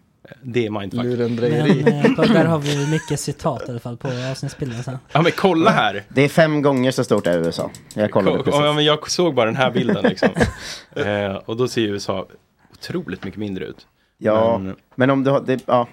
Det 0.43 0.65
är 0.65 0.69
mindfuck. 0.69 1.03
Lurendrejeri. 1.03 1.83
Men 1.83 1.95
eh, 2.25 2.33
där 2.33 2.45
har 2.45 2.59
vi 2.59 2.87
mycket 2.91 3.19
citat 3.19 3.61
i 3.67 3.71
alla 3.71 3.79
fall 3.79 3.97
på 3.97 4.07
avsnittsbilden 4.31 4.83
sen. 4.83 4.97
Ja 5.11 5.21
men 5.21 5.31
kolla 5.37 5.71
här! 5.71 6.03
Det 6.09 6.21
är 6.21 6.29
fem 6.29 6.61
gånger 6.61 6.91
så 6.91 7.03
stort 7.03 7.27
i 7.27 7.29
USA. 7.29 7.69
Jag 7.93 8.11
kollade 8.11 8.37
Ko- 8.37 8.43
precis. 8.43 8.61
ja, 8.61 8.73
men 8.73 8.85
jag 8.85 9.11
såg 9.11 9.35
bara 9.35 9.45
den 9.45 9.55
här 9.55 9.71
bilden 9.71 10.03
liksom. 10.03 10.29
eh, 10.95 11.33
och 11.35 11.57
då 11.57 11.67
ser 11.67 11.81
USA 11.81 12.27
otroligt 12.71 13.23
mycket 13.23 13.39
mindre 13.39 13.65
ut. 13.65 13.87
Ja, 14.17 14.57
Men- 14.57 14.75
men, 14.95 15.09
om 15.09 15.23
du 15.23 15.31
har, 15.31 15.41
det, 15.41 15.59
ja. 15.65 15.87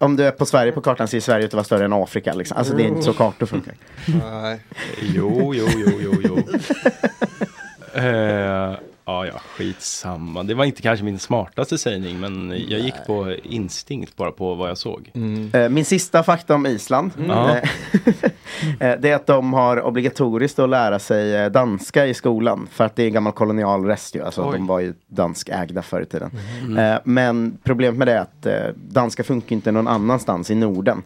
Om 0.00 0.16
du 0.16 0.24
är 0.24 0.30
på 0.30 0.46
Sverige 0.46 0.72
på 0.72 0.80
kartan 0.80 1.08
ser 1.08 1.20
Sverige 1.20 1.44
ut 1.44 1.50
att 1.50 1.54
vara 1.54 1.64
större 1.64 1.84
än 1.84 1.92
Afrika. 1.92 2.34
Liksom. 2.34 2.56
Alltså 2.56 2.74
det 2.74 2.82
är 2.82 2.86
inte 2.86 3.02
så 3.02 3.12
kartor 3.12 3.46
funkar. 3.46 3.74
Nej. 4.42 4.60
Jo, 5.02 5.54
jo, 5.54 5.66
jo, 5.76 5.90
jo, 6.00 6.14
jo. 6.24 6.38
eh, 8.00 8.74
ja, 9.06 9.26
ja, 9.26 9.32
skitsamma. 9.56 10.42
Det 10.42 10.54
var 10.54 10.64
inte 10.64 10.82
kanske 10.82 11.04
min 11.04 11.18
smartaste 11.18 11.78
sägning, 11.78 12.20
men 12.20 12.54
jag 12.68 12.80
gick 12.80 12.94
på 13.06 13.34
instinkt 13.42 14.16
bara 14.16 14.32
på 14.32 14.54
vad 14.54 14.70
jag 14.70 14.78
såg. 14.78 15.10
Mm. 15.14 15.50
Eh, 15.54 15.68
Min 15.68 15.84
sista 15.84 16.22
fakta 16.22 16.54
om 16.54 16.66
Island. 16.66 17.10
Ja. 17.28 17.56
eh, 17.56 17.62
eh, 18.90 19.00
det 19.00 19.10
är 19.10 19.14
att 19.14 19.26
de 19.26 19.52
har 19.52 19.82
obligatoriskt 19.82 20.58
att 20.58 20.68
lära 20.70 20.98
sig 20.98 21.50
danska 21.50 22.06
i 22.06 22.14
skolan. 22.14 22.68
För 22.70 22.84
att 22.84 22.96
det 22.96 23.02
är 23.02 23.06
en 23.06 23.12
gammal 23.12 23.32
kolonial 23.32 23.84
rest 23.84 24.14
ju. 24.14 24.22
Alltså 24.22 24.52
de 24.52 24.66
var 24.66 24.80
ju 24.80 24.94
danskägda 25.06 25.82
förr 25.82 26.02
i 26.02 26.06
tiden. 26.06 26.30
Eh, 26.78 26.98
Men 27.04 27.58
problemet 27.64 27.98
med 27.98 28.08
det 28.08 28.12
är 28.12 28.20
att 28.20 28.74
danska 28.74 29.24
funkar 29.24 29.56
inte 29.56 29.72
någon 29.72 29.88
annanstans 29.88 30.50
i 30.50 30.54
Norden. 30.54 31.02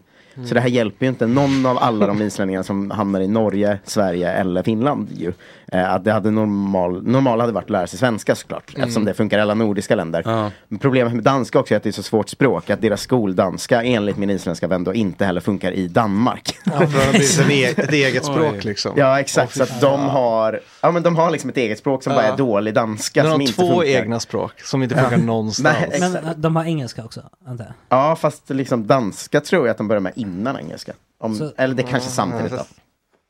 Så 0.47 0.53
det 0.53 0.59
här 0.61 0.69
hjälper 0.69 1.05
ju 1.05 1.09
inte 1.09 1.27
någon 1.27 1.65
av 1.65 1.77
alla 1.77 2.07
de 2.07 2.21
islänningar 2.21 2.63
som 2.63 2.91
hamnar 2.91 3.21
i 3.21 3.27
Norge, 3.27 3.79
Sverige 3.83 4.31
eller 4.31 4.63
Finland 4.63 5.07
ju. 5.17 5.33
Eh, 5.73 5.93
Att 5.93 6.03
det 6.03 6.11
hade 6.11 6.31
normal, 6.31 7.03
normal 7.03 7.39
hade 7.39 7.53
varit 7.53 7.63
att 7.63 7.69
lära 7.69 7.87
sig 7.87 7.99
svenska 7.99 8.35
såklart. 8.35 8.73
Eftersom 8.77 9.05
det 9.05 9.13
funkar 9.13 9.37
i 9.37 9.41
alla 9.41 9.53
nordiska 9.53 9.95
länder. 9.95 10.23
Ja. 10.25 10.51
Men 10.67 10.79
Problemet 10.79 11.13
med 11.13 11.23
danska 11.23 11.59
också 11.59 11.73
är 11.73 11.77
att 11.77 11.83
det 11.83 11.89
är 11.89 11.91
så 11.93 12.03
svårt 12.03 12.29
språk. 12.29 12.69
Att 12.69 12.81
deras 12.81 13.01
skoldanska 13.01 13.83
enligt 13.83 14.17
min 14.17 14.29
isländska 14.29 14.67
vän 14.67 14.83
då 14.83 14.93
inte 14.93 15.25
heller 15.25 15.41
funkar 15.41 15.71
i 15.71 15.87
Danmark. 15.87 16.57
Ja, 16.65 16.71
för 16.87 17.43
en 17.43 17.51
e- 17.51 17.63
ett 17.77 17.91
eget 17.93 18.25
språk 18.25 18.51
Oj. 18.53 18.59
liksom. 18.61 18.91
Ja 18.95 19.19
exakt, 19.19 19.55
så 19.57 19.63
att 19.63 19.81
de 19.81 19.99
har, 20.01 20.59
ja 20.81 20.91
men 20.91 21.03
de 21.03 21.15
har 21.15 21.31
liksom 21.31 21.49
ett 21.49 21.57
eget 21.57 21.79
språk 21.79 22.03
som 22.03 22.13
bara 22.13 22.25
Ja. 22.27 22.33
är 22.33 22.37
dålig 22.37 22.73
danska. 22.73 23.23
De 23.23 23.29
som 23.29 23.31
har 23.31 23.41
inte 23.41 23.53
två 23.53 23.67
funkar. 23.67 23.85
egna 23.85 24.19
språk 24.19 24.61
som 24.61 24.83
inte 24.83 24.95
funkar 24.95 25.17
någonstans. 25.17 25.77
Nej, 25.99 25.99
Men 25.99 26.41
de 26.41 26.55
har 26.55 26.63
engelska 26.65 27.03
också, 27.05 27.21
antar 27.45 27.65
jag. 27.65 27.73
Ja 27.99 28.15
fast 28.15 28.49
liksom 28.49 28.87
danska 28.87 29.41
tror 29.41 29.65
jag 29.67 29.71
att 29.71 29.77
de 29.77 29.87
börjar 29.87 30.01
med 30.01 30.13
innan 30.15 30.57
engelska. 30.59 30.93
Om, 31.19 31.35
Så- 31.35 31.51
eller 31.57 31.75
det 31.75 31.83
kanske 31.83 32.09
samtidigt 32.09 32.51
då. 32.51 32.57
Ja, 32.57 32.63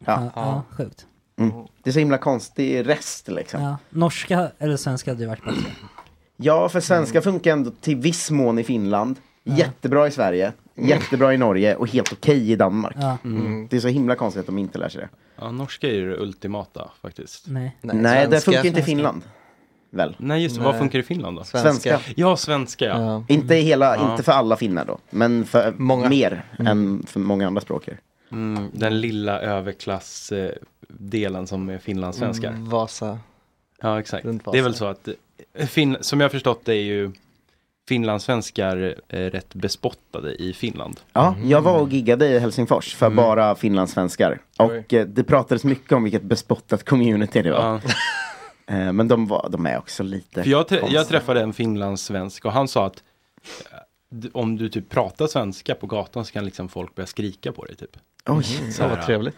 Ja. 0.06 0.32
ja 0.36 0.64
sjukt. 0.78 1.06
Mm. 1.38 1.54
Det 1.84 1.90
är 1.90 1.92
så 1.92 2.00
himla 2.00 2.18
konstig 2.18 2.88
rest 2.90 3.28
liksom. 3.28 3.62
Ja. 3.64 3.78
Norska 3.90 4.52
eller 4.60 4.78
svenska 4.78 5.12
hade 5.12 5.22
ju 5.24 5.28
varit 5.30 5.46
bättre. 5.46 5.72
Ja, 6.38 6.70
för 6.70 6.80
svenska 6.80 7.22
funkar 7.22 7.52
ändå 7.54 7.72
till 7.82 7.96
viss 7.98 8.32
mån 8.32 8.60
i 8.60 8.64
Finland. 8.64 9.16
Jättebra 9.44 10.08
i 10.08 10.12
Sverige, 10.12 10.54
jättebra 10.76 11.34
i 11.34 11.38
Norge 11.38 11.76
och 11.76 11.88
helt 11.88 12.14
okej 12.14 12.52
i 12.52 12.56
Danmark. 12.56 12.96
Ja, 13.00 13.18
Det 13.70 13.76
är 13.78 13.80
så 13.80 13.88
himla 13.88 14.16
konstigt 14.16 14.40
att 14.40 14.46
de 14.46 14.58
inte 14.58 14.78
lär 14.78 14.90
sig 14.90 15.02
det. 15.02 15.10
Ja, 15.36 15.52
norska 15.52 15.88
är 15.88 15.92
ju 15.94 16.10
det 16.10 16.18
ultimata 16.18 16.92
faktiskt. 17.02 17.48
nej. 17.48 17.78
Nej, 17.82 17.94
det 17.94 18.30
svenska. 18.30 18.52
funkar 18.52 18.66
inte 18.66 18.80
i 18.80 18.84
Finland. 18.84 19.22
Väl? 19.92 20.16
Nej, 20.20 20.44
just 20.44 20.56
det. 20.56 20.62
Nej. 20.62 20.72
Vad 20.72 20.80
funkar 20.80 21.00
i 21.00 21.04
Finland 21.04 21.38
då? 21.38 21.44
Svenska. 21.44 22.00
Ja, 22.16 22.36
svenska 22.38 22.86
ja. 22.86 23.02
Ja. 23.02 23.24
Inte, 23.28 23.56
hela, 23.56 23.96
Ja. 23.96 24.12
inte 24.12 24.24
för 24.24 24.32
alla 24.32 24.56
finnar 24.56 24.86
då, 24.86 24.98
men 25.10 25.46
för 25.46 25.74
Många. 25.78 26.10
mer 26.10 26.44
än 26.60 27.04
för 27.08 27.20
många 27.20 27.48
andra 27.48 27.62
språk. 27.62 27.90
Mm, 28.32 28.70
den 28.74 29.02
lilla 29.02 29.62
överklassdelen 31.00 31.48
som 31.48 31.70
är 31.70 31.78
finlandssvenskar. 31.78 32.50
Mm, 32.50 32.70
Vasa. 32.70 33.20
Ja, 33.82 34.00
exakt. 34.00 34.26
Runt 34.26 34.44
Det 34.52 34.58
är 34.58 34.62
väl 34.64 34.72
Vasa. 34.72 34.78
så 34.80 34.86
att, 34.86 35.08
eh, 35.54 35.68
fin- 35.68 35.98
som 36.02 36.22
jag 36.22 36.32
förstått 36.32 36.62
det 36.66 36.74
är 36.76 36.84
ju 36.84 37.12
finlandssvenskar 37.88 38.96
eh, 39.10 39.18
rätt 39.20 39.54
bespottade 39.54 40.36
i 40.36 40.54
Finland. 40.54 41.00
Ja, 41.14 41.36
jag 41.44 41.62
var 41.62 41.80
och 41.80 41.90
giggade 41.90 42.28
i 42.28 42.40
Helsingfors 42.40 42.96
för 42.96 43.10
bara 43.10 43.56
finlandssvenskar. 43.56 44.40
Och 44.58 44.94
eh, 44.94 45.06
det 45.08 45.24
pratades 45.24 45.64
mycket 45.64 45.92
om 45.92 46.04
vilket 46.04 46.24
bespottat 46.24 46.84
community 46.86 47.42
det 47.42 47.52
var. 47.52 47.60
Ja, 47.60 47.82
Eh, 48.68 48.94
men 48.94 49.08
de, 49.08 49.28
var, 49.28 49.50
de 49.52 49.66
är 49.66 49.78
också 49.78 50.04
lite 50.04 50.44
för 50.44 50.50
jag, 50.50 50.68
trä- 50.68 50.80
konstiga. 50.80 51.00
jag 51.00 51.08
träffade 51.08 51.42
en 51.42 51.54
finlandssvensk 51.54 52.46
och 52.46 52.52
han 52.52 52.68
sa 52.68 52.86
att 52.86 53.04
om 54.34 54.58
du 54.58 54.70
typ 54.70 54.90
pratar 54.90 55.28
svenska 55.28 55.76
på 55.76 55.88
gatan 55.88 56.26
så 56.26 56.32
kan 56.34 56.46
liksom 56.46 56.70
folk 56.70 56.96
börja 56.96 57.08
skrika 57.08 57.52
på 57.52 57.66
dig 57.66 57.76
typ. 57.76 57.98
Oj, 58.26 58.44
Så 58.72 58.88
vad 58.88 59.02
trevligt. 59.06 59.36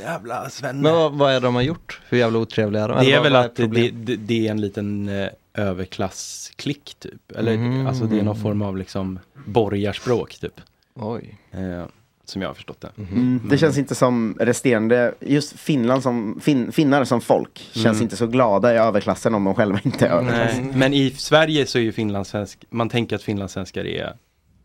Jävla 0.00 0.50
svenne. 0.50 0.82
Men 0.82 0.92
vad, 0.92 1.12
vad 1.12 1.30
är 1.30 1.34
det 1.34 1.46
de 1.46 1.54
har 1.54 1.62
gjort? 1.62 2.00
Hur 2.08 2.18
jävla 2.18 2.38
otrevliga 2.38 2.84
är 2.84 2.88
de? 2.88 3.04
Det 3.04 3.12
är 3.12 3.22
väl 3.22 3.36
att 3.36 3.56
det, 3.56 3.62
problemet? 3.62 4.06
det, 4.06 4.16
det 4.16 4.46
är 4.46 4.50
en 4.50 4.60
liten 4.60 5.08
eh, 5.08 5.28
överklassklick 5.54 6.96
typ. 6.98 7.32
Eller 7.36 7.56
Mhm. 7.56 7.86
alltså 7.86 8.04
det 8.04 8.18
är 8.18 8.22
någon 8.22 8.40
form 8.40 8.62
av 8.62 8.76
liksom 8.76 9.18
borgarspråk 9.46 10.34
typ. 10.40 10.60
Oj. 10.94 11.38
Eh, 11.50 11.84
som 12.24 12.42
jag 12.42 12.48
har 12.48 12.54
förstått 12.54 12.80
det. 12.80 12.90
Mm, 12.98 13.40
det 13.50 13.58
känns 13.58 13.78
inte 13.78 13.94
som 13.94 14.36
resterande, 14.40 15.14
just 15.20 15.58
Finland 15.60 16.02
som, 16.02 16.40
fin, 16.40 16.72
finnar 16.72 17.04
som 17.04 17.20
folk 17.20 17.58
känns 17.72 17.86
Mm. 17.86 18.02
inte 18.02 18.16
så 18.16 18.26
glada 18.26 18.74
i 18.74 18.76
överklassen 18.78 19.34
om 19.34 19.44
de 19.44 19.54
själva 19.54 19.80
inte 19.84 20.06
är 20.06 20.10
överklass. 20.10 20.52
Nej, 20.56 20.72
men 20.74 20.94
i 20.94 21.10
Sverige 21.10 21.66
så 21.66 21.78
är 21.78 21.82
ju 21.82 21.92
finlandssvensk, 21.92 22.64
man 22.70 22.88
tänker 22.88 23.16
att 23.16 23.22
finlandssvenskar 23.22 23.84
är 23.86 24.12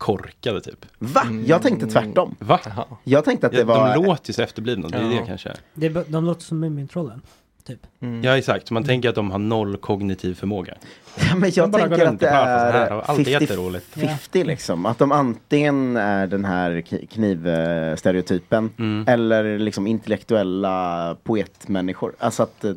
korkade 0.02 0.62
typ. 0.62 0.86
Va? 0.99 1.22
Jag 1.45 1.62
tänkte 1.62 1.88
tvärtom. 1.88 2.36
Va? 2.39 2.60
Jag 3.04 3.26
tänkte 3.26 3.47
att 3.47 3.54
det 3.54 3.60
Ja, 3.60 3.66
var... 3.66 3.95
De 3.95 4.06
låter 4.06 4.30
ju 4.30 4.34
så 4.34 4.41
efterblivna, 4.41 4.88
det 4.88 4.97
är 4.97 5.02
Ja. 5.02 5.08
det 5.10 5.26
kanske. 5.28 5.54
Det 5.74 5.89
de 5.89 6.26
låter 6.26 6.41
som 6.41 6.60
Mumintrollen. 6.60 7.22
typ. 7.68 7.80
Ja 8.24 8.38
exakt, 8.38 8.72
man 8.72 8.84
tänker 8.84 9.10
att 9.10 9.16
de 9.16 9.32
har 9.32 9.39
noll 9.39 9.78
kognitiv 9.78 10.34
förmåga. 10.36 10.74
Ja, 11.30 11.36
men 11.36 11.52
jag 11.54 11.72
tänker 11.74 12.06
att 12.06 12.20
det 12.20 12.28
och 12.28 12.34
bara, 12.34 12.45
"Fast 12.60 12.74
det 12.74 12.80
här 12.80 12.86
är 12.88 12.91
var 12.95 13.02
alltid 13.02 13.28
jätteroligt." 13.28 13.95
50-50 13.97 14.43
liksom. 14.45 14.86
Att 14.86 14.97
de 14.99 15.12
antingen 15.12 15.97
är 15.97 16.28
den 16.28 16.45
här 16.45 16.82
knivstereotypen 17.08 18.70
Mm. 18.80 19.06
eller 19.08 19.60
liksom 19.60 19.88
intellektuella 19.88 21.18
poetmänniskor. 21.24 22.16
Alltså 22.20 22.43
att 22.43 22.64
eh, 22.64 22.72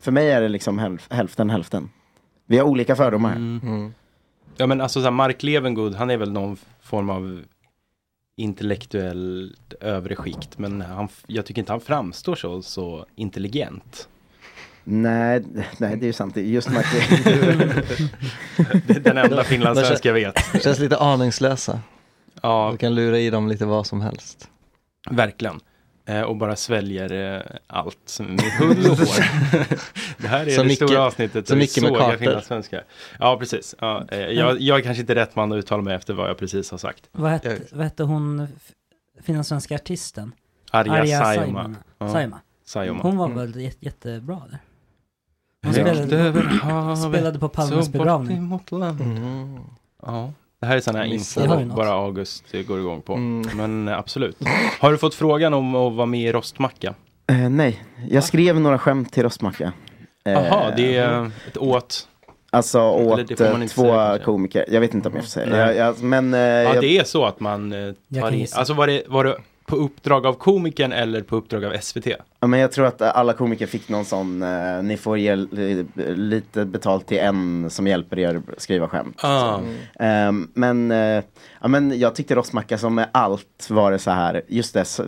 för 0.00 0.12
mig 0.12 0.30
är 0.30 0.40
det 0.40 0.48
liksom 0.48 0.80
hälf- 0.80 1.12
hälften 1.14 1.50
hälften. 1.50 1.90
Vi 2.46 2.58
har 2.58 2.64
olika 2.64 2.96
fördomar. 2.96 3.36
Mm. 3.36 3.94
Ja 4.58 4.66
men 4.66 4.80
alltså 4.80 5.00
så 5.00 5.04
här, 5.04 5.10
Mark 5.10 5.42
Levengood, 5.42 5.94
han 5.94 6.10
är 6.10 6.16
väl 6.16 6.32
någon 6.32 6.56
form 6.80 7.10
av 7.10 7.42
intellektuellt 8.36 9.72
övre 9.80 10.16
skikt. 10.16 10.58
Men 10.58 10.80
han, 10.80 11.08
jag 11.26 11.46
tycker 11.46 11.62
inte 11.62 11.72
han 11.72 11.80
framstår 11.80 12.34
så, 12.34 12.62
så 12.62 13.06
intelligent. 13.14 14.08
Nej, 14.84 15.44
nej, 15.78 15.96
det 15.96 16.04
är 16.04 16.06
ju 16.06 16.12
sant. 16.12 16.36
Just 16.36 16.70
Mark 16.70 16.86
Det 18.86 18.96
är 18.96 19.00
den 19.00 19.18
enda 19.18 19.44
finlandssvensk 19.44 20.04
jag 20.04 20.14
vet. 20.14 20.62
Känns 20.62 20.78
lite 20.78 20.96
aningslösa. 20.96 21.80
Ja. 22.42 22.68
Du 22.72 22.78
kan 22.78 22.94
lura 22.94 23.18
i 23.18 23.30
dem 23.30 23.48
lite 23.48 23.66
vad 23.66 23.86
som 23.86 24.00
helst. 24.00 24.48
Verkligen. 25.10 25.60
Eh, 26.08 26.22
och 26.22 26.36
bara 26.36 26.56
sväljer 26.56 27.36
eh, 27.36 27.42
allt 27.66 28.18
med 28.20 28.40
hull 28.40 28.90
och 28.90 28.96
hår. 28.98 29.24
det 30.22 30.28
här 30.28 30.46
är 30.46 30.50
Så 30.50 30.62
det 30.62 30.68
mycket- 30.68 30.88
stora 30.88 31.02
avsnittet. 31.04 31.48
så 31.48 31.52
där 31.54 31.58
vi 31.58 31.62
mycket 31.64 31.82
med 31.82 31.92
sågar. 32.64 32.84
Ja, 33.18 33.36
precis. 33.38 33.74
Ja, 33.78 34.04
eh, 34.10 34.18
jag, 34.18 34.60
jag 34.60 34.78
är 34.78 34.82
kanske 34.82 35.00
inte 35.00 35.14
rätt 35.14 35.36
man 35.36 35.52
att 35.52 35.56
uttala 35.58 35.82
mig 35.82 35.94
efter 35.94 36.14
vad 36.14 36.28
jag 36.28 36.38
precis 36.38 36.70
har 36.70 36.78
sagt. 36.78 37.08
Vad 37.12 37.30
hette, 37.30 37.58
vad 37.72 37.84
hette 37.84 38.02
hon, 38.02 38.48
finlandssvenska 39.22 39.74
artisten? 39.74 40.32
Arja, 40.70 40.92
Saijonmaa. 40.94 41.34
Saijonmaa. 41.34 41.74
Ja. 41.98 42.08
Saijonmaa. 42.12 42.40
Saijonmaa. 42.64 43.02
Hon 43.02 43.16
var 43.16 43.26
Mm. 43.26 43.38
väl 43.38 43.60
jätte, 43.60 43.84
jättebra 43.84 44.42
där? 44.50 44.58
Hon 45.64 45.72
spelade, 45.72 46.96
spelade 46.96 47.38
på 47.38 47.48
Palmes 47.48 47.88
begravning. 47.88 48.58
land. 48.70 49.00
Ja, 50.02 50.32
det 50.60 50.66
här 50.66 50.76
är 50.76 50.80
sådana 50.80 51.04
något. 51.64 51.76
bara 51.76 51.88
August 51.90 52.44
går 52.66 52.78
igång 52.78 53.02
på. 53.02 53.12
Mm. 53.12 53.56
Men 53.56 53.88
eh, 53.88 53.98
absolut. 53.98 54.36
Har 54.80 54.92
du 54.92 54.98
fått 54.98 55.14
frågan 55.14 55.54
om 55.54 55.74
att 55.74 55.92
vara 55.94 56.06
med 56.06 56.20
i 56.20 56.32
Rostmacka? 56.32 56.94
Eh, 57.30 57.48
nej, 57.50 57.84
jag 58.10 58.24
skrev 58.24 58.60
några 58.60 58.78
skämt 58.78 59.12
till 59.12 59.22
Rostmacka. 59.22 59.72
Eh, 60.26 60.32
Jaha, 60.32 60.72
det 60.76 60.96
är 60.96 61.30
ett 61.48 61.56
åt. 61.56 62.08
Alltså 62.50 62.78
det 62.78 63.04
åt 63.04 63.40
eh, 63.40 63.66
två 63.66 63.66
säga, 63.66 64.18
komiker. 64.18 64.64
Jag 64.68 64.80
vet 64.80 64.94
inte 64.94 65.08
om 65.08 65.14
jag 65.14 65.24
får 65.24 65.30
säga. 65.30 65.74
Jag, 65.74 66.02
men, 66.02 66.34
eh, 66.34 66.40
Ja, 66.40 66.74
jag, 66.74 66.80
det 66.80 66.98
är 66.98 67.04
så 67.04 67.24
att 67.24 67.40
man 67.40 67.72
eh, 67.72 67.94
Jag 68.08 68.22
tar 68.22 68.30
in, 68.32 68.46
alltså 68.52 68.74
var 68.74 68.86
det, 68.86 69.02
var 69.06 69.24
det 69.24 69.36
på 69.68 69.76
uppdrag 69.76 70.26
av 70.26 70.32
komikern 70.34 70.92
eller 70.92 71.20
på 71.22 71.36
uppdrag 71.36 71.64
av 71.64 71.72
SVT? 71.80 72.06
ja, 72.40 72.46
men 72.46 72.60
jag 72.60 72.72
tror 72.72 72.86
att 72.86 73.02
alla 73.02 73.32
komiker 73.32 73.66
fick 73.66 73.88
någon 73.88 74.04
sån, 74.04 74.42
eh, 74.42 74.82
ni 74.82 74.96
får 74.96 75.18
ge 75.18 75.36
li- 75.36 75.86
lite 76.16 76.64
betalt 76.64 77.06
till 77.06 77.18
en 77.18 77.70
som 77.70 77.86
hjälper 77.86 78.18
er 78.18 78.42
skriva 78.58 78.88
skämt. 78.88 79.16
Ah. 79.24 79.58
Ehm, 80.00 80.48
men, 80.54 80.90
eh, 80.90 81.24
ja, 81.60 81.68
men 81.68 81.98
jag 81.98 82.14
tyckte 82.14 82.34
Rostmacka 82.34 82.78
som 82.78 82.94
med 82.94 83.08
allt 83.12 83.66
var 83.70 83.92
det 83.92 83.98
så 83.98 84.10
här, 84.10 84.42
just 84.48 84.74
det, 84.74 84.84
så, 84.84 85.04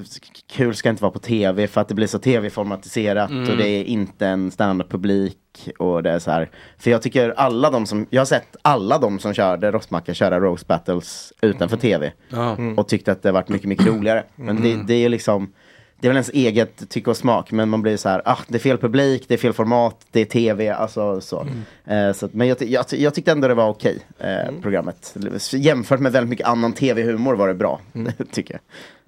kul 0.53 0.75
ska 0.75 0.91
inte 0.91 1.03
vara 1.03 1.13
på 1.13 1.19
tv 1.19 1.67
för 1.67 1.81
att 1.81 1.89
det 1.89 1.95
blir 1.95 2.07
så 2.07 2.19
tv-formatiserat 2.19 3.31
Mm. 3.31 3.51
och 3.51 3.57
det 3.57 3.69
är 3.69 3.85
inte 3.85 4.27
en 4.27 4.51
standup-publik 4.51 5.37
och 5.79 6.03
det 6.03 6.11
är 6.11 6.19
så 6.19 6.31
här. 6.31 6.51
För 6.79 6.91
jag 6.91 7.03
tycker 7.03 7.31
alla 7.37 7.71
de 7.71 7.87
som, 7.87 8.07
jag 8.11 8.21
har 8.21 8.27
sett 8.27 8.57
alla 8.63 8.99
de 8.99 9.19
som 9.19 9.35
körde 9.35 9.71
Rostmacka 9.71 10.15
köra 10.15 10.41
roast 10.41 10.67
battles 10.67 11.33
utanför 11.41 11.77
tv. 11.77 12.13
Mm. 12.33 12.79
Och 12.79 12.89
tyckte 12.89 13.13
att 13.13 13.23
det 13.23 13.33
varit 13.33 13.49
mycket, 13.49 13.69
mycket 13.69 13.87
roligare. 13.87 14.25
Men 14.37 14.63
det, 14.63 14.83
det 14.87 14.95
är 14.95 14.99
ju 14.99 15.09
liksom 15.09 15.53
det 16.01 16.07
är 16.07 16.09
väl 16.09 16.17
ens 16.17 16.31
eget 16.31 16.91
tycke 16.91 17.11
och 17.11 17.17
smak, 17.17 17.53
men 17.53 17.69
man 17.69 17.83
blir 17.83 17.97
så 17.97 18.09
här, 18.09 18.23
ah, 18.25 18.39
det 18.49 18.55
är 18.55 18.59
fel 18.59 18.79
publik, 18.79 19.25
det 19.29 19.35
är 19.35 19.39
fel 19.39 19.53
format, 19.53 19.97
det 20.11 20.21
är 20.21 20.25
tv, 20.25 20.69
alltså 20.71 21.21
så. 21.21 21.47
Eh, 21.87 22.13
så 22.13 22.29
men 22.33 22.49
jag, 22.49 22.63
jag, 22.63 22.85
jag 22.91 23.15
tyckte 23.15 23.33
ändå 23.33 23.49
det 23.49 23.55
var 23.55 23.69
okej, 23.69 23.99
eh, 24.19 24.55
programmet. 24.63 25.17
Jämfört 25.53 26.01
med 26.01 26.13
väldigt 26.13 26.31
mycket 26.31 26.47
annan 26.47 26.73
tv-humor 26.73 27.35
var 27.35 27.49
det 27.49 27.55
bra, 27.55 27.81
tycker 28.33 28.55
jag. 28.55 28.61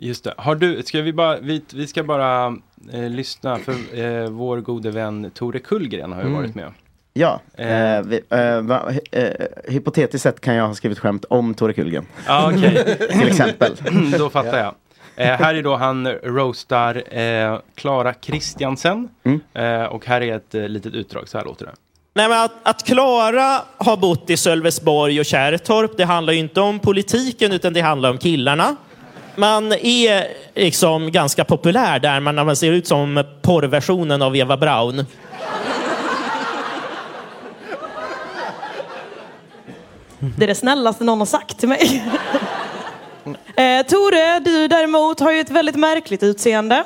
Just 0.08 0.24
det. 0.24 0.34
Har 0.36 0.54
du, 0.54 0.82
ska 0.82 1.00
vi 1.02 1.12
bara, 1.12 1.38
vi, 1.40 1.62
vi 1.74 1.86
ska 1.86 2.02
bara 2.02 2.46
eh, 2.92 3.08
lyssna 3.10 3.58
för 3.58 3.72
eh, 4.00 4.30
vår 4.30 4.60
gode 4.60 4.90
vän 4.90 5.30
Tore 5.34 5.58
Kullgren 5.58 6.12
har 6.12 6.20
ju 6.20 6.26
Mm. 6.26 6.38
varit 6.40 6.54
med. 6.54 6.72
Ja, 7.14 7.40
eh, 7.54 8.02
vi, 8.02 8.20
eh, 8.30 8.60
va, 8.60 8.92
eh, 9.12 9.30
hypotetiskt 9.68 10.22
sett 10.22 10.40
kan 10.40 10.54
jag 10.54 10.66
ha 10.66 10.74
skrivit 10.74 10.98
skämt 10.98 11.24
om 11.24 11.54
Tore 11.54 11.72
Kullgren. 11.72 12.04
Ja, 12.26 12.52
okej. 12.54 12.96
Till 13.10 13.28
exempel. 13.28 13.72
Då 14.18 14.30
fattar 14.30 14.58
jag. 14.58 14.74
Eh, 15.22 15.38
här 15.38 15.54
är 15.54 15.62
då 15.62 15.76
han 15.76 16.08
roastar 16.08 17.18
eh, 17.18 17.58
Klara 17.74 18.14
Kristiansen. 18.14 19.08
Mm. 19.24 19.40
Eh, 19.54 19.84
och 19.84 20.06
här 20.06 20.20
är 20.20 20.36
ett 20.36 20.54
eh, 20.54 20.68
litet 20.68 20.94
utdrag, 20.94 21.28
så 21.28 21.38
här 21.38 21.44
låter 21.44 21.64
det. 21.64 21.72
Nej, 22.14 22.28
men 22.28 22.44
att, 22.44 22.52
att 22.62 22.84
Klara 22.84 23.60
har 23.76 23.96
bott 23.96 24.30
i 24.30 24.36
Sölvesborg 24.36 25.20
och 25.20 25.26
Kärrtorp, 25.26 25.96
det 25.96 26.04
handlar 26.04 26.32
ju 26.32 26.38
inte 26.38 26.60
om 26.60 26.78
politiken 26.78 27.52
utan 27.52 27.72
det 27.72 27.80
handlar 27.80 28.10
om 28.10 28.18
killarna. 28.18 28.76
Man 29.36 29.72
är 29.72 30.26
liksom 30.54 31.12
ganska 31.12 31.44
populär 31.44 31.98
där, 31.98 32.20
man, 32.20 32.34
man 32.34 32.56
ser 32.56 32.72
ut 32.72 32.86
som 32.86 33.24
porrversionen 33.42 34.22
av 34.22 34.36
Eva 34.36 34.56
Braun. 34.56 35.06
Det 40.36 40.44
är 40.44 40.48
det 40.48 40.54
snällaste 40.54 41.04
någon 41.04 41.18
har 41.18 41.26
sagt 41.26 41.58
till 41.58 41.68
mig. 41.68 42.04
Eh, 43.26 43.86
Tore, 43.86 44.38
du 44.40 44.68
däremot 44.68 45.20
har 45.20 45.32
ju 45.32 45.40
ett 45.40 45.50
väldigt 45.50 45.76
märkligt 45.76 46.22
utseende. 46.22 46.84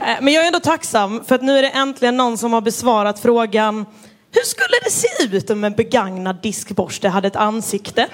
Eh, 0.00 0.16
men 0.20 0.32
jag 0.34 0.42
är 0.42 0.46
ändå 0.46 0.60
tacksam 0.60 1.24
för 1.24 1.34
att 1.34 1.42
nu 1.42 1.58
är 1.58 1.62
det 1.62 1.68
äntligen 1.68 2.16
någon 2.16 2.38
som 2.38 2.52
har 2.52 2.60
besvarat 2.60 3.20
frågan 3.20 3.86
Hur 4.32 4.42
skulle 4.42 4.78
det 4.84 4.90
se 4.90 5.36
ut 5.36 5.50
om 5.50 5.64
en 5.64 5.72
begagnad 5.72 6.36
diskborste 6.42 7.08
hade 7.08 7.28
ett 7.28 7.36
ansikte? 7.36 8.06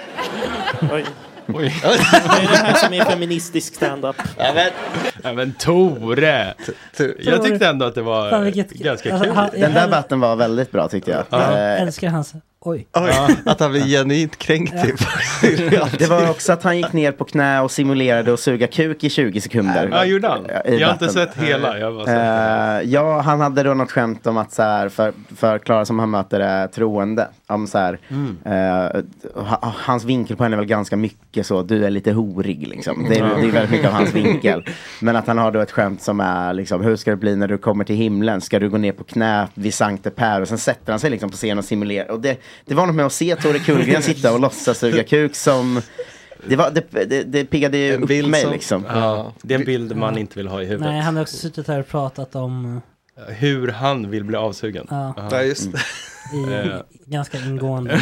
Oj. 0.91 1.05
Oj. 1.47 1.75
Det 1.83 2.43
är 2.43 2.51
det 2.51 2.57
här 2.57 2.73
som 2.73 2.93
är 2.93 3.05
feministisk 3.05 3.75
standup. 3.75 4.15
Ja, 5.23 5.33
men 5.33 5.53
Tore! 5.53 6.53
Jag 7.19 7.43
tyckte 7.43 7.67
ändå 7.67 7.85
att 7.85 7.95
det 7.95 8.01
var 8.01 8.29
Fan, 8.29 8.43
vilket- 8.43 8.71
ganska 8.71 9.19
kul. 9.19 9.33
Den 9.61 9.73
där 9.73 9.87
batten 9.87 10.19
var 10.19 10.35
väldigt 10.35 10.71
bra 10.71 10.87
tyckte 10.87 11.11
jag. 11.11 11.23
Jag 11.29 11.79
älskar 11.81 12.07
hans, 12.07 12.33
oj. 12.65 12.87
Att 13.45 13.59
han 13.59 13.71
blir 13.71 13.81
genuint 13.85 14.37
kränkt 14.37 14.83
typ. 14.83 14.99
Det 15.99 16.09
var 16.09 16.29
också 16.29 16.53
att 16.53 16.63
han 16.63 16.77
gick 16.77 16.93
ner 16.93 17.11
på 17.11 17.23
knä 17.23 17.61
och 17.61 17.71
simulerade 17.71 18.33
att 18.33 18.39
suga 18.39 18.67
kuk 18.67 19.03
i 19.03 19.09
20 19.09 19.41
sekunder. 19.41 19.89
Ja, 19.91 20.05
gjorde 20.05 20.27
han? 20.27 20.47
Jag 20.79 20.87
har 20.87 20.93
inte 20.93 21.09
sett 21.09 21.37
hela. 21.37 21.79
Jag 21.79 21.93
Eh, 22.07 22.81
ja, 22.91 23.21
han 23.21 23.41
hade 23.41 23.63
då 23.63 23.73
något 23.73 23.91
skämt 23.91 24.27
om 24.27 24.37
att 24.37 24.51
så 24.53 24.61
här, 24.63 24.89
för, 24.89 25.13
för 25.35 25.57
Klara 25.59 25.85
som 25.85 25.99
han 25.99 26.09
möter 26.09 26.39
är 26.39 26.67
troende. 26.67 27.27
Om 27.47 27.67
så 27.67 27.77
här, 27.77 27.99
Mm. 28.09 28.37
ha, 29.35 29.57
hans 29.61 30.03
vinkel 30.03 30.35
på 30.37 30.43
henne 30.43 30.55
är 30.55 30.57
väl 30.57 30.65
ganska 30.65 30.95
mycket 30.97 31.45
så, 31.45 31.61
du 31.63 31.85
är 31.85 31.89
lite 31.89 32.11
horig 32.11 32.67
liksom. 32.67 33.05
Det 33.09 33.19
är, 33.19 33.23
det 33.41 33.47
är 33.47 33.51
väldigt 33.51 33.71
mycket 33.71 33.87
av 33.87 33.93
hans 33.93 34.13
vinkel. 34.13 34.65
Men 35.01 35.15
att 35.15 35.27
han 35.27 35.37
har 35.37 35.51
då 35.51 35.59
ett 35.59 35.71
skämt 35.71 36.01
som 36.01 36.19
är 36.19 36.53
liksom, 36.53 36.81
hur 36.83 36.95
ska 36.95 37.11
det 37.11 37.17
bli 37.17 37.35
när 37.35 37.47
du 37.47 37.57
kommer 37.57 37.83
till 37.83 37.95
himlen? 37.95 38.41
Ska 38.41 38.59
du 38.59 38.69
gå 38.69 38.77
ner 38.77 38.91
på 38.91 39.03
knä 39.03 39.47
vid 39.53 39.73
Sankte 39.73 40.09
Per? 40.09 40.41
Och 40.41 40.47
sen 40.47 40.57
sätter 40.57 40.93
han 40.93 40.99
sig 40.99 41.09
liksom 41.09 41.29
på 41.29 41.35
scen 41.37 41.57
och 41.57 41.65
simulerar. 41.65 42.11
Och 42.11 42.19
det, 42.21 42.37
det 42.65 42.75
var 42.75 42.85
något 42.85 42.95
med 42.95 43.05
att 43.05 43.13
se 43.13 43.35
Tore 43.35 43.59
Kullgren 43.59 44.01
sitta 44.03 44.33
och 44.33 44.39
låtsas 44.39 44.77
suga 44.79 45.03
kuk 45.03 45.35
som 45.35 45.81
det, 46.47 46.55
var, 46.55 46.71
det, 46.71 47.05
det, 47.05 47.23
det 47.23 47.45
piggade 47.45 47.77
ju 47.77 47.93
upp 47.93 48.09
mig 48.29 48.41
som- 48.41 48.51
liksom. 48.51 48.85
Ja, 48.89 49.33
det 49.41 49.53
är 49.53 49.59
en 49.59 49.65
bild 49.65 49.95
man 49.95 50.17
inte 50.17 50.39
vill 50.39 50.47
ha 50.47 50.61
i 50.61 50.65
huvudet. 50.65 50.87
Nej, 50.91 51.01
han 51.01 51.15
har 51.15 51.21
också 51.21 51.37
suttit 51.37 51.67
här 51.67 51.79
och 51.79 51.87
pratat 51.87 52.35
om 52.35 52.81
Hur 53.27 53.67
han 53.67 54.09
vill 54.09 54.23
bli 54.23 54.35
avsugen. 54.37 54.87
Ja. 54.89 54.95
Aha. 55.17 55.27
Ja, 55.31 55.41
just 55.43 55.71
det. 55.71 55.77
i 56.33 56.53
Eh. 56.53 56.79
ganska 57.05 57.37
ingående. 57.37 57.99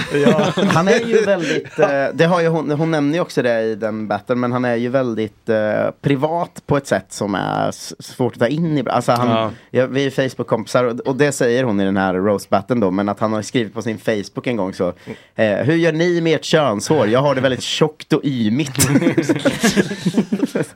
Han 0.73 0.87
är 0.87 0.99
ju 1.07 1.21
väldigt, 1.25 1.79
eh, 1.79 2.05
det 2.13 2.25
har 2.25 2.41
ju 2.41 2.47
hon, 2.47 2.71
hon 2.71 2.91
nämner 2.91 3.13
ju 3.15 3.19
också 3.21 3.41
det 3.41 3.61
i 3.61 3.75
den 3.75 4.07
battlen, 4.07 4.39
men 4.39 4.51
han 4.51 4.65
är 4.65 4.75
ju 4.75 4.89
väldigt 4.89 5.49
eh, 5.49 5.91
privat 6.01 6.63
på 6.65 6.77
ett 6.77 6.87
sätt 6.87 7.05
som 7.09 7.35
är 7.35 7.71
svårt 8.01 8.33
att 8.33 8.39
ta 8.39 8.47
in 8.47 8.77
i. 8.77 8.83
Alltså 8.89 9.11
han, 9.11 9.29
Ja. 9.29 9.51
ja, 9.71 9.85
vi 9.87 10.05
är 10.05 10.09
Facebook-kompisar 10.09 10.83
och, 10.83 10.99
och 10.99 11.15
det 11.15 11.31
säger 11.31 11.63
hon 11.63 11.79
i 11.81 11.85
den 11.85 11.97
här 11.97 12.13
roast 12.13 12.49
battlen 12.49 12.79
då, 12.79 12.91
men 12.91 13.09
att 13.09 13.19
han 13.19 13.33
har 13.33 13.41
skrivit 13.41 13.73
på 13.73 13.81
sin 13.81 13.97
Facebook 13.97 14.47
en 14.47 14.57
gång 14.57 14.73
så, 14.73 14.93
eh, 15.35 15.57
hur 15.57 15.75
gör 15.75 15.91
ni 15.93 16.21
med 16.21 16.35
ert 16.35 16.43
könshår? 16.45 17.07
Jag 17.07 17.19
har 17.21 17.35
det 17.35 17.41
väldigt 17.41 17.61
tjockt 17.63 18.13
och 18.13 18.21
ymigt. 18.25 18.77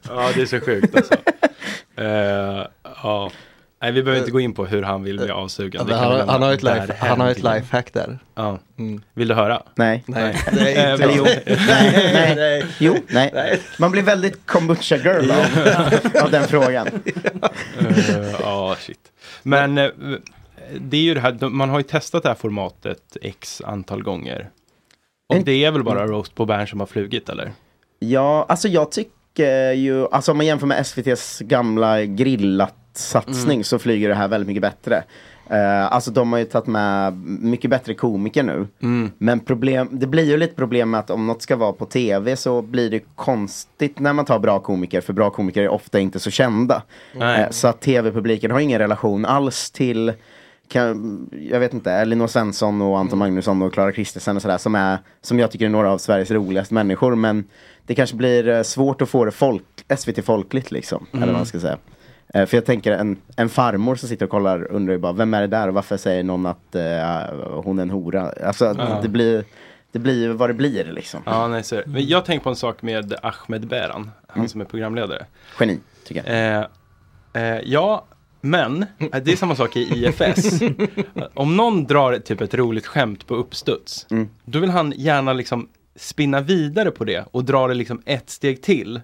Ja, 0.09 0.29
det 0.35 0.41
är 0.41 0.45
så 0.45 0.59
sjukt 0.59 0.95
alltså. 0.95 1.13
Eh, 1.97 2.65
ja. 3.03 3.31
Nej, 3.85 3.91
vi 3.91 4.03
behöver 4.03 4.19
inte 4.19 4.31
gå 4.31 4.39
in 4.39 4.53
på 4.53 4.65
hur 4.65 4.83
han 4.83 5.03
vill 5.03 5.17
bli 5.19 5.29
avsugen. 5.29 5.85
Det 5.85 5.91
kan 5.93 6.03
Han, 6.03 6.29
han 6.29 6.41
har 6.41 6.53
ett 6.53 6.63
life, 6.63 6.93
han 6.99 7.19
har 7.21 7.29
ett 7.29 7.37
lifehack 7.43 7.93
där. 7.93 8.19
Ja. 8.35 8.59
Mm. 8.77 9.01
Vill 9.13 9.27
du 9.27 9.33
höra? 9.33 9.61
Nej. 9.75 10.03
Nej. 10.07 10.35
Nej. 10.51 10.75
Nej, 10.75 10.75
Eh, 10.75 11.15
jo. 11.17 11.23
nej, 11.23 12.11
nej, 12.13 12.35
nej. 12.35 12.65
Jo, 12.79 12.95
nej. 13.07 13.59
Man 13.79 13.91
blir 13.91 14.01
väldigt 14.01 14.45
kombucha 14.45 14.95
girl 14.97 15.31
av, 15.31 15.45
av 16.23 16.31
den 16.31 16.47
frågan. 16.47 16.87
Eh, 16.87 18.31
Ja, 18.41 18.75
shit. 18.79 18.99
Men 19.43 19.77
eh, 19.77 19.89
det 20.79 20.97
är 20.97 21.01
ju 21.01 21.13
det 21.13 21.19
här, 21.19 21.49
man 21.49 21.69
har 21.69 21.79
ju 21.79 21.83
testat 21.83 22.23
det 22.23 22.29
här 22.29 22.35
formatet 22.35 23.17
x 23.21 23.61
antal 23.65 24.03
gånger. 24.03 24.49
Och 25.33 25.43
det 25.43 25.65
är 25.65 25.71
väl 25.71 25.83
bara 25.83 26.07
roast 26.07 26.35
på 26.35 26.45
Bern 26.45 26.67
som 26.67 26.79
har 26.79 26.87
flugit 26.87 27.29
eller? 27.29 27.51
Ja, 27.99 28.45
alltså 28.49 28.67
jag 28.67 28.91
tycker 28.91 29.71
ju, 29.71 30.07
alltså 30.11 30.31
om 30.31 30.37
man 30.37 30.45
jämför 30.45 30.67
med 30.67 30.79
SVTs 30.85 31.39
gamla 31.39 32.03
grillat 32.05 32.75
satsning 32.97 33.63
så 33.63 33.79
flyger 33.79 34.09
det 34.09 34.15
här 34.15 34.27
väldigt 34.27 34.47
mycket 34.47 34.61
bättre. 34.61 35.03
Eh, 35.49 35.93
alltså 35.93 36.11
de 36.11 36.31
har 36.31 36.39
ju 36.39 36.45
tagit 36.45 36.67
med 36.67 37.17
mycket 37.23 37.69
bättre 37.69 37.93
komiker 37.93 38.43
nu. 38.43 38.67
Men 39.17 39.39
problem, 39.39 39.89
det 39.91 40.07
blir 40.07 40.23
ju 40.23 40.37
lite 40.37 40.55
problem 40.55 40.89
med 40.89 40.99
att 40.99 41.09
om 41.09 41.27
något 41.27 41.41
ska 41.41 41.55
vara 41.55 41.73
på 41.73 41.85
tv 41.85 42.35
så 42.35 42.61
blir 42.61 42.89
det 42.89 42.99
konstigt 43.15 43.99
när 43.99 44.13
man 44.13 44.25
tar 44.25 44.39
bra 44.39 44.59
komiker. 44.59 45.01
För 45.01 45.13
bra 45.13 45.29
komiker 45.29 45.63
är 45.63 45.69
ofta 45.69 45.99
inte 45.99 46.19
så 46.19 46.31
kända. 46.31 46.83
Nej. 47.15 47.41
Eh, 47.41 47.49
så 47.49 47.67
att 47.67 47.81
tv-publiken 47.81 48.51
har 48.51 48.59
ingen 48.59 48.79
relation 48.79 49.25
alls 49.25 49.71
till 49.71 50.13
kan, 50.67 51.29
jag 51.49 51.59
vet 51.59 51.73
inte, 51.73 51.91
Elinor 51.91 52.27
Svensson 52.27 52.81
och 52.81 52.99
Anton 52.99 53.19
Magnusson 53.19 53.61
och 53.61 53.73
Clara 53.73 53.91
Kristensen 53.91 54.35
och 54.35 54.41
sådär 54.41 54.57
som, 54.57 54.75
är, 54.75 54.97
som 55.21 55.39
jag 55.39 55.51
tycker 55.51 55.65
är 55.65 55.69
några 55.69 55.91
av 55.91 55.97
Sveriges 55.97 56.31
roligaste 56.31 56.73
människor. 56.73 57.15
Men 57.15 57.43
det 57.85 57.95
kanske 57.95 58.15
blir 58.15 58.47
eh, 58.47 58.61
svårt 58.61 59.01
att 59.01 59.09
få 59.09 59.25
det 59.25 59.31
folk, 59.31 59.63
SVT 59.97 60.25
folkligt 60.25 60.71
liksom. 60.71 61.05
Eller 61.13 61.25
vad 61.25 61.35
man 61.35 61.45
ska 61.45 61.59
säga. 61.59 61.77
Eh, 62.33 62.45
För 62.45 62.57
jag 62.57 62.65
tänker 62.65 62.91
en, 62.91 63.17
en 63.35 63.49
farmor 63.49 63.95
som 63.95 64.09
sitter 64.09 64.25
och 64.25 64.31
kollar 64.31 64.71
undrar 64.71 64.93
ju 64.93 64.99
bara 64.99 65.13
vem 65.13 65.33
är 65.33 65.41
det 65.41 65.47
där 65.47 65.67
och 65.67 65.73
varför 65.73 65.97
säger 65.97 66.23
någon 66.23 66.45
att 66.45 66.75
eh, 66.75 67.61
hon 67.63 67.79
är 67.79 67.83
en 67.83 67.89
hora? 67.89 68.31
Alltså 68.45 68.65
Ja. 68.77 68.99
det 69.01 69.09
blir 69.09 69.43
det 69.91 69.99
blir 69.99 70.29
vad 70.29 70.49
det 70.49 70.53
blir 70.53 70.85
liksom. 70.85 71.21
Ja, 71.25 71.47
nej, 71.47 71.63
så. 71.63 71.81
Men 71.85 72.07
jag 72.07 72.25
tänker 72.25 72.43
på 72.43 72.49
en 72.49 72.55
sak 72.55 72.81
med 72.81 73.13
Ahmed 73.21 73.67
Beran, 73.67 74.11
han 74.27 74.37
Mm. 74.37 74.47
som 74.49 74.61
är 74.61 74.65
programledare. 74.65 75.25
Geni, 75.59 75.79
tycker 76.05 76.23
jag. 76.33 76.65
Eh, 77.33 77.43
eh, 77.55 77.61
ja, 77.65 78.05
men 78.41 78.85
eh, 78.99 79.21
det 79.23 79.31
är 79.31 79.35
samma 79.35 79.55
sak 79.55 79.75
i 79.75 79.79
IFS. 80.05 80.59
Om 81.33 81.55
någon 81.57 81.83
drar 81.85 82.17
typ 82.17 82.41
ett 82.41 82.53
roligt 82.53 82.85
skämt 82.87 83.27
på 83.27 83.35
uppstuds, 83.35 84.07
Mm. 84.11 84.29
då 84.45 84.59
vill 84.59 84.69
han 84.69 84.93
gärna 84.95 85.33
liksom 85.33 85.69
spinna 85.95 86.41
vidare 86.41 86.91
på 86.91 87.03
det 87.03 87.25
och 87.31 87.43
dra 87.45 87.67
det 87.67 87.73
liksom 87.73 88.01
ett 88.05 88.29
steg 88.29 88.61
till. 88.61 89.01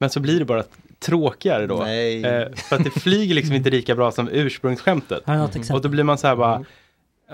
Men 0.00 0.10
så 0.10 0.20
blir 0.20 0.38
det 0.38 0.44
bara 0.44 0.64
tråkigare 1.02 1.66
då. 1.66 1.76
Nej. 1.76 2.24
Eh, 2.24 2.52
för 2.54 2.76
att 2.76 2.84
det 2.84 2.90
flyger 2.90 3.34
liksom 3.34 3.54
inte 3.54 3.70
lika 3.70 3.94
bra 3.94 4.12
som 4.12 4.28
ursprungsskämtet. 4.28 5.22
Exempel? 5.56 5.76
Och 5.76 5.82
då 5.82 5.88
blir 5.88 6.04
man 6.04 6.18
så 6.18 6.26
här 6.26 6.36
bara, 6.36 6.64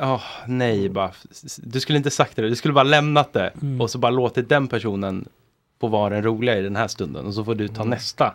Åh, 0.00 0.22
nej, 0.46 0.88
bara, 0.88 1.10
du 1.56 1.80
skulle 1.80 1.98
inte 1.98 2.10
sagt 2.10 2.36
det, 2.36 2.42
du 2.48 2.56
skulle 2.56 2.74
bara 2.74 2.84
lämnat 2.84 3.32
det 3.32 3.52
Mm. 3.62 3.80
och 3.80 3.90
så 3.90 3.98
bara 3.98 4.10
låtit 4.10 4.48
den 4.48 4.68
personen 4.68 5.28
få 5.80 5.86
vara 5.88 6.14
den 6.14 6.22
roliga 6.22 6.58
i 6.58 6.62
den 6.62 6.76
här 6.76 6.88
stunden 6.88 7.26
och 7.26 7.34
så 7.34 7.44
får 7.44 7.54
du 7.54 7.68
ta 7.68 7.84
nästa 7.84 8.34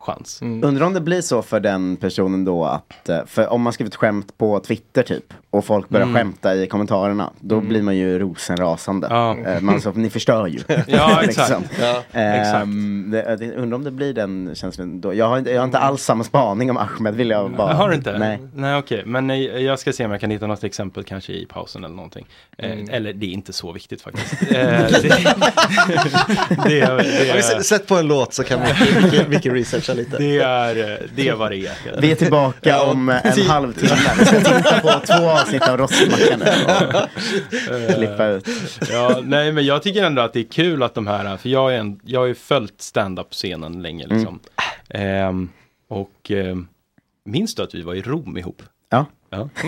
chans. 0.00 0.42
Undrar 0.42 0.86
om 0.86 0.94
det 0.94 1.00
blir 1.00 1.20
så 1.20 1.42
för 1.42 1.60
den 1.60 1.96
personen 1.96 2.44
då 2.44 2.64
att, 2.64 3.08
eh, 3.08 3.18
för 3.26 3.48
om 3.52 3.62
man 3.62 3.72
skrivit 3.72 3.96
skämt 3.96 4.38
på 4.38 4.60
Twitter 4.60 5.02
typ 5.02 5.34
och 5.50 5.64
folk 5.64 5.88
börjar 5.88 6.06
Mm. 6.06 6.16
skämta 6.16 6.54
i 6.54 6.66
kommentarerna, 6.66 7.30
då 7.40 7.60
blir 7.60 7.82
man 7.82 7.96
ju 7.96 8.18
rosenrasande. 8.18 9.06
Ja. 9.10 9.36
Eh, 9.46 9.60
Man 9.60 9.80
så, 9.80 9.92
ni 9.92 10.10
förstör 10.10 10.46
ju. 10.46 10.58
Ja, 10.86 11.22
exakt. 11.22 11.70
Ja, 11.80 12.02
Ehm, 12.12 13.10
det, 13.10 13.36
det, 13.36 13.54
undrar 13.54 13.76
om 13.78 13.84
det 13.84 13.90
blir 13.90 14.12
den 14.14 14.54
känslan 14.54 15.00
då. 15.00 15.14
Jag 15.14 15.28
har, 15.28 15.38
inte, 15.38 15.50
jag 15.50 15.60
har 15.60 15.64
inte 15.64 15.78
alls 15.78 16.02
samma 16.02 16.24
spaning 16.24 16.70
om 16.70 16.76
Ahmed 16.76 17.14
vill 17.14 17.30
jag 17.30 17.56
bara. 17.56 17.74
Har 17.74 17.88
du 17.88 17.94
inte? 17.94 18.18
Nej. 18.18 18.38
Nej 18.54 18.78
okej, 18.78 19.02
men 19.06 19.26
nej, 19.26 19.62
jag 19.64 19.78
ska 19.78 19.92
se 19.92 20.04
om 20.04 20.10
jag 20.10 20.20
kan 20.20 20.30
hitta 20.30 20.46
något 20.46 20.64
exempel 20.64 21.04
kanske 21.04 21.32
i 21.32 21.46
pausen 21.46 21.84
eller 21.84 21.94
någonting. 21.96 22.26
Eh, 22.58 22.68
Mm. 22.72 22.88
Eller 22.90 23.12
det 23.12 23.26
är 23.26 23.30
inte 23.30 23.52
så 23.52 23.72
viktigt 23.72 24.02
faktiskt. 24.02 24.34
Eh, 24.42 24.56
det, 24.56 24.88
det, 25.02 25.34
det, 26.68 26.90
Om 26.90 27.56
vi 27.58 27.64
Sätt 27.64 27.86
på 27.86 27.96
en 27.96 28.06
låt 28.06 28.34
så 28.34 28.44
kan 28.44 28.60
vi, 28.60 28.66
Micke- 28.66 29.28
Micke 29.28 29.46
researcha 29.88 29.94
lite. 29.94 30.16
det, 30.18 30.38
är, 30.38 31.06
det 31.14 31.28
är 31.28 31.34
vad 31.34 31.50
det 31.50 31.56
är. 31.66 32.00
Vi 32.00 32.10
är 32.12 32.14
tillbaka 32.14 32.82
om 32.82 33.08
en 33.08 33.20
Ti- 33.20 33.46
halvtimme. 33.48 33.96
Vi 34.18 34.24
ska 34.24 34.40
titta 34.40 34.80
på 34.80 35.06
två 35.06 35.30
avsnitt 35.30 35.68
av 35.68 35.76
Rostmackan 35.76 36.38
nu 36.38 37.84
och 37.88 37.94
klippa 37.94 38.26
ut. 38.26 38.48
Ja, 38.90 39.20
nej 39.24 39.52
men 39.52 39.64
jag 39.66 39.82
tycker 39.82 40.02
ändå 40.04 40.22
att 40.22 40.32
det 40.32 40.40
är 40.40 40.44
kul 40.44 40.82
att 40.82 40.94
de 40.94 41.06
här, 41.06 41.36
för 41.36 41.48
jag, 41.48 41.74
är 41.74 41.78
en, 41.78 42.00
jag 42.04 42.20
har 42.20 42.26
ju 42.26 42.34
följt 42.34 42.80
stand-up-scenen 42.82 43.82
länge 43.82 44.06
liksom. 44.06 44.40
Ehm, 44.90 45.48
och 45.88 46.30
ehm, 46.30 46.66
minns 47.24 47.54
du 47.54 47.62
att 47.62 47.74
vi 47.74 47.82
var 47.82 47.94
i 47.94 48.02
Rom 48.02 48.36
ihop? 48.36 48.62
Ja. 48.90 49.06
Ja. 49.30 49.48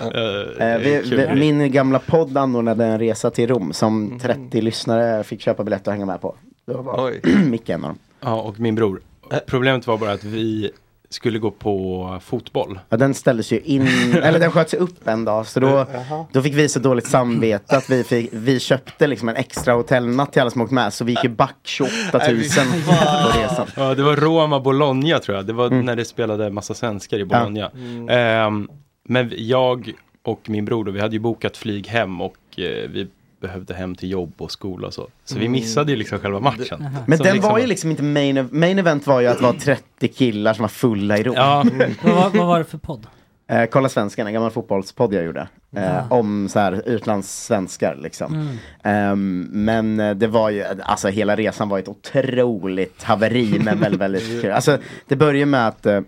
Eh, 0.00 0.78
vi, 0.78 1.02
vi, 1.04 1.34
min 1.34 1.72
gamla 1.72 1.98
podd 1.98 2.36
anordnade 2.36 2.84
en 2.84 2.98
resa 2.98 3.30
till 3.30 3.48
Rom 3.48 3.72
som 3.72 4.18
30 4.22 4.60
lyssnare 4.60 5.24
fick 5.24 5.40
köpa 5.40 5.64
biljett 5.64 5.86
och 5.86 5.92
hänga 5.92 6.06
med 6.06 6.20
på. 6.20 6.34
Det 6.66 6.72
var 6.74 6.82
bara 6.82 7.04
Oj. 7.04 7.20
Micke 7.50 7.68
en 7.68 7.84
av 7.84 7.88
dem. 7.90 7.98
Ja, 8.20 8.34
och 8.40 8.60
min 8.60 8.74
bror. 8.74 9.00
Problemet 9.46 9.86
var 9.86 9.98
bara 9.98 10.12
att 10.12 10.24
vi 10.24 10.70
skulle 11.10 11.38
gå 11.38 11.50
på 11.50 12.18
fotboll. 12.24 12.78
Ja, 12.88 12.96
den 12.96 13.14
ställdes 13.14 13.52
ju 13.52 13.60
in, 13.60 13.86
eller 14.22 14.38
den 14.38 14.50
sköts 14.50 14.74
upp 14.74 15.08
en 15.08 15.24
dag. 15.24 15.46
Så 15.46 15.60
då, 15.60 15.86
då 16.32 16.42
fick 16.42 16.54
vi 16.54 16.68
så 16.68 16.78
dåligt 16.78 17.06
samvete 17.06 17.76
att 17.76 17.90
vi, 17.90 18.04
fick, 18.04 18.30
vi 18.32 18.60
köpte 18.60 19.06
liksom 19.06 19.28
en 19.28 19.36
extra 19.36 19.74
hotellnatt 19.74 20.32
till 20.32 20.40
alla 20.40 20.50
som 20.50 20.60
åkt 20.60 20.72
med. 20.72 20.92
Så 20.92 21.04
vi 21.04 21.12
gick 21.12 21.24
ju 21.24 21.30
back 21.30 21.56
28 21.62 21.92
000 22.12 22.20
på 22.20 23.38
resan. 23.38 23.66
Ja, 23.76 23.94
det 23.94 24.02
var 24.02 24.16
Roma 24.16 24.60
Bologna 24.60 25.18
tror 25.18 25.36
jag. 25.36 25.46
Det 25.46 25.52
var 25.52 25.70
när 25.70 25.96
det 25.96 26.04
spelade 26.04 26.50
massa 26.50 26.74
svenskar 26.74 27.18
i 27.18 27.24
Bologna. 27.24 27.70
Ehm, 28.10 28.68
men 29.04 29.32
jag 29.36 29.92
och 30.22 30.50
min 30.50 30.64
bror 30.64 30.84
då, 30.84 30.90
vi 30.90 31.00
hade 31.00 31.14
ju 31.14 31.20
bokat 31.20 31.56
flyg 31.56 31.86
hem 31.86 32.20
och 32.20 32.36
eh, 32.56 32.90
vi 32.90 33.08
behövde 33.40 33.74
hem 33.74 33.94
till 33.94 34.10
jobb 34.10 34.32
och 34.36 34.52
skola 34.52 34.86
och 34.86 34.94
så. 34.94 35.08
Så 35.24 35.38
vi 35.38 35.48
missade 35.48 35.92
ju 35.92 35.96
liksom 35.98 36.18
själva 36.18 36.40
matchen. 36.40 36.86
Men 37.06 37.18
Som 37.18 37.24
den 37.24 37.34
liksom 37.34 37.52
var 37.52 37.58
ju 37.58 37.66
liksom 37.66 37.90
inte 37.90 38.02
main, 38.02 38.36
ev- 38.38 38.48
main 38.52 38.78
event 38.78 39.06
var 39.06 39.20
ju 39.20 39.26
att 39.26 39.40
vara 39.40 39.52
30 39.52 40.08
killar 40.08 40.54
som 40.54 40.62
var 40.62 40.68
fulla 40.68 41.18
i 41.18 41.22
Rom. 41.22 41.34
Ja, 41.34 41.64
vad, 42.02 42.14
var- 42.14 42.30
vad 42.38 42.46
var 42.46 42.58
det 42.58 42.64
för 42.64 42.78
podd? 42.78 43.06
Eh, 43.50 43.64
Kolla 43.64 43.88
svenskan, 43.88 44.26
en 44.26 44.32
gammal 44.32 44.50
fotbollspodd 44.50 45.14
jag 45.14 45.24
gjorde. 45.24 45.48
Eh, 45.76 45.82
Ja. 45.82 46.04
Om 46.10 46.48
så 46.48 46.58
här 46.58 46.82
utlandssvenskar 46.86 47.96
liksom. 48.02 48.58
Ehm, 48.82 49.48
men 49.52 50.00
eh, 50.00 50.14
det 50.14 50.26
var 50.26 50.50
ju, 50.50 50.64
alltså 50.82 51.08
hela 51.08 51.36
resan 51.36 51.68
var 51.68 51.78
ett 51.78 51.88
otroligt 51.88 53.02
haveri 53.02 53.60
men 53.64 53.80
väldigt, 53.80 54.00
väldigt 54.00 54.42
kul. 54.42 54.50
Alltså 54.52 54.78
det 55.08 55.16
börjar 55.16 55.46
med 55.46 55.68
att 55.68 55.86
eh, 55.86 56.00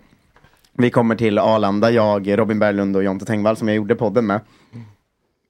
vi 0.73 0.89
kommer 0.89 1.15
till 1.15 1.37
Arlanda, 1.39 1.91
jag, 1.91 2.37
Robin 2.39 2.59
Berglund 2.59 2.95
och 2.95 3.03
Jonte 3.03 3.25
Tengvall 3.25 3.57
som 3.57 3.67
jag 3.67 3.77
gjorde 3.77 3.95
podden 3.95 4.25
med. 4.27 4.39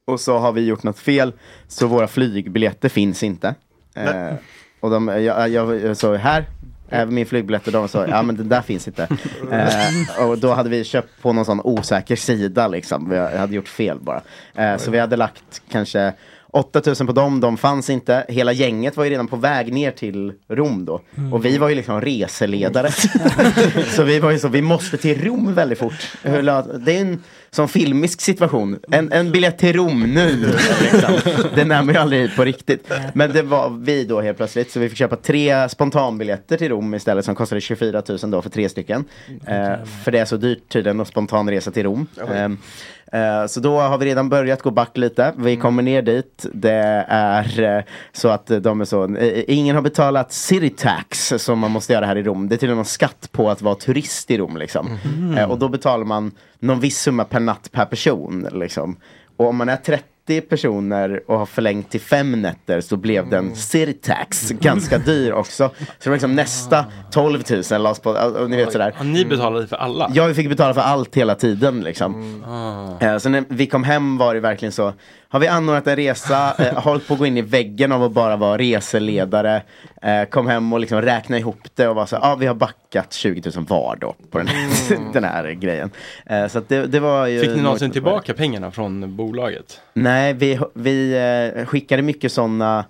Och 0.06 0.20
så 0.20 0.38
har 0.38 0.52
vi 0.52 0.66
gjort 0.66 0.84
något 0.84 0.99
fel, 0.99 1.34
så 1.68 1.88
våra 1.88 2.08
flygbiljetter 2.08 2.89
finns 2.89 3.24
inte. 3.24 3.56
Eh, 3.95 4.34
och 4.80 4.89
de, 4.89 5.08
jag, 5.08 5.49
jag, 5.49 5.82
jag 5.82 5.97
så 5.97 6.16
här, 6.16 6.45
även 6.89 7.14
min 7.16 7.26
flygbiljett 7.26 7.68
och 7.68 7.74
de 7.74 7.88
sa, 7.88 8.08
ja 8.08 8.22
men 8.22 8.36
det 8.36 8.43
där 8.43 8.62
finns 8.62 8.88
inte. 8.88 9.08
Eh, 9.52 10.28
och 10.28 10.38
då 10.38 10.54
hade 10.54 10.70
vi 10.70 10.84
köpt 10.84 11.22
på 11.22 11.34
någon 11.34 11.45
sån 11.45 11.62
osäker 11.64 12.16
sida 12.16 12.68
liksom, 12.68 13.10
vi 13.10 13.18
hade 13.18 13.56
gjort 13.56 13.68
fel 13.68 13.99
bara. 13.99 14.22
Eh, 14.56 14.78
så 14.78 14.91
vi 14.91 14.99
hade 14.99 15.16
lagt 15.16 15.62
kanske 15.72 16.14
8000 16.52 17.08
på 17.08 17.14
dem, 17.14 17.39
de 17.39 17.58
fanns 17.58 17.89
inte. 17.89 18.26
Hela 18.28 18.52
gänget 18.52 18.97
var 18.97 19.04
ju 19.04 19.10
redan 19.10 19.28
på 19.28 19.36
väg 19.36 19.74
ner 19.74 19.91
till 19.91 20.34
Rom 20.49 20.86
då. 20.86 21.02
Och 21.32 21.45
vi 21.45 21.58
var 21.58 21.70
ju 21.70 21.76
liksom 21.76 22.02
reseledare. 22.02 22.91
så 23.95 24.04
vi 24.04 24.20
var 24.20 24.32
ju 24.32 24.39
så, 24.39 24.47
vi 24.47 24.62
måste 24.62 24.97
till 24.97 25.22
Rom 25.22 25.54
väldigt 25.54 25.80
fort. 25.80 26.12
Det 26.24 26.97
är 26.97 27.02
en 27.02 27.24
sån 27.52 27.68
filmisk 27.68 28.22
situation. 28.22 28.80
En, 28.91 29.12
en 29.12 29.32
biljett 29.32 29.58
till 29.58 29.74
Rom 29.74 30.02
nu. 30.14 30.54
Liksom. 30.82 31.34
Den 31.56 31.72
är 31.72 31.84
man 31.84 31.95
ju 31.95 32.02
aldrig 32.02 32.22
hit 32.22 32.36
på 32.36 32.45
riktigt. 32.45 32.91
Men 33.14 33.34
det 33.34 33.41
var 33.41 33.70
vi 33.70 34.04
då 34.04 34.22
helt 34.22 34.38
plötsligt. 34.38 34.72
Så 34.72 34.80
vi 34.80 34.89
fick 34.89 34.97
köpa 34.97 35.16
tre 35.16 35.70
spontanbiljetter 35.70 36.58
till 36.58 36.70
Rom 36.70 36.93
istället 36.93 37.26
som 37.26 37.36
kostade 37.36 37.62
24 37.62 38.04
000 38.10 38.32
då 38.32 38.41
för 38.41 38.49
tre 38.49 38.70
stycken. 38.70 39.06
Eh, 39.47 39.86
för 40.04 40.12
det 40.12 40.20
är 40.20 40.26
så 40.26 40.38
dyrt 40.38 40.70
tydligen 40.70 41.02
att 41.02 41.08
spontanresa 41.08 41.72
till 41.72 41.84
Rom. 41.84 42.08
Ehm, 42.34 42.52
eh, 42.52 42.58
så 43.47 43.59
då 43.59 43.80
har 43.80 43.97
vi 43.97 44.05
redan 44.05 44.30
börjat 44.30 44.62
gå 44.62 44.72
back 44.72 44.97
lite. 44.97 45.34
Vi 45.38 45.57
kommer 45.57 45.84
ner 45.84 46.01
dit. 46.01 46.45
Det 46.53 47.05
är 47.07 47.78
eh, 47.78 47.84
så 48.12 48.30
att 48.30 48.51
de 48.62 48.82
är 48.82 48.86
så. 48.86 49.16
eh, 49.16 49.43
ingen 49.47 49.76
har 49.76 49.84
betalat 49.84 50.32
city 50.32 50.70
tax 50.70 51.34
som 51.38 51.59
man 51.59 51.72
måste 51.72 51.93
göra 51.93 52.05
här 52.05 52.16
i 52.16 52.24
Rom. 52.24 52.49
Det 52.49 52.55
är 52.55 52.57
tydligen 52.57 52.76
någon 52.76 52.86
skatt 52.86 53.30
på 53.32 53.49
att 53.49 53.62
vara 53.62 53.76
turist 53.76 54.32
i 54.32 54.38
Rom 54.38 54.57
liksom. 54.57 54.97
Eh, 55.38 55.51
och 55.51 55.59
då 55.59 55.70
betalar 55.70 56.05
man 56.05 56.32
någon 56.59 56.80
viss 56.80 56.99
summa 56.99 57.24
per 57.24 57.39
natt 57.39 57.70
per 57.72 57.86
person 57.86 58.47
liksom. 58.51 58.95
Och 59.38 59.47
om 59.47 59.55
man 59.55 59.70
är 59.70 59.78
30 59.78 60.03
personer 60.49 61.22
och 61.28 61.38
har 61.39 61.45
förlängt 61.45 61.89
till 61.91 62.01
fem 62.01 62.41
nätter 62.41 62.82
så 62.82 62.97
blev 62.97 63.30
den 63.30 63.55
city 63.55 63.93
tax 63.93 64.49
ganska 64.51 64.97
dyr 64.97 65.32
också. 65.32 65.69
Så 65.78 65.84
det 66.03 66.09
var 66.09 66.15
liksom 66.15 66.36
nästa 66.36 66.86
12 67.11 67.43
000 67.72 67.82
lades 67.82 67.99
på, 67.99 68.09
och 68.11 68.49
ni 68.49 68.57
vet 68.57 68.72
sådär. 68.72 68.93
Ja, 68.97 69.03
ni 69.03 69.26
betalade 69.26 69.67
för 69.67 69.76
alla? 69.76 70.11
Ja, 70.13 70.26
vi 70.26 70.34
fick 70.34 70.49
betala 70.49 70.74
för 70.74 70.82
allt 70.82 71.17
hela 71.17 71.36
tiden 71.36 71.82
liksom. 71.82 72.43
Ah. 72.47 73.05
Eh, 73.05 73.17
Så 73.17 73.30
när 73.30 73.43
vi 73.47 73.67
kom 73.67 73.84
hem 73.84 74.17
var 74.17 74.34
det 74.34 74.39
verkligen 74.39 74.72
så. 74.72 74.93
Har 75.32 75.40
vi 75.40 75.48
anordnat 75.48 75.88
en 75.88 75.96
resa, 75.96 76.56
eh, 76.60 76.84
hållit 76.84 77.08
på 77.08 77.14
att 77.14 77.20
gå 77.20 77.26
in 77.26 77.38
i 77.38 77.42
väggen 77.42 77.92
av 77.92 78.04
att 78.04 78.12
bara 78.12 78.36
vara 78.36 78.58
reseledare. 78.58 79.62
Eh, 80.02 80.24
kom 80.24 80.48
hem 80.48 80.74
och 80.74 80.80
liksom 80.80 81.02
räkna 81.02 81.38
ihop 81.38 81.68
det 81.76 81.88
och 81.88 81.96
var 81.96 82.06
så, 82.06 82.16
ja 82.16 82.32
ah, 82.32 82.36
vi 82.36 82.46
har 82.46 82.54
backat 82.54 83.14
20 83.14 83.52
000 83.56 83.66
var 83.66 83.98
då 84.02 84.16
på 84.32 84.38
den 84.38 84.48
här, 84.48 84.98
den 85.14 85.24
här 85.24 85.52
grejen. 85.52 85.92
Eh, 86.26 86.48
så 86.48 86.62
det, 86.68 86.86
det 86.86 87.00
var 87.00 87.28
ju 87.28 87.40
Fick 87.40 87.56
ni 87.56 87.62
någonsin 87.62 87.92
tillbaka 87.92 88.34
pengarna 88.34 88.72
från 88.72 89.16
bolaget? 89.16 89.82
Nej, 89.94 90.34
vi, 90.34 90.60
vi 90.74 91.14
eh, 91.58 91.66
skickade 91.66 92.02
mycket 92.02 92.32
sådana 92.32 92.86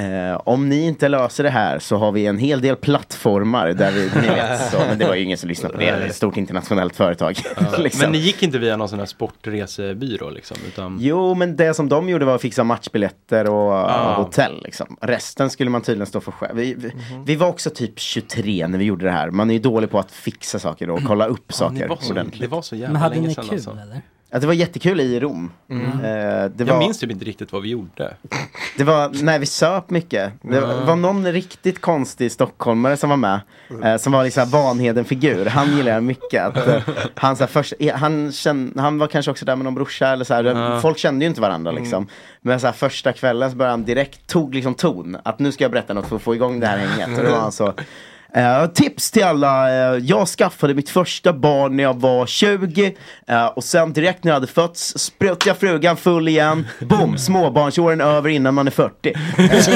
Eh, 0.00 0.40
om 0.44 0.68
ni 0.68 0.86
inte 0.86 1.08
löser 1.08 1.44
det 1.44 1.50
här 1.50 1.78
så 1.78 1.96
har 1.96 2.12
vi 2.12 2.26
en 2.26 2.38
hel 2.38 2.60
del 2.60 2.76
plattformar 2.76 3.68
där 3.72 3.92
vi, 3.92 4.10
ni 4.20 4.28
vet, 4.28 4.70
så, 4.70 4.78
men 4.88 4.98
det 4.98 5.04
var 5.06 5.14
ju 5.14 5.22
ingen 5.22 5.38
som 5.38 5.48
lyssnade 5.48 5.74
på 5.74 5.80
det, 5.80 5.86
det 5.86 5.90
är 5.90 6.06
ett 6.06 6.14
stort 6.14 6.36
internationellt 6.36 6.96
företag. 6.96 7.36
liksom. 7.78 8.00
Men 8.02 8.12
ni 8.12 8.18
gick 8.18 8.42
inte 8.42 8.58
via 8.58 8.76
någon 8.76 8.88
sån 8.88 8.98
här 8.98 9.06
sportresebyrå 9.06 10.30
liksom? 10.30 10.56
Utan... 10.68 10.98
Jo, 11.00 11.34
men 11.34 11.56
det 11.56 11.74
som 11.74 11.88
de 11.88 12.08
gjorde 12.08 12.24
var 12.24 12.34
att 12.34 12.40
fixa 12.42 12.64
matchbiljetter 12.64 13.50
och 13.50 13.72
Ah. 13.72 14.14
hotell. 14.14 14.62
Liksom. 14.64 14.96
Resten 15.00 15.50
skulle 15.50 15.70
man 15.70 15.82
tydligen 15.82 16.06
stå 16.06 16.20
för 16.20 16.32
själv. 16.32 16.56
Vi, 16.56 16.74
vi, 16.74 16.88
Mhm. 16.94 17.24
vi 17.24 17.36
var 17.36 17.48
också 17.48 17.70
typ 17.70 17.98
23 17.98 18.66
när 18.68 18.78
vi 18.78 18.84
gjorde 18.84 19.04
det 19.04 19.10
här. 19.12 19.30
Man 19.30 19.50
är 19.50 19.54
ju 19.54 19.60
dålig 19.60 19.90
på 19.90 19.98
att 19.98 20.10
fixa 20.10 20.58
saker 20.58 20.90
och 20.90 21.00
kolla 21.06 21.26
upp 21.26 21.44
Ja, 21.46 21.52
saker 21.54 21.88
var 21.88 21.96
så, 22.00 22.10
ordentligt. 22.12 22.40
det 22.40 22.46
var 22.48 22.62
så 22.62 22.76
jävla 22.76 22.92
Men 22.92 23.02
hade 23.02 23.14
länge 23.14 23.34
sedan 23.34 23.44
kul 23.44 23.54
alltså. 23.54 23.70
eller? 23.70 24.00
Ja, 24.32 24.38
det 24.38 24.46
var 24.46 24.54
jättekul 24.54 25.00
i 25.00 25.20
Rom. 25.20 25.50
Mm. 25.70 25.86
Eh, 25.86 26.00
det 26.00 26.52
Jag 26.58 26.66
var, 26.66 26.78
minns 26.78 26.98
typ 26.98 27.10
inte 27.10 27.24
riktigt 27.24 27.52
vad 27.52 27.62
vi 27.62 27.68
gjorde. 27.68 28.14
Det 28.76 28.84
var, 28.84 29.10
nej 29.22 29.38
vi 29.38 29.46
söp 29.46 29.90
mycket. 29.90 30.32
Det 30.42 30.60
var, 30.60 30.96
någon 30.96 31.32
riktigt 31.32 31.80
konstig 31.80 32.32
stockholmare 32.32 32.96
som 32.96 33.10
var 33.10 33.16
med. 33.16 33.40
Eh, 33.84 33.96
som 33.96 34.12
var 34.12 34.24
liksom 34.24 34.50
Vanheden-figur. 34.50 35.46
Han 35.46 35.76
gillade 35.76 35.90
jag 35.90 36.02
mycket. 36.02 36.42
Att, 36.42 36.66
eh, 36.68 36.82
han, 37.14 37.36
så 37.36 37.42
här, 37.42 37.48
först, 37.48 37.72
eh, 37.78 37.94
han, 37.94 38.32
kände, 38.32 38.80
han 38.82 38.98
var 38.98 39.06
kanske 39.06 39.30
också 39.30 39.44
där 39.44 39.56
med 39.56 39.64
någon 39.64 39.74
brorsa. 39.74 40.08
Eller 40.08 40.24
så 40.24 40.34
här, 40.34 40.44
Ja. 40.44 40.80
Folk 40.80 40.98
kände 40.98 41.24
ju 41.24 41.28
inte 41.28 41.40
varandra 41.40 41.72
liksom. 41.72 42.06
Men 42.40 42.60
så 42.60 42.66
här, 42.66 42.74
första 42.74 43.12
kvällen 43.12 43.50
så 43.50 43.56
började 43.56 43.72
han 43.72 43.84
direkt, 43.84 44.26
tog 44.26 44.54
liksom 44.54 44.74
ton. 44.74 45.16
Att 45.22 45.38
nu 45.38 45.52
ska 45.52 45.64
jag 45.64 45.70
berätta 45.70 45.94
något 45.94 46.06
för 46.06 46.16
att 46.16 46.22
få 46.22 46.34
igång 46.34 46.60
det 46.60 46.66
här 46.66 46.78
hänget. 46.78 47.18
Och 47.18 47.24
då 47.24 47.30
var 47.30 47.38
han 47.40 47.52
så. 47.52 47.74
Eh, 48.34 48.66
tips 48.66 49.10
till 49.10 49.24
alla. 49.24 49.68
eh, 49.70 49.98
jag 49.98 50.28
skaffade 50.28 50.74
mitt 50.74 50.88
första 50.90 51.32
barn 51.32 51.76
när 51.76 51.82
jag 51.84 52.00
var 52.00 52.26
20 52.26 52.94
eh, 53.28 53.46
och 53.46 53.64
sen 53.64 53.92
direkt 53.92 54.24
när 54.24 54.30
jag 54.30 54.34
hade 54.36 54.46
fötts 54.46 54.98
sprutade 54.98 55.50
jag 55.50 55.56
frugan 55.58 55.96
full 55.96 56.28
igen. 56.28 56.66
Boom! 56.80 57.18
Småbarnsåren 57.18 58.00
över 58.00 58.28
innan 58.28 58.54
man 58.54 58.66
är 58.66 58.70
40. 58.70 59.14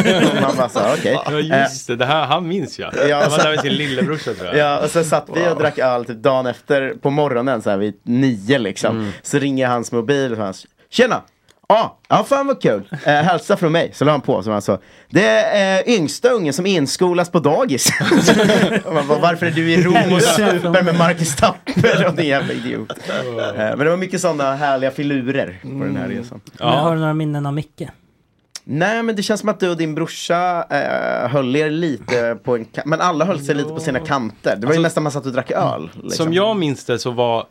Eh, 0.05 0.43
man 0.43 0.57
bara 0.57 0.69
så 0.69 0.79
här, 0.79 0.95
okej. 0.99 1.19
Ja 1.25 1.33
Eh, 1.33 1.61
just 1.63 1.87
det, 1.87 1.97
det 1.97 2.07
här, 2.07 2.27
han 2.27 2.49
minns 2.49 2.79
jag. 2.79 2.93
Ja, 3.09 3.21
han 3.21 3.31
var 3.31 3.39
där 3.39 3.51
med 3.51 3.61
sin 3.61 3.73
lillebrorsa 3.73 4.35
tror 4.35 4.47
jag. 4.47 4.57
Ja, 4.57 4.79
och 4.85 4.91
så 4.91 5.05
satt 5.05 5.27
vi 5.35 5.49
och 5.49 5.59
drack 5.59 5.79
öl 5.79 6.05
typ 6.05 6.17
dagen 6.23 6.47
efter 6.47 6.95
på 7.03 7.11
morgonen 7.11 7.63
så 7.63 7.71
här 7.71 7.77
vid 7.77 7.95
nio 8.03 8.59
liksom. 8.59 8.99
Mm. 8.99 9.13
Så 9.23 9.39
ringer 9.39 9.67
hans 9.69 9.93
mobil 9.93 10.33
och 10.33 10.39
han, 10.39 10.55
Tjena! 10.91 11.23
Ja, 11.69 11.99
ja 12.09 12.25
fan 12.25 12.47
vad 12.47 12.63
kul. 12.63 12.89
Eh, 13.05 13.13
hälsa 13.13 13.57
från 13.57 13.73
mig. 13.73 13.91
Så 13.95 14.05
la 14.05 14.11
han 14.13 14.21
på. 14.21 14.43
Så 14.43 14.51
han 14.51 14.63
så, 14.63 14.79
det 15.11 15.29
är 15.29 15.83
eh, 15.89 15.95
yngsta 15.95 16.29
ungen 16.29 16.53
som 16.53 16.67
inskolas 16.67 17.31
på 17.31 17.39
dagis. 17.41 17.89
Bara, 18.85 19.19
Varför 19.19 19.47
är 19.47 19.51
du 19.51 19.73
i 19.73 19.83
Rom 19.83 20.13
och 20.15 20.23
super 20.23 20.83
med 20.83 20.99
Marcus 20.99 21.37
Tapper 21.37 22.07
och 22.07 22.15
din 22.15 22.27
jävla 22.27 22.53
idiot. 22.53 22.91
Eh, 23.09 23.55
men 23.57 23.79
det 23.79 23.91
var 23.91 23.97
mycket 23.97 24.21
sådana 24.21 24.55
härliga 24.55 24.91
filurer 24.91 25.59
på 25.63 25.69
den 25.69 25.97
här 25.97 26.09
resan. 26.09 26.41
Men 26.59 26.69
har 26.69 26.95
du 26.95 27.01
några 27.01 27.15
minnen 27.15 27.47
av 27.47 27.53
Micke? 27.53 27.83
Nej 28.67 29.03
men 29.03 29.17
det 29.17 29.23
känns 29.23 29.41
som 29.41 29.49
att 29.49 29.61
du 29.61 29.71
och 29.71 29.77
din 29.77 29.95
brorsa 29.95 30.65
eh, 30.71 31.29
höll 31.29 31.57
er 31.57 31.71
lite 31.71 32.37
på 32.45 32.57
en. 32.57 32.67
Men 32.85 33.01
alla 33.01 33.25
höll 33.25 33.41
sig 33.45 33.55
lite 33.55 33.69
på 33.69 33.81
sina 33.81 34.01
kanter. 34.01 34.57
Det 34.57 34.67
var 34.67 34.73
ju 34.73 34.79
Alltså- 34.79 34.83
nästan 34.83 35.03
man 35.03 35.13
satt 35.13 35.27
och 35.27 35.33
drack 35.33 35.51
öl. 35.51 35.91
Liksom. 35.95 36.11
Som 36.11 36.33
jag 36.35 36.57
minns 36.57 36.85
det 36.85 36.99
så 36.99 37.11
var 37.11 37.47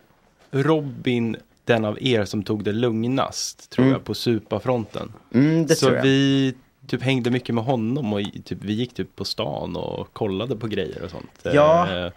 Robin 0.52 1.36
den 1.66 1.86
av 1.86 1.98
er 2.02 2.26
som 2.26 2.44
tog 2.44 2.64
det 2.64 2.72
lugnast, 2.72 3.70
tror 3.70 3.84
Mm. 3.86 3.94
jag, 3.94 4.04
på 4.04 4.14
supafronten. 4.14 5.14
Mm, 5.34 5.66
det 5.66 5.76
så 5.76 5.86
tror 5.86 5.96
jag. 5.98 6.04
vi 6.04 6.54
typ 6.88 7.02
hängde 7.02 7.32
mycket 7.32 7.56
med 7.56 7.64
honom 7.64 8.14
och 8.14 8.22
typ, 8.46 8.58
vi 8.64 8.74
gick 8.74 8.94
typ 8.94 9.16
på 9.16 9.26
stan 9.26 9.76
och 9.76 10.14
kollade 10.14 10.56
på 10.56 10.68
grejer 10.68 11.02
och 11.04 11.10
sånt. 11.12 11.32
Ja. 11.44 12.12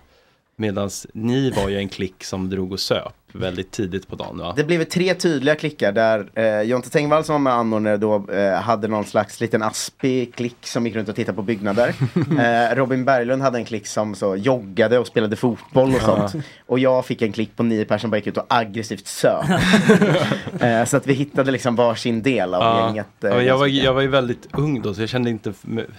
Medan 0.59 0.91
ni 1.13 1.51
var 1.51 1.69
ju 1.69 1.79
en 1.79 1.89
klick 1.89 2.25
som 2.25 2.51
drog 2.51 2.73
och 2.73 2.81
söp 2.81 3.13
väldigt 3.33 3.71
tidigt 3.71 4.09
på 4.09 4.17
dagen 4.17 4.39
va? 4.39 4.53
Det 4.57 4.65
blev 4.65 4.85
tre 4.85 5.15
tydliga 5.15 5.55
klickar 5.55 5.93
där 5.93 6.27
eh, 6.35 6.61
Jonte 6.63 6.91
Tengvall 6.91 7.25
som 7.25 7.33
var 7.33 7.39
med 7.39 7.53
anordnare 7.53 7.97
då 7.97 8.31
eh, 8.33 8.53
hade 8.61 8.89
någon 8.89 9.05
slags 9.05 9.41
liten 9.41 9.63
aspig 9.63 10.35
klick 10.35 10.57
som 10.67 10.87
gick 10.87 10.95
runt 10.97 11.09
och 11.09 11.17
tittade 11.17 11.37
på 11.37 11.43
byggnader. 11.43 11.89
eh, 12.71 12.75
Robin 12.77 13.05
Berglund 13.05 13.43
hade 13.43 13.59
en 13.59 13.65
klick 13.65 13.87
som 13.87 14.15
så 14.15 14.37
joggade 14.37 14.99
och 14.99 15.07
spelade 15.07 15.37
fotboll 15.37 15.89
och 15.89 16.01
Ja. 16.03 16.29
sånt. 16.29 16.45
Och 16.67 16.79
jag 16.79 17.07
fick 17.07 17.23
en 17.23 17.33
klick 17.33 17.57
på 17.57 17.63
nio 17.63 17.85
personer 17.85 17.99
som 17.99 18.11
bara 18.11 18.17
gick 18.17 18.27
ut 18.27 18.37
och 18.39 18.47
aggressivt 18.49 19.07
söp. 19.07 19.45
eh, 20.61 20.85
så 20.85 20.97
att 20.97 21.07
vi 21.07 21.13
hittade 21.13 21.51
liksom 21.51 21.77
varsin 21.77 22.23
del 22.23 22.55
av 22.55 22.87
gänget. 22.87 23.25
eh, 23.25 23.31
ja, 23.31 23.43
jag, 23.43 23.59
var, 23.59 23.67
jag 23.67 23.95
var 23.95 24.03
ju 24.03 24.09
väldigt 24.09 24.49
ung 24.53 24.83
då 24.83 24.95
så 24.95 25.03
jag 25.03 25.09
kände 25.09 25.31
inte 25.31 25.53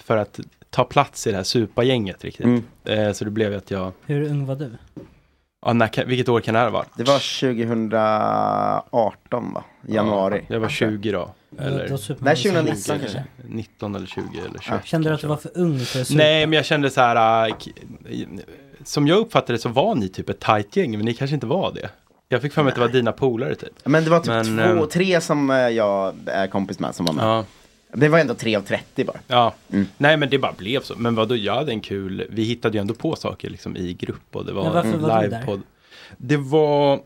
för 0.04 0.16
att 0.16 0.40
ta 0.78 0.84
plats 0.84 1.26
i 1.26 1.30
det 1.30 1.36
här 1.36 1.44
supagänget 1.44 2.24
riktigt. 2.24 2.46
Mm. 2.46 2.64
Eh, 2.84 3.12
så 3.12 3.24
det 3.24 3.30
blev 3.30 3.56
att 3.56 3.70
jag, 3.70 3.92
Hur 4.06 4.30
ung 4.30 4.46
var 4.46 4.54
du? 4.56 4.70
ja, 5.66 5.72
när, 5.72 6.04
vilket 6.04 6.28
år 6.28 6.40
kan 6.40 6.54
det 6.54 6.60
här 6.60 6.70
vara? 6.70 6.84
Det 6.96 7.04
var 7.04 7.18
2018 7.18 9.52
va? 9.54 9.64
Januari. 9.88 10.44
Ja, 10.48 10.54
jag 10.54 10.60
var 10.60 10.68
20 10.68 11.12
då. 11.12 11.30
Eller 11.58 11.88
då 11.88 11.98
Nej, 12.18 12.36
som 12.36 12.52
2019 12.52 12.66
vuxen. 12.66 12.98
kanske. 13.00 13.24
19 13.48 13.94
eller 13.94 14.06
20 14.06 14.22
eller 14.48 14.58
21. 14.60 14.86
Kände 14.86 15.08
du 15.10 15.14
att 15.14 15.20
du 15.20 15.26
var 15.26 15.36
för 15.36 15.50
ung 15.54 15.78
för 15.78 16.00
att 16.00 16.06
supa? 16.06 16.18
Nej, 16.18 16.46
men 16.46 16.56
jag 16.56 16.64
kände 16.64 16.90
så 16.90 17.00
här. 17.00 17.48
äh, 17.48 17.54
k- 17.54 17.70
Som 18.84 19.06
jag 19.06 19.18
uppfattade 19.18 19.52
det 19.52 19.58
så 19.58 19.68
var 19.68 19.94
ni 19.94 20.08
typ 20.08 20.28
ett 20.28 20.40
tajt 20.40 20.76
gäng, 20.76 20.90
men 20.90 21.04
ni 21.04 21.14
kanske 21.14 21.34
inte 21.34 21.46
var 21.46 21.72
det. 21.72 21.90
Jag 22.28 22.42
fick 22.42 22.52
för 22.52 22.62
mig 22.62 22.68
att 22.68 22.74
det 22.74 22.80
var 22.80 22.88
dina 22.88 23.12
polare 23.12 23.54
typ. 23.54 23.68
Men 23.84 24.04
det 24.04 24.10
var 24.10 24.18
typ 24.20 24.28
Men, 24.28 24.44
två, 24.76 24.82
ehm, 24.82 24.88
tre 24.88 25.20
som 25.20 25.50
eh, 25.50 25.56
jag 25.56 26.14
är 26.26 26.46
kompis 26.46 26.78
med 26.78 26.94
som 26.94 27.06
var 27.06 27.12
med. 27.12 27.24
Ja. 27.24 27.44
Det 27.92 28.08
var 28.08 28.18
ändå 28.18 28.34
tre 28.34 28.56
av 28.56 28.60
30 28.62 29.04
bara. 29.04 29.18
Ja, 29.26 29.54
nej 29.96 30.16
men 30.16 30.30
det 30.30 30.38
bara 30.38 30.52
blev 30.52 30.80
så. 30.82 30.94
Men 30.96 31.14
vadå, 31.14 31.36
jag 31.36 31.54
hade 31.54 31.72
en 31.72 31.80
kul, 31.80 32.26
vi 32.30 32.42
hittade 32.42 32.78
ju 32.78 32.80
ändå 32.80 32.94
på 32.94 33.16
saker 33.16 33.50
liksom 33.50 33.76
i 33.76 33.94
grupp 33.94 34.36
och 34.36 34.44
det 34.44 34.52
var 34.52 34.64
Men 34.64 34.72
varför 34.72 34.92
en 34.92 35.02
var 35.02 35.22
livepodd. 35.22 35.62
Det 36.16 36.36
var, 36.36 37.00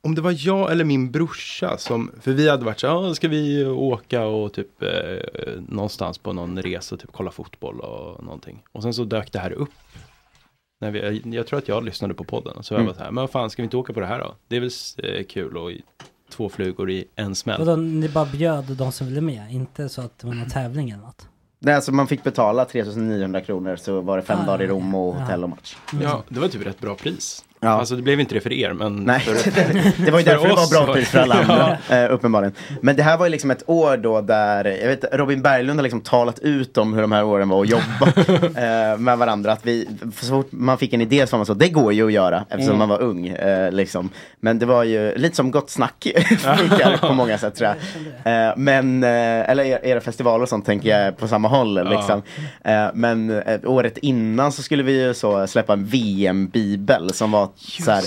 om 0.00 0.14
det 0.14 0.20
var 0.20 0.34
jag 0.46 0.72
eller 0.72 0.84
min 0.84 1.10
brorsa 1.10 1.78
som, 1.78 2.10
för 2.20 2.32
vi 2.32 2.48
hade 2.48 2.64
varit 2.64 2.80
så 2.80 2.86
ja 2.86 3.14
ska 3.14 3.28
vi 3.28 3.66
åka 3.66 4.24
och 4.26 4.52
typ 4.52 4.82
eh, 4.82 4.88
någonstans 5.68 6.18
på 6.18 6.32
någon 6.32 6.62
resa 6.62 6.96
typ 6.96 7.10
kolla 7.12 7.30
fotboll 7.30 7.80
och 7.80 8.24
någonting. 8.24 8.62
Och 8.72 8.82
sen 8.82 8.94
så 8.94 9.04
dök 9.04 9.32
det 9.32 9.38
här 9.38 9.52
upp. 9.52 9.70
När 10.80 10.90
vi, 10.90 11.00
jag, 11.00 11.34
jag 11.34 11.46
tror 11.46 11.58
att 11.58 11.68
jag 11.68 11.84
lyssnade 11.84 12.14
på 12.14 12.24
podden 12.24 12.56
och 12.56 12.64
så 12.64 12.74
Mm. 12.74 12.86
jag 12.86 12.92
var 12.92 12.98
så 12.98 13.04
här, 13.04 13.10
men 13.10 13.22
vad 13.22 13.30
fan 13.30 13.50
ska 13.50 13.62
vi 13.62 13.64
inte 13.64 13.76
åka 13.76 13.92
på 13.92 14.00
det 14.00 14.06
här 14.06 14.18
då? 14.18 14.34
Det 14.48 14.56
är 14.56 14.60
väl 14.60 14.70
eh, 14.98 15.24
kul 15.24 15.56
och 15.56 15.70
två 16.36 16.48
flugor 16.48 16.90
i 16.90 17.04
en 17.16 17.34
smäll. 17.34 17.58
Vadå, 17.64 17.76
ni 17.76 18.08
bara 18.08 18.24
bjöd 18.24 18.64
de 18.64 18.92
som 18.92 19.06
ville 19.06 19.20
med? 19.20 19.52
Inte 19.52 19.88
så 19.88 20.00
att 20.00 20.18
det 20.18 20.26
var 20.26 20.34
någon 20.34 20.50
tävling 20.50 20.90
eller 20.90 21.02
något? 21.02 21.28
Nej, 21.58 21.74
alltså 21.74 21.92
man 21.92 22.06
fick 22.06 22.24
betala 22.24 22.64
3900 22.64 23.40
kronor 23.40 23.76
så 23.76 24.00
var 24.00 24.16
det 24.16 24.22
fem 24.22 24.38
Ah, 24.42 24.46
dagar 24.46 24.62
i 24.64 24.66
Rom 24.66 24.94
och 24.94 25.14
ja. 25.16 25.20
hotell 25.20 25.42
och 25.44 25.50
match. 25.50 25.76
Ja, 26.02 26.22
det 26.28 26.40
var 26.40 26.48
typ 26.48 26.66
rätt 26.66 26.80
bra 26.80 26.94
pris. 26.94 27.43
Ja. 27.64 27.70
Alltså 27.70 27.96
det 27.96 28.02
blev 28.02 28.20
inte 28.20 28.34
det 28.34 28.40
för 28.40 28.52
er, 28.52 28.72
men 28.72 28.96
Nej, 28.96 29.20
för, 29.20 29.50
det 30.04 30.10
var 30.10 30.18
ju 30.18 30.24
för 30.24 30.30
därför 30.32 30.48
det 30.48 30.54
var 30.54 30.84
bra 30.84 30.94
pris 30.94 31.08
för 31.08 31.18
alla 31.18 31.34
andra, 31.48 31.76
eh, 32.04 32.12
uppenbarligen. 32.14 32.54
Men 32.82 32.96
det 32.96 33.02
här 33.02 33.16
var 33.16 33.26
ju 33.26 33.30
liksom 33.30 33.50
ett 33.50 33.62
år 33.66 33.96
då 33.96 34.20
där, 34.20 34.64
jag 34.64 34.88
vet 34.88 35.04
Robin 35.12 35.42
Berglund 35.42 35.78
har 35.78 35.82
liksom 35.82 36.00
talat 36.00 36.38
ut 36.38 36.78
om 36.78 36.94
hur 36.94 37.00
de 37.02 37.12
här 37.12 37.24
åren 37.24 37.48
var 37.48 37.62
att 37.62 37.68
jobba 37.68 38.06
eh, 38.92 38.98
med 38.98 39.18
varandra. 39.18 39.52
Att 39.52 39.66
vi, 39.66 39.88
så 40.20 40.26
fort 40.26 40.48
man 40.50 40.78
fick 40.78 40.92
en 40.92 41.00
idé 41.00 41.26
så 41.26 41.36
var 41.36 41.38
man 41.38 41.46
så, 41.46 41.54
det 41.54 41.68
går 41.68 41.92
ju 41.92 42.06
att 42.06 42.12
göra 42.12 42.44
eftersom 42.48 42.74
Mm. 42.74 42.78
man 42.78 42.88
var 42.88 43.00
ung. 43.02 43.26
Eh, 43.28 43.72
liksom. 43.72 44.10
Men 44.40 44.58
det 44.58 44.66
var 44.66 44.84
ju 44.84 45.14
lite 45.18 45.36
som 45.36 45.50
Gott 45.50 45.70
Snack 45.70 46.06
funkar 46.38 46.96
på 47.08 47.12
många 47.12 47.38
sätt 47.38 47.54
tror 47.54 47.70
jag. 48.24 48.46
Eh, 48.48 48.52
men, 48.56 49.04
eller 49.04 49.64
er- 49.64 49.84
era 49.86 50.00
festivaler 50.00 50.42
och 50.42 50.48
sånt 50.48 50.66
tänker 50.66 50.88
jag 50.98 51.16
på 51.18 51.28
samma 51.28 51.48
håll. 51.48 51.76
Ja. 51.76 51.82
Liksom. 51.84 52.22
Men 52.94 53.42
året 53.64 53.98
innan 53.98 54.52
så 54.52 54.62
skulle 54.62 54.82
vi 54.82 55.02
ju 55.06 55.14
så 55.14 55.46
släppa 55.46 55.72
en 55.72 55.84
VM-bibel 55.86 57.12
som 57.14 57.30
var 57.32 57.48
så 57.56 57.90
här, 57.90 58.04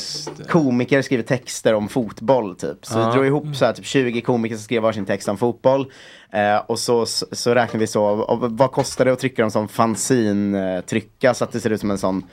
komiker 0.47 1.01
skriver 1.01 1.23
texter 1.23 1.73
om 1.73 1.89
fotboll 1.89 2.55
typ. 2.55 2.85
Så 2.85 2.99
Ja. 2.99 3.07
vi 3.07 3.13
drog 3.13 3.25
ihop 3.25 3.55
så 3.55 3.65
här, 3.65 3.73
typ 3.73 3.85
20 3.85 4.21
komiker 4.21 4.55
som 4.55 4.63
skrev 4.63 4.81
varsin 4.81 5.05
text 5.05 5.27
om 5.29 5.37
fotboll. 5.37 5.91
Eh, 6.31 6.57
och 6.57 6.79
så, 6.79 7.05
så, 7.05 7.25
så 7.31 7.53
räknade 7.55 7.79
vi 7.79 7.87
så, 7.87 8.03
och 8.03 8.51
vad 8.51 8.71
kostar 8.71 9.05
det 9.05 9.11
att 9.13 9.19
trycka 9.19 9.41
dem 9.41 9.51
som 9.51 9.67
fanzine-trycka 9.67 11.33
så 11.33 11.43
att 11.43 11.51
det 11.51 11.59
ser 11.59 11.69
ut 11.69 11.79
som 11.79 11.91
en 11.91 11.97
sån, 11.97 12.23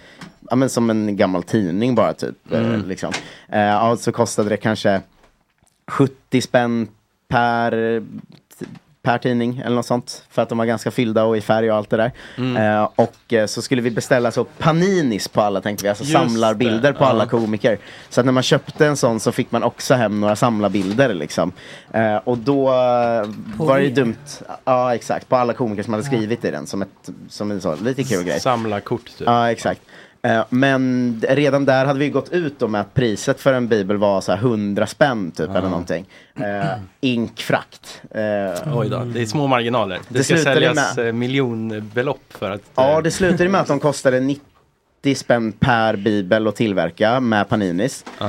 ja 0.50 0.56
men 0.56 0.70
som 0.70 0.90
en 0.90 1.16
gammal 1.16 1.42
tidning 1.42 1.94
bara 1.94 2.12
typ. 2.14 2.52
Eh, 2.52 2.60
Mm. 2.60 2.88
liksom. 2.88 3.12
eh, 3.48 3.60
ja, 3.60 3.96
så 3.96 4.12
kostade 4.12 4.48
det 4.48 4.56
kanske 4.56 5.00
70 5.90 6.40
spänn 6.40 6.88
per 7.28 8.02
per 9.04 9.18
tidning 9.18 9.62
eller 9.64 9.76
något 9.76 9.86
sånt. 9.86 10.24
För 10.30 10.42
att 10.42 10.48
de 10.48 10.58
var 10.58 10.64
ganska 10.64 10.90
fyllda 10.90 11.24
och 11.24 11.36
i 11.36 11.40
färg 11.40 11.70
och 11.70 11.76
allt 11.76 11.90
det 11.90 11.96
där. 11.96 12.12
Mm. 12.36 12.56
Eh, 12.56 12.88
och 12.96 13.32
eh, 13.32 13.46
så 13.46 13.62
skulle 13.62 13.82
vi 13.82 13.90
beställa 13.90 14.30
så 14.30 14.44
paninis 14.44 15.28
på 15.28 15.40
alla 15.40 15.60
tänkte 15.60 15.82
vi, 15.82 15.88
alltså 15.88 16.04
samlarbilder 16.04 16.92
på 16.92 17.04
ja. 17.04 17.08
alla 17.08 17.26
komiker. 17.26 17.78
Så 18.08 18.20
att 18.20 18.24
när 18.24 18.32
man 18.32 18.42
köpte 18.42 18.86
en 18.86 18.96
sån 18.96 19.20
så 19.20 19.32
fick 19.32 19.52
man 19.52 19.62
också 19.62 19.94
hem 19.94 20.20
några 20.20 20.36
samlarbilder 20.36 21.14
liksom. 21.14 21.52
Eh, 21.92 22.16
och 22.16 22.38
då 22.38 22.68
eh, 22.68 23.28
På 23.56 23.64
var 23.64 23.78
det 23.78 23.84
ju 23.84 23.90
dumt, 23.90 24.16
ja 24.64 24.94
exakt, 24.94 25.28
på 25.28 25.36
alla 25.36 25.52
komiker 25.52 25.82
som 25.82 25.92
hade 25.92 26.04
skrivit 26.04 26.44
i 26.44 26.50
den 26.50 26.66
som, 26.66 26.82
ett, 26.82 27.10
som 27.28 27.50
en 27.50 27.60
så, 27.60 27.76
lite 27.76 28.04
kul 28.04 28.24
grej. 28.24 28.40
Samla 28.40 28.80
kort 28.80 29.04
typ. 29.04 29.26
Ja, 29.26 29.50
exakt. 29.50 29.80
Eh, 30.24 30.44
Men 30.48 31.22
redan 31.28 31.64
där 31.64 31.84
hade 31.84 31.98
vi 31.98 32.08
gått 32.10 32.28
ut 32.32 32.60
med 32.70 32.80
att 32.80 32.94
priset 32.94 33.40
för 33.40 33.52
en 33.52 33.68
bibel 33.68 33.96
var 33.96 34.20
så 34.20 34.32
här 34.32 34.38
100 34.38 34.86
spänn 34.86 35.30
typ 35.30 35.50
eller 35.50 35.68
någonting. 35.68 36.06
Uh, 36.40 36.44
inkfrakt. 37.00 38.02
Eh, 38.10 38.74
Oj 38.78 38.88
då, 38.88 39.04
det 39.04 39.22
är 39.22 39.26
små 39.26 39.46
marginaler. 39.46 39.98
Det, 40.08 40.18
Det 40.18 40.24
ska 40.24 40.36
säljas 40.36 40.96
med- 40.96 41.06
eh, 41.06 41.12
miljonbelopp 41.12 42.22
för 42.28 42.50
att... 42.50 42.60
Ja, 42.74 42.96
eh, 42.96 43.02
det 43.02 43.10
slutade 43.10 43.48
med 43.48 43.60
att 43.60 43.66
de 43.66 43.80
kostade 43.80 44.20
50 45.04 45.14
spänn 45.14 45.52
per 45.52 45.96
bibel 45.96 46.48
att 46.48 46.56
tillverka 46.56 47.20
med 47.20 47.48
Paninis. 47.48 48.04
Eh, 48.20 48.26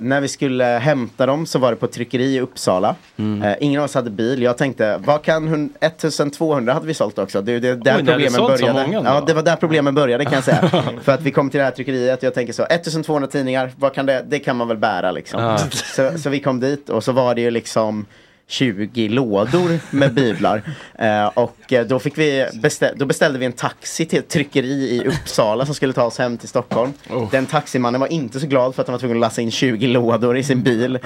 när 0.00 0.20
vi 0.20 0.28
skulle 0.28 0.64
hämta 0.64 1.26
dem 1.26 1.46
så 1.46 1.58
var 1.58 1.70
det 1.70 1.76
på 1.76 1.86
ett 1.86 1.92
tryckeri 1.92 2.36
i 2.36 2.40
Uppsala. 2.40 2.94
Mm. 3.16 3.42
Eh, 3.42 3.56
ingen 3.60 3.80
av 3.80 3.84
oss 3.84 3.94
hade 3.94 4.10
bil. 4.10 4.42
Jag 4.42 4.58
tänkte, 4.58 5.00
vad 5.04 5.22
kan 5.22 5.48
hun- 5.48 5.72
1200 5.80 6.72
hade 6.72 6.86
vi 6.86 6.94
sålt 6.94 7.18
också. 7.18 7.42
Det 7.42 7.58
det, 7.58 7.74
där 7.74 7.96
Oj, 7.98 8.06
problemen 8.06 8.46
började. 8.46 8.86
ja, 8.92 9.24
det 9.26 9.34
var 9.34 9.42
där 9.42 9.56
problemen 9.56 9.94
började 9.94 10.24
kan 10.24 10.32
jag 10.34 10.44
säga. 10.44 10.70
För 11.02 11.12
att 11.12 11.22
vi 11.22 11.30
kom 11.30 11.50
till 11.50 11.58
det 11.58 11.64
här 11.64 11.70
tryckeriet 11.70 12.18
och 12.18 12.24
jag 12.24 12.34
tänker 12.34 12.52
så, 12.52 12.64
1200 12.64 13.28
tidningar, 13.28 13.72
vad 13.76 13.94
kan 13.94 14.06
det, 14.06 14.24
det 14.28 14.38
kan 14.38 14.56
man 14.56 14.68
väl 14.68 14.76
bära 14.76 15.10
liksom. 15.10 15.42
Ja. 15.42 15.58
Så, 15.72 16.18
så 16.18 16.30
vi 16.30 16.40
kom 16.40 16.60
dit 16.60 16.88
och 16.88 17.04
så 17.04 17.12
var 17.12 17.34
det 17.34 17.40
ju 17.40 17.50
liksom 17.50 18.06
20 18.52 19.08
lådor 19.08 19.78
med 19.96 20.14
biblar. 20.14 20.62
Eh, 20.98 21.26
och 21.26 21.72
eh, 21.72 21.86
då, 21.86 21.98
fick 21.98 22.18
vi 22.18 22.46
bestä- 22.52 22.92
då 22.96 23.06
beställde 23.06 23.38
vi 23.38 23.46
en 23.46 23.52
taxi 23.52 24.06
till 24.06 24.18
ett 24.18 24.28
tryckeri 24.28 24.72
i 24.96 25.08
Uppsala 25.08 25.66
som 25.66 25.74
skulle 25.74 25.92
ta 25.92 26.02
oss 26.04 26.18
hem 26.18 26.36
till 26.38 26.48
Stockholm. 26.48 26.92
Oh. 27.10 27.30
Den 27.30 27.46
taximannen 27.46 28.00
var 28.00 28.08
inte 28.12 28.40
så 28.40 28.46
glad 28.46 28.74
för 28.74 28.82
att 28.82 28.88
han 28.88 28.92
var 28.92 28.98
tvungen 28.98 29.16
att 29.16 29.20
lassa 29.20 29.40
in 29.42 29.50
20 29.50 29.86
lådor 29.86 30.36
i 30.36 30.42
sin 30.42 30.62
bil. 30.62 30.98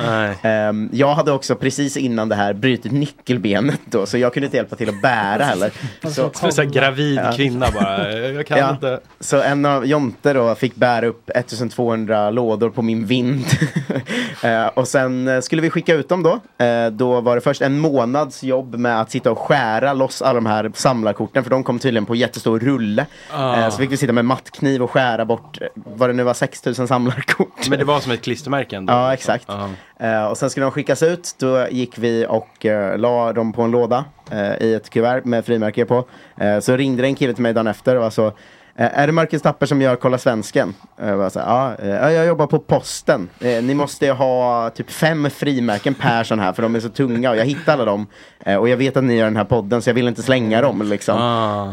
Ehm, 0.43 0.89
jag 0.93 1.15
hade 1.15 1.33
också 1.33 1.55
precis 1.55 1.97
innan 1.97 2.29
det 2.29 2.35
här 2.35 2.53
brutit 2.53 2.93
nyckelbenet 2.93 3.81
då, 3.85 4.07
så 4.07 4.19
jag 4.19 4.33
kunde 4.35 4.45
inte 4.45 4.57
hjälpa 4.57 4.77
till 4.77 4.89
att 4.89 5.03
bära 5.03 5.45
heller. 5.45 5.71
Så, 6.11 6.31
så 6.51 6.63
här, 6.63 6.65
gravid 6.71 7.19
Ja. 7.25 7.33
kvinna 7.37 7.67
bara, 7.75 8.13
jag 8.13 8.47
kan 8.47 8.59
Ja. 8.59 8.71
inte. 8.71 9.01
Så 9.21 9.43
en 9.43 9.65
av 9.67 9.87
Jonte 9.87 10.33
då 10.33 10.55
fick 10.55 10.75
bära 10.75 11.07
upp 11.07 11.31
1200 11.35 12.31
lådor 12.31 12.71
på 12.71 12.83
min 12.83 13.07
vind. 13.07 13.45
Eh, 14.43 14.67
och 14.67 14.89
sen 14.89 15.29
eh, 15.29 15.41
skulle 15.41 15.63
vi 15.63 15.71
skicka 15.71 15.95
ut 15.95 16.09
dem 16.09 16.23
då. 16.23 16.65
Eh, 16.65 16.91
då 16.91 17.21
var 17.21 17.36
det 17.37 17.41
först 17.41 17.63
en 17.63 17.79
månads 17.79 18.43
jobb 18.43 18.75
med 18.75 19.01
att 19.01 19.11
sitta 19.11 19.31
och 19.31 19.39
skära 19.39 19.93
loss 19.93 20.23
alla 20.23 20.35
de 20.35 20.47
här 20.47 20.71
samlarkorten. 20.75 21.43
För 21.43 21.51
de 21.51 21.65
kom 21.65 21.79
tydligen 21.79 22.07
på 22.07 22.15
jättestor 22.15 22.61
rulle. 22.61 23.07
Ah. 23.31 23.57
Eh, 23.57 23.71
så 23.71 23.79
fick 23.79 23.93
vi 23.93 23.97
sitta 23.97 24.13
med 24.13 24.25
mattkniv 24.25 24.83
och 24.83 24.91
skära 24.91 25.25
bort 25.25 25.59
eh, 25.61 25.69
vad 25.75 26.09
det 26.09 26.13
nu 26.13 26.23
var 26.23 26.35
6000 26.35 26.89
samlarkort. 26.89 27.69
Men 27.69 27.79
det 27.79 27.85
var 27.85 28.01
som 28.01 28.13
ett 28.13 28.23
klistermärke 28.23 28.77
ändå. 28.77 28.93
Ja, 28.93 29.11
liksom. 29.11 29.35
exakt. 29.35 29.51
Eh, 30.01 30.25
och 30.25 30.39
sen 30.39 30.51
skulle 30.51 30.67
de 30.67 30.73
skickas 30.73 31.03
ut. 31.03 31.35
Då 31.39 31.69
gick 31.71 31.99
vi 31.99 32.27
och 32.29 32.65
uh, 32.65 32.99
la 32.99 33.33
dem 33.33 33.53
på 33.53 33.63
en 33.63 33.71
låda 33.71 34.05
i 34.61 34.75
ett 34.75 34.91
kuvert 34.91 35.25
med 35.25 35.45
frimärke 35.45 35.85
på. 35.85 36.05
Så 36.61 36.77
ringde 36.77 37.03
det 37.03 37.09
en 37.09 37.15
kille 37.15 37.33
till 37.33 37.43
mig 37.43 37.53
dagen 37.53 37.67
efter 37.67 37.97
och 37.97 38.03
var 38.03 38.11
så 38.11 38.33
är 38.79 39.07
det 39.07 39.13
Marcus 39.13 39.43
Tapper 39.43 39.67
som 39.67 39.83
gör 39.83 39.97
Kolla 39.97 40.19
Svensken? 40.19 40.75
Eh, 41.01 41.09
Jag 41.09 41.33
så 41.33 41.41
här, 41.41 41.47
ja, 41.47 41.75
eh, 41.83 41.89
ja, 41.89 42.11
jag 42.11 42.27
jobbar 42.27 42.47
på 42.47 42.59
posten. 42.59 43.29
Eh, 43.41 43.63
Ni 43.63 43.75
måste 43.75 44.11
ha 44.11 44.71
typ 44.71 44.91
fem 44.91 45.31
frimärken 45.31 45.95
per 45.95 46.25
sån 46.25 46.39
här 46.39 46.53
för 46.53 46.63
de 46.63 46.75
är 46.75 46.81
så 46.81 46.89
tunga 46.89 47.31
och 47.31 47.37
jag 47.37 47.45
hittade 47.45 47.73
alla 47.73 47.85
dem. 47.85 48.07
Eh, 48.41 48.57
Och 48.57 48.69
jag 48.69 48.77
vet 48.77 48.97
att 48.97 49.05
ni 49.05 49.15
gör 49.17 49.25
den 49.25 49.37
här 49.37 49.45
podden 49.45 49.83
så 49.83 49.91
jag 49.91 49.95
vill 49.95 50.09
inte 50.09 50.23
slänga 50.23 50.61
dem 50.63 50.83
liksom. 50.83 51.15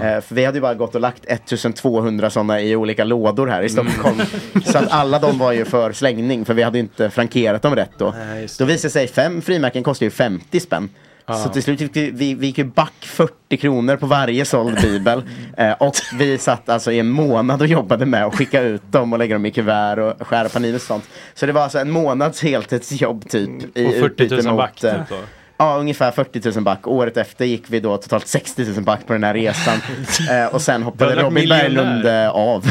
Eh, 0.04 0.22
För 0.22 0.36
vi 0.36 0.46
hade 0.46 0.58
ju 0.58 0.62
bara 0.62 0.74
gått 0.74 0.96
och 0.96 1.02
lagt 1.02 1.26
1200 1.28 2.30
sådana 2.30 2.62
i 2.62 2.76
olika 2.76 3.04
lådor 3.04 3.48
här 3.48 3.62
i 3.62 3.70
Stockholm. 3.70 4.22
så 4.66 4.78
att 4.78 4.92
alla 4.92 5.20
de 5.20 5.38
var 5.40 5.52
ju 5.52 5.66
för 5.66 5.92
slängning 5.92 6.46
för 6.46 6.54
vi 6.54 6.64
hade 6.64 6.80
inte 6.80 7.10
frankerat 7.10 7.62
dem 7.62 7.76
rätt 7.76 7.92
då. 7.98 8.14
Då 8.60 8.66
visade 8.66 8.92
sig 8.92 9.08
fem 9.08 9.42
frimärken 9.42 9.84
kostar 9.84 10.06
ju 10.06 10.10
50 10.10 10.60
spänn. 10.60 10.90
Ja. 11.26 11.34
Så 11.34 11.50
till 11.50 11.64
slut 11.64 11.80
fick 11.80 11.96
vi, 11.96 12.12
vi, 12.12 12.34
vi 12.34 12.48
gick 12.48 12.58
ju 12.58 12.64
back 12.64 12.94
40 13.00 13.58
kronor 13.58 13.96
på 13.96 14.06
varje 14.06 14.46
såld 14.46 14.82
bibel. 14.82 15.24
eh, 15.58 15.72
och 15.72 15.96
vi 16.14 16.38
satt 16.38 16.70
alltså 16.70 16.92
i 16.92 17.00
en 17.00 17.10
månad 17.10 17.62
och 17.62 17.68
jobbade 17.68 18.06
med 18.06 18.26
att 18.26 18.36
skicka 18.36 18.62
ut 18.62 18.92
dem 18.92 19.14
och 19.14 19.20
lägga 19.20 19.36
dem 19.36 19.46
i 19.46 19.52
kuvert 19.52 19.98
och 19.98 20.28
skära 20.28 20.50
panini 20.50 20.78
och 20.78 20.82
sånt. 20.82 21.10
Så 21.34 21.46
det 21.46 21.52
var 21.52 21.62
alltså 21.62 21.80
en 21.80 21.92
månads 21.92 22.44
heltidsjobb 22.44 23.30
typ. 23.30 23.78
I 23.78 23.88
Och 23.88 23.94
40 23.94 24.06
utbyte 24.06 24.36
000 24.36 24.46
mot, 24.46 24.58
back, 24.58 24.84
eh, 24.84 25.00
typ 25.00 25.10
då? 25.10 25.16
Ja, 25.58 25.78
ungefär 25.78 26.12
40 26.12 26.52
000 26.56 26.64
back. 26.64 26.88
Året 26.88 27.18
efter 27.18 27.46
gick 27.46 27.64
vi 27.68 27.80
då 27.80 27.98
totalt 27.98 28.28
60 28.28 28.66
000 28.66 28.84
back 28.84 29.08
på 29.08 29.14
den 29.14 29.24
här 29.24 29.34
resan. 29.34 29.74
eh, 30.32 30.46
och 30.54 30.62
sen 30.62 30.84
hoppade 30.84 31.16
Robin 31.16 31.50
Berglund 31.50 32.06
eh, 32.06 32.30
av. 32.30 32.66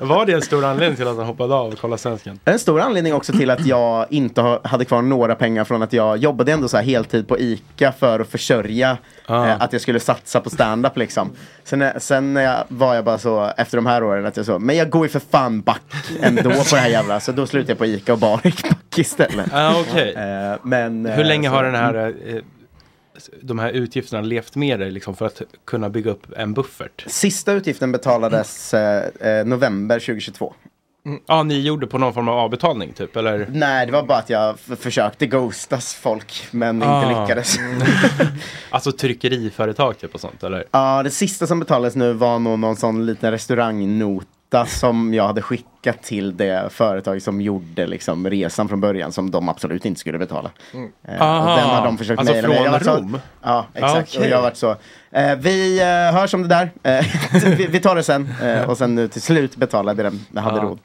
Var 0.00 0.26
det 0.26 0.32
en 0.32 0.42
stor 0.42 0.64
anledning 0.64 0.96
till 0.96 1.08
att 1.08 1.16
han 1.16 1.26
hoppade 1.26 1.54
av 1.54 1.72
och 1.72 1.78
kollade 1.78 2.02
svensken? 2.02 2.38
En 2.44 2.58
stor 2.58 2.80
anledning 2.80 3.14
också 3.14 3.32
till 3.32 3.50
att 3.50 3.66
jag 3.66 4.06
inte 4.10 4.40
ha, 4.40 4.60
hade 4.64 4.84
kvar 4.84 5.02
några 5.02 5.34
pengar 5.34 5.64
från 5.64 5.82
att 5.82 5.92
jag 5.92 6.16
jobbade 6.16 6.52
ändå 6.52 6.68
så 6.68 6.76
här 6.76 6.84
heltid 6.84 7.28
på 7.28 7.38
ICA 7.38 7.92
för 7.92 8.20
att 8.20 8.28
försörja 8.28 8.96
Ah. 9.26 9.46
eh, 9.48 9.62
att 9.62 9.72
jag 9.72 9.82
skulle 9.82 10.00
satsa 10.00 10.40
på 10.40 10.50
stand-up 10.50 10.96
liksom. 10.96 11.30
Sen, 11.64 11.78
när- 11.78 11.98
sen 11.98 12.36
jag, 12.36 12.64
var 12.68 12.94
jag 12.94 13.04
bara 13.04 13.18
så 13.18 13.52
efter 13.56 13.78
de 13.78 13.86
här 13.86 14.02
åren 14.04 14.26
att 14.26 14.36
jag 14.36 14.46
så, 14.46 14.58
men 14.58 14.76
jag 14.76 14.90
går 14.90 15.04
ju 15.04 15.08
för 15.08 15.20
fan 15.20 15.60
back 15.60 15.82
ändå 16.22 16.42
på 16.42 16.62
det 16.70 16.76
här 16.76 16.88
jävla. 16.88 17.20
Så 17.20 17.32
då 17.32 17.46
slutade 17.46 17.70
jag 17.72 17.78
på 17.78 17.86
ICA 17.86 18.12
och 18.12 18.18
bara 18.18 18.40
gick 18.44 18.62
back 18.68 18.98
istället. 18.98 19.46
Ah, 19.52 19.80
okej. 19.80 20.14
Eh, 20.14 20.56
men, 20.62 21.06
Hur 21.06 21.20
eh, 21.20 21.26
länge 21.26 21.48
så- 21.48 21.54
har 21.54 21.64
den 21.64 21.74
här, 21.74 22.14
de 23.42 23.58
här 23.58 23.70
utgifterna 23.70 24.22
levt 24.22 24.56
med 24.56 24.80
dig 24.80 24.90
liksom, 24.90 25.16
för 25.16 25.26
att 25.26 25.42
kunna 25.64 25.88
bygga 25.90 26.10
upp 26.10 26.26
en 26.36 26.54
buffert? 26.54 27.04
Sista 27.06 27.52
utgiften 27.52 27.92
betalades 27.92 28.74
eh, 28.74 29.44
november 29.46 29.98
2022. 29.98 30.54
Ja, 31.26 31.42
ni 31.42 31.60
gjorde 31.60 31.86
på 31.86 31.98
någon 31.98 32.14
form 32.14 32.28
av 32.28 32.38
avbetalning 32.38 32.92
typ, 32.92 33.16
eller? 33.16 33.46
Nej, 33.52 33.86
det 33.86 33.92
var 33.92 34.02
bara 34.02 34.18
att 34.18 34.30
jag 34.30 34.58
försökte 34.60 35.26
ghostas 35.26 35.94
folk 35.94 36.46
men 36.50 36.76
inte 36.76 36.86
Ah. 36.88 37.20
lyckades. 37.22 37.56
Alltså 38.70 38.92
tryckeriföretag 38.92 39.98
typ 39.98 40.14
och 40.14 40.20
sånt, 40.20 40.42
eller? 40.42 40.64
Ja, 40.70 41.02
det 41.02 41.10
sista 41.10 41.46
som 41.46 41.60
betalades 41.60 41.96
nu 41.96 42.12
var 42.12 42.38
nog 42.38 42.58
någon 42.58 42.76
sån 42.76 43.06
liten 43.06 43.30
restaurangnota 43.30 44.26
som 44.64 45.14
jag 45.14 45.26
hade 45.26 45.42
skickat 45.42 46.02
till 46.02 46.36
det 46.36 46.72
företag 46.72 47.22
som 47.22 47.40
gjorde 47.40 47.86
liksom 47.86 48.30
resan 48.30 48.68
från 48.68 48.80
början 48.80 49.12
som 49.12 49.30
de 49.30 49.48
absolut 49.48 49.84
inte 49.84 50.00
skulle 50.00 50.18
betala. 50.18 50.50
Mm. 50.74 50.92
Eh, 51.04 51.12
och 51.40 51.46
den 51.58 51.68
har 51.68 51.84
de 51.84 51.98
försökt 51.98 52.18
Alltså 52.18 52.34
mejla 52.34 52.48
mig. 52.48 52.56
från 52.56 52.64
Jag 52.64 52.72
har 52.72 52.78
varit 52.78 52.84
så- 52.86 52.96
Rom? 52.96 53.18
Ja, 53.42 53.66
exakt. 53.74 54.08
Okej. 54.08 54.20
Och 54.24 54.28
jag 54.32 54.36
har 54.36 54.42
varit 54.42 54.56
så. 54.56 54.76
Eh, 55.10 55.36
vi 55.36 55.80
eh, 55.80 55.86
hörs 56.20 56.34
om 56.34 56.42
det 56.42 56.48
där. 56.48 56.70
Eh, 56.82 57.06
vi, 57.56 57.66
vi 57.66 57.80
tar 57.80 57.94
det 57.96 58.02
sen. 58.02 58.28
Eh, 58.42 58.70
och 58.70 58.78
sen 58.78 58.94
nu 58.94 59.08
till 59.08 59.22
slut 59.22 59.56
betalade 59.56 60.02
det 60.02 60.12
jag 60.34 60.42
hade 60.42 60.56
Ja. 60.56 60.62
råd. 60.62 60.78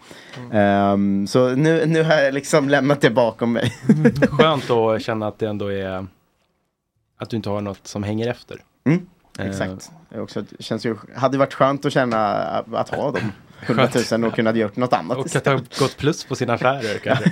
Ehm, 0.54 1.28
så 1.28 1.50
nu, 1.50 1.86
nu 1.86 2.04
har 2.04 2.14
jag 2.16 2.34
liksom 2.34 2.70
lämnat 2.70 3.02
det 3.02 3.10
bakom 3.10 3.54
mig. 3.54 3.74
Skönt 4.32 4.70
att 4.70 5.02
känna 5.04 5.28
att 5.28 5.40
det 5.40 5.48
ändå 5.48 5.72
är 5.72 6.08
att 7.20 7.30
du 7.30 7.38
inte 7.38 7.50
har 7.50 7.62
något 7.62 7.88
som 7.88 8.04
hänger 8.04 8.28
efter. 8.28 8.58
Mm, 8.86 9.06
Eh, 9.40 9.46
exakt. 9.50 9.92
Det 10.10 10.22
också, 10.22 10.44
känns 10.60 10.86
ju, 10.86 10.96
hade 11.16 11.38
varit 11.38 11.54
skönt 11.54 11.86
att 11.86 11.94
känna 11.94 12.28
att 12.74 12.90
ha 12.90 13.12
dem. 13.12 13.32
100 13.62 13.88
000 14.12 14.24
och 14.24 14.34
kunna 14.36 14.56
gjort 14.56 14.76
något 14.76 14.94
annat 14.94 15.18
Och 15.18 15.36
att 15.36 15.46
ha 15.46 15.54
gått 15.54 15.98
plus 15.98 16.24
på 16.24 16.36
sina 16.36 16.54
affärer 16.54 16.98
kanske. 17.04 17.32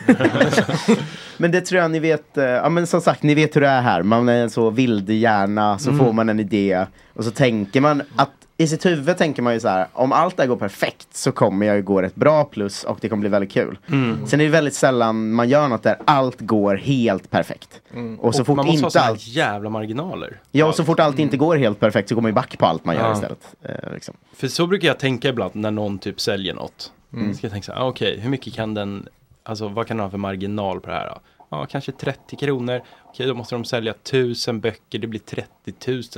Men 1.37 1.51
det 1.51 1.61
tror 1.61 1.81
jag 1.81 1.91
ni 1.91 1.99
vet, 1.99 2.37
eh, 2.37 2.43
ja 2.45 2.69
men 2.69 2.87
som 2.87 3.01
sagt 3.01 3.23
ni 3.23 3.35
vet 3.35 3.55
hur 3.55 3.61
det 3.61 3.67
är 3.67 3.81
här. 3.81 4.03
Man 4.03 4.29
är 4.29 4.41
en 4.43 4.49
så 4.49 4.69
vild 4.69 5.09
hjärna 5.09 5.79
så 5.79 5.89
Mm. 5.89 6.05
får 6.05 6.13
man 6.13 6.29
en 6.29 6.39
idé 6.39 6.85
och 7.13 7.23
så 7.23 7.31
tänker 7.31 7.81
man 7.81 8.01
att 8.15 8.31
i 8.59 8.67
sitt 8.67 8.85
huvud 8.85 9.17
tänker 9.17 9.41
man 9.41 9.53
ju 9.53 9.59
så 9.59 9.67
här 9.67 9.87
om 9.93 10.11
allt 10.11 10.37
det 10.37 10.43
här 10.43 10.47
går 10.47 10.55
perfekt 10.55 11.07
så 11.11 11.31
kommer 11.31 11.65
jag 11.65 11.75
ju 11.75 11.81
gå 11.81 11.99
ett 12.01 12.15
bra 12.15 12.43
plus 12.43 12.83
och 12.83 12.97
det 13.01 13.09
kommer 13.09 13.21
bli 13.21 13.29
väldigt 13.29 13.51
kul. 13.51 13.77
Mm. 13.87 14.27
Sen 14.27 14.39
är 14.41 14.43
det 14.45 14.49
väldigt 14.51 14.73
sällan 14.73 15.31
man 15.31 15.49
gör 15.49 15.67
något 15.67 15.83
där 15.83 15.97
allt 16.05 16.39
går 16.41 16.75
helt 16.75 17.29
perfekt. 17.29 17.81
Och 18.19 18.35
så 18.35 18.45
fort 18.45 18.55
man 18.55 18.65
måste 18.65 18.83
ha 18.83 18.87
inte 18.87 18.99
här 18.99 19.09
allt 19.09 19.27
jävla 19.27 19.69
marginaler. 19.69 20.39
Ja, 20.51 20.65
och 20.65 20.75
så 20.75 20.83
fort 20.83 20.99
allt 20.99 21.19
inte 21.19 21.37
går 21.37 21.55
helt 21.57 21.79
perfekt 21.79 22.09
så 22.09 22.15
går 22.15 22.21
man 22.21 22.29
ju 22.31 22.35
back 22.35 22.57
på 22.57 22.65
allt 22.65 22.85
man 22.85 22.95
gör 22.95 23.07
Ja. 23.07 23.13
istället. 23.13 23.55
Eh, 23.63 23.93
liksom. 23.93 24.15
För 24.35 24.47
så 24.47 24.67
brukar 24.67 24.87
jag 24.87 24.99
tänka 24.99 25.29
ibland 25.29 25.55
när 25.55 25.71
någon 25.71 25.99
typ 25.99 26.19
säljer 26.21 26.53
något. 26.53 26.91
Mm. 27.13 27.33
Ska 27.33 27.45
jag 27.47 27.51
tänka 27.51 27.65
så 27.65 27.71
här, 27.73 27.79
ah, 27.81 27.87
okej, 27.87 28.19
hur 28.19 28.29
mycket 28.29 28.53
kan 28.53 28.73
den, 28.73 29.07
alltså 29.43 29.67
vad 29.67 29.87
kan 29.87 29.97
den 29.97 30.03
ha 30.03 30.11
för 30.11 30.17
marginal 30.17 30.79
på 30.81 30.89
det 30.89 30.95
här? 30.95 31.09
då? 31.09 31.19
Ja, 31.49 31.65
kanske 31.65 31.91
30 31.91 32.35
kronor. 32.35 32.81
Okej, 33.03 33.27
då 33.27 33.33
måste 33.33 33.55
de 33.55 33.65
sälja 33.65 33.91
1000 33.91 34.59
böcker, 34.59 34.99
det 34.99 35.07
blir 35.07 35.19
30 35.19 35.47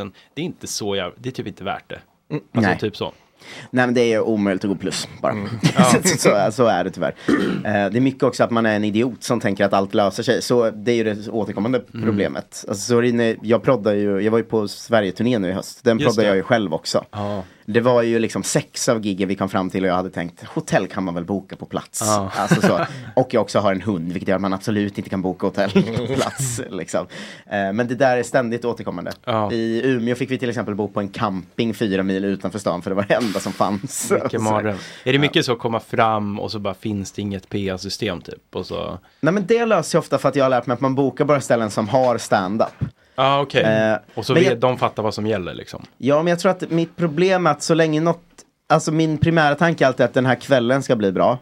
000. 0.02 0.12
Det 0.34 0.42
är 0.42 0.46
inte 0.46 0.68
så 0.68 0.96
jävla, 0.96 1.14
det 1.18 1.30
är 1.30 1.34
typ 1.34 1.48
inte 1.48 1.64
värt 1.64 1.90
det. 1.90 2.00
Alltså 2.32 2.70
Nej. 2.70 2.80
typ 2.80 2.98
så. 2.98 3.14
Nej 3.72 3.86
men 3.86 3.94
det 3.94 4.14
är 4.14 4.20
omöjligt 4.22 4.64
att 4.64 4.70
gå 4.70 4.76
plus 4.76 5.08
bara. 5.22 5.32
Mm. 5.32 5.48
Ja. 5.78 5.84
så, 5.84 6.18
så, 6.18 6.52
så 6.52 6.66
är 6.66 6.84
det 6.84 6.90
tyvärr. 6.92 7.16
Eh, 7.28 7.64
det 7.64 7.98
är 7.98 8.00
mycket 8.02 8.24
också 8.24 8.44
att 8.44 8.52
man 8.52 8.66
är 8.66 8.76
en 8.76 8.84
idiot 8.84 9.24
som 9.24 9.40
tänker 9.40 9.66
att 9.66 9.74
allt 9.74 9.94
löser 9.94 10.24
sig. 10.24 10.42
Så 10.42 10.70
det 10.72 10.92
är 10.92 10.96
ju 10.96 11.04
det 11.04 11.30
återkommande 11.30 11.82
Mm. 11.94 12.06
problemet. 12.06 12.66
Alltså, 12.68 13.02
så 13.02 13.36
jag 13.42 13.64
proddar 13.64 13.94
ju, 13.94 14.20
jag 14.20 14.32
var 14.32 14.38
ju 14.38 14.44
på 14.44 14.68
Sverige-turné 14.68 15.40
nu 15.40 15.50
i 15.50 15.52
höst. 15.52 15.84
Den 15.84 16.00
Just 16.00 16.18
det. 16.18 16.24
jag 16.26 16.36
ju 16.36 16.44
själv 16.44 16.74
också. 16.74 17.06
Ja. 17.12 17.44
Det 17.74 17.82
var 17.82 18.02
ju 18.02 18.20
liksom 18.20 18.44
sex 18.44 18.90
av 18.90 19.06
giggen 19.06 19.28
vi 19.28 19.36
kom 19.36 19.50
fram 19.50 19.70
till 19.70 19.84
och 19.84 19.90
jag 19.90 19.96
hade 19.96 20.10
tänkt 20.10 20.44
hotell 20.44 20.88
kan 20.88 21.04
man 21.04 21.14
väl 21.16 21.26
boka 21.26 21.56
på 21.56 21.66
plats. 21.66 22.02
Ja. 22.06 22.32
Alltså 22.36 22.62
så. 22.62 22.86
Och 23.16 23.34
jag 23.34 23.42
också 23.42 23.60
har 23.60 23.72
en 23.72 23.82
hund 23.82 24.12
vilket 24.14 24.28
gör 24.30 24.36
att 24.36 24.42
man 24.42 24.54
absolut 24.54 24.98
inte 24.98 25.10
kan 25.10 25.22
boka 25.22 25.48
hotell 25.48 25.72
på 25.72 26.08
plats. 26.16 26.62
Liksom. 26.70 27.08
Eh, 27.46 27.74
Men 27.74 27.88
det 27.88 27.96
där 27.96 28.18
är 28.18 28.24
ständigt 28.24 28.66
återkommande. 28.66 29.12
Ja. 29.26 29.52
I 29.52 29.82
Umeå 29.86 30.16
fick 30.16 30.32
vi 30.32 30.38
till 30.38 30.50
exempel 30.50 30.76
bo 30.76 30.88
på 30.88 31.00
en 31.00 31.10
camping 31.10 31.74
fyra 31.74 32.04
mil 32.04 32.26
utanför 32.26 32.60
stan 32.60 32.82
för 32.82 32.90
det 32.92 32.96
var 32.96 33.06
det 33.08 33.14
enda 33.14 33.40
som 33.40 33.54
fanns. 33.54 34.12
Vilken 34.12 34.30
Så- 34.40 34.52
mardröm. 34.52 34.78
Är 35.04 35.14
det 35.14 35.20
mycket 35.20 35.46
så 35.46 35.52
att 35.54 35.60
komma 35.60 35.80
fram 35.80 36.40
och 36.40 36.52
så 36.52 36.60
bara 36.60 36.74
finns 36.74 37.12
det 37.12 37.22
inget 37.22 37.50
PA-system 37.50 38.22
typ? 38.22 38.56
Och 38.56 38.66
så... 38.66 39.00
Nej 39.22 39.34
men 39.34 39.46
det 39.46 39.66
löser 39.66 39.96
jag 39.98 40.02
ofta 40.02 40.18
för 40.18 40.30
att 40.30 40.36
jag 40.36 40.46
har 40.46 40.50
lärt 40.50 40.66
mig 40.66 40.74
att 40.74 40.82
man 40.82 40.96
bokar 40.96 41.26
bara 41.26 41.42
ställen 41.42 41.72
som 41.72 41.88
har 41.90 42.18
stand-up. 42.18 42.74
Ja, 43.20 43.26
ah, 43.26 43.42
okej. 43.42 43.64
Eh, 43.64 43.98
och 44.16 44.26
så 44.26 44.34
vet 44.34 44.44
jag- 44.46 44.60
de 44.60 44.78
fattar 44.78 45.04
vad 45.04 45.14
som 45.14 45.28
gäller 45.28 45.54
liksom. 45.54 45.86
Ja 45.98 46.18
men 46.24 46.28
jag 46.28 46.40
tror 46.40 46.52
att 46.52 46.70
mitt 46.72 46.96
problem 46.96 47.48
är 47.48 47.52
att 47.52 47.62
så 47.64 47.74
länge 47.74 48.02
något, 48.02 48.24
alltså 48.70 48.92
min 48.92 49.18
primära 49.18 49.56
tanke 49.56 49.84
är 49.84 49.88
alltid 49.88 50.06
att 50.06 50.14
den 50.14 50.26
här 50.26 50.36
kvällen 50.36 50.84
ska 50.84 50.96
bli 50.96 51.12
bra. 51.12 51.38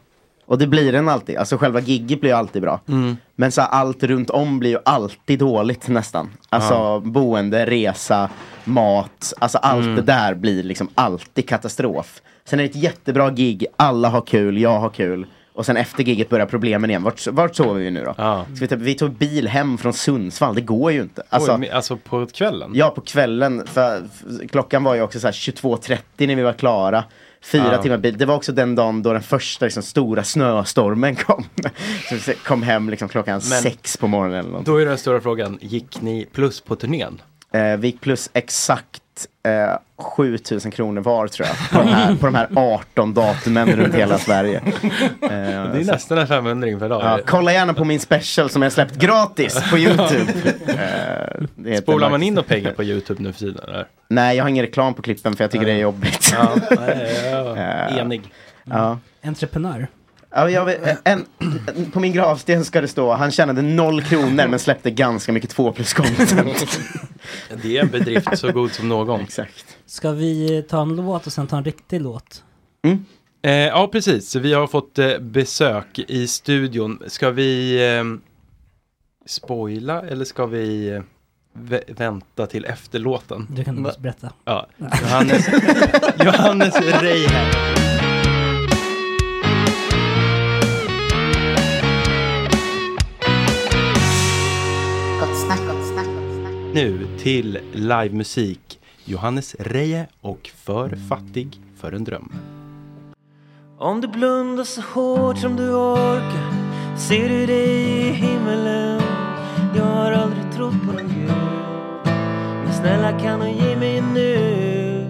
Och 0.45 0.57
det 0.57 0.67
blir 0.67 0.91
den 0.91 1.09
alltid, 1.09 1.37
alltså 1.37 1.57
själva 1.57 1.79
gigget 1.79 2.21
blir 2.21 2.33
alltid 2.33 2.61
bra. 2.61 2.79
Mm. 2.87 3.17
Men 3.35 3.51
så 3.51 3.61
här, 3.61 3.69
allt 3.69 4.03
runt 4.03 4.29
om 4.29 4.59
blir 4.59 4.69
ju 4.69 4.77
alltid 4.85 5.39
dåligt 5.39 5.87
nästan. 5.87 6.29
Alltså 6.49 6.73
Ja. 6.73 7.01
boende, 7.05 7.65
resa, 7.65 8.29
mat, 8.63 9.33
alltså 9.39 9.57
allt 9.57 9.83
Mm. 9.83 9.95
det 9.95 10.01
där 10.01 10.33
blir 10.33 10.63
liksom 10.63 10.87
alltid 10.95 11.49
katastrof. 11.49 12.21
Sen 12.45 12.59
är 12.59 12.63
det 12.63 12.69
ett 12.69 12.75
jättebra 12.75 13.29
gig, 13.29 13.65
alla 13.75 14.09
har 14.09 14.21
kul, 14.21 14.57
jag 14.57 14.79
har 14.79 14.89
kul. 14.89 15.25
Och 15.57 15.65
sen 15.65 15.77
efter 15.77 16.03
giget 16.03 16.29
börjar 16.29 16.45
problemen 16.45 16.89
igen. 16.89 17.03
Vart, 17.03 17.27
vart 17.27 17.55
sover 17.55 17.79
vi 17.79 17.91
nu 17.91 18.03
då? 18.03 18.13
Så 18.59 18.65
vi, 18.75 18.75
vi 18.75 18.93
tog 18.93 19.11
bil 19.11 19.47
hem 19.47 19.77
från 19.77 19.93
Sundsvall, 19.93 20.55
det 20.55 20.61
går 20.61 20.91
ju 20.91 21.01
inte. 21.01 21.23
Alltså, 21.29 21.51
Oj, 21.53 21.57
men- 21.59 21.71
alltså 21.71 21.97
på 21.97 22.25
kvällen? 22.25 22.71
Ja, 22.73 22.89
på 22.89 23.01
kvällen. 23.01 23.67
För, 23.67 24.03
klockan 24.51 24.83
var 24.83 24.95
ju 24.95 25.01
också 25.01 25.19
så 25.19 25.27
här 25.27 25.31
22.30 25.31 26.27
när 26.27 26.35
vi 26.35 26.41
var 26.43 26.53
klara. 26.53 27.03
Fyra 27.41 27.69
Ja. 27.71 27.81
timmar 27.83 27.97
bil. 27.97 28.17
Det 28.17 28.25
var 28.25 28.35
också 28.35 28.51
den 28.51 28.75
dagen 28.75 29.03
då 29.03 29.13
den 29.13 29.21
första 29.21 29.65
liksom, 29.65 29.83
stora 29.83 30.23
snöstormen 30.23 31.15
kom. 31.15 31.45
så 32.09 32.15
vi 32.31 32.33
kom 32.33 32.63
hem 32.63 32.89
liksom, 32.89 33.09
klockan 33.09 33.33
Men- 33.49 33.61
sex 33.61 33.97
på 33.97 34.07
morgonen 34.07 34.39
eller 34.39 34.49
något. 34.51 34.65
Då 34.65 34.77
är 34.77 34.85
den 34.85 34.97
stora 34.97 35.21
frågan, 35.21 35.57
gick 35.61 36.01
ni 36.01 36.25
plus 36.33 36.61
på 36.61 36.75
turnén? 36.75 37.21
Eh, 37.51 37.77
vi 37.77 37.87
gick 37.87 38.01
plus 38.01 38.29
exakt 38.33 39.01
eh, 39.47 40.03
7000 40.15 40.71
kronor 40.71 41.01
var 41.01 41.27
tror 41.27 41.47
jag. 41.47 41.69
På 41.71 41.77
de 41.87 41.93
här, 41.93 42.15
på 42.15 42.25
de 42.25 42.35
här 42.35 42.47
18 42.55 43.13
datumen 43.13 43.75
runt 43.75 43.95
hela 43.95 44.17
Sverige. 44.17 44.61
Eh, 45.21 45.29
Det 45.29 45.79
är 45.79 45.85
nästan 45.91 46.17
en 46.17 46.27
500 46.27 46.79
per 46.79 46.89
dag. 46.89 47.01
Ja, 47.03 47.19
kolla 47.25 47.53
gärna 47.53 47.73
på 47.73 47.83
min 47.85 47.99
special 47.99 48.49
som 48.49 48.61
jag 48.61 48.71
släppt 48.71 48.95
gratis 48.95 49.69
på 49.69 49.77
Youtube. 49.77 50.31
Eh, 50.67 51.45
det 51.55 51.69
heter 51.69 51.81
Spolar 51.81 52.09
man 52.09 52.23
in 52.23 52.33
några 52.33 52.47
pengar 52.47 52.71
på 52.71 52.83
Youtube 52.83 53.23
nu 53.23 53.33
för 53.33 53.39
tiden? 53.39 53.61
Eller? 53.67 53.87
Nej, 54.09 54.37
jag 54.37 54.43
har 54.43 54.49
ingen 54.49 54.65
reklam 54.65 54.93
på 54.93 55.01
klippen 55.01 55.35
för 55.35 55.43
jag 55.43 55.51
tycker 55.51 55.65
det 55.65 55.71
är 55.71 55.77
jobbigt. 55.77 56.33
Ja, 56.33 56.55
nej, 56.79 57.29
ja, 57.31 57.57
Eh, 57.57 57.97
enig. 57.97 58.21
Ja. 58.63 58.97
Entreprenör. 59.23 59.87
Ja, 60.31 60.49
jag 60.49 60.65
vet, 60.65 60.99
en, 61.03 61.25
på 61.93 61.99
min 61.99 62.13
gravsten 62.13 62.65
ska 62.65 62.81
det 62.81 62.87
stå, 62.87 63.13
han 63.13 63.31
tjänade 63.31 63.61
noll 63.61 64.01
kronor 64.03 64.47
men 64.47 64.59
släppte 64.59 64.91
ganska 64.91 65.31
mycket 65.31 65.49
två 65.49 65.71
plus 65.71 65.93
content. 65.93 66.79
Det 67.63 67.77
är 67.77 67.81
en 67.81 67.89
bedrift 67.89 68.37
så 68.37 68.51
god 68.51 68.71
som 68.71 68.89
någon. 68.89 69.21
Exakt. 69.21 69.65
Ska 69.85 70.11
vi 70.11 70.65
ta 70.69 70.81
en 70.81 70.95
låt 70.95 71.27
och 71.27 71.33
sen 71.33 71.47
ta 71.47 71.57
en 71.57 71.63
riktig 71.63 72.01
låt? 72.01 72.43
Eh, 73.43 73.51
ja, 73.51 73.87
precis. 73.91 74.35
Vi 74.35 74.53
har 74.53 74.67
fått 74.67 74.99
eh, 74.99 75.17
besök 75.19 75.99
i 75.99 76.27
studion. 76.27 76.99
Ska 77.07 77.29
vi 77.31 77.75
eh, 77.97 78.03
spoila 79.27 80.01
eller 80.01 80.25
ska 80.25 80.45
vi 80.45 80.89
eh, 80.89 81.01
vä- 81.57 81.93
vänta 81.97 82.45
till 82.47 82.65
efter 82.65 82.99
låten? 82.99 83.47
Du 83.55 83.63
kan 83.63 83.83
berätta. 83.99 84.33
Ja, 84.45 84.67
Johannes, 84.77 85.47
Johannes 86.25 86.75
Reihän. 87.01 87.76
Nu 96.77 97.07
till 97.17 97.59
livemusik. 97.73 98.79
Johannes 99.05 99.55
Reje 99.59 100.07
och 100.21 100.51
För 100.55 100.97
fattig 101.09 101.61
för 101.75 101.91
en 101.91 102.03
dröm. 102.03 102.31
Om 103.77 104.01
du 104.01 104.07
blundar 104.07 104.63
så 104.63 104.81
hårt 104.81 105.37
som 105.37 105.55
du 105.55 105.73
orkar 105.73 106.51
Ser 106.97 107.29
du 107.29 107.45
dig 107.45 107.69
i 108.07 108.11
himmelen 108.11 109.01
Jag 109.75 109.83
har 109.83 110.11
aldrig 110.11 110.51
trott 110.51 110.73
på 110.85 110.93
någon 110.93 111.07
gud 111.07 111.31
Men 112.63 112.73
snälla 112.73 113.19
kan 113.19 113.39
du 113.39 113.49
ge 113.49 113.75
mig 113.75 113.97
en 113.97 114.13
nu 114.13 115.07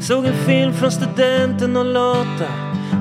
Såg 0.00 0.24
en 0.24 0.46
film 0.46 0.72
från 0.72 0.92
studenten 0.92 1.76
och 1.76 1.84
Lotta 1.84 2.52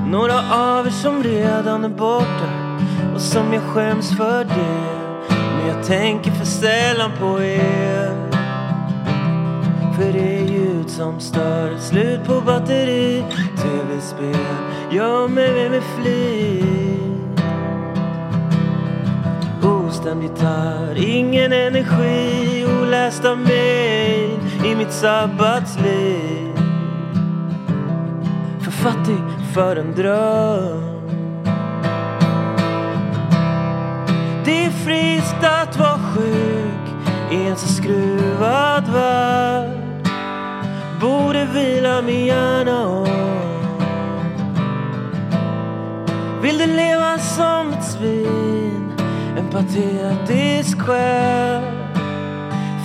Några 0.07 0.53
av 0.55 0.87
er 0.87 0.91
som 0.91 1.23
redan 1.23 1.83
är 1.83 1.89
borta 1.89 2.77
Och 3.15 3.21
som 3.21 3.53
jag 3.53 3.63
skäms 3.63 4.17
för 4.17 4.43
det 4.43 4.96
jag 5.67 5.83
tänker 5.83 6.31
för 6.31 6.45
sällan 6.45 7.11
på 7.19 7.43
er. 7.43 8.27
För 9.95 10.13
det 10.13 10.39
är 10.39 10.43
ljud 10.43 10.89
som 10.89 11.19
stör. 11.19 11.77
Slut 11.77 12.25
på 12.25 12.41
batteri 12.41 13.23
Tv-spel. 13.57 14.35
Gör 14.91 15.27
mig 15.27 15.69
med 15.69 15.83
flit 15.83 17.43
Ostämd 19.63 20.23
gitarr. 20.23 20.95
Ingen 20.97 21.53
energi 21.53 22.65
Olästa 22.81 23.35
mejl 23.35 24.39
I 24.65 24.75
mitt 24.75 24.91
sabbatsliv. 24.91 26.57
För 28.61 28.71
fattig 28.71 29.23
för 29.53 29.75
en 29.75 29.95
dröm. 29.95 30.86
Det 34.47 34.65
är 34.65 34.69
friskt 34.69 35.43
att 35.43 35.77
vara 35.77 35.99
sjuk 35.99 37.07
i 37.31 37.47
en 37.47 37.55
så 37.55 37.67
skruvad 37.67 38.87
värld. 38.93 40.09
Borde 41.01 41.45
vila 41.45 42.01
min 42.01 42.25
hjärna 42.25 42.87
om. 42.87 43.07
Vill 46.41 46.57
du 46.57 46.65
leva 46.65 47.17
som 47.17 47.69
ett 47.69 47.85
svin 47.85 48.91
En 49.37 49.49
patetisk 49.49 50.79
själ? 50.79 51.63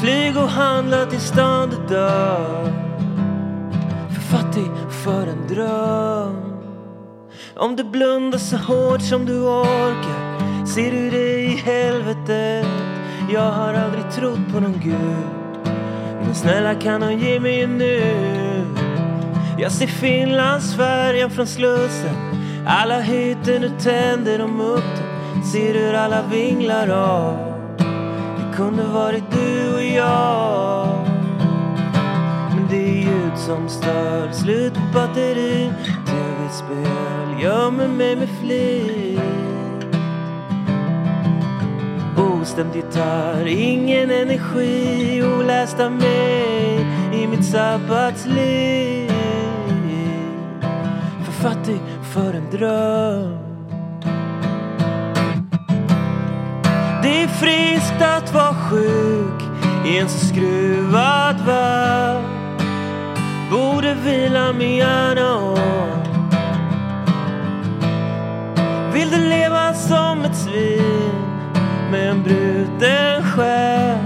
Flyg 0.03 0.37
och 0.37 0.49
handla 0.49 1.07
till 1.07 1.21
stan 1.21 1.71
du 1.71 1.95
dör. 1.95 2.73
För 4.15 4.21
fattig 4.21 4.71
för 5.05 5.27
en 5.27 5.47
dröm. 5.49 6.57
Om 7.57 7.77
du 7.77 7.85
blundar 7.85 8.39
så 8.39 8.57
hårt 8.57 9.03
som 9.03 9.27
du 9.27 9.41
orkar. 9.41 10.22
Ser 10.67 10.91
du 10.91 11.11
det 11.11 11.41
i 11.41 11.57
helvetet? 11.57 12.67
Jag 13.33 13.51
har 13.53 13.75
aldrig 13.75 14.11
trott 14.11 14.53
på 14.53 14.61
någon 14.61 14.81
gud. 14.85 15.75
Men 16.25 16.35
snälla 16.35 16.75
kan 16.75 17.01
du 17.01 17.13
ge 17.15 17.41
mig 17.41 17.63
en 17.63 17.79
nu 17.79 18.65
Jag 19.59 19.73
ser 19.73 19.87
Finlandsfärjan 19.87 21.31
från 21.31 21.47
Slussen. 21.47 22.15
Alla 22.67 23.01
hytter, 23.01 23.61
nu 23.61 23.71
tänder 23.79 24.39
de 24.39 24.61
upp 24.61 25.13
den 25.35 25.45
Ser 25.45 25.75
hur 25.75 25.95
alla 25.95 26.23
vinglar 26.23 26.89
av? 26.89 27.37
Det 28.37 28.57
kunde 28.57 28.83
varit 28.83 29.25
du 29.33 29.75
och 29.75 29.83
jag. 29.83 30.89
Men 32.55 32.67
det 32.71 32.77
är 32.77 33.03
ljud 33.03 33.37
som 33.37 33.69
stör. 33.69 34.33
Slut 34.33 34.75
på 34.75 34.81
batterin. 34.95 35.73
Tv-spel 36.07 37.43
gömmer 37.43 37.89
mig 37.89 38.17
med 38.17 38.29
flit. 38.41 39.12
Ostämd 42.43 42.74
gitarr, 42.76 43.47
ingen 43.47 44.11
energi 44.11 45.22
Oläst 45.22 45.80
av 45.80 45.93
mig 45.93 46.86
i 47.14 47.26
mitt 47.26 47.45
sabbatsliv. 47.45 49.12
För 51.24 51.32
fattig 51.32 51.80
för 52.14 52.34
en 52.34 52.51
dröm. 52.51 53.38
Det 57.03 57.22
är 57.22 57.28
friskt 57.28 58.03
att 58.03 58.34
vara 58.34 58.55
sjuk 58.55 59.43
i 59.86 59.99
en 59.99 60.09
så 60.09 60.26
skruvad 60.26 61.47
värld. 61.47 62.24
Borde 63.51 63.95
vila 63.95 64.53
min 64.53 64.76
hjärna 64.76 65.36
om. 65.36 65.59
Vill 68.93 69.11
du 69.11 69.28
leva 69.28 69.74
som 69.74 70.22
ett 70.22 70.36
svin? 70.36 71.12
Med 71.93 72.11
en 72.11 72.22
bruten 72.22 73.22
själ. 73.22 73.99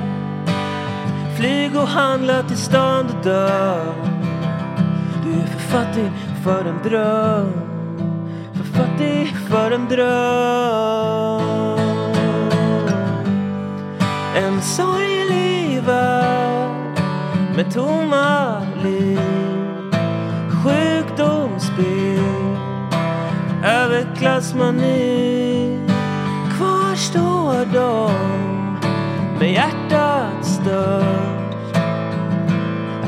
Flyg 1.36 1.76
och 1.76 1.88
handla 1.88 2.42
till 2.42 2.56
stan 2.56 3.06
du 3.06 3.30
dör. 3.30 3.94
Du 5.24 5.32
är 5.40 5.46
för 5.46 5.58
fattig 5.58 6.10
för 6.44 6.64
en 6.64 6.82
dröm. 6.82 7.52
För 8.54 8.64
fattig 8.64 9.36
för 9.48 9.70
en 9.70 9.88
dröm. 9.88 11.40
En 14.36 14.62
sorglig 14.62 15.82
värld 15.82 17.00
med 17.56 17.74
tomma 17.74 18.60
liv. 18.82 19.20
Sjukdomsbild 20.64 22.56
Överklassmani 23.64 25.35
förstår 26.96 27.72
dem 27.74 28.78
med 29.38 29.52
hjärtat 29.52 30.46
stört. 30.46 31.76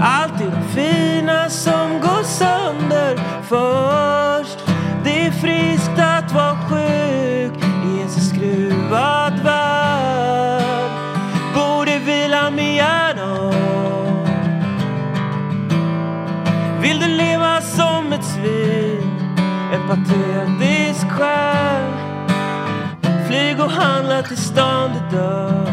Alltid 0.00 0.46
de 0.46 0.62
fina 0.74 1.50
som 1.50 2.00
går 2.00 2.22
sönder 2.22 3.16
först. 3.42 4.58
Det 5.04 5.26
är 5.26 5.30
friskt 5.30 5.98
att 5.98 6.32
vara 6.32 6.56
sjuk 6.56 7.64
i 7.64 8.02
en 8.02 8.10
så 8.10 8.20
skruvad 8.20 9.38
värld. 9.44 10.90
Borde 11.54 11.98
vila 11.98 12.50
med 12.50 12.74
hjärnan 12.74 13.54
Vill 16.80 17.00
du 17.00 17.06
leva 17.06 17.60
som 17.60 18.12
ett 18.12 18.24
svin 18.24 19.20
En 19.72 19.88
patetisk 19.88 21.10
själ? 21.10 21.77
Handla 23.78 24.22
till 24.22 24.36
stan 24.36 24.90
idag 24.90 25.66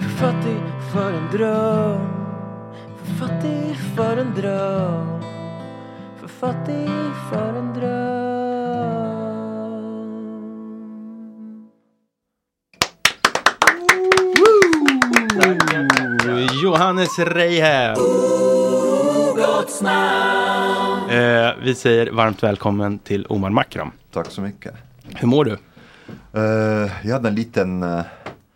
För 0.00 0.08
fattig 0.08 0.62
för 0.92 1.12
en 1.12 1.30
dröm 1.32 2.08
För 3.04 3.14
fattig 3.14 3.76
för 3.96 4.16
en 4.16 4.34
dröm 4.34 5.22
För 6.20 6.28
fattig 6.28 6.88
för 7.30 7.54
en 7.58 7.74
dröm 7.74 8.38
Johannes 16.62 17.18
Reihe. 17.18 17.90
Eh, 21.10 21.54
vi 21.62 21.74
säger 21.74 22.10
varmt 22.10 22.42
välkommen 22.42 22.98
till 22.98 23.26
Omar 23.28 23.50
Makram. 23.50 23.90
Tack 24.12 24.30
så 24.30 24.40
mycket. 24.40 24.74
Hur 25.14 25.28
mår 25.28 25.44
du? 25.44 25.58
Eh, 26.32 26.90
jag 27.02 27.12
hade 27.12 27.28
en 27.28 27.34
liten 27.34 27.82
uh, 27.82 28.02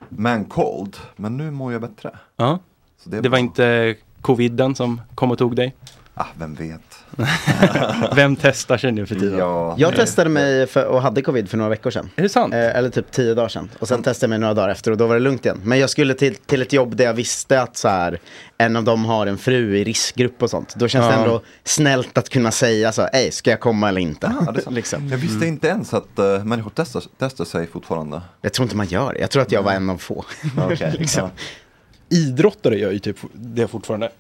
man 0.09 0.45
cold, 0.45 0.97
men 1.17 1.37
nu 1.37 1.51
mår 1.51 1.73
jag 1.73 1.81
bättre. 1.81 2.11
Ja. 2.37 2.59
Det 3.05 3.21
Det 3.21 3.29
var 3.29 3.39
inte 3.39 3.97
coviden 4.21 4.75
som 4.75 5.01
kom 5.15 5.31
och 5.31 5.39
tog 5.39 5.57
dig? 5.57 5.75
Ah, 6.15 6.27
vem 6.39 6.55
vet? 6.55 6.92
Vem 8.17 8.37
testar 8.37 8.77
sig 8.79 8.93
nu 8.93 9.07
för 9.07 9.15
tiden? 9.15 9.39
Ja. 9.39 9.75
Jag 9.79 9.97
testade 9.97 10.31
mig 10.31 10.67
för, 10.67 10.85
och 10.85 11.03
hade 11.03 11.23
covid 11.23 11.51
för 11.51 11.57
några 11.57 11.71
veckor 11.71 11.91
sedan. 11.91 12.11
Är 12.17 12.23
det 12.23 12.29
sant? 12.29 12.55
Eh, 12.55 12.77
eller 12.77 12.91
typ 12.91 13.11
tio 13.11 13.35
dagar 13.35 13.49
sedan. 13.49 13.71
Och 13.79 13.89
sen 13.89 14.03
testade 14.03 14.25
jag 14.25 14.31
mig 14.31 14.39
några 14.39 14.55
dagar 14.55 14.69
efter 14.69 14.91
och 14.91 14.97
då 14.97 15.07
var 15.07 15.15
det 15.15 15.21
lugnt 15.21 15.45
igen. 15.45 15.61
Men 15.65 15.79
jag 15.79 15.91
skulle 15.91 16.15
till, 16.15 16.35
till 16.35 16.63
ett 16.63 16.73
jobb 16.73 16.97
där 16.97 17.05
jag 17.05 17.15
visste 17.15 17.61
att 17.63 17.77
så 17.77 17.89
här, 17.89 18.19
en 18.59 18.77
av 18.77 18.85
dem 18.85 19.05
har 19.05 19.27
en 19.27 19.39
fru 19.39 19.77
i 19.77 19.85
riskgrupp 19.85 20.43
och 20.43 20.51
sånt. 20.51 20.75
Då 20.77 20.89
känns 20.89 21.07
det 21.07 21.13
Ja. 21.15 21.23
ändå 21.23 21.43
snällt 21.65 22.19
att 22.19 22.29
kunna 22.29 22.51
säga 22.51 22.93
så, 22.93 23.03
ej, 23.13 23.31
ska 23.33 23.51
jag 23.51 23.61
komma 23.61 23.89
eller 23.89 24.01
inte? 24.01 24.33
Ja, 24.47 24.53
det 24.53 24.71
liksom. 24.71 25.09
Jag 25.09 25.19
visste 25.19 25.47
inte 25.47 25.69
ens 25.69 25.95
att 25.95 26.09
uh, 26.19 26.45
människor 26.45 26.73
testar, 26.75 27.03
testar 27.19 27.45
sig 27.45 27.67
fortfarande. 27.67 28.21
Jag 28.41 28.53
tror 28.53 28.65
inte 28.65 28.77
man 28.77 28.87
gör 28.87 29.13
det. 29.13 29.21
Jag 29.21 29.31
tror 29.31 29.43
att 29.43 29.53
jag 29.53 29.63
var 29.63 29.73
en 29.73 29.91
av 29.91 29.97
få. 29.99 30.25
Okej, 30.59 30.95
liksom. 30.99 31.31
Idrottare 32.09 32.79
gör 32.79 32.91
ju 32.93 32.99
typ 32.99 33.17
det 33.33 33.69
fortfarande. 33.69 34.11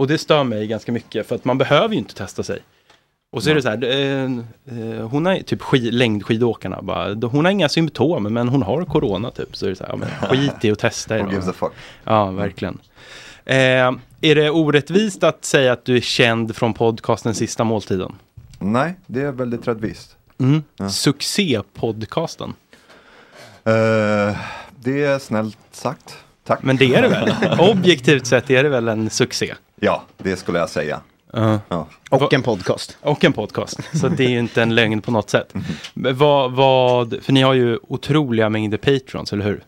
Och 0.00 0.06
det 0.06 0.18
stör 0.18 0.44
mig 0.44 0.66
ganska 0.66 0.92
mycket 0.92 1.28
för 1.28 1.34
att 1.34 1.44
man 1.44 1.58
behöver 1.58 1.94
ju 1.94 1.98
inte 1.98 2.14
testa 2.14 2.42
sig. 2.42 2.58
Och 3.32 3.42
så 3.42 3.50
är 3.50 3.54
det 3.54 3.62
så 3.62 3.68
här, 3.68 3.84
eh, 3.84 4.24
eh, 4.24 5.08
hon 5.08 5.26
har 5.26 5.38
typ 5.38 5.62
skid, 5.62 5.94
längdskidåkarna 5.94 6.82
bara, 6.82 7.14
hon 7.14 7.44
har 7.44 7.52
inga 7.52 7.68
symptom 7.68 8.22
men 8.22 8.48
hon 8.48 8.62
har 8.62 8.84
corona 8.84 9.30
typ. 9.30 9.56
Så 9.56 9.66
är 9.66 9.70
det 9.70 9.76
så 9.76 9.84
här, 9.84 9.98
ja, 10.20 10.26
skit 10.28 10.64
i 10.64 10.70
att 10.70 10.78
testa 10.78 11.14
Who 11.14 11.20
idag. 11.20 11.32
gives 11.32 11.48
a 11.48 11.52
fuck? 11.52 11.72
Ja, 12.04 12.30
verkligen. 12.30 12.78
Eh, 13.44 13.56
är 14.20 14.34
det 14.34 14.50
orättvist 14.50 15.24
att 15.24 15.44
säga 15.44 15.72
att 15.72 15.84
du 15.84 15.96
är 15.96 16.00
känd 16.00 16.56
från 16.56 16.74
podcasten 16.74 17.34
Sista 17.34 17.64
Måltiden? 17.64 18.12
Nej, 18.58 18.94
det 19.06 19.22
är 19.22 19.32
väldigt 19.32 19.68
rättvist. 19.68 20.16
Mm. 20.38 20.62
Succépodcasten. 20.90 22.54
Eh, 23.64 24.36
det 24.76 25.04
är 25.04 25.18
snällt 25.18 25.58
sagt. 25.70 26.16
Tack. 26.44 26.62
Men 26.62 26.76
det 26.76 26.94
är 26.94 27.02
det 27.02 27.08
väl? 27.08 27.60
Objektivt 27.70 28.26
sett 28.26 28.50
är 28.50 28.62
det 28.62 28.68
väl 28.68 28.88
en 28.88 29.10
succé? 29.10 29.54
Ja, 29.80 30.02
det 30.18 30.36
skulle 30.36 30.58
jag 30.58 30.70
säga. 30.70 31.00
Ja. 31.32 31.60
Ja. 31.68 31.88
Och 32.10 32.32
en 32.32 32.42
podcast. 32.42 32.98
Och 33.00 33.24
en 33.24 33.32
podcast. 33.32 33.80
Så 33.92 34.08
det 34.08 34.24
är 34.24 34.28
ju 34.28 34.38
inte 34.38 34.62
en 34.62 34.74
lögn 34.74 35.00
på 35.00 35.10
något 35.10 35.30
sätt. 35.30 35.54
Men 35.94 36.16
Vad, 36.16 36.52
vad, 36.52 37.22
för 37.22 37.32
ni 37.32 37.42
har 37.42 37.54
ju 37.54 37.78
otroliga 37.82 38.48
mängder 38.48 38.78
patrons, 38.78 39.32
eller 39.32 39.44
hur? 39.44 39.64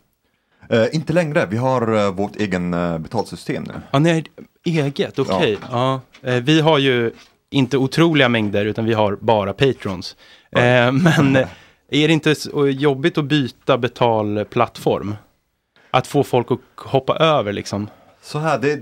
Eh, 0.68 0.86
inte 0.92 1.12
längre, 1.12 1.46
vi 1.50 1.56
har 1.56 1.94
uh, 1.94 2.10
vårt 2.10 2.36
egen 2.36 2.74
uh, 2.74 2.98
betalsystem 2.98 3.62
nu. 3.62 3.72
Ja, 3.90 3.98
ni 3.98 4.12
har 4.12 4.22
eget, 4.64 5.18
okej. 5.18 5.58
Ja. 5.70 6.00
Eh, 6.22 6.34
vi 6.34 6.60
har 6.60 6.78
ju 6.78 7.12
inte 7.50 7.76
otroliga 7.76 8.28
mängder, 8.28 8.64
utan 8.64 8.84
vi 8.84 8.92
har 8.92 9.18
bara 9.20 9.52
patrons. 9.52 10.16
Men 10.92 11.36
är 11.90 12.08
det 12.08 12.12
inte 12.12 12.34
jobbigt 12.70 13.18
att 13.18 13.24
byta 13.24 13.78
betalplattform? 13.78 15.14
Att 15.94 16.06
få 16.06 16.24
folk 16.24 16.50
att 16.50 16.58
hoppa 16.76 17.16
över 17.16 17.52
liksom? 17.52 17.88
Så 18.22 18.38
här, 18.38 18.58
det, 18.58 18.80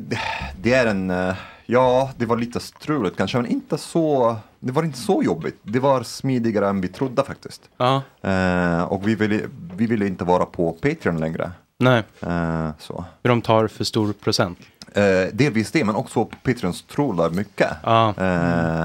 det 0.61 0.73
är 0.73 0.87
en, 0.87 1.11
eh, 1.11 1.35
ja, 1.67 2.11
det 2.17 2.27
var 2.27 2.37
lite 2.37 2.61
struligt 2.61 3.17
kanske, 3.17 3.37
men 3.37 3.47
inte 3.47 3.79
så, 3.79 4.37
det 4.59 4.73
var 4.73 4.83
inte 4.83 4.99
så 4.99 5.23
jobbigt. 5.23 5.59
Det 5.63 5.79
var 5.79 6.03
smidigare 6.03 6.69
än 6.69 6.81
vi 6.81 6.89
trodde 6.89 7.25
faktiskt. 7.25 7.63
Ja. 7.77 8.03
Eh, 8.23 8.83
och 8.83 9.09
vi 9.09 9.15
ville, 9.15 9.41
vi 9.77 9.87
ville 9.87 10.07
inte 10.07 10.25
vara 10.25 10.47
på 10.47 10.73
Patreon 10.73 11.21
längre. 11.21 11.51
Nej. 11.79 12.03
Eh, 12.21 12.71
så. 12.79 13.05
För 13.23 13.29
de 13.29 13.43
tar 13.43 13.67
för 13.69 13.85
stor 13.85 14.13
procent. 14.13 14.59
Eh, 14.95 15.33
delvis 15.33 15.71
det, 15.71 15.85
men 15.85 15.95
också 15.95 16.25
Patreons 16.25 16.83
trollar 16.83 17.31
mycket. 17.31 17.71
Ja. 17.83 18.15
Eh, 18.19 18.85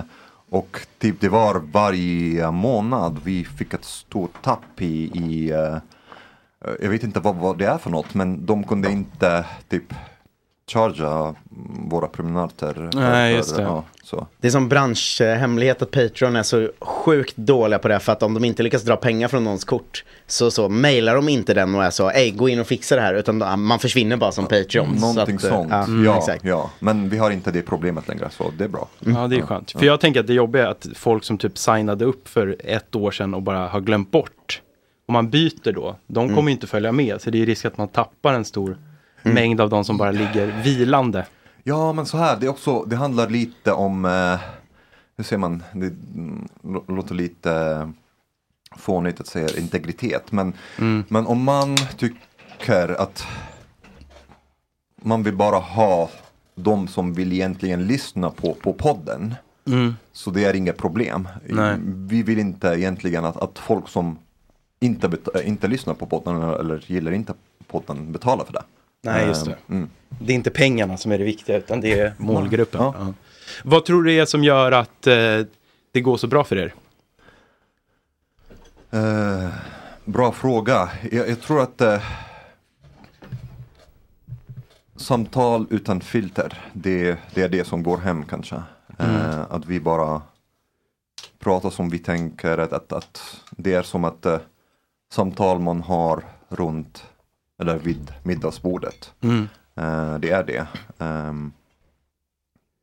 och 0.49 0.79
typ 0.99 1.21
det 1.21 1.29
var 1.29 1.61
varje 1.71 2.51
månad 2.51 3.19
vi 3.23 3.43
fick 3.43 3.73
ett 3.73 3.85
stort 3.85 4.41
tapp 4.41 4.81
i, 4.81 5.11
i 5.19 5.51
eh, 5.51 5.77
jag 6.81 6.89
vet 6.89 7.03
inte 7.03 7.19
vad, 7.19 7.35
vad 7.35 7.57
det 7.57 7.65
är 7.65 7.77
för 7.77 7.89
något, 7.89 8.13
men 8.13 8.45
de 8.45 8.63
kunde 8.63 8.91
inte 8.91 9.45
typ 9.69 9.93
charga 10.71 11.35
våra 11.89 12.07
prenumeranter. 12.07 12.89
Nej, 12.93 13.35
just 13.35 13.55
det. 13.55 13.61
Ja, 13.61 13.83
så. 14.03 14.27
Det 14.41 14.47
är 14.47 14.51
som 14.51 14.69
branschhemlighet 14.69 15.81
att 15.81 15.91
Patreon 15.91 16.35
är 16.35 16.43
så 16.43 16.69
sjukt 16.81 17.37
dåliga 17.37 17.79
på 17.79 17.87
det 17.87 17.99
för 17.99 18.11
att 18.11 18.23
om 18.23 18.33
de 18.33 18.45
inte 18.45 18.63
lyckas 18.63 18.83
dra 18.83 18.95
pengar 18.95 19.27
från 19.27 19.43
någons 19.43 19.63
kort 19.63 20.03
så, 20.27 20.51
så 20.51 20.69
mailar 20.69 21.15
de 21.15 21.29
inte 21.29 21.53
den 21.53 21.75
och 21.75 21.83
är 21.83 21.89
så, 21.89 22.09
ej 22.09 22.31
gå 22.31 22.49
in 22.49 22.59
och 22.59 22.67
fixa 22.67 22.95
det 22.95 23.01
här 23.01 23.13
utan 23.13 23.61
man 23.61 23.79
försvinner 23.79 24.17
bara 24.17 24.31
som 24.31 24.45
Patreon. 24.45 24.95
Någonting 24.95 25.39
så 25.39 25.47
att, 25.47 25.53
eh, 25.53 25.57
sånt. 25.57 25.71
Ja, 25.71 26.03
Ja, 26.05 26.17
exakt. 26.17 26.43
ja, 26.45 26.71
men 26.79 27.09
vi 27.09 27.17
har 27.17 27.31
inte 27.31 27.51
det 27.51 27.61
problemet 27.61 28.07
längre, 28.07 28.29
så 28.29 28.51
det 28.57 28.63
är 28.63 28.67
bra. 28.67 28.87
Ja, 28.99 29.27
det 29.27 29.35
är 29.35 29.41
skönt. 29.41 29.71
För 29.71 29.85
jag 29.85 29.99
tänker 29.99 30.19
att 30.19 30.27
det 30.27 30.33
jobbiga 30.33 30.63
är 30.63 30.67
att 30.67 30.87
folk 30.95 31.23
som 31.23 31.37
typ 31.37 31.57
signade 31.57 32.05
upp 32.05 32.27
för 32.27 32.55
ett 32.59 32.95
år 32.95 33.11
sedan 33.11 33.33
och 33.33 33.41
bara 33.41 33.67
har 33.67 33.79
glömt 33.81 34.11
bort. 34.11 34.61
Om 35.07 35.13
man 35.13 35.29
byter 35.29 35.71
då, 35.71 35.95
de 36.07 36.27
kommer 36.27 36.33
Mm. 36.33 36.47
ju 36.47 36.51
inte 36.51 36.67
följa 36.67 36.91
med. 36.91 37.21
Så 37.21 37.29
det 37.29 37.41
är 37.41 37.45
risk 37.45 37.65
att 37.65 37.77
man 37.77 37.87
tappar 37.87 38.33
en 38.33 38.45
stor 38.45 38.77
Mm. 39.23 39.35
mängd 39.35 39.61
av 39.61 39.69
de 39.69 39.83
som 39.85 39.97
bara 39.97 40.11
ligger 40.11 40.61
vilande. 40.63 41.25
Ja, 41.63 41.93
men 41.93 42.05
så 42.05 42.17
här, 42.17 42.37
det, 42.39 42.45
är 42.45 42.49
också, 42.49 42.83
det 42.83 42.95
handlar 42.95 43.29
lite 43.29 43.71
om, 43.71 44.05
eh, 44.05 44.39
hur 45.17 45.23
säger 45.23 45.37
man, 45.39 45.63
det 45.73 45.85
mm, 45.85 46.47
lå- 46.63 46.95
låter 46.95 47.15
lite 47.15 47.91
fånigt 48.77 49.19
att 49.19 49.27
säga 49.27 49.49
integritet, 49.57 50.31
men, 50.31 50.53
men 51.07 51.27
om 51.27 51.43
man 51.43 51.75
tycker 51.97 53.01
att 53.01 53.27
man 55.01 55.23
vill 55.23 55.35
bara 55.35 55.59
ha 55.59 56.09
de 56.55 56.87
som 56.87 57.13
vill 57.13 57.33
egentligen 57.33 57.87
lyssna 57.87 58.29
på, 58.29 58.53
på 58.53 58.73
podden, 58.73 59.35
Mm. 59.67 59.95
så 60.13 60.29
det 60.31 60.45
är 60.45 60.53
inget 60.55 60.77
problem. 60.77 61.27
Nej. 61.49 61.75
Vi 61.83 62.23
vill 62.23 62.39
inte 62.39 62.67
egentligen 62.67 63.25
att, 63.25 63.37
att 63.37 63.59
folk 63.59 63.89
som 63.89 64.17
inte, 64.85 65.17
äh, 65.35 65.47
inte 65.47 65.67
lyssnar 65.67 65.93
på 65.93 66.05
podden 66.05 66.41
eller, 66.41 66.83
gillar 66.87 67.11
inte 67.11 67.33
podden 67.67 68.11
betalar 68.11 68.45
för 68.45 68.53
det. 68.53 68.63
Nej, 69.01 69.27
just 69.27 69.45
det. 69.45 69.51
Eh, 69.51 69.57
Mm. 69.69 69.89
Det 70.19 70.33
är 70.33 70.35
inte 70.35 70.49
pengarna 70.49 70.97
som 70.97 71.11
är 71.11 71.17
det 71.17 71.23
viktiga, 71.23 71.57
utan 71.57 71.81
det 71.81 71.99
är 71.99 72.13
målgruppen. 72.17 72.81
Ja. 72.81 72.95
Ja. 72.99 73.13
Vad 73.63 73.85
tror 73.85 74.03
du 74.03 74.11
det 74.11 74.19
är 74.19 74.25
som 74.25 74.43
gör 74.43 74.71
att 74.71 75.07
eh, 75.07 75.41
det 75.91 76.01
går 76.01 76.17
så 76.17 76.27
bra 76.27 76.43
för 76.43 76.55
er? 76.57 76.73
Eh, 78.91 79.49
bra 80.05 80.31
fråga. 80.31 80.89
Jag, 81.11 81.29
jag 81.29 81.41
tror 81.41 81.61
att 81.61 81.81
eh, 81.81 82.01
samtal 84.95 85.67
utan 85.69 86.01
filter, 86.01 86.69
det, 86.73 87.17
det 87.33 87.41
är 87.41 87.49
det 87.49 87.67
som 87.67 87.83
går 87.83 87.97
hem 87.97 88.25
kanske. 88.25 88.55
Eh, 88.97 89.41
att 89.49 89.65
vi 89.65 89.79
bara 89.79 90.21
pratar 91.39 91.69
som 91.69 91.89
vi 91.89 91.99
tänker, 91.99 92.57
att, 92.57 92.73
att, 92.73 92.91
att 92.93 93.41
det 93.51 93.73
är 93.73 93.83
som 93.83 94.03
att 94.03 94.25
eh, 94.25 94.37
samtal 95.15 95.59
man 95.59 95.81
har 95.81 96.23
runt 96.49 97.03
eller 97.61 97.77
vid 97.77 98.11
middagsbordet. 98.23 99.13
Mm. 99.21 99.47
Eh, 99.75 100.15
det 100.19 100.29
är 100.29 100.43
det. 100.43 100.67
Ehm, 100.99 101.51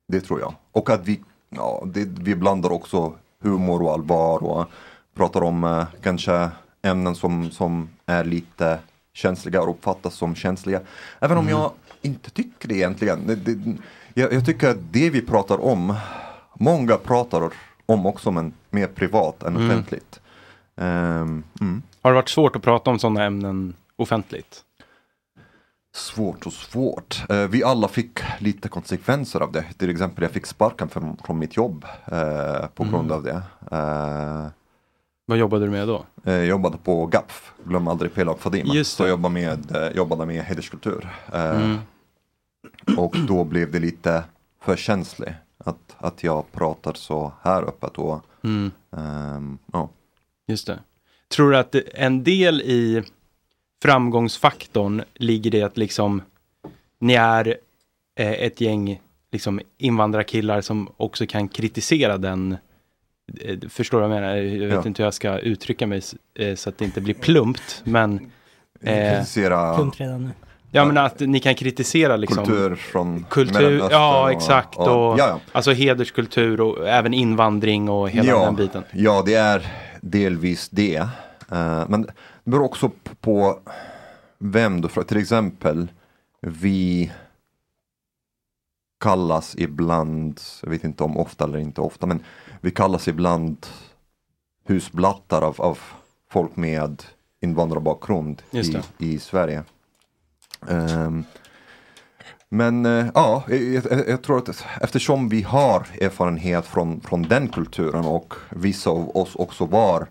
det 0.08 0.20
tror 0.20 0.40
jag. 0.40 0.54
Och 0.72 0.90
att 0.90 1.06
vi, 1.08 1.20
ja, 1.48 1.82
det, 1.86 2.04
vi 2.04 2.34
blandar 2.34 2.72
också 2.72 3.12
humor 3.42 3.82
och 3.82 3.92
allvar 3.92 4.42
och 4.44 4.66
pratar 5.14 5.42
om 5.42 5.64
eh, 5.64 5.84
kanske 6.02 6.50
ämnen 6.82 7.14
som, 7.14 7.50
som 7.50 7.88
är 8.06 8.24
lite 8.24 8.78
känsliga 9.12 9.62
och 9.62 9.70
uppfattas 9.70 10.14
som 10.14 10.34
känsliga. 10.34 10.80
Även 11.20 11.38
om 11.38 11.48
Mm. 11.48 11.58
jag 11.60 11.72
inte 12.02 12.30
tycker 12.30 12.68
det 12.68 12.74
egentligen. 12.74 13.26
Det, 13.26 13.34
det, 13.36 13.76
jag, 14.14 14.32
jag 14.32 14.46
tycker 14.46 14.68
att 14.70 14.92
det 14.92 15.10
vi 15.10 15.22
pratar 15.22 15.60
om, 15.64 15.94
många 16.54 16.96
pratar 16.96 17.50
om 17.86 18.06
också 18.06 18.30
men 18.30 18.52
mer 18.70 18.86
privat 18.86 19.42
än 19.42 19.56
Mm. 19.56 19.68
offentligt. 19.70 20.20
Ehm, 20.76 21.44
mm. 21.60 21.82
Har 22.02 22.10
det 22.10 22.14
varit 22.14 22.28
svårt 22.28 22.56
att 22.56 22.62
prata 22.62 22.90
om 22.90 22.98
sådana 22.98 23.24
ämnen 23.24 23.74
offentligt? 23.96 24.64
Svårt 25.94 26.46
och 26.46 26.52
svårt. 26.52 27.24
Eh, 27.28 27.46
vi 27.48 27.64
alla 27.64 27.88
fick 27.88 28.18
lite 28.38 28.68
konsekvenser 28.68 29.40
av 29.40 29.52
det. 29.52 29.64
Till 29.78 29.90
exempel 29.90 30.22
jag 30.22 30.30
fick 30.32 30.46
sparken 30.46 30.88
från, 30.88 31.16
från 31.16 31.38
mitt 31.38 31.56
jobb 31.56 31.84
eh, 32.04 32.66
på 32.74 32.82
Mm. 32.82 32.94
grund 32.94 33.12
av 33.12 33.22
det. 33.22 33.42
Eh, 33.70 34.46
Vad 35.26 35.38
jobbade 35.38 35.64
du 35.64 35.70
med 35.70 35.88
då? 35.88 36.04
jag 36.22 36.46
jobbade 36.46 36.76
på 36.78 37.06
GAPF, 37.06 37.52
glöm 37.64 37.88
aldrig 37.88 38.14
Pelak 38.14 38.38
Fadima. 38.40 38.74
Just 38.74 38.92
Så 38.96 39.02
det. 39.02 39.08
jag 39.08 39.14
jobbade 39.16 39.32
med, 39.34 39.92
jobbade 39.94 40.26
med 40.26 40.44
hederskultur. 40.44 41.08
Mm. 41.32 41.78
Och 42.96 43.16
då 43.28 43.44
blev 43.44 43.70
det 43.70 43.78
lite 43.78 44.24
för 44.60 44.76
känsligt 44.76 45.34
att, 45.58 45.96
att 45.98 46.22
jag 46.24 46.52
pratar 46.52 46.92
så 46.92 47.32
här 47.42 47.62
öppet. 47.62 47.98
Och, 47.98 48.24
Mm. 48.44 48.70
ehm, 48.96 49.58
ja. 49.72 49.88
Just 50.48 50.66
det. 50.66 50.78
tror 51.28 51.50
du 51.50 51.56
att 51.56 51.74
en 51.94 52.24
del 52.24 52.60
i 52.60 53.02
framgångsfaktorn 53.82 55.02
ligger 55.14 55.50
det 55.50 55.62
att 55.62 55.76
liksom 55.76 56.22
ni 56.98 57.14
är 57.14 57.56
eh, 58.18 58.30
ett 58.32 58.60
gäng 58.60 59.00
liksom 59.32 59.60
invandrarkillar 59.78 60.60
som 60.60 60.88
också 60.96 61.26
kan 61.26 61.48
kritisera 61.48 62.18
den 62.18 62.56
eh, 63.40 63.58
Förstår 63.68 64.00
du 64.00 64.08
vad 64.08 64.16
jag 64.16 64.22
menar? 64.22 64.36
Jag 64.36 64.66
vet 64.68 64.72
Ja. 64.72 64.86
inte 64.86 65.02
hur 65.02 65.06
jag 65.06 65.14
ska 65.14 65.38
uttrycka 65.38 65.86
mig 65.86 66.02
eh, 66.34 66.54
så 66.54 66.68
att 66.68 66.78
det 66.78 66.84
inte 66.84 67.00
blir 67.00 67.14
plumpt, 67.14 67.80
men... 67.84 68.30
eh, 68.80 68.92
Kritisera- 68.94 69.76
Plumpt 69.76 70.00
redan 70.00 70.22
nu. 70.24 70.30
Ja, 70.74 70.84
men 70.84 70.98
att 70.98 71.20
ni 71.20 71.40
kan 71.40 71.54
kritisera 71.54 72.16
liksom... 72.16 72.44
Kultur 72.46 72.74
från 72.74 73.24
Kultur, 73.30 73.82
ja 73.90 74.22
och- 74.22 74.30
exakt. 74.30 74.76
Och, 74.78 74.86
och- 75.12 75.18
ja, 75.18 75.28
ja. 75.28 75.40
Alltså 75.52 75.70
hederskultur 75.72 76.60
och 76.60 76.88
även 76.88 77.14
invandring 77.14 77.88
och 77.88 78.10
hela 78.10 78.28
ja, 78.28 78.44
den 78.44 78.56
biten. 78.56 78.84
Ja, 78.92 79.22
det 79.26 79.34
är 79.34 79.66
delvis 80.02 80.68
det. 80.68 80.96
Eh, 81.50 81.84
men 81.88 82.02
det 82.02 82.50
beror 82.50 82.64
också 82.64 82.90
på 83.20 83.60
vem 84.38 84.80
du 84.80 84.88
frågar. 84.88 85.08
Till 85.08 85.16
exempel, 85.16 85.88
vi 86.40 87.12
kallas 89.00 89.56
ibland, 89.58 90.40
jag 90.62 90.70
vet 90.70 90.84
inte 90.84 91.04
om 91.04 91.16
ofta 91.16 91.44
eller 91.44 91.58
inte 91.58 91.80
ofta, 91.80 92.06
men 92.06 92.24
vi 92.60 92.70
kallas 92.70 93.08
ibland 93.08 93.66
husblattar 94.64 95.42
av, 95.42 95.60
av 95.60 95.78
folk 96.30 96.56
med 96.56 97.02
invandrarbakgrund 97.40 98.42
i, 98.50 98.78
i 98.98 99.18
Sverige. 99.18 99.64
Ehm, 100.68 101.24
men 102.54 102.86
eh, 102.86 103.06
ja, 103.14 103.44
jag, 103.48 104.08
jag, 104.08 104.22
tror 104.22 104.38
att 104.38 104.64
eftersom 104.80 105.28
vi 105.28 105.42
har 105.42 105.86
erfarenhet 106.00 106.66
från, 106.66 107.00
från 107.00 107.22
den 107.22 107.48
kulturen 107.48 108.04
och 108.04 108.34
vissa 108.50 108.90
av 108.90 109.16
oss 109.16 109.36
också 109.36 109.66
var, 109.66 110.06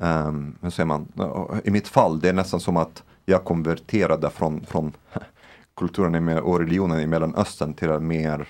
um, 0.00 0.58
hur 0.60 0.70
säger 0.70 0.86
man, 0.86 1.08
i 1.64 1.70
mitt 1.70 1.88
fall 1.88 2.20
det 2.20 2.28
är 2.28 2.32
nästan 2.32 2.60
som 2.60 2.76
att 2.76 3.02
jag 3.24 3.44
konverterade 3.44 4.30
från, 4.30 4.66
från 4.66 4.92
kulturen 5.76 6.28
och 6.38 6.58
religionen 6.58 7.00
i 7.00 7.06
Mellanöstern 7.06 7.74
till 7.74 7.88
mer 7.88 8.48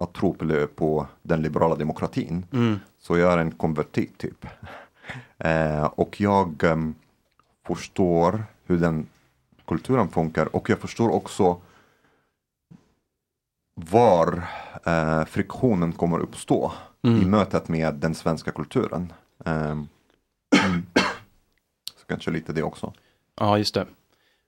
att 0.00 0.12
tro 0.12 0.36
på, 0.76 1.06
den 1.22 1.42
liberala 1.42 1.74
demokratin. 1.74 2.46
Mm. 2.52 2.78
Så 3.00 3.18
jag 3.18 3.32
är 3.32 3.38
en 3.38 3.50
konvertit 3.50 4.18
typ. 4.18 4.46
Eh, 5.38 5.84
och 5.84 6.20
jag 6.20 6.64
em, 6.64 6.94
förstår 7.66 8.44
hur 8.66 8.78
den 8.78 9.06
kulturen 9.66 10.08
funkar 10.08 10.56
och 10.56 10.70
jag 10.70 10.78
förstår 10.78 11.10
också 11.10 11.60
var 13.74 14.42
eh, 14.86 15.24
friktionen 15.24 15.92
kommer 15.92 16.18
uppstå 16.18 16.72
Mm. 17.04 17.22
i 17.22 17.24
mötet 17.24 17.68
med 17.68 17.94
den 17.94 18.14
svenska 18.14 18.50
kulturen. 18.50 19.12
Mm. 19.44 19.88
Så 22.00 22.06
kanske 22.06 22.30
lite 22.30 22.52
det 22.52 22.62
också. 22.62 22.92
Ja, 23.40 23.58
just 23.58 23.74
det. 23.74 23.86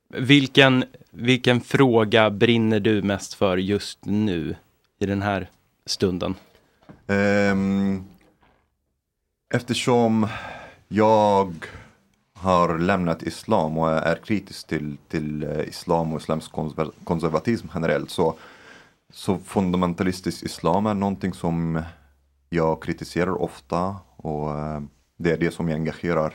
Vilken, 0.09 0.85
vilken 1.11 1.61
fråga 1.61 2.31
brinner 2.31 2.81
du 2.81 3.03
mest 3.03 3.35
för 3.35 3.57
just 3.57 4.05
nu 4.05 4.57
i 4.99 5.07
den 5.07 5.23
här 5.23 5.51
stunden? 5.87 6.35
Ehm, 7.07 8.05
eftersom 9.55 10.27
jag 10.89 11.55
har 12.35 12.79
lämnat 12.79 13.23
islam 13.23 13.79
och 13.79 13.91
är 13.91 14.17
kritisk 14.17 14.67
till, 14.67 14.97
till 15.09 15.43
eh, 15.43 15.61
islam 15.69 16.13
och 16.13 16.21
islamsk 16.21 16.53
konser- 16.53 16.93
konservatism 17.05 17.67
generellt 17.75 18.11
så, 18.11 18.35
så 19.15 19.39
fundamentalistisk 19.39 20.43
islam 20.43 20.87
är 20.87 20.95
någonting 20.95 21.35
som 21.35 21.83
jag 22.49 22.83
kritiserar 22.83 23.43
ofta 23.43 23.97
och 24.17 24.59
eh, 24.59 24.81
det 25.19 25.33
är 25.33 25.39
det 25.39 25.51
som 25.51 25.69
jag 25.69 25.77
engagerar 25.77 26.35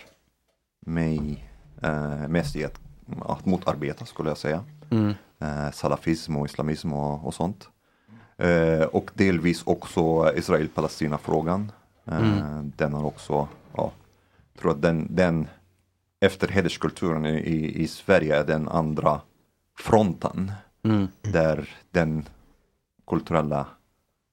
mig 0.85 1.45
eh, 1.81 2.27
mest 2.27 2.55
i 2.55 2.65
att, 2.65 2.79
att 3.21 3.45
motarbeta 3.45 4.05
skulle 4.05 4.29
jag 4.29 4.37
säga. 4.37 4.63
Mm. 4.89 5.13
Eh, 5.39 5.71
salafism 5.71 6.35
och 6.35 6.45
islamism 6.45 6.93
och, 6.93 7.27
och 7.27 7.33
sånt. 7.33 7.69
Och 8.91 9.11
delvis 9.13 9.63
också 9.63 10.33
Israel-Palestina-frågan. 10.35 11.71
Mm. 12.05 12.71
Den 12.77 12.93
har 12.93 13.05
också, 13.05 13.47
ja, 13.75 13.91
jag 14.53 14.61
tror 14.61 14.71
att 14.71 14.81
den, 14.81 15.07
den 15.15 15.47
efter 16.19 16.47
hederskulturen 16.47 17.25
i, 17.25 17.81
i 17.83 17.87
Sverige 17.87 18.39
är 18.39 18.45
den 18.45 18.67
andra 18.67 19.21
fronten. 19.79 20.51
Mm. 20.83 21.07
Där 21.21 21.69
den 21.91 22.25
kulturella 23.09 23.65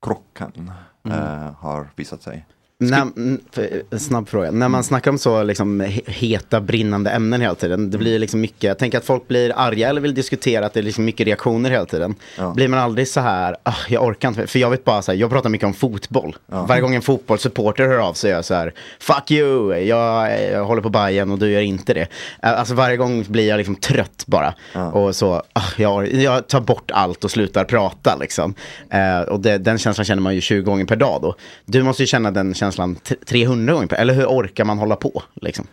krocken 0.07 0.73
Mm. 1.03 1.19
eh, 1.19 1.53
har 1.59 1.91
visat 1.97 2.23
sig. 2.23 2.47
När, 2.79 3.99
snabb 3.99 4.29
fråga. 4.29 4.51
När 4.51 4.69
man 4.69 4.85
snackar 4.85 5.11
om 5.11 5.19
så 5.19 5.43
liksom, 5.43 5.83
he- 5.83 6.11
heta, 6.11 6.61
brinnande 6.61 7.11
ämnen 7.11 7.41
hela 7.41 7.55
tiden. 7.55 7.91
Det 7.91 7.99
blir 7.99 8.19
liksom 8.19 8.41
mycket, 8.41 8.63
jag 8.63 8.79
tänker 8.79 8.99
att 8.99 9.05
folk 9.05 9.29
blir 9.29 9.53
arga 9.57 9.89
eller 9.89 10.01
vill 10.01 10.15
diskutera 10.15 10.67
att 10.67 10.73
det 10.73 10.81
är 10.81 10.85
liksom 10.85 11.05
mycket 11.05 11.27
reaktioner 11.27 11.71
hela 11.71 11.85
tiden. 11.87 12.15
Ja. 12.39 12.53
Blir 12.57 12.69
man 12.69 12.79
aldrig 12.81 13.09
så 13.09 13.21
här, 13.21 13.57
ah, 13.63 13.75
jag 13.89 14.05
orkar 14.05 14.29
inte. 14.29 14.47
För 14.47 14.59
jag 14.59 14.71
vet 14.71 14.85
bara 14.85 15.03
så 15.03 15.13
här, 15.13 15.19
jag 15.19 15.31
pratar 15.31 15.51
mycket 15.51 15.67
om 15.67 15.75
fotboll. 15.75 16.37
Varje 16.47 16.83
gång 16.83 16.95
en 16.95 17.03
fotbollssupporter 17.03 17.87
hör 17.89 17.99
av 17.99 18.13
sig 18.15 18.31
jag 18.31 18.45
så 18.45 18.55
här, 18.55 18.73
fuck 19.01 19.31
you, 19.31 19.75
jag, 19.77 20.43
jag 20.53 20.65
håller 20.65 20.83
på 20.83 20.89
Bayern 20.91 21.31
och 21.31 21.39
du 21.39 21.51
gör 21.51 21.61
inte 21.61 21.95
det. 21.95 22.09
Alltså 22.41 22.75
varje 22.75 22.97
gång 22.97 23.25
blir 23.29 23.49
jag 23.49 23.57
liksom 23.59 23.77
trött 23.77 24.25
bara. 24.27 24.55
Och 24.93 25.17
så, 25.17 25.43
ah, 25.53 25.63
jag, 25.77 26.13
jag 26.13 26.47
tar 26.49 26.61
bort 26.61 26.91
allt 26.91 27.25
och 27.25 27.31
slutar 27.31 27.65
prata 27.65 28.17
liksom. 28.17 28.55
Eh, 28.91 29.21
och 29.21 29.41
det, 29.41 29.59
den 29.59 29.79
känslan 29.79 30.05
känner 30.05 30.23
man 30.23 30.35
ju 30.35 30.41
20 30.41 30.63
gånger 30.63 30.85
per 30.85 30.97
dag 30.97 31.19
då. 31.23 31.35
Du 31.65 31.83
måste 31.83 32.03
ju 32.03 32.07
känna 32.07 32.31
den 32.31 32.55
känslan 32.55 32.66
känslan 32.67 32.97
300 33.27 33.73
gånger 33.73 33.87
per 33.87 33.97
Eller 33.97 34.15
hur 34.15 34.27
orkar 34.27 34.65
man 34.65 34.79
hålla 34.79 34.97
på 34.97 35.23
liksom? 35.35 35.67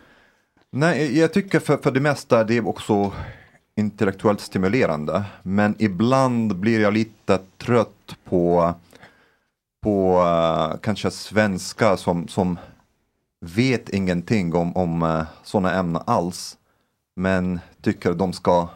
Nej, 0.70 1.18
jag 1.18 1.32
tycker 1.32 1.60
för, 1.60 1.76
för 1.76 1.90
det 1.90 2.00
mesta 2.00 2.44
det 2.44 2.56
är 2.56 2.68
också 2.68 3.12
intellektuellt 3.76 4.40
stimulerande. 4.40 5.24
Men 5.42 5.74
ibland 5.78 6.56
blir 6.56 6.80
jag 6.80 6.94
lite 6.94 7.38
trött 7.58 8.16
på, 8.24 8.74
på 9.82 10.22
uh, 10.22 10.78
kanske 10.80 11.10
svenskar 11.10 11.96
som, 11.96 12.28
som 12.28 12.58
vet 13.40 13.88
ingenting 13.88 14.54
om, 14.54 14.76
om 14.76 15.02
eh, 15.02 15.08
uh, 15.08 15.24
sådana 15.44 15.74
ämnen 15.74 16.02
alls. 16.06 16.56
Men 17.16 17.60
tycker 17.82 18.14
de 18.14 18.32
ska 18.32 18.68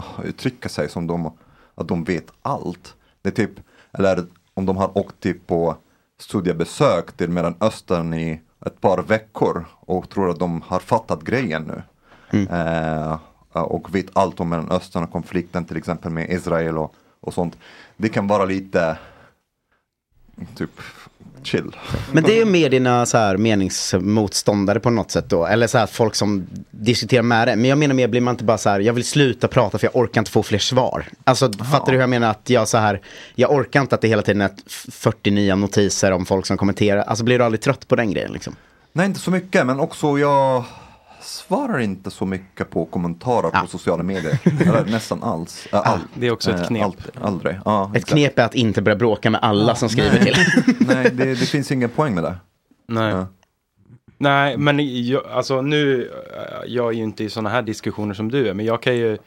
uh, 0.00 0.24
uttrycka 0.24 0.68
sig 0.68 0.88
som 0.88 1.06
de, 1.06 1.32
att 1.74 1.88
de 1.88 2.04
vet 2.04 2.26
allt. 2.42 2.94
Det 3.22 3.28
är 3.28 3.46
typ, 3.46 3.60
eller 3.92 4.26
om 4.54 4.66
de 4.66 4.76
har 4.76 4.98
åkt 4.98 5.20
typ 5.20 5.46
på 5.46 5.76
studiebesök 6.22 7.12
till 7.12 7.30
Mellanöstern 7.30 8.14
i 8.14 8.40
ett 8.66 8.80
par 8.80 9.02
veckor 9.02 9.64
och 9.80 10.08
tror 10.08 10.30
att 10.30 10.38
de 10.38 10.62
har 10.62 10.80
fattat 10.80 11.22
grejen 11.22 11.62
nu. 11.62 11.82
Eh, 12.50 13.18
och 13.50 13.94
vet 13.94 14.16
allt 14.16 14.40
om 14.40 14.48
Mellanöstern 14.48 15.04
och 15.04 15.12
konflikten 15.12 15.64
till 15.64 15.76
exempel 15.76 16.10
med 16.10 16.30
Israel 16.30 16.78
och, 16.78 16.94
och 17.20 17.34
sånt. 17.34 17.58
Det 17.96 18.08
kan 18.08 18.26
vara 18.26 18.44
lite 18.44 18.98
typ 20.54 20.80
chill. 21.46 21.76
Men 22.12 22.22
det 22.22 22.32
är 22.32 22.36
ju 22.36 22.44
mer 22.44 22.70
dina 22.70 23.06
så 23.06 23.18
här 23.18 23.36
meningsmotståndare 23.36 24.80
på 24.80 24.90
något 24.90 25.10
sätt 25.10 25.24
då. 25.28 25.46
Eller 25.46 25.66
så 25.66 25.78
här 25.78 25.86
folk 25.86 26.14
som 26.14 26.46
diskuterar 26.70 27.22
med 27.22 27.48
det. 27.48 27.56
Men 27.56 27.64
jag 27.64 27.78
menar 27.78 27.94
mer, 27.94 28.08
blir 28.08 28.20
man 28.20 28.34
inte 28.34 28.44
bara 28.44 28.58
så 28.58 28.70
här, 28.70 28.80
jag 28.80 28.92
vill 28.92 29.04
sluta 29.04 29.48
prata 29.48 29.78
för 29.78 29.86
jag 29.86 29.96
orkar 29.96 30.20
inte 30.20 30.30
få 30.30 30.42
fler 30.42 30.58
svar. 30.58 31.04
Alltså 31.24 31.52
fattar 31.52 31.86
du 31.86 31.92
hur 31.92 32.00
jag 32.00 32.10
menar? 32.10 32.30
Att 32.30 32.50
jag 32.50 32.68
så 32.68 32.78
här, 32.78 33.00
jag 33.34 33.52
orkar 33.52 33.80
inte 33.80 33.94
att 33.94 34.00
det 34.00 34.08
hela 34.08 34.22
tiden 34.22 34.40
är 34.40 34.46
ett 34.46 34.62
49 34.92 35.56
notiser 35.56 36.12
om 36.12 36.26
folk 36.26 36.46
som 36.46 36.56
kommenterar. 36.56 37.02
Alltså 37.02 37.24
blir 37.24 37.38
du 37.38 37.44
aldrig 37.44 37.60
trött 37.60 37.88
på 37.88 37.96
den 37.96 38.10
grejen 38.10 38.32
liksom? 38.32 38.56
Nej, 38.92 39.06
inte 39.06 39.20
så 39.20 39.30
mycket, 39.30 39.66
men 39.66 39.80
också 39.80 40.18
jag 40.18 40.64
svarar 41.22 41.78
inte 41.78 42.10
så 42.10 42.26
mycket 42.26 42.70
på 42.70 42.84
kommentarer 42.84 43.50
på 43.50 43.66
sociala 43.66 44.02
medier. 44.02 44.38
Eller 44.60 44.84
nästan 44.84 45.22
alls. 45.22 45.68
Äh, 45.72 45.78
all, 45.78 45.98
det 46.14 46.26
är 46.26 46.30
också 46.30 46.50
ett 46.50 46.60
eh, 46.60 46.66
knep. 46.66 46.84
Allt, 46.84 47.10
aldrig. 47.20 47.58
Ja, 47.64 47.92
Ett 47.94 48.06
knep 48.06 48.38
är 48.38 48.44
att 48.44 48.54
inte 48.54 48.82
börja 48.82 48.96
bråka 48.96 49.30
med 49.30 49.40
alla 49.42 49.74
som 49.74 49.88
skriver 49.88 50.20
nej. 50.20 50.34
till. 50.34 50.36
Nej, 50.86 51.10
det, 51.12 51.24
det 51.24 51.46
finns 51.46 51.72
ingen 51.72 51.88
poäng 51.88 52.14
med 52.14 52.24
det. 52.24 52.36
Nej. 52.88 53.24
Nej, 54.18 54.56
men 54.56 55.04
jag, 55.06 55.26
alltså 55.26 55.62
nu, 55.62 56.10
jag 56.66 56.88
är 56.88 56.92
ju 56.92 57.02
inte 57.02 57.24
i 57.24 57.30
sådana 57.30 57.48
här 57.48 57.62
diskussioner 57.62 58.14
som 58.14 58.30
du 58.30 58.48
är, 58.48 58.54
men 58.54 58.66
jag 58.66 58.82
kan 58.82 58.96
ju, 58.96 59.18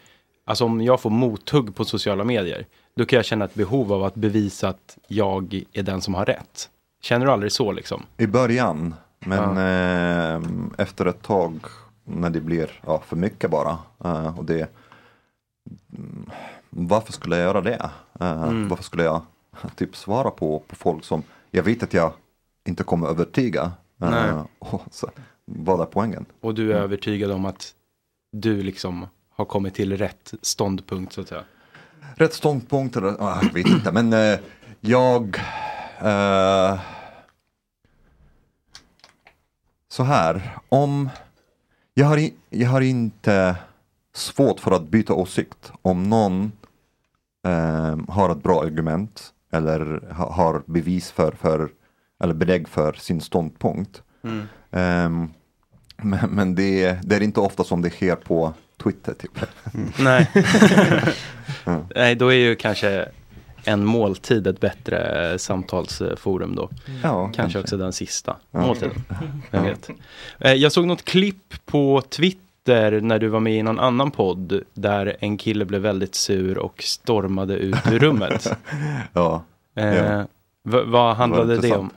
alltså 0.46 0.66
om 0.66 0.82
jag 0.82 1.02
får 1.02 1.10
mothugg 1.10 1.76
på 1.76 1.86
sociala 1.86 2.24
medier, 2.24 2.66
då 2.96 3.06
kan 3.06 3.18
jag 3.18 3.26
känna 3.26 3.46
ett 3.46 3.54
behov 3.54 3.94
av 3.94 4.04
att 4.04 4.16
bevisa 4.16 4.70
att 4.70 4.98
jag 5.08 5.64
är 5.74 5.84
den 5.84 6.02
som 6.02 6.14
har 6.14 6.26
rätt. 6.26 6.70
Känner 7.02 7.26
du 7.26 7.32
aldrig 7.32 7.52
så 7.52 7.72
liksom? 7.72 8.04
I 8.18 8.28
början, 8.28 8.96
men 9.20 9.58
eh, 9.58 10.50
efter 10.78 11.06
ett 11.06 11.22
tag 11.22 11.60
när 12.06 12.30
det 12.30 12.42
blir 12.42 12.80
ja, 12.86 13.00
för 13.00 13.16
mycket 13.16 13.52
bara. 13.52 13.78
eh, 14.04 14.38
och 14.40 14.46
det, 14.46 14.70
mm, 15.98 16.30
varför 16.70 17.14
skulle 17.14 17.38
jag 17.38 17.44
göra 17.46 17.62
det? 17.62 17.90
Eh, 18.20 18.44
Mm. 18.44 18.68
Varför 18.68 18.84
skulle 18.84 19.04
jag 19.04 19.22
typ 19.76 19.96
svara 19.96 20.32
på, 20.32 20.60
på 20.68 20.76
folk 20.76 21.04
som 21.04 21.24
jag 21.52 21.64
vet 21.64 21.84
att 21.84 21.94
jag 21.94 22.14
inte 22.66 22.84
kommer 22.84 23.08
övertyga? 23.08 23.72
Nej. 23.98 24.32
och 24.60 24.82
så, 24.92 25.10
vad 25.46 25.82
är 25.82 25.86
poängen? 25.86 26.26
Och 26.42 26.56
du 26.56 26.74
är 26.74 26.76
övertygad 26.76 27.32
om 27.32 27.46
att 27.46 27.74
du 28.32 28.62
liksom 28.64 29.08
har 29.30 29.46
kommit 29.46 29.74
till 29.76 29.98
rätt 29.98 30.34
ståndpunkt 30.42 31.14
så 31.14 31.22
att 31.22 31.28
säga? 31.28 31.44
Rätt 32.16 32.34
ståndpunkt, 32.34 32.96
eller, 32.96 33.16
ah, 33.20 33.40
jag 33.44 33.54
vet 33.54 33.68
inte, 33.68 33.92
men 33.92 34.14
eh, 34.14 34.40
jag 34.80 35.38
eh, 36.00 36.80
så 39.88 40.04
här, 40.04 40.58
om 40.70 41.10
jag 41.98 42.06
har, 42.06 42.30
jag 42.50 42.70
har 42.70 42.82
inte 42.82 43.56
svårt 44.14 44.60
för 44.60 44.72
att 44.72 44.88
byta 44.88 45.14
åsikt 45.14 45.72
om 45.82 46.04
någon 46.04 46.52
ehm, 47.48 48.08
har 48.10 48.30
ett 48.30 48.44
bra 48.44 48.64
argument 48.64 49.34
eller 49.52 50.14
ha, 50.14 50.32
har 50.32 50.62
bevis 50.66 51.12
för, 51.12 51.32
för 51.32 51.70
eller 52.24 52.34
belägg 52.34 52.68
för 52.68 52.94
sin 52.94 53.22
ståndpunkt. 53.22 54.02
Mm. 54.24 54.48
Ehm, 54.72 55.30
men 55.98 56.30
men 56.30 56.56
det, 56.56 56.98
det 57.04 57.16
är 57.16 57.24
inte 57.24 57.40
ofta 57.40 57.64
som 57.64 57.82
det 57.82 57.90
sker 57.90 58.16
på 58.16 58.54
Twitter. 58.84 59.14
Typ. 59.14 59.40
Nej. 60.00 60.32
Nej, 61.96 62.16
då 62.16 62.28
är 62.28 62.38
ju 62.38 62.56
kanske 62.56 63.10
en 63.66 63.86
måltid 63.86 64.48
ett 64.48 64.60
bättre 64.60 65.32
eh, 65.32 65.38
samtalsforum 65.38 66.56
då. 66.56 66.70
Ja, 67.04 67.24
kanske, 67.24 67.42
kanske. 67.42 67.60
också 67.60 67.78
den 67.78 67.94
sista 67.94 68.36
Ja. 68.52 68.60
måltiden. 68.62 69.04
Vem 69.52 69.66
Ja. 69.66 69.70
vet. 69.70 69.90
Eh, 70.40 70.54
Jag 70.54 70.72
såg 70.72 70.88
något 70.88 71.04
klipp 71.06 71.66
på 71.66 72.02
Twitter 72.10 73.02
när 73.02 73.20
du 73.20 73.28
var 73.28 73.40
med 73.40 73.54
i 73.54 73.64
någon 73.64 73.80
annan 73.80 74.12
podd 74.12 74.62
där 74.74 75.18
en 75.20 75.38
kille 75.38 75.66
blev 75.66 75.82
väldigt 75.82 76.16
sur 76.16 76.58
och 76.58 76.84
stormade 76.84 77.54
ut 77.58 77.78
ur 77.92 78.00
rummet. 78.00 78.52
ja. 79.14 79.44
Eh, 79.76 80.22
vad 80.64 81.16
handlade 81.16 81.56
var 81.56 81.62
det 81.62 81.76
om? 81.76 81.90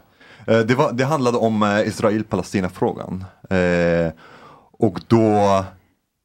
Eh, 0.47 0.59
Det, 0.59 0.75
var, 0.75 0.93
det 0.93 1.05
handlade 1.05 1.39
om 1.39 1.83
Israel-Palestina-frågan. 1.87 3.25
Eh, 3.51 4.13
och 4.73 5.01
då, 5.07 5.65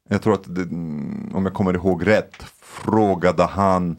jag 0.08 0.22
tror 0.22 0.34
att 0.34 0.44
det, 0.54 0.62
mm, 0.62 1.30
om 1.34 1.44
jag 1.44 1.54
kommer 1.54 1.74
ihåg 1.74 2.06
rätt, 2.06 2.34
frågade 2.62 3.44
han 3.44 3.96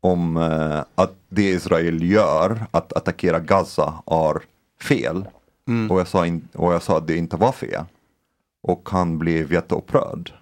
om 0.00 0.36
eh, 0.36 0.84
att 0.94 1.14
det 1.28 1.42
Israel 1.50 2.02
gör, 2.02 2.66
att 2.70 2.92
attackera 2.92 3.40
Gaza, 3.40 4.02
är 4.06 4.42
fel. 4.82 5.28
Mm. 5.68 5.90
Och, 5.90 6.00
jag 6.00 6.08
sa 6.08 6.26
in, 6.26 6.48
och 6.54 6.72
jag 6.74 6.82
sa 6.82 6.98
att 6.98 7.06
det 7.06 7.16
inte 7.16 7.36
var 7.36 7.52
fel. 7.52 7.84
Och 8.62 8.88
han 8.88 9.18
blev 9.18 9.52
jätteupprörd. 9.52 10.32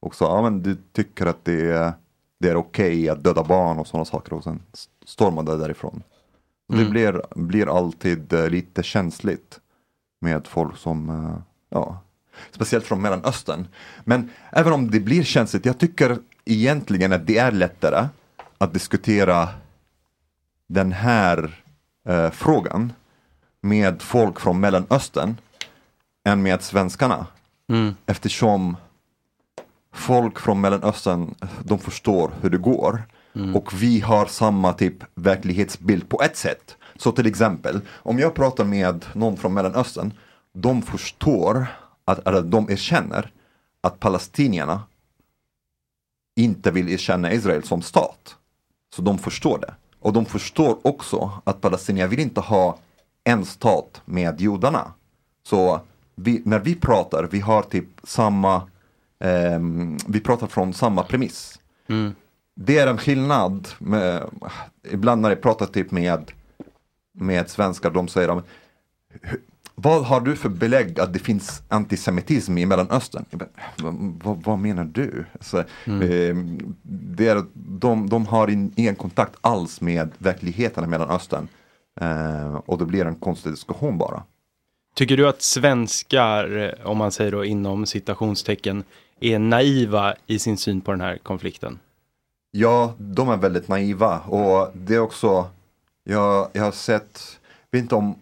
Och 0.00 0.14
sa, 0.14 0.36
ja 0.36 0.42
men 0.42 0.62
du 0.62 0.76
tycker 0.92 1.26
att 1.26 1.44
det 1.44 1.70
är, 1.70 1.92
det 2.40 2.48
är 2.48 2.56
okej 2.56 3.08
att 3.08 3.24
döda 3.24 3.44
barn 3.44 3.78
och 3.78 3.86
sådana 3.86 4.04
saker. 4.04 4.32
Och 4.32 4.44
sen 4.44 4.62
stormade 5.04 5.56
därifrån. 5.56 6.02
Och 6.68 6.74
Det 6.74 6.80
Mm. 6.80 6.92
blir, 6.92 7.22
blir 7.34 7.76
alltid 7.76 8.32
eh, 8.32 8.48
lite 8.48 8.82
känsligt 8.82 9.60
med 10.20 10.46
folk 10.46 10.76
som, 10.76 11.10
eh, 11.10 11.36
ja, 11.70 11.98
speciellt 12.50 12.84
från 12.84 13.02
Mellanöstern. 13.02 13.66
Men 14.04 14.30
även 14.52 14.72
om 14.72 14.90
det 14.90 15.00
blir 15.00 15.22
känsligt, 15.22 15.64
jag 15.66 15.78
tycker 15.78 16.18
egentligen 16.44 17.12
att 17.12 17.26
det 17.26 17.38
är 17.38 17.52
lättare 17.52 18.08
att 18.60 18.72
diskutera 18.72 19.48
den 20.66 20.92
här 20.92 21.64
eh, 22.08 22.30
frågan 22.30 22.92
med 23.60 24.02
folk 24.02 24.40
från 24.40 24.60
Mellanöstern 24.60 25.36
än 26.24 26.42
med 26.42 26.62
svenskarna. 26.62 27.26
Mm. 27.68 27.94
Eftersom 28.06 28.76
folk 29.92 30.38
från 30.38 30.60
Mellanöstern, 30.60 31.34
de 31.64 31.78
förstår 31.78 32.30
hur 32.42 32.50
det 32.50 32.58
går. 32.58 33.02
Mm. 33.34 33.56
Och 33.56 33.82
vi 33.82 34.00
har 34.00 34.26
samma 34.26 34.72
typ 34.72 35.04
verklighetsbild 35.14 36.08
på 36.08 36.22
ett 36.22 36.36
sätt. 36.36 36.76
Så 36.96 37.12
till 37.12 37.26
exempel, 37.26 37.80
om 37.88 38.18
jag 38.18 38.34
pratar 38.34 38.64
med 38.64 39.06
någon 39.12 39.36
från 39.36 39.54
Mellanöstern, 39.54 40.12
de 40.52 40.82
förstår, 40.82 41.66
att, 42.04 42.26
eller 42.26 42.42
de 42.42 42.70
erkänner 42.70 43.30
att 43.80 44.00
palestinierna 44.00 44.82
inte 46.36 46.70
vill 46.70 46.88
erkänna 46.88 47.32
Israel 47.32 47.64
som 47.64 47.82
stat. 47.82 48.36
Så 48.94 49.02
de 49.02 49.18
förstår 49.18 49.58
det. 49.58 49.74
Och 50.00 50.12
de 50.12 50.24
förstår 50.26 50.78
också 50.86 51.30
att 51.44 51.60
palestinierna 51.60 52.08
vill 52.10 52.20
inte 52.20 52.40
ha 52.40 52.78
en 53.24 53.44
stat 53.44 54.02
med 54.04 54.40
judarna. 54.40 54.92
Så 55.42 55.80
vi, 56.14 56.42
när 56.44 56.58
vi 56.58 56.74
pratar, 56.74 57.28
vi 57.30 57.40
har 57.40 57.62
typ 57.62 57.86
samma, 58.02 58.62
ehm, 59.20 59.96
vi 60.06 60.20
pratar 60.20 60.46
från 60.46 60.74
samma 60.74 61.02
premiss. 61.02 61.60
Mm. 61.88 62.14
Det 62.54 62.78
är 62.78 62.86
en 62.86 62.98
skillnad, 62.98 63.68
med, 63.78 64.22
ibland 64.90 65.22
när 65.22 65.28
jag 65.28 65.42
pratar 65.42 65.66
typ 65.66 65.90
med, 65.90 66.32
med 67.12 67.50
svenskar, 67.50 67.90
de 67.90 68.08
säger 68.08 68.34
"Men 68.34 68.42
hur- 69.22 69.40
vad 69.82 70.04
har 70.04 70.20
du 70.20 70.36
för 70.36 70.48
belägg 70.48 71.00
att 71.00 71.12
det 71.12 71.18
finns 71.18 71.62
antisemitism 71.68 72.58
i 72.58 72.66
Mellanöstern? 72.66 73.24
Jag 73.30 73.38
bara, 73.38 73.48
"Va- 73.90 74.14
vad, 74.24 74.42
vad 74.44 74.58
menar 74.58 74.84
du? 74.84 75.24
Så, 75.40 75.64
Mm. 75.86 76.02
eh, 76.02 76.36
det 76.82 77.28
är, 77.28 77.44
de, 77.54 78.08
de 78.08 78.26
har 78.26 78.48
in, 78.50 78.72
ingen 78.76 78.94
kontakt 78.94 79.36
alls 79.40 79.80
med 79.80 80.10
verkligheten 80.18 80.84
i 80.84 80.86
Mellanöstern. 80.86 81.48
Eh, 82.00 82.54
och 82.54 82.78
det 82.78 82.84
blir 82.86 83.04
en 83.04 83.14
konstig 83.14 83.52
diskussion 83.52 83.98
bara. 83.98 84.22
Tycker 84.94 85.16
du 85.16 85.28
att 85.28 85.42
svenskar, 85.42 86.74
om 86.84 86.98
man 86.98 87.12
säger 87.12 87.30
då 87.32 87.44
inom 87.44 87.86
citationstecken, 87.86 88.84
är 89.20 89.38
naiva 89.38 90.14
i 90.26 90.38
sin 90.38 90.56
syn 90.56 90.80
på 90.80 90.90
den 90.90 91.00
här 91.00 91.18
konflikten? 91.22 91.78
Ja, 92.50 92.94
de 92.98 93.28
är 93.28 93.36
väldigt 93.36 93.68
naiva 93.68 94.18
och 94.18 94.70
det 94.74 94.94
är 94.94 94.98
också, 95.00 95.46
jag, 96.04 96.48
jag 96.52 96.62
har 96.62 96.72
sett, 96.72 97.39
vet 97.70 97.82
inte 97.82 97.94
om 97.94 98.14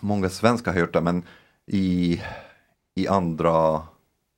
många 0.00 0.28
svenskar 0.28 0.72
har 0.72 0.80
gjort 0.80 0.92
det, 0.92 1.00
men 1.00 1.22
i, 1.66 2.22
i 2.94 3.08
andra 3.08 3.82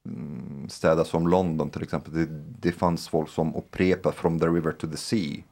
mm, 0.07 0.69
städer 0.69 1.05
som 1.05 1.29
London 1.29 1.71
till 1.71 1.83
exempel, 1.83 2.15
det, 2.15 2.27
det 2.61 2.73
fanns 2.73 3.09
folk 3.09 3.29
som 3.29 3.55
upprepar 3.55 4.13
from 4.13 4.41
the 4.41 4.47
river 4.47 4.73
to 4.73 4.87
the 4.87 4.97
sea. 4.97 5.43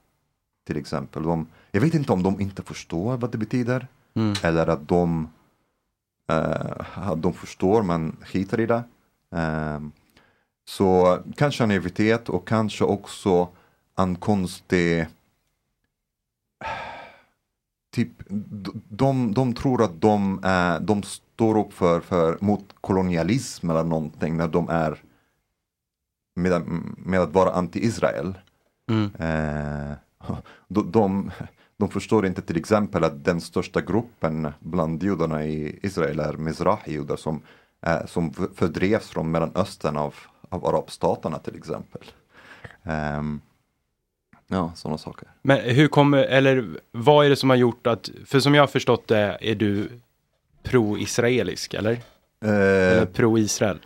Till 0.66 0.76
exempel. 0.76 1.22
De, 1.22 1.46
jag 1.70 1.80
vet 1.80 1.94
inte 1.94 2.12
om 2.12 2.22
de 2.22 2.40
inte 2.40 2.62
förstår 2.62 3.16
vad 3.16 3.32
det 3.32 3.38
betyder. 3.38 3.86
Mm. 4.14 4.34
Eller 4.42 4.66
att 4.66 4.88
de, 4.88 5.28
eh, 6.28 6.98
att 7.08 7.22
de 7.22 7.32
förstår 7.32 7.82
men 7.82 8.16
skiter 8.22 8.60
i 8.60 8.66
det. 8.66 8.82
Ehm, 9.30 9.92
så 10.68 11.18
kanske 11.36 11.66
naivitet 11.66 12.28
och 12.28 12.48
kanske 12.48 12.84
också 12.84 13.48
en 13.98 14.16
konstig 14.16 15.06
Typ, 17.96 18.12
de, 18.88 19.34
de 19.34 19.54
tror 19.54 19.82
att 19.82 20.00
de, 20.00 20.40
är, 20.42 20.80
de 20.80 21.02
står 21.02 21.58
upp 21.58 21.72
för, 21.72 22.00
för, 22.00 22.38
mot 22.40 22.64
kolonialism 22.80 23.70
eller 23.70 23.84
någonting 23.84 24.36
när 24.36 24.48
de 24.48 24.68
är 24.68 25.02
med, 26.34 26.62
med 26.98 27.20
att 27.20 27.32
vara 27.32 27.52
anti-Israel. 27.52 28.34
Mm. 28.90 29.10
Eh, 29.18 29.96
de, 30.68 30.90
de, 30.90 31.30
de 31.76 31.88
förstår 31.88 32.26
inte 32.26 32.42
till 32.42 32.56
exempel 32.56 33.04
att 33.04 33.24
den 33.24 33.40
största 33.40 33.80
gruppen 33.80 34.52
bland 34.60 35.02
judarna 35.02 35.44
i 35.44 35.78
Israel 35.82 36.20
är 36.20 36.32
Mizrahi-judar 36.32 37.16
som, 37.16 37.42
eh, 37.86 38.06
som 38.06 38.32
fördrevs 38.32 39.08
från 39.08 39.30
Mellanöstern 39.30 39.96
av, 39.96 40.14
av 40.48 40.66
arabstaterna 40.66 41.38
till 41.38 41.56
exempel. 41.56 42.02
Ehm, 42.82 43.40
ja, 44.48 44.72
sådana 44.74 44.98
saker. 44.98 45.28
Men 45.42 45.60
hur 45.60 45.88
kommer, 45.88 46.18
eller 46.18 46.66
vad 46.92 47.26
är 47.26 47.30
det 47.30 47.36
som 47.36 47.50
har 47.50 47.56
gjort 47.56 47.86
att, 47.86 48.10
för 48.26 48.40
som 48.40 48.54
jag 48.54 48.62
har 48.62 48.66
förstått 48.66 49.08
det 49.08 49.38
är 49.40 49.54
du 49.54 49.88
pro-israelisk, 50.62 51.74
eller? 51.74 51.92
Eh, 52.44 52.50
Eller 52.50 53.06
pro-Israel? 53.06 53.78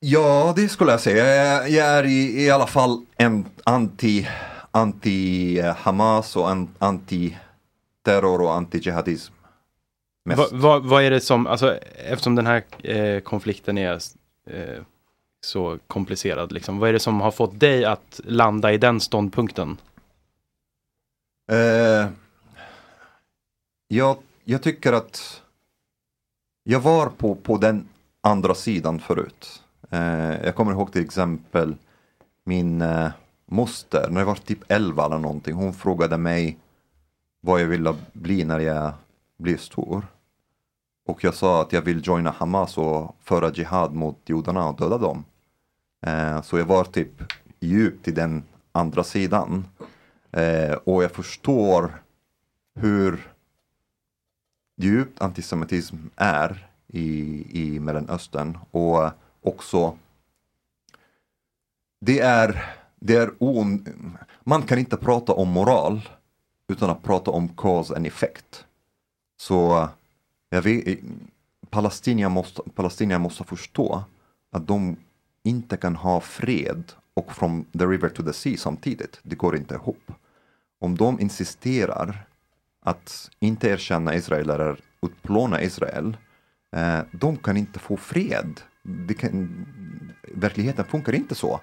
Ja, 0.00 0.52
det 0.56 0.68
skulle 0.68 0.90
jag 0.90 1.00
säga. 1.00 1.26
Jag 1.26 1.36
är, 1.36 1.68
jag 1.68 1.86
är 1.86 2.04
i, 2.06 2.44
i 2.44 2.50
alla 2.50 2.66
fall 2.66 3.04
en 3.16 3.44
anti, 3.64 4.28
anti 4.70 5.58
eh, 5.58 5.76
Hamas 5.76 6.36
och 6.36 6.50
en, 6.50 6.68
anti 6.78 7.36
terror 8.04 8.40
och 8.42 8.54
anti 8.54 8.78
jihadism. 8.78 9.34
Mest. 10.24 10.52
Va, 10.52 10.58
va, 10.58 10.78
vad 10.78 11.02
är 11.02 11.10
det 11.10 11.20
som, 11.20 11.46
alltså 11.46 11.76
eftersom 11.96 12.34
den 12.34 12.46
här 12.46 12.62
eh, 12.82 13.20
konflikten 13.20 13.78
är 13.78 13.92
eh, 14.50 14.82
så 15.40 15.78
komplicerad, 15.86 16.52
liksom, 16.52 16.78
vad 16.78 16.88
är 16.88 16.92
det 16.92 17.00
som 17.00 17.20
har 17.20 17.30
fått 17.30 17.60
dig 17.60 17.84
att 17.84 18.20
landa 18.24 18.72
i 18.72 18.78
den 18.78 19.00
ståndpunkten? 19.00 19.76
Eh, 21.52 22.08
jag, 23.88 24.16
jag 24.44 24.62
tycker 24.62 24.92
att 24.92 25.42
jag 26.64 26.80
var 26.80 27.06
på, 27.06 27.34
på 27.34 27.56
den 27.56 27.88
andra 28.20 28.54
sidan 28.54 28.98
förut. 28.98 29.62
Eh, 29.90 30.44
jag 30.44 30.54
kommer 30.54 30.72
ihåg 30.72 30.92
till 30.92 31.04
exempel 31.04 31.76
min 32.44 32.82
eh, 32.82 33.10
moster, 33.46 34.08
när 34.10 34.20
jag 34.20 34.26
var 34.26 34.34
typ 34.34 34.58
11 34.68 35.04
eller 35.04 35.18
någonting, 35.18 35.54
hon 35.54 35.74
frågade 35.74 36.16
mig 36.16 36.58
vad 37.40 37.60
jag 37.60 37.66
ville 37.66 37.94
bli 38.12 38.44
när 38.44 38.58
jag 38.58 38.92
blir 39.38 39.56
stor. 39.56 40.06
Och 41.10 41.24
jag 41.24 41.34
sa 41.34 41.62
att 41.62 41.72
jag 41.72 41.82
vill 41.82 42.06
joina 42.06 42.30
Hamas 42.30 42.78
och 42.78 43.16
föra 43.20 43.52
jihad 43.52 43.94
mot 43.94 44.18
judarna 44.26 44.68
och 44.68 44.76
döda 44.76 44.98
dem. 44.98 45.24
Eh, 46.06 46.42
så 46.42 46.58
jag 46.58 46.64
var 46.64 46.84
typ 46.84 47.22
djupt 47.60 48.08
i 48.08 48.10
den 48.10 48.42
andra 48.72 49.04
sidan. 49.04 49.64
Eh, 50.32 50.72
och 50.72 51.04
jag 51.04 51.10
förstår 51.10 52.02
hur 52.74 53.32
djupt 54.76 55.20
antisemitism 55.20 55.96
är 56.16 56.68
i, 56.86 57.46
i 57.62 57.80
Mellanöstern. 57.80 58.58
Och 58.70 59.10
också 59.42 59.96
det 62.00 62.20
är, 62.20 62.74
det 63.00 63.16
är 63.16 63.30
on, 63.38 63.86
man 64.40 64.62
kan 64.62 64.78
inte 64.78 64.96
prata 64.96 65.32
om 65.32 65.48
moral 65.48 66.08
utan 66.68 66.90
att 66.90 67.02
prata 67.02 67.30
om 67.30 67.48
cause 67.48 67.96
and 67.96 68.06
effect. 68.06 68.64
Så 69.40 69.88
jag 70.50 70.62
vet, 70.62 70.88
eh, 70.88 70.94
Palestina, 71.70 72.28
måste, 72.28 72.62
Palestina 72.74 73.18
måste 73.18 73.44
förstå 73.44 74.04
att 74.52 74.66
de 74.66 74.96
inte 75.42 75.76
kan 75.76 75.96
ha 75.96 76.20
fred 76.20 76.92
och 77.14 77.32
from 77.32 77.64
the 77.64 77.86
river 77.86 78.08
to 78.08 78.22
the 78.22 78.32
sea 78.32 78.56
samtidigt. 78.56 79.20
Det 79.22 79.36
går 79.36 79.56
inte 79.56 79.74
ihop. 79.74 80.12
Om 80.80 80.96
de 80.96 81.20
insisterar 81.20 82.26
att 82.82 83.30
inte 83.40 83.68
erkänna 83.68 84.14
Israel 84.14 84.50
eller 84.50 84.80
utplåna 85.02 85.62
Israel, 85.62 86.16
eh, 86.76 87.00
de 87.12 87.36
kan 87.36 87.56
inte 87.56 87.78
få 87.78 87.96
fred. 87.96 88.60
Det 88.82 89.14
kan, 89.14 89.66
verkligheten 90.34 90.84
funkar 90.84 91.14
inte 91.14 91.34
så. 91.34 91.60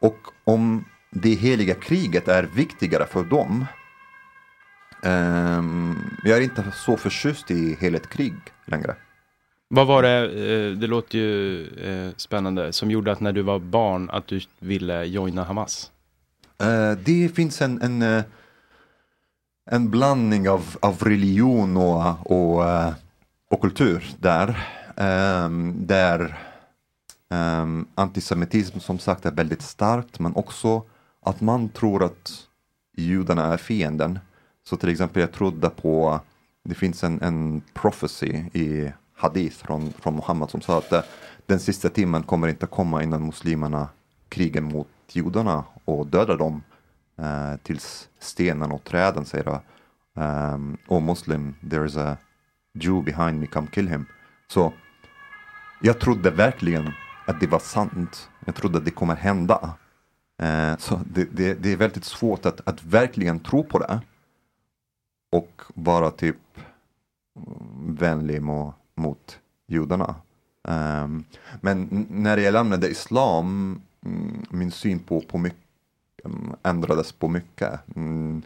Och 0.00 0.18
om 0.44 0.84
det 1.10 1.34
heliga 1.34 1.74
kriget 1.74 2.28
är 2.28 2.42
viktigare 2.42 3.06
för 3.06 3.24
dem, 3.24 3.66
ehm, 5.02 5.96
jag 6.24 6.38
är 6.38 6.42
inte 6.42 6.64
så 6.74 6.96
förtjust 6.96 7.50
i 7.50 7.76
heligt 7.80 8.08
krig 8.08 8.34
längre. 8.64 8.94
Vad 9.68 9.86
var 9.86 10.02
det, 10.02 10.24
eh, 10.24 10.72
det 10.78 10.86
låter 10.86 11.18
ju 11.18 11.66
eh, 11.66 12.12
spännande, 12.16 12.72
som 12.72 12.90
gjorde 12.90 13.12
att 13.12 13.20
när 13.20 13.32
du 13.32 13.42
var 13.42 13.58
barn 13.58 14.10
att 14.10 14.26
du 14.26 14.40
ville 14.58 15.04
joina 15.04 15.44
Hamas? 15.44 15.90
Eh, 16.58 16.92
det 16.92 17.28
finns 17.34 17.62
en, 17.62 17.82
en, 17.82 18.22
en 19.70 19.90
blandning 19.90 20.48
av, 20.48 20.76
av 20.80 20.98
religion 21.02 21.76
och, 21.76 22.30
och, 22.30 22.64
och 23.50 23.60
kultur 23.60 24.04
där. 24.18 24.68
Ehm, 24.96 25.86
där 25.86 26.38
ehm, 27.30 27.86
antisemitism 27.94 28.78
som 28.78 28.98
sagt 28.98 29.26
är 29.26 29.30
väldigt 29.30 29.62
starkt 29.62 30.18
men 30.18 30.36
också 30.36 30.82
att 31.22 31.40
man 31.40 31.68
tror 31.68 32.04
att 32.04 32.32
judarna 32.96 33.52
är 33.52 33.56
fienden. 33.56 34.18
Så 34.64 34.76
till 34.76 34.88
exempel 34.88 35.20
jag 35.20 35.32
trodde 35.32 35.70
på, 35.70 36.20
det 36.64 36.74
finns 36.74 37.04
en, 37.04 37.22
en 37.22 37.62
prophecy 37.74 38.44
i 38.52 38.92
hadith 39.14 39.56
från, 39.56 39.92
från 39.92 40.16
Muhammed 40.16 40.50
som 40.50 40.60
sa 40.60 40.78
att 40.78 40.92
eh, 40.92 41.02
den 41.46 41.60
sista 41.60 41.88
timmen 41.88 42.22
kommer 42.22 42.48
inte 42.48 42.66
komma 42.66 43.02
innan 43.02 43.26
muslimerna 43.26 43.88
krigar 44.28 44.60
mot 44.60 44.88
judarna 45.08 45.64
och 45.84 46.06
dödar 46.06 46.36
dem 46.36 46.62
eh, 47.18 47.56
tills 47.62 48.08
stenen 48.18 48.72
och 48.72 48.84
träden 48.84 49.24
säger 49.24 49.44
det. 49.44 49.60
Um, 50.14 50.76
oh 50.88 51.00
muslim, 51.00 51.54
there 51.70 51.86
is 51.86 51.96
a 51.96 52.16
Jew 52.74 53.02
behind 53.02 53.40
me, 53.40 53.46
come 53.46 53.66
kill 53.66 53.88
him. 53.88 54.06
Så 54.48 54.72
jag 55.80 56.00
trodde 56.00 56.30
verkligen 56.30 56.92
att 57.26 57.40
det 57.40 57.46
var 57.46 57.58
sant. 57.58 58.30
Jag 58.44 58.54
trodde 58.54 58.78
att 58.78 58.84
det 58.84 58.90
kommer 58.90 59.14
hända. 59.14 59.74
Eh, 60.42 60.76
så 60.76 61.00
det, 61.06 61.24
det, 61.24 61.54
det 61.54 61.72
är 61.72 61.76
väldigt 61.76 62.04
svårt 62.04 62.46
att, 62.46 62.68
att 62.68 62.84
verkligen 62.84 63.40
tro 63.40 63.64
på 63.64 63.78
det. 63.78 64.00
Och 65.32 65.62
vara 65.74 66.10
typ 66.10 66.36
vänlig 67.86 68.42
mot, 68.42 68.74
mot 68.94 69.38
judarna. 69.66 70.14
Ehm, 70.68 71.24
men 71.60 72.06
när 72.10 72.36
jag 72.36 72.52
lämnade 72.52 72.88
islam, 72.88 73.80
mm, 74.04 74.46
min 74.50 74.70
syn 74.70 74.98
på, 74.98 75.20
på 75.20 75.38
mycket 75.38 75.58
mm, 76.24 76.54
ändrades 76.62 77.12
på 77.12 77.28
mycket. 77.28 77.80
Mm, 77.96 78.42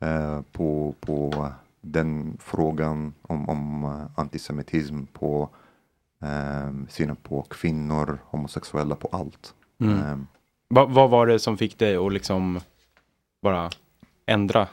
eh, 0.00 0.40
på, 0.52 0.94
på 1.00 1.48
den 1.80 2.38
frågan 2.40 3.14
om, 3.22 3.48
om 3.48 3.84
eh, 3.84 4.20
antisemitism, 4.20 5.04
på 5.12 5.48
um, 6.18 6.86
synen 6.90 7.16
på 7.16 7.42
kvinnor, 7.42 8.18
homosexuella, 8.24 8.94
på 8.94 9.08
allt. 9.12 9.54
Mm. 9.78 9.98
Ehm, 9.98 10.26
Va, 10.68 10.86
vad 10.86 11.10
var 11.10 11.26
det 11.26 11.38
som 11.38 11.58
fick 11.58 11.78
dig 11.78 11.96
att 11.96 12.12
liksom 12.12 12.60
bara 13.42 13.70
ändra 14.26 14.68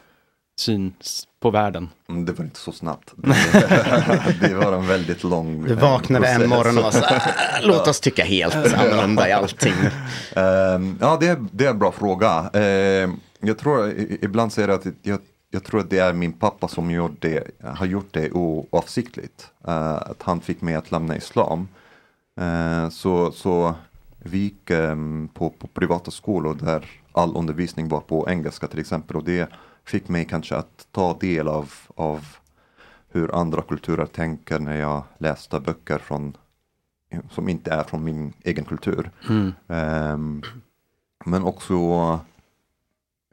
syn 0.60 0.94
på 1.40 1.50
världen? 1.52 1.90
Mm, 2.10 2.26
Det 2.26 2.32
var 2.34 2.46
inte 2.46 2.60
så 2.60 2.72
snabbt. 2.72 3.14
det 4.42 4.54
var 4.54 4.74
en 4.74 4.88
väldigt 4.88 5.24
lång 5.24 5.64
Du 5.64 5.74
eh, 5.74 5.80
vaknade 5.80 6.28
en 6.28 6.36
process. 6.42 6.50
morgon 6.50 6.78
och 6.78 6.84
var 6.84 6.92
så 6.92 7.00
här, 7.06 7.62
låt 7.64 7.88
oss 7.88 8.00
tycka 8.00 8.24
helt 8.24 8.56
annorlunda 8.56 9.30
i 9.30 9.32
allting. 9.32 9.74
Ehm, 10.36 10.98
ja, 11.02 11.18
det 11.20 11.28
är, 11.28 11.46
det 11.52 11.66
är 11.66 11.70
en 11.70 11.80
bra 11.80 11.92
fråga. 11.92 12.50
Ehm, 12.54 13.20
jag 13.40 13.58
tror, 13.58 13.90
ibland 14.22 14.54
säger 14.54 14.68
jag 14.68 14.80
att 14.80 14.86
jag, 15.02 15.20
jag 15.52 15.64
tror 15.64 15.80
att 15.80 15.90
det 15.90 16.00
är 16.00 16.14
min 16.14 16.34
pappa 16.34 16.68
som 16.68 16.92
gjort 16.92 17.16
det, 17.22 17.44
har 17.64 17.86
gjort 17.86 18.14
det 18.14 18.32
oavsiktligt. 18.32 19.48
Eh, 19.68 19.94
att 19.96 20.22
han 20.24 20.42
fick 20.42 20.62
mig 20.62 20.76
att 20.76 20.92
lämna 20.92 21.18
islam. 21.18 21.68
Eh, 22.42 22.90
så, 22.90 23.32
så 23.32 23.76
vi 24.20 24.38
gick 24.38 24.70
ehm, 24.70 25.30
på, 25.34 25.50
på 25.50 25.68
privata 25.68 26.12
skolor 26.12 26.58
där 26.62 26.86
all 27.12 27.38
undervisning 27.38 27.88
var 27.90 28.00
på 28.02 28.30
engelska 28.30 28.68
till 28.68 28.80
exempel. 28.80 29.16
Och 29.18 29.24
det 29.24 29.50
fick 29.86 30.08
mig 30.08 30.26
kanske 30.26 30.56
att 30.56 30.88
ta 30.92 31.18
del 31.20 31.48
av, 31.48 31.74
av 31.96 32.26
hur 33.10 33.36
andra 33.36 33.62
kulturer 33.62 34.06
tänker 34.06 34.60
när 34.60 34.80
jag 34.80 35.04
läste 35.18 35.60
böcker 35.60 35.98
från, 35.98 36.38
som 37.32 37.50
inte 37.50 37.72
är 37.72 37.84
från 37.84 38.04
min 38.04 38.34
egen 38.44 38.66
kultur. 38.66 39.12
Mm. 39.30 39.54
Ehm, 39.68 40.42
men 41.26 41.44
också 41.44 41.74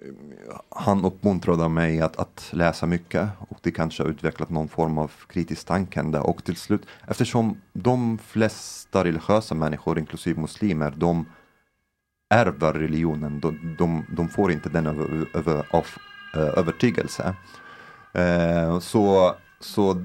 eh, 0.03 0.57
han 0.69 1.05
uppmuntrade 1.05 1.69
mig 1.69 2.01
att, 2.01 2.17
att 2.17 2.51
läsa 2.53 2.87
mycket 2.87 3.29
och 3.39 3.59
det 3.63 3.71
kanske 3.71 4.03
utvecklat 4.03 4.51
någon 4.51 4.69
form 4.69 4.99
av 4.99 5.13
kritiskt 5.27 5.69
tänkande 5.69 6.19
och 6.19 6.45
till 6.45 6.57
slut 6.57 6.87
eftersom 7.07 7.61
de 7.73 8.19
flesta 8.19 9.05
religiösa 9.05 9.55
människor, 9.55 9.99
inklusive 9.99 10.41
muslimer, 10.41 10.95
de 10.97 11.27
ärver 12.31 12.73
religionen, 12.73 13.41
de, 13.41 13.77
de, 13.79 14.05
de 14.17 14.29
får 14.29 14.53
inte 14.53 14.69
den 14.69 14.87
över, 14.87 15.27
över, 15.35 15.67
av, 15.71 15.87
övertygelse. 16.39 17.35
Eh, 18.13 18.79
så, 18.79 19.35
så 19.61 19.97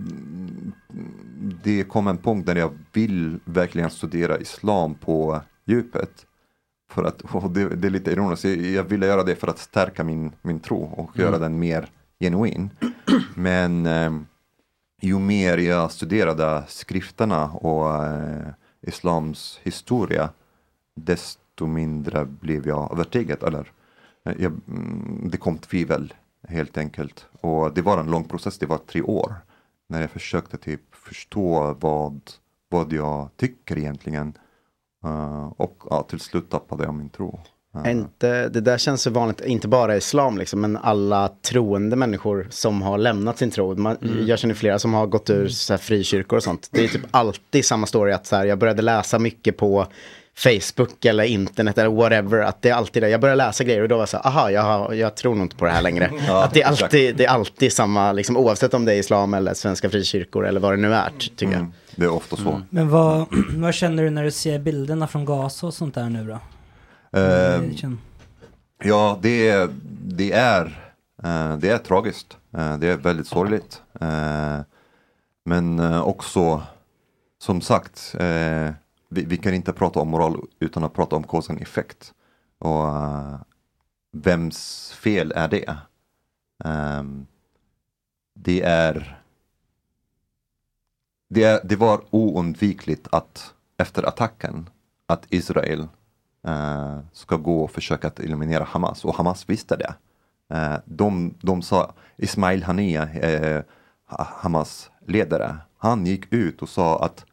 det 1.63 1.83
kom 1.83 2.07
en 2.07 2.17
punkt 2.17 2.45
där 2.45 2.55
jag 2.55 2.77
vill 2.93 3.39
verkligen 3.45 3.89
studera 3.89 4.37
islam 4.39 4.95
på 4.95 5.41
djupet. 5.65 6.25
För 6.91 7.03
att, 7.03 7.21
det, 7.53 7.69
det 7.75 7.87
är 7.87 7.91
lite 7.91 8.11
ironiskt, 8.11 8.45
jag, 8.45 8.83
ville 8.83 9.05
göra 9.05 9.23
det 9.23 9.35
för 9.35 9.47
att 9.47 9.59
stärka 9.59 10.03
min, 10.03 10.31
min 10.41 10.59
tro 10.59 10.83
och 10.83 11.15
Mm. 11.15 11.27
göra 11.27 11.39
den 11.39 11.59
mer 11.59 11.87
genuin. 12.19 12.69
Men 13.35 13.85
eh, 13.85 14.11
ju 15.01 15.19
mer 15.19 15.57
jag 15.57 15.91
studerade 15.91 16.63
skrifterna 16.67 17.45
och 17.51 18.03
eh, 18.05 18.47
islams 18.81 19.59
historia, 19.63 20.29
desto 20.95 21.65
mindre 21.65 22.25
blev 22.25 22.67
jag 22.67 22.91
övertygad. 22.91 23.43
Eller, 23.43 23.59
eh, 23.59 23.65
jag, 24.25 24.45
mm, 24.67 25.29
det 25.31 25.37
kom 25.37 25.57
tvivel 25.57 26.13
helt 26.47 26.77
enkelt. 26.77 27.25
Och 27.41 27.73
det 27.73 27.81
var 27.81 27.97
en 27.97 28.11
lång 28.11 28.23
process, 28.23 28.57
det 28.59 28.65
var 28.65 28.77
tre 28.77 29.01
år. 29.01 29.35
När 29.89 30.01
jag 30.01 30.11
försökte 30.11 30.57
typ 30.57 30.81
förstå 30.95 31.75
vad, 31.79 32.21
vad 32.69 32.93
jag 32.93 33.29
tycker 33.37 33.77
egentligen. 33.77 34.33
Eh, 35.05 35.51
och 35.57 35.83
ja, 35.89 36.03
till 36.09 36.19
slut 36.19 36.49
tappade 36.49 36.83
jag 36.83 36.93
min 36.93 37.09
tro. 37.09 37.39
Eh, 37.85 37.91
Inte, 37.91 38.49
det 38.49 38.61
där 38.61 38.77
känns 38.77 39.01
så 39.01 39.09
vanligt, 39.09 39.41
inte 39.41 39.67
bara 39.67 39.95
i 39.95 39.97
islam 39.97 40.37
liksom, 40.37 40.61
men 40.61 40.77
alla 40.77 41.27
troende 41.27 41.95
människor 41.95 42.47
som 42.49 42.81
har 42.81 42.97
lämnat 42.97 43.37
sin 43.37 43.51
tro. 43.51 43.75
Man, 43.75 43.97
Mm. 44.01 44.27
Jag 44.27 44.39
känner 44.39 44.53
flera 44.55 44.79
som 44.79 44.93
har 44.93 45.07
gått 45.07 45.29
ur 45.29 45.47
så 45.47 45.73
här, 45.73 45.77
frikyrkor 45.77 46.37
och 46.37 46.43
sånt. 46.43 46.69
Det 46.71 46.83
är 46.83 46.87
typ 46.87 47.05
alltid 47.11 47.65
samma 47.65 47.85
story 47.85 48.11
att 48.11 48.25
så 48.25 48.35
här, 48.35 48.45
jag 48.45 48.59
började 48.59 48.81
läsa 48.81 49.19
mycket 49.19 49.57
på 49.57 49.87
Facebook 50.37 51.05
eller 51.05 51.23
internet 51.23 51.77
eller 51.77 51.89
whatever. 51.89 52.39
Att 52.39 52.61
det 52.61 52.69
är 52.69 52.73
alltid 52.73 53.03
det. 53.03 53.09
Jag 53.09 53.21
började 53.21 53.37
läsa 53.45 53.63
grejer 53.63 53.81
och 53.81 53.87
då 53.89 53.95
var 53.95 54.01
jag 54.01 54.09
så 54.09 54.17
här, 54.17 54.27
aha, 54.27 54.51
jag, 54.51 54.95
jag 54.95 55.15
tror 55.15 55.35
nog 55.35 55.45
inte 55.45 55.55
på 55.55 55.65
det 55.65 55.71
här 55.71 55.81
längre. 55.81 56.11
Ja, 56.27 56.43
att 56.43 56.53
det, 56.53 56.61
är 56.61 56.67
alltid, 56.67 57.15
det 57.15 57.25
är 57.25 57.29
alltid 57.29 57.73
samma, 57.73 58.11
liksom, 58.11 58.37
oavsett 58.37 58.73
om 58.73 58.85
det 58.85 58.93
är 58.93 58.97
islam 58.99 59.33
eller 59.33 59.53
svenska 59.53 59.89
frikyrkor 59.89 60.47
eller 60.47 60.59
vad 60.59 60.73
det 60.73 60.77
nu 60.77 60.93
är, 60.93 61.09
tycker 61.19 61.45
jag. 61.45 61.53
Mm, 61.55 61.71
det 61.95 62.05
är 62.05 62.09
ofta 62.13 62.35
så. 62.35 62.61
Men 62.69 62.89
vad, 62.89 63.25
vad 63.55 63.73
känner 63.73 64.03
du 64.03 64.09
när 64.09 64.23
du 64.23 64.31
ser 64.31 64.59
bilderna 64.59 65.07
från 65.07 65.25
Gaza 65.25 65.67
och 65.67 65.73
sånt 65.73 65.95
där 65.95 66.09
nu 66.09 66.27
då? 66.27 66.39
Känns- 67.75 67.99
Ja, 68.83 69.19
det 69.21 69.49
är, 69.49 69.69
det 70.05 70.31
är, 70.31 70.65
eh, 71.23 71.57
det 71.57 71.69
är 71.69 71.77
tragiskt. 71.77 72.37
Eh, 72.57 72.77
det 72.77 72.87
är 72.87 72.97
väldigt 72.97 73.27
sorgligt. 73.27 73.81
Eh, 74.01 74.59
men 75.45 75.79
också, 76.01 76.61
som 77.41 77.61
sagt, 77.61 78.15
vi, 79.15 79.25
vi 79.25 79.37
kan 79.37 79.53
inte 79.53 79.73
prata 79.73 79.99
om 79.99 80.07
moral 80.07 80.47
utan 80.59 80.83
att 80.83 80.93
prata 80.93 81.15
om 81.15 81.23
cause 81.23 81.51
and 81.51 81.61
effect. 81.61 82.13
Och 82.59 82.85
uh, 82.85 83.35
vems 84.11 84.91
fel 84.91 85.33
är 85.35 85.47
det? 85.47 85.77
Um, 86.63 87.27
det 88.33 88.61
är 88.61 89.21
det, 91.29 91.43
är, 91.43 91.59
det 91.63 91.75
var 91.75 92.01
oundvikligt 92.09 93.07
att 93.11 93.53
efter 93.77 94.03
attacken 94.03 94.69
att 95.07 95.25
Israel 95.29 95.87
uh, 96.47 96.99
ska 97.11 97.35
gå 97.35 97.63
och 97.63 97.71
försöka 97.71 98.07
att 98.07 98.19
eliminera 98.19 98.63
Hamas 98.63 99.05
och 99.05 99.15
Hamas 99.15 99.49
visste 99.49 99.75
det. 99.75 99.95
Uh, 100.53 100.77
de, 100.85 101.33
de 101.41 101.61
sa, 101.61 101.93
Ismail 102.17 102.63
Haniyeh, 102.63 103.55
uh, 103.55 103.61
Hamas 104.05 104.91
ledare, 105.07 105.57
han 105.77 106.05
gick 106.05 106.33
ut 106.33 106.61
och 106.61 106.69
sa 106.69 107.05
att 107.05 107.25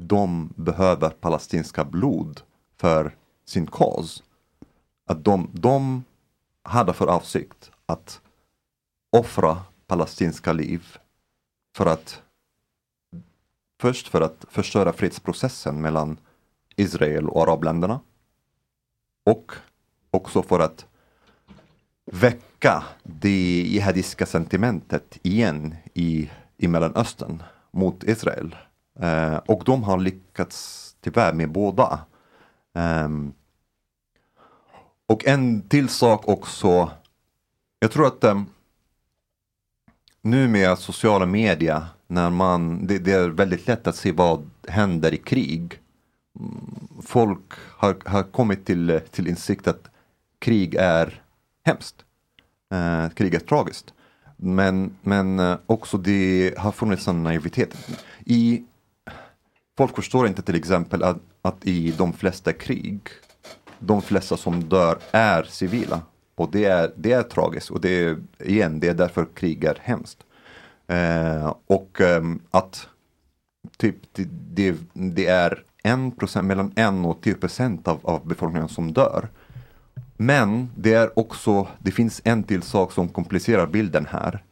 de 0.00 0.52
behöver 0.56 1.10
palestinska 1.10 1.84
blod 1.84 2.40
för 2.76 3.16
sin 3.44 3.66
kaos. 3.66 4.22
Att 5.06 5.24
de, 5.24 5.50
de 5.52 6.04
hade 6.62 6.92
för 6.92 7.06
avsikt 7.06 7.70
att 7.86 8.20
offra 9.10 9.62
palestinska 9.86 10.52
liv 10.52 10.96
för 11.76 11.86
att 11.86 12.22
först 13.80 14.08
för 14.08 14.20
att 14.20 14.44
förstöra 14.48 14.92
fredsprocessen 14.92 15.80
mellan 15.80 16.18
Israel 16.76 17.28
och 17.28 17.42
arabländerna. 17.42 18.00
Och 19.24 19.52
också 20.10 20.42
för 20.42 20.60
att 20.60 20.86
väcka 22.04 22.84
det 23.02 23.62
jihadistiska 23.62 24.26
sentimentet 24.26 25.18
igen 25.22 25.74
i, 25.94 26.30
i 26.56 26.68
Mellanöstern 26.68 27.42
mot 27.70 28.04
Israel. 28.04 28.56
Eh, 28.98 29.36
och 29.36 29.62
de 29.64 29.82
har 29.82 29.98
lyckats 29.98 30.84
tyvärr 31.00 31.32
med 31.32 31.52
båda. 31.52 32.00
Eh, 32.74 33.08
och 35.06 35.26
en 35.26 35.68
till 35.68 35.88
sak 35.88 36.28
också. 36.28 36.90
Jag 37.80 37.90
tror 37.90 38.06
att 38.06 38.24
eh, 38.24 38.42
nu 40.22 40.48
med 40.48 40.78
sociala 40.78 41.26
medier, 41.26 41.84
när 42.06 42.30
man, 42.30 42.86
det, 42.86 42.98
det 42.98 43.12
är 43.12 43.28
väldigt 43.28 43.66
lätt 43.66 43.86
att 43.86 43.96
se 43.96 44.12
vad 44.12 44.50
händer 44.68 45.14
i 45.14 45.16
krig. 45.16 45.80
Mm, 46.40 46.88
folk 47.02 47.52
har, 47.76 47.96
har 48.04 48.22
kommit 48.22 48.66
till, 48.66 49.00
till 49.10 49.26
insikt 49.26 49.68
att 49.68 49.90
krig 50.38 50.74
är 50.74 51.22
hemskt. 51.64 52.04
Eh, 52.72 53.08
krig 53.08 53.34
är 53.34 53.38
tragiskt. 53.38 53.94
Men, 54.36 54.96
men 55.02 55.38
eh, 55.38 55.58
också 55.66 55.98
det 55.98 56.54
har 56.58 56.72
funnits 56.72 57.08
en 57.08 57.22
naivitet. 57.22 57.76
I, 58.24 58.64
folk 59.78 59.96
förstår 59.96 60.26
inte 60.26 60.42
till 60.42 60.54
exempel 60.54 61.02
att, 61.02 61.16
att 61.42 61.66
i 61.66 61.94
de 61.98 62.12
flesta 62.12 62.52
krig, 62.52 63.00
de 63.78 64.02
flesta 64.02 64.36
som 64.36 64.68
dör 64.68 64.98
är 65.10 65.42
civila. 65.42 66.00
Och 66.34 66.50
det 66.50 66.64
är, 66.64 66.92
det 66.96 67.12
är 67.12 67.22
tragiskt 67.22 67.70
och 67.70 67.80
det 67.80 67.88
är, 67.88 68.16
igen, 68.38 68.80
det 68.80 68.88
är 68.88 68.94
därför 68.94 69.26
krig 69.34 69.64
är 69.64 69.78
hemskt. 69.82 70.18
Eh, 70.86 71.54
och 71.66 72.00
eh, 72.00 72.22
att 72.50 72.88
typ 73.76 73.96
det, 74.12 74.28
det, 74.54 74.76
det 74.92 75.26
är 75.26 75.64
en 75.82 76.10
procent, 76.10 76.46
mellan 76.46 76.72
en 76.76 77.04
och 77.04 77.20
10 77.20 77.34
procent 77.34 77.88
av, 77.88 77.98
av 78.02 78.26
befolkningen 78.26 78.68
som 78.68 78.92
dör. 78.92 79.28
Men 80.16 80.70
det 80.76 80.94
är 80.94 81.18
också, 81.18 81.68
det 81.78 81.90
finns 81.90 82.20
en 82.24 82.42
till 82.42 82.62
sak 82.62 82.92
som 82.92 83.08
komplicerar 83.08 83.66
bilden 83.66 84.06
här. 84.10 84.44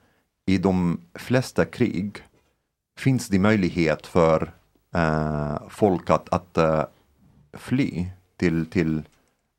I 0.47 0.59
de 0.59 1.01
flesta 1.15 1.65
krig 1.65 2.16
finns 2.98 3.28
det 3.28 3.39
möjlighet 3.39 4.07
för 4.07 4.53
eh, 4.97 5.56
folk 5.68 6.10
att, 6.10 6.28
att 6.28 6.59
eh, 6.59 6.85
fly 7.52 8.06
till, 8.36 8.66
till 8.66 9.02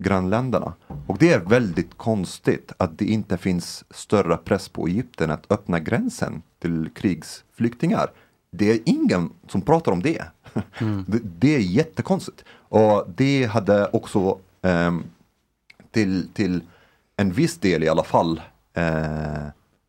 grannländerna. 0.04 0.74
Och 1.08 1.18
det 1.18 1.34
är 1.34 1.40
väldigt 1.40 1.98
konstigt 1.98 2.72
att 2.78 2.98
det 2.98 3.06
inte 3.06 3.38
finns 3.38 3.84
större 3.90 4.38
press 4.38 4.70
på 4.70 4.88
Egypten 4.88 5.32
att 5.32 5.52
öppna 5.52 5.80
gränsen 5.80 6.42
till 6.60 6.90
krigsflyktingar. 6.96 8.12
Det 8.52 8.72
är 8.72 8.80
ingen 8.86 9.30
som 9.48 9.62
pratar 9.62 9.92
om 9.92 10.02
det. 10.02 10.24
Det, 11.08 11.20
det 11.40 11.56
är 11.56 11.60
jättekonstigt. 11.60 12.44
Och 12.50 13.06
det 13.16 13.46
hade 13.46 13.88
också 13.88 14.40
ehm, 14.62 15.04
till, 15.92 16.30
till 16.34 16.62
en 17.16 17.32
viss 17.32 17.58
del 17.58 17.84
i 17.84 17.90
alla 17.90 18.04
fall 18.04 18.42
eh, 18.74 19.48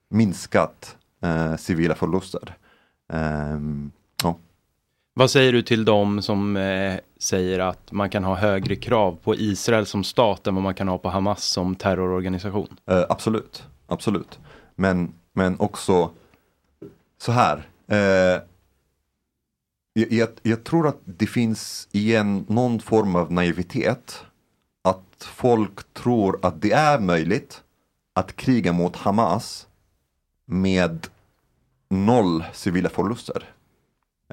minskat 0.09 0.97
eh, 1.21 1.57
civila 1.57 1.95
förluster. 1.95 2.57
Ehm, 3.13 3.91
ja. 4.23 4.37
Vad 5.19 5.31
säger 5.31 5.53
du 5.53 5.63
till 5.63 5.85
dem 5.85 6.23
som 6.23 6.57
eh, 6.57 6.99
säger 7.19 7.59
att 7.59 7.93
man 7.93 8.11
kan 8.11 8.25
ha 8.25 8.35
högre 8.35 8.77
krav 8.77 9.19
på 9.23 9.35
Israel 9.35 9.87
som 9.87 10.05
stat 10.05 10.47
än 10.47 10.55
vad 10.55 10.65
man 10.65 10.75
kan 10.75 10.89
ha 10.89 10.99
på 10.99 11.09
Hamas 11.09 11.45
som 11.45 11.75
terrororganisation? 11.75 12.77
Eh, 12.87 13.05
absolut, 13.09 13.67
absolut. 13.87 14.39
Men, 14.75 15.15
men 15.33 15.61
också 15.61 16.11
så 17.23 17.33
här. 17.33 17.69
Eh, 17.87 18.43
jag, 19.93 20.13
jag, 20.13 20.29
jag 20.43 20.65
tror 20.65 20.89
att 20.89 21.01
det 21.05 21.27
finns 21.27 21.89
igen 21.93 22.45
någon 22.49 22.81
form 22.81 23.17
av 23.17 23.33
naivitet. 23.33 24.25
Att 24.83 25.25
folk 25.25 25.93
tror 25.95 26.39
att 26.43 26.63
det 26.63 26.73
är 26.73 26.99
möjligt 26.99 27.63
att 28.13 28.37
kriga 28.37 28.73
mot 28.73 28.97
Hamas 28.97 29.67
med 30.47 31.07
noll 31.89 32.45
civila 32.53 32.89
förluster. 32.89 33.45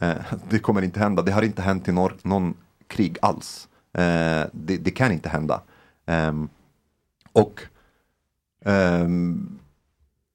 Eh, 0.01 0.15
det 0.49 0.59
kommer 0.59 0.81
inte 0.81 0.99
hända. 0.99 1.21
Det 1.21 1.31
har 1.31 1.41
inte 1.41 1.61
hänt 1.61 1.87
i 1.87 1.91
någon, 1.91 2.11
någon 2.23 2.53
krig 2.87 3.17
alls. 3.21 3.67
Eh, 3.93 4.43
det, 4.51 4.77
det 4.77 4.91
kan 4.91 5.11
inte 5.11 5.29
hända. 5.29 5.61
Ehm, 6.05 6.49
ehm, 8.65 9.59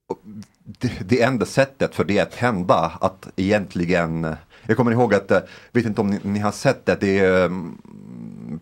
och 0.08 0.18
det, 0.64 0.92
det 1.04 1.22
enda 1.22 1.46
sättet 1.46 1.94
för 1.94 2.04
det 2.04 2.20
att 2.20 2.34
hända 2.34 2.92
att 3.00 3.28
egentligen 3.36 4.36
jag 4.66 4.76
kommer 4.76 4.92
ihåg 4.92 5.14
att, 5.14 5.30
eh, 5.30 5.40
vet 5.72 5.86
inte 5.86 6.00
om 6.00 6.10
ni, 6.10 6.20
ni 6.22 6.38
har 6.38 6.52
sett 6.52 6.86
det, 6.86 6.96
det 7.00 7.18
är 7.18 7.44
um, 7.44 7.78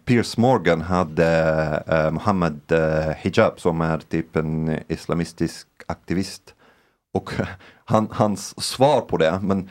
Piers 0.05 0.37
Morgan 0.37 0.81
hade 0.81 1.83
uh, 1.93 2.11
Mohammed 2.11 2.61
uh, 2.73 3.11
Hijab 3.17 3.61
som 3.61 3.81
är 3.81 3.99
typ 3.99 4.37
en 4.37 4.79
islamistisk 4.89 5.67
aktivist. 5.87 6.55
Och 7.13 7.31
han, 7.85 8.09
hans 8.11 8.65
svar 8.65 9.01
på 9.01 9.17
det, 9.17 9.41
men 9.43 9.71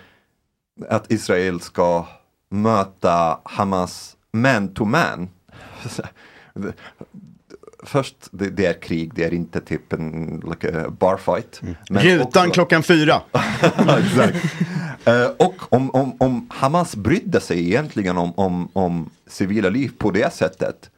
att 0.90 1.12
Israel 1.12 1.62
ska 1.62 2.06
möta 2.50 3.40
Hamas 3.44 4.16
man 4.32 4.68
to 4.74 4.86
man. 4.86 5.30
Först, 7.84 8.16
det, 8.32 8.50
det 8.50 8.66
är 8.66 8.74
krig, 8.82 9.12
det 9.16 9.24
är 9.24 9.34
inte 9.34 9.62
typ 9.62 9.94
en 9.94 10.44
like 10.50 10.86
a 10.86 10.90
bar 11.00 11.18
fight. 11.18 11.62
Men 11.90 12.04
Rutan 12.04 12.42
också- 12.48 12.54
klockan 12.54 12.84
fyra. 12.84 13.22
Exakt. 13.98 14.38
Eh, 15.06 15.28
och 15.38 15.74
om, 15.74 15.90
om, 15.90 16.16
om 16.20 16.48
Hamas 16.50 16.96
brydde 16.96 17.40
sig 17.40 17.60
egentligen 17.68 18.18
om, 18.18 18.34
om, 18.36 18.70
om 18.74 19.10
civila 19.28 19.70
liv 19.70 19.92
på 19.98 20.12
det 20.12 20.34
sättet. 20.34 20.90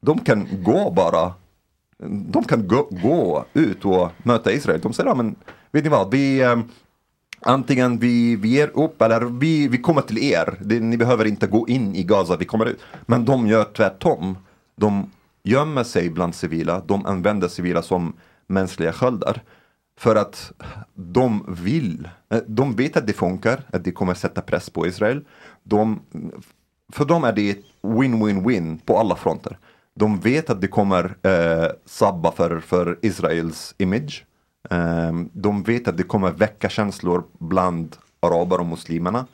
De 0.00 0.18
kan 0.18 0.48
gå 0.62 0.90
bara, 0.90 1.32
de 2.08 2.44
kan 2.44 2.68
gå, 2.68 2.88
gå 2.90 3.44
ut 3.52 3.84
och 3.84 4.10
möta 4.22 4.52
Israel. 4.52 4.80
De 4.80 4.92
säger, 4.92 5.10
ja, 5.10 5.14
men 5.14 5.34
vet 5.72 5.84
ni 5.84 5.90
vad, 5.90 6.10
vi, 6.10 6.40
eh, 6.40 6.56
antingen 7.42 7.98
vi, 7.98 8.36
vi 8.36 8.48
ger 8.48 8.70
upp 8.74 9.02
eller 9.02 9.20
vi, 9.20 9.68
vi 9.68 9.78
kommer 9.78 10.02
till 10.02 10.18
er. 10.18 10.58
Det, 10.60 10.80
ni 10.80 10.96
behöver 10.96 11.24
inte 11.24 11.46
gå 11.46 11.68
in 11.68 11.94
i 11.94 12.02
Gaza, 12.02 12.36
vi 12.36 12.44
kommer 12.44 12.66
ut. 12.66 12.80
Men 13.06 13.24
de 13.24 13.46
gör 13.46 13.64
tvärtom. 13.64 14.36
De 14.76 15.10
gömmer 15.42 15.84
sig 15.84 16.10
bland 16.10 16.34
civila, 16.34 16.82
de 16.86 17.06
använder 17.06 17.48
civila 17.48 17.82
som 17.82 18.12
mänskliga 18.46 18.92
sköldar. 18.92 19.42
För 19.98 20.16
att 20.16 20.52
de 20.94 21.44
vill, 21.48 22.08
eh, 22.30 22.40
de 22.46 22.76
vet 22.76 22.96
att 22.96 23.06
det 23.06 23.12
funkar, 23.12 23.62
att 23.72 23.84
det 23.84 23.92
kommer 23.92 24.14
sätta 24.14 24.40
press 24.40 24.70
på 24.70 24.86
Israel. 24.86 25.24
De, 25.62 26.00
för 26.92 27.04
dem 27.04 27.24
är 27.24 27.32
det 27.32 27.58
win-win-win 27.82 28.78
på 28.84 28.98
alla 28.98 29.16
fronter. 29.16 29.58
De 29.94 30.20
vet 30.20 30.50
att 30.50 30.60
det 30.60 30.68
kommer 30.68 31.16
eh, 31.22 31.70
sabba 31.86 32.32
för, 32.32 32.60
för 32.60 32.98
Israels 33.02 33.74
image. 33.78 34.24
Eh, 34.72 35.12
de 35.32 35.62
vet 35.62 35.88
att 35.88 35.96
det 35.96 36.02
kommer 36.02 36.30
väcka 36.30 36.68
känslor 36.68 37.24
bland 37.38 37.96
araber 38.20 38.60
och 38.60 38.66
muslimerna. 38.66 39.26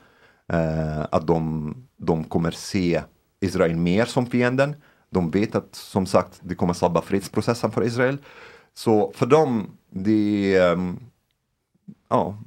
Eh, 0.52 1.00
att 1.10 1.26
de, 1.26 1.74
de 1.96 2.24
kommer 2.24 2.50
se 2.50 3.02
Israel 3.40 3.76
mer 3.76 4.04
som 4.04 4.26
fienden. 4.26 4.76
De 5.10 5.30
vet 5.30 5.54
att 5.54 5.74
som 5.74 6.06
sagt 6.06 6.40
det 6.42 6.54
kommer 6.54 6.74
sabba 6.74 7.02
fredsprocessen 7.02 7.70
för 7.70 7.84
Israel. 7.84 8.18
Så 8.74 9.12
för 9.14 9.26
dem, 9.26 9.70
det 9.90 10.54
är, 10.56 10.72
um, 10.72 11.00
ja, 12.08 12.38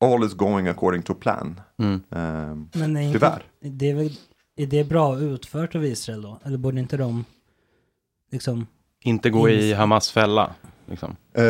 all 0.00 0.24
is 0.24 0.34
going 0.34 0.68
according 0.68 1.02
to 1.02 1.14
plan. 1.14 1.60
Mm. 1.78 2.02
Um, 2.08 2.70
Men 2.72 2.96
är, 2.96 3.00
inte, 3.00 3.18
tyvärr. 3.18 3.42
det 3.60 3.90
är, 3.90 3.94
väl, 3.94 4.18
är 4.56 4.66
det 4.66 4.84
bra 4.84 5.18
utfört 5.18 5.74
av 5.74 5.84
Israel 5.84 6.22
då? 6.22 6.38
Eller 6.44 6.58
borde 6.58 6.80
inte 6.80 6.96
de 6.96 7.24
liksom... 8.30 8.66
Inte 9.00 9.30
gå 9.30 9.48
i 9.48 9.72
Hamas 9.72 10.10
fälla. 10.10 10.54
Liksom. 10.86 11.16
Eh, 11.32 11.44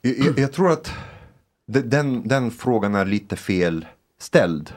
jag, 0.00 0.38
jag, 0.38 0.52
tror 0.52 0.72
att 0.72 0.92
de- 1.66 1.80
den, 1.80 2.28
den 2.28 2.50
frågan 2.50 2.94
är 2.94 3.04
lite 3.04 3.36
fel 3.36 3.86
ställd. 4.18 4.68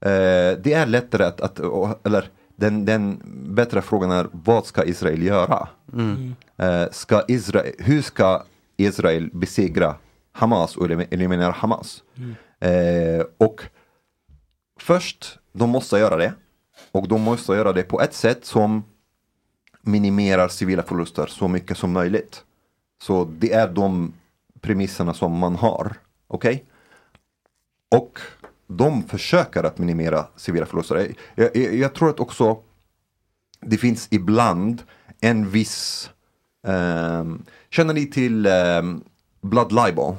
Eh, 0.00 0.58
det 0.62 0.72
är 0.72 0.86
lättare 0.86 1.24
att, 1.24 1.40
att 1.40 1.60
eller 2.06 2.28
den, 2.56 2.84
den 2.84 3.20
bättre 3.54 3.82
frågan 3.82 4.10
är 4.10 4.26
vad 4.32 4.66
ska 4.66 4.84
Israel 4.84 5.22
göra? 5.22 5.68
Mm. 5.92 6.34
Eh, 6.56 6.84
ska 6.90 7.22
Israel, 7.28 7.72
hur 7.78 8.02
ska 8.02 8.42
Israel 8.76 9.30
besegra 9.32 9.94
Hamas 10.32 10.76
och 10.76 10.86
elim- 10.86 11.06
eliminera 11.10 11.50
Hamas? 11.52 12.02
Eh, 12.60 13.24
och 13.38 13.62
först, 14.80 15.38
de 15.52 15.70
måste 15.70 15.98
göra 15.98 16.16
det. 16.16 16.32
Och 16.92 17.08
de 17.08 17.20
måste 17.22 17.52
göra 17.52 17.72
det 17.72 17.82
på 17.82 18.00
ett 18.00 18.14
sätt 18.14 18.44
som 18.44 18.84
minimerar 19.82 20.48
civila 20.48 20.82
förluster 20.82 21.26
så 21.26 21.48
mycket 21.48 21.78
som 21.78 21.92
möjligt. 21.92 22.44
Så 23.02 23.24
det 23.24 23.52
är 23.52 23.68
de 23.68 24.12
premisserna 24.60 25.14
som 25.14 25.38
man 25.38 25.56
har. 25.56 25.96
Okej? 26.26 26.64
Och 27.90 28.18
de 28.66 29.02
försöker 29.02 29.64
att 29.64 29.78
minimera 29.78 30.26
civila 30.36 30.66
förluster. 30.66 31.14
Jag, 31.34 31.56
jag, 31.56 31.74
jag 31.74 31.94
tror 31.94 32.10
att 32.10 32.20
också 32.20 32.58
det 33.60 33.76
finns 33.76 34.08
ibland 34.10 34.82
en 35.20 35.50
viss... 35.50 36.10
Eh, 36.66 37.24
känner 37.70 37.94
ni 37.94 38.06
till 38.06 38.46
eh, 38.46 38.82
blood 39.40 39.72
libel? 39.72 40.14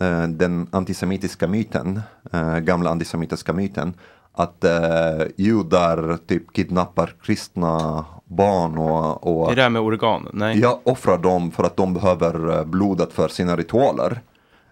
eh, 0.00 0.28
den 0.28 0.66
antisemitiska 0.70 1.48
myten, 1.48 2.00
eh, 2.32 2.58
gamla 2.58 2.90
antisemitiska 2.90 3.52
myten, 3.52 3.94
att 4.32 4.64
eh, 4.64 5.26
judar 5.36 6.18
typ 6.26 6.52
kidnappar 6.52 7.14
kristna 7.22 8.04
barn 8.30 8.78
och, 8.78 9.46
och 9.48 9.56
det 9.56 9.62
här 9.62 9.70
med 9.70 9.82
organ? 9.82 10.28
Nej. 10.32 10.58
Ja, 10.58 10.80
offrar 10.84 11.18
dem 11.18 11.50
för 11.50 11.64
att 11.64 11.76
de 11.76 11.94
behöver 11.94 12.58
eh, 12.58 12.64
blodet 12.64 13.12
för 13.12 13.28
sina 13.28 13.56
ritualer. 13.56 14.20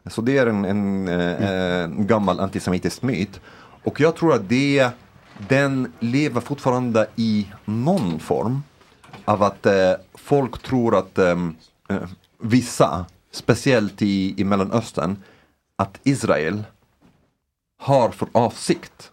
Så 0.06 0.20
det 0.20 0.38
är 0.38 0.46
en, 0.46 0.64
en, 0.64 1.08
eh, 1.08 1.82
en 1.84 2.06
gammal 2.06 2.40
antisemitisk 2.40 3.02
myt. 3.02 3.40
Och 3.84 4.00
jag 4.00 4.16
tror 4.16 4.34
att 4.34 4.48
det, 4.48 4.90
den 5.48 5.92
lever 6.00 6.40
fortfarande 6.40 7.06
i 7.16 7.46
någon 7.64 8.18
form 8.18 8.62
av 9.24 9.42
att 9.42 9.66
eh, 9.66 9.92
folk 10.14 10.62
tror 10.62 10.96
att 10.98 11.18
eh, 11.18 11.36
eh, 11.88 12.08
vissa, 12.42 13.06
speciellt 13.30 14.02
i, 14.02 14.34
i 14.40 14.44
Mellanöstern, 14.44 15.22
att 15.76 16.00
Israel 16.02 16.64
har 17.78 18.10
för 18.10 18.28
avsikt 18.32 19.10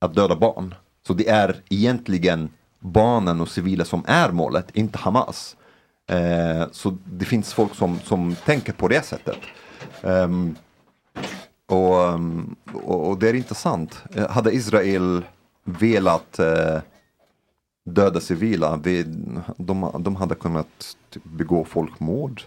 att 0.00 0.14
döda 0.14 0.36
barn. 0.36 0.74
Så 1.06 1.14
det 1.14 1.28
är 1.28 1.62
egentligen 1.68 2.48
barnen 2.84 3.40
och 3.40 3.48
civila 3.48 3.84
som 3.84 4.04
är 4.06 4.30
målet, 4.32 4.76
inte 4.76 4.98
Hamas. 4.98 5.56
Eh, 6.06 6.68
så 6.72 6.96
det 7.04 7.24
finns 7.24 7.54
folk 7.54 7.74
som, 7.74 7.98
som 8.00 8.36
tänker 8.44 8.72
på 8.72 8.88
det 8.88 9.04
sättet. 9.04 9.38
Ehm, 10.02 10.56
och, 11.66 11.98
um, 11.98 12.56
och, 12.72 13.08
och 13.08 13.18
det 13.18 13.28
är 13.28 13.34
intressant. 13.34 14.02
Eh, 14.14 14.28
Hade 14.30 14.52
Israel 14.52 15.24
velat 15.64 16.38
eh, 16.38 16.78
döda 17.84 18.20
civila, 18.20 18.76
vi, 18.76 19.02
de, 19.56 19.90
de 19.98 20.16
hade 20.16 20.34
kunnat 20.34 20.96
typ, 21.10 21.24
begå 21.24 21.64
folkmord 21.64 22.42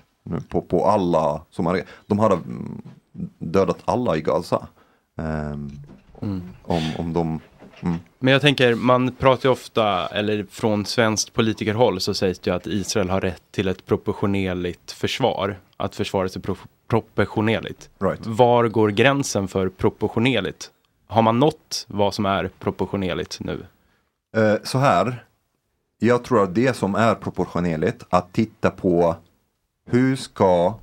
på, 0.49 0.61
på 0.61 0.85
alla 0.85 1.41
som 1.49 1.65
har, 1.65 1.81
De 2.07 2.19
hade 2.19 2.35
mm, 2.35 2.81
dödat 3.39 3.77
alla 3.85 4.17
i 4.17 4.21
Gaza. 4.21 4.67
Ehm, 5.17 5.71
Om, 6.63 6.91
om 6.97 7.13
de 7.13 7.39
mm. 7.81 7.99
Men 8.19 8.33
jag 8.33 8.41
tänker, 8.41 8.75
man 8.75 9.11
pratar 9.11 9.49
ju 9.49 9.53
ofta, 9.53 10.07
eller 10.07 10.45
från 10.51 10.85
svenskt 10.85 11.33
politikerhåll 11.33 12.01
så 12.01 12.13
sägs 12.13 12.39
det 12.39 12.49
ju 12.49 12.55
att 12.55 12.67
Israel 12.67 13.09
har 13.09 13.21
rätt 13.21 13.43
till 13.51 13.67
ett 13.67 13.85
proportionerligt 13.85 14.91
försvar. 14.91 15.59
Att 15.77 15.95
försvaret 15.95 16.35
är 16.35 16.39
pro 16.39 16.55
proportionerligt. 16.87 17.89
Var 18.25 18.67
går 18.67 18.89
gränsen 18.89 19.47
för 19.47 19.69
proportionerligt? 19.69 20.71
Har 21.07 21.21
man 21.21 21.39
nått 21.39 21.85
vad 21.87 22.13
som 22.13 22.25
är 22.25 22.49
proportionerligt 22.59 23.37
nu? 23.39 23.65
Eh, 24.37 24.55
så 24.63 24.77
här. 24.77 25.23
Jag 25.99 26.23
tror 26.23 26.43
att 26.43 26.55
det 26.55 26.75
som 26.75 26.95
är 26.95 27.15
proportionerligt 27.15 28.03
att 28.09 28.33
titta 28.33 28.69
på 28.69 29.15
hur 29.89 30.15
ska 30.15 30.73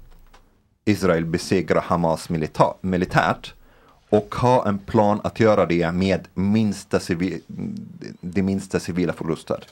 Israel 0.84 1.24
besegra 1.24 1.80
Hamas 1.80 2.28
milita- 2.28 2.74
militärt 2.80 3.54
och 4.16 4.34
ha 4.34 4.68
en 4.68 4.78
plan 4.78 5.20
att 5.24 5.40
göra 5.40 5.66
det 5.66 5.92
med 5.92 6.28
minsta 6.34 6.98
civi- 6.98 7.40
de 8.20 8.42
minsta 8.42 8.80
civila 8.80 9.12
förluster. 9.12 9.64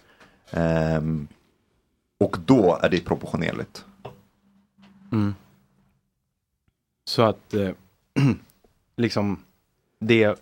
Ehm, 0.50 1.28
och 2.20 2.36
då 2.46 2.78
är 2.82 2.88
det 2.90 3.00
proportionerligt. 3.04 3.84
Mm. 5.12 5.34
Så 7.04 7.22
att 7.22 7.54
eh, 7.54 7.70
liksom 8.96 9.38
det 9.98 10.22
är 10.22 10.36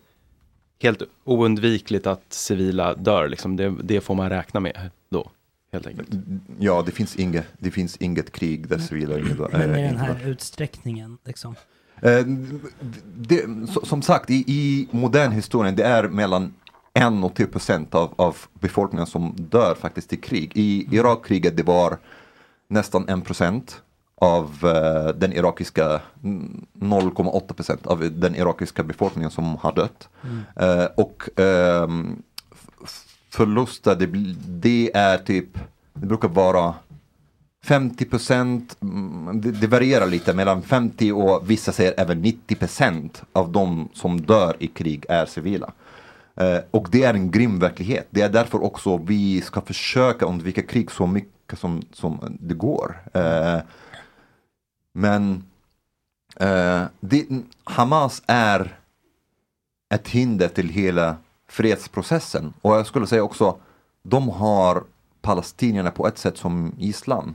helt 0.82 1.02
oundvikligt 1.24 2.06
att 2.06 2.32
civila 2.32 2.94
dör. 2.94 3.28
Liksom. 3.28 3.56
Det, 3.56 3.74
det 3.82 4.00
får 4.00 4.14
man 4.14 4.30
räkna 4.30 4.60
med 4.60 4.90
då, 5.08 5.30
helt 5.72 5.86
enkelt. 5.86 6.08
Ja, 6.58 6.82
det 6.86 6.92
finns 6.92 7.16
inget, 7.16 7.46
det 7.58 7.70
finns 7.70 7.96
inget 7.96 8.32
krig 8.32 8.68
där 8.68 8.78
civila 8.78 9.18
inte 9.18 9.34
dör. 9.34 9.48
Men 9.52 9.60
eh, 9.60 9.68
med 9.68 9.84
den 9.84 9.96
här 9.96 10.26
utsträckningen 10.28 11.18
liksom. 11.24 11.54
Eh, 12.02 12.24
det, 13.16 13.44
som 13.84 14.02
sagt, 14.02 14.30
i, 14.30 14.44
i 14.46 14.88
modern 14.90 15.32
historia, 15.32 15.72
det 15.72 15.84
är 15.84 16.08
mellan 16.08 16.54
1 16.94 17.24
och 17.24 17.34
10 17.34 17.46
procent 17.46 17.94
av, 17.94 18.14
av 18.16 18.36
befolkningen 18.60 19.06
som 19.06 19.34
dör 19.36 19.74
faktiskt 19.74 20.12
i 20.12 20.16
krig. 20.16 20.52
I 20.54 20.96
Irakkriget 20.96 21.56
det 21.56 21.62
var 21.62 21.98
nästan 22.68 23.08
1 23.08 23.24
procent 23.24 23.82
av 24.20 24.58
eh, 24.62 25.14
den 25.14 25.32
irakiska, 25.32 26.00
mm, 26.24 26.66
0,8 26.74 27.52
procent 27.52 27.86
av 27.86 28.10
den 28.12 28.36
irakiska 28.36 28.82
befolkningen 28.82 29.30
som 29.30 29.56
har 29.56 29.72
dött. 29.72 30.08
Mm. 30.22 30.42
Eh, 30.56 30.86
och 30.96 31.40
ehm, 31.40 32.22
förluster, 33.30 33.96
det, 33.96 34.06
det 34.46 34.90
är 34.94 35.18
typ, 35.18 35.58
det 35.92 36.06
brukar 36.06 36.28
vara 36.28 36.74
50 37.64 38.04
procent, 38.04 38.76
det, 39.32 39.50
det 39.50 39.66
varierar 39.66 40.06
lite 40.06 40.34
mellan 40.34 40.62
50 40.62 41.12
och 41.12 41.50
vissa 41.50 41.72
säger 41.72 41.94
även 41.96 42.22
90 42.22 42.56
procent 42.56 43.22
av 43.32 43.52
de 43.52 43.88
som 43.94 44.20
dör 44.20 44.56
i 44.58 44.66
krig 44.66 45.06
är 45.08 45.26
civila. 45.26 45.72
Eh, 46.36 46.58
och 46.70 46.88
det 46.90 47.04
är 47.04 47.14
en 47.14 47.30
grym 47.30 47.58
verklighet. 47.58 48.06
Det 48.10 48.22
är 48.22 48.28
därför 48.28 48.62
också 48.64 48.96
vi 48.96 49.40
ska 49.40 49.60
försöka 49.60 50.26
undvika 50.26 50.62
krig 50.62 50.90
så 50.90 51.06
mycket 51.06 51.58
som, 51.58 51.82
som 51.92 52.38
det 52.40 52.54
går. 52.54 52.96
Eh, 53.14 53.58
men 54.92 55.44
eh, 56.36 56.82
det, 57.00 57.26
Hamas 57.64 58.22
är 58.26 58.78
ett 59.94 60.08
hinder 60.08 60.48
till 60.48 60.68
hela 60.68 61.16
fredsprocessen. 61.48 62.52
Och 62.62 62.76
jag 62.76 62.86
skulle 62.86 63.06
säga 63.06 63.22
också, 63.22 63.56
de 64.02 64.28
har 64.28 64.84
palestinierna 65.22 65.90
på 65.90 66.06
ett 66.06 66.18
sätt 66.18 66.38
som 66.38 66.74
gisslan. 66.78 67.34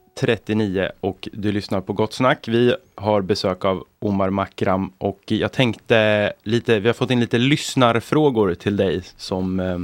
9.39 0.21 0.91
och 0.99 1.29
du 1.33 1.51
lyssnar 1.51 1.81
på 1.81 1.93
Gott 1.93 2.13
Snack. 2.13 2.47
Vi 2.47 2.75
har 2.95 3.21
besök 3.21 3.65
av 3.65 3.83
Omar 3.99 4.29
Makram 4.29 4.91
och 4.97 5.21
jag 5.25 5.51
tänkte 5.51 6.33
lite, 6.43 6.79
vi 6.79 6.87
har 6.87 6.93
fått 6.93 7.11
in 7.11 7.19
lite 7.19 7.37
lyssnarfrågor 7.37 8.53
till 8.53 8.77
dig 8.77 9.03
som 9.17 9.59
eh, 9.59 9.79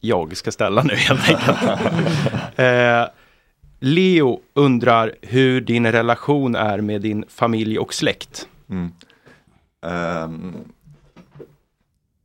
jag 0.00 0.36
ska 0.36 0.52
ställa 0.52 0.82
nu 0.82 0.94
helt 0.94 1.28
enkelt. 1.28 1.80
eh, 2.58 3.04
Leo 3.80 4.40
undrar 4.54 5.14
hur 5.22 5.60
din 5.60 5.92
relation 5.92 6.54
är 6.54 6.80
med 6.80 7.00
din 7.00 7.24
familj 7.28 7.78
och 7.78 7.94
släkt. 7.94 8.48
Mm. 8.70 8.92
Ehm, 9.86 10.54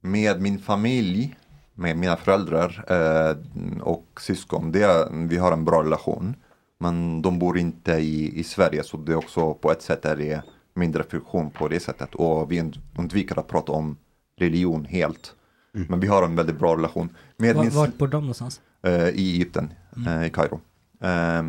med 0.02 0.42
min 0.42 0.60
familj, 0.60 1.36
med 1.74 1.98
mina 1.98 2.18
föräldrar 2.18 2.86
eh, 2.88 3.38
och 3.82 4.06
syskon, 4.20 4.72
det 4.72 4.82
är, 4.82 5.28
vi 5.28 5.38
har 5.38 5.52
en 5.52 5.66
bra 5.66 5.84
relation. 5.84 6.36
Men 6.80 7.22
de 7.22 7.40
bor 7.40 7.58
inte 7.58 7.92
i, 7.94 8.40
i 8.40 8.44
Sverige 8.44 8.84
så 8.84 8.98
det 8.98 9.12
är 9.12 9.16
också 9.16 9.54
på 9.54 9.72
ett 9.72 9.82
sätt 9.82 10.06
är 10.06 10.16
det 10.16 10.44
mindre 10.74 11.04
friktion 11.04 11.52
på 11.52 11.68
det 11.68 11.80
sättet. 11.80 12.16
Och 12.16 12.52
vi 12.52 12.62
und- 12.62 12.80
undviker 12.98 13.40
att 13.40 13.48
prata 13.48 13.72
om 13.72 13.98
religion 14.36 14.86
helt. 14.86 15.36
Men 15.72 16.00
vi 16.00 16.08
har 16.08 16.24
en 16.24 16.36
väldigt 16.36 16.60
bra 16.60 16.76
relation. 16.78 17.10
Med 17.38 17.56
Var, 17.56 17.66
vart 17.70 17.98
bor 17.98 18.08
de 18.08 18.22
någonstans? 18.22 18.62
eh, 18.82 19.08
i 19.10 19.32
Egypten, 19.34 19.74
Mm. 19.96 20.08
eh, 20.22 20.28
i 20.28 20.30
Kairo. 20.30 20.60
Eh, 21.02 21.46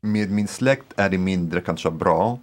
med 0.00 0.30
min 0.30 0.48
släkt 0.48 0.92
är 0.96 1.08
det 1.10 1.18
mindre 1.18 1.60
kanske 1.60 1.90
bra. 1.90 2.38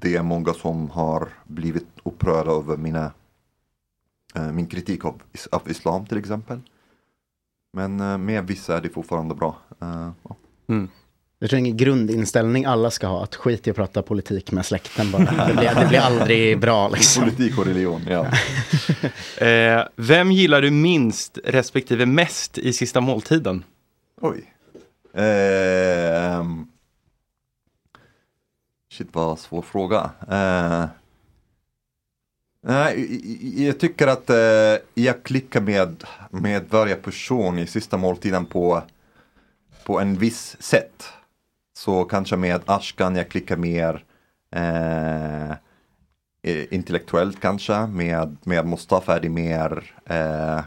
Det 0.00 0.16
är 0.16 0.22
många 0.22 0.52
som 0.54 0.90
har 0.90 1.28
blivit 1.44 1.86
upprörda 2.02 2.50
över 2.50 2.76
mina, 2.76 3.12
eh, 4.34 4.52
min 4.52 4.66
kritik 4.66 5.04
av, 5.04 5.22
av 5.52 5.62
islam 5.70 6.06
till 6.06 6.18
exempel. 6.18 6.60
Men 7.74 8.00
eh, 8.00 8.18
med 8.18 8.46
vissa 8.46 8.76
är 8.76 8.80
det 8.80 8.88
fortfarande 8.88 9.34
bra. 9.34 9.56
Eh, 9.80 10.10
ja. 10.22 10.36
Jag 11.38 11.50
tror 11.50 11.58
ingen 11.58 11.76
grundinställning 11.76 12.64
alla 12.64 12.90
ska 12.90 13.06
ha, 13.06 13.22
att 13.22 13.34
skit 13.34 13.66
i 13.66 13.70
att 13.70 13.76
prata 13.76 14.02
politik 14.02 14.52
med 14.52 14.66
släkten 14.66 15.10
bara. 15.10 15.46
Det 15.46 15.54
blir, 15.54 15.74
det 15.80 15.88
blir 15.88 15.98
aldrig 15.98 16.60
bra 16.60 16.88
liksom. 16.92 17.24
Politik 17.24 17.58
och 17.58 17.66
religion, 17.66 18.02
ja. 18.08 18.26
Eh, 19.46 19.84
vem 19.96 20.32
gillar 20.32 20.62
du 20.62 20.70
minst 20.70 21.38
respektive 21.44 22.06
mest 22.06 22.58
i 22.58 22.72
sista 22.72 23.00
måltiden? 23.00 23.64
Oj. 24.20 24.54
Ehm. 25.14 26.66
shit 28.92 29.08
vad 29.12 29.38
svår 29.38 29.62
fråga. 29.62 30.10
Eh, 30.30 30.84
nej, 32.64 33.66
jag 33.66 33.80
tycker 33.80 34.06
att 34.06 34.30
eh, 34.30 34.82
jag 34.94 35.22
klickar 35.22 35.60
med, 35.60 36.04
med 36.30 36.64
varje 36.70 36.94
person 36.94 37.58
i 37.58 37.66
sista 37.66 37.96
måltiden 37.96 38.46
på, 38.46 38.82
på 39.84 40.00
en 40.00 40.16
viss 40.16 40.56
sätt. 40.60 41.04
Så 41.76 42.04
kanske 42.04 42.36
med 42.36 42.60
Ashkan 42.66 43.16
jag 43.16 43.28
klickar 43.28 43.56
mer 43.56 44.04
eh, 44.54 45.56
intellektuellt 46.70 47.40
kanske. 47.40 47.86
Med, 47.86 48.36
med 48.44 48.66
Mustafa 48.66 49.16
är 49.16 49.20
det 49.20 49.28
mer 49.28 49.94
eh, 50.06 50.60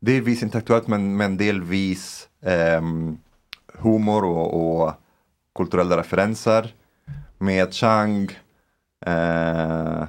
delvis 0.00 0.42
intellektuellt 0.42 0.86
men, 0.86 1.16
men 1.16 1.36
delvis 1.36 2.28
eh, 2.42 2.82
humor 3.74 4.24
och, 4.24 4.82
och 4.84 4.92
kulturella 5.54 5.96
referenser. 5.96 6.74
Med 7.38 7.74
Chang, 7.74 8.30
eh, 9.06 10.04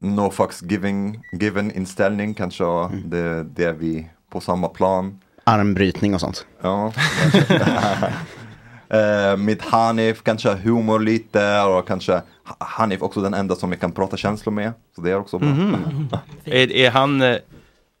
no 0.00 0.30
fucks 0.30 0.62
giving, 0.62 1.20
given 1.32 1.70
inställning 1.70 2.34
kanske. 2.34 2.64
Det, 3.04 3.42
det 3.44 3.64
är 3.64 3.72
vi 3.72 4.10
på 4.30 4.40
samma 4.40 4.68
plan. 4.68 5.20
Armbrytning 5.44 6.14
och 6.14 6.20
sånt. 6.20 6.46
Ja. 6.60 6.86
eh, 8.88 9.36
med 9.36 9.62
Hanif 9.62 10.22
kanske 10.22 10.54
humor 10.54 10.98
lite 11.00 11.60
och 11.62 11.86
kanske 11.88 12.12
Ha- 12.44 12.56
Hanif 12.60 13.02
också 13.02 13.20
den 13.20 13.34
enda 13.34 13.54
som 13.54 13.72
jag 13.72 13.80
kan 13.80 13.92
prata 13.92 14.16
känslor 14.16 14.52
med. 14.52 14.72
Så 14.94 15.00
det 15.00 15.10
är 15.10 15.16
också 15.16 15.38
bra. 15.38 15.48
Mhm. 15.48 16.08
Är, 16.44 16.72
är 16.72 16.90
han 16.90 17.22
eh, 17.22 17.36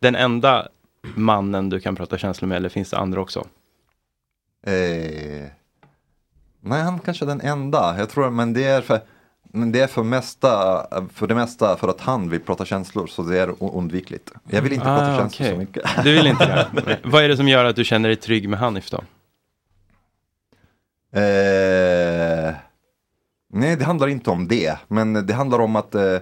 den 0.00 0.14
enda 0.16 0.68
mannen 1.14 1.68
du 1.70 1.80
kan 1.80 1.96
prata 1.96 2.18
känslor 2.18 2.48
med 2.48 2.56
eller 2.56 2.68
finns 2.68 2.90
det 2.90 2.98
andra 2.98 3.20
också? 3.20 3.46
Eh, 4.66 5.46
nej, 6.60 6.82
han 6.82 6.98
kanske 6.98 7.24
är 7.24 7.26
den 7.26 7.40
enda. 7.40 7.98
Jag 7.98 8.08
tror, 8.10 8.30
men 8.30 8.52
det 8.52 8.64
är 8.64 8.80
för, 8.80 9.00
men 9.52 9.72
det 9.72 9.80
är 9.80 9.86
för, 9.86 10.02
mesta, 10.02 10.86
för 11.14 11.26
det 11.26 11.34
mesta 11.34 11.76
för 11.76 11.88
att 11.88 12.00
han 12.00 12.30
vill 12.30 12.40
prata 12.40 12.64
känslor 12.64 13.06
så 13.06 13.22
det 13.22 13.40
är 13.40 13.54
undvikligt. 13.76 14.30
Jag 14.50 14.62
vill 14.62 14.72
inte 14.72 14.84
prata 14.84 15.14
Ah, 15.14 15.18
känslor 15.18 15.46
okej. 15.46 15.52
så 15.52 15.58
mycket. 15.58 15.82
Du 16.04 16.14
vill 16.14 16.26
inte 16.26 16.46
det? 16.46 16.98
Vad 17.04 17.24
är 17.24 17.28
det 17.28 17.36
som 17.36 17.48
gör 17.48 17.64
att 17.64 17.76
du 17.76 17.84
känner 17.84 18.08
dig 18.08 18.16
trygg 18.16 18.48
med 18.48 18.58
Hanif 18.58 18.90
då? 18.90 19.00
Eh, 21.12 22.54
nej, 23.52 23.76
det 23.76 23.84
handlar 23.84 24.08
inte 24.08 24.30
om 24.30 24.48
det. 24.48 24.78
Men 24.88 25.26
det 25.26 25.34
handlar 25.34 25.58
om 25.58 25.76
att 25.76 25.94
eh, 25.94 26.16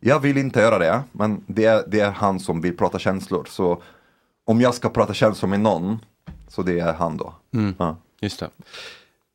jag 0.00 0.20
vill 0.20 0.36
inte 0.38 0.60
göra 0.60 0.78
det. 0.78 1.02
Men 1.12 1.44
det 1.46 1.64
är, 1.64 1.84
det 1.86 2.00
är 2.00 2.10
han 2.10 2.40
som 2.40 2.60
vill 2.60 2.76
prata 2.76 2.98
känslor. 2.98 3.46
Så 3.50 3.82
om 4.46 4.60
jag 4.60 4.74
ska 4.74 4.88
prata 4.88 5.14
känslor 5.14 5.48
med 5.50 5.60
någon, 5.60 5.98
så 6.48 6.62
det 6.62 6.80
är 6.80 6.92
han 6.92 7.16
då. 7.16 7.34
Mm. 7.54 7.74
Ja. 7.78 7.96
Just 8.20 8.40
det. 8.40 8.48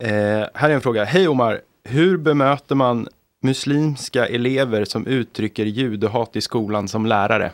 Eh, 0.10 0.48
här 0.54 0.70
är 0.70 0.74
en 0.74 0.82
fråga. 0.82 1.04
Hej 1.04 1.28
Omar, 1.28 1.62
hur 1.84 2.18
bemöter 2.18 2.76
man 2.76 3.08
muslimska 3.42 4.28
elever 4.28 4.86
som 4.86 5.08
uttrycker 5.08 5.66
judehat 5.66 6.36
i 6.36 6.42
skolan 6.42 6.88
som 6.88 7.06
lärare? 7.06 7.52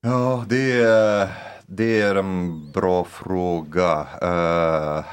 Ja, 0.00 0.44
det 0.48 0.72
är, 0.72 1.28
det 1.66 2.00
är 2.00 2.14
en 2.14 2.72
bra 2.72 3.04
fråga. 3.04 4.06
Uh... 4.22 5.04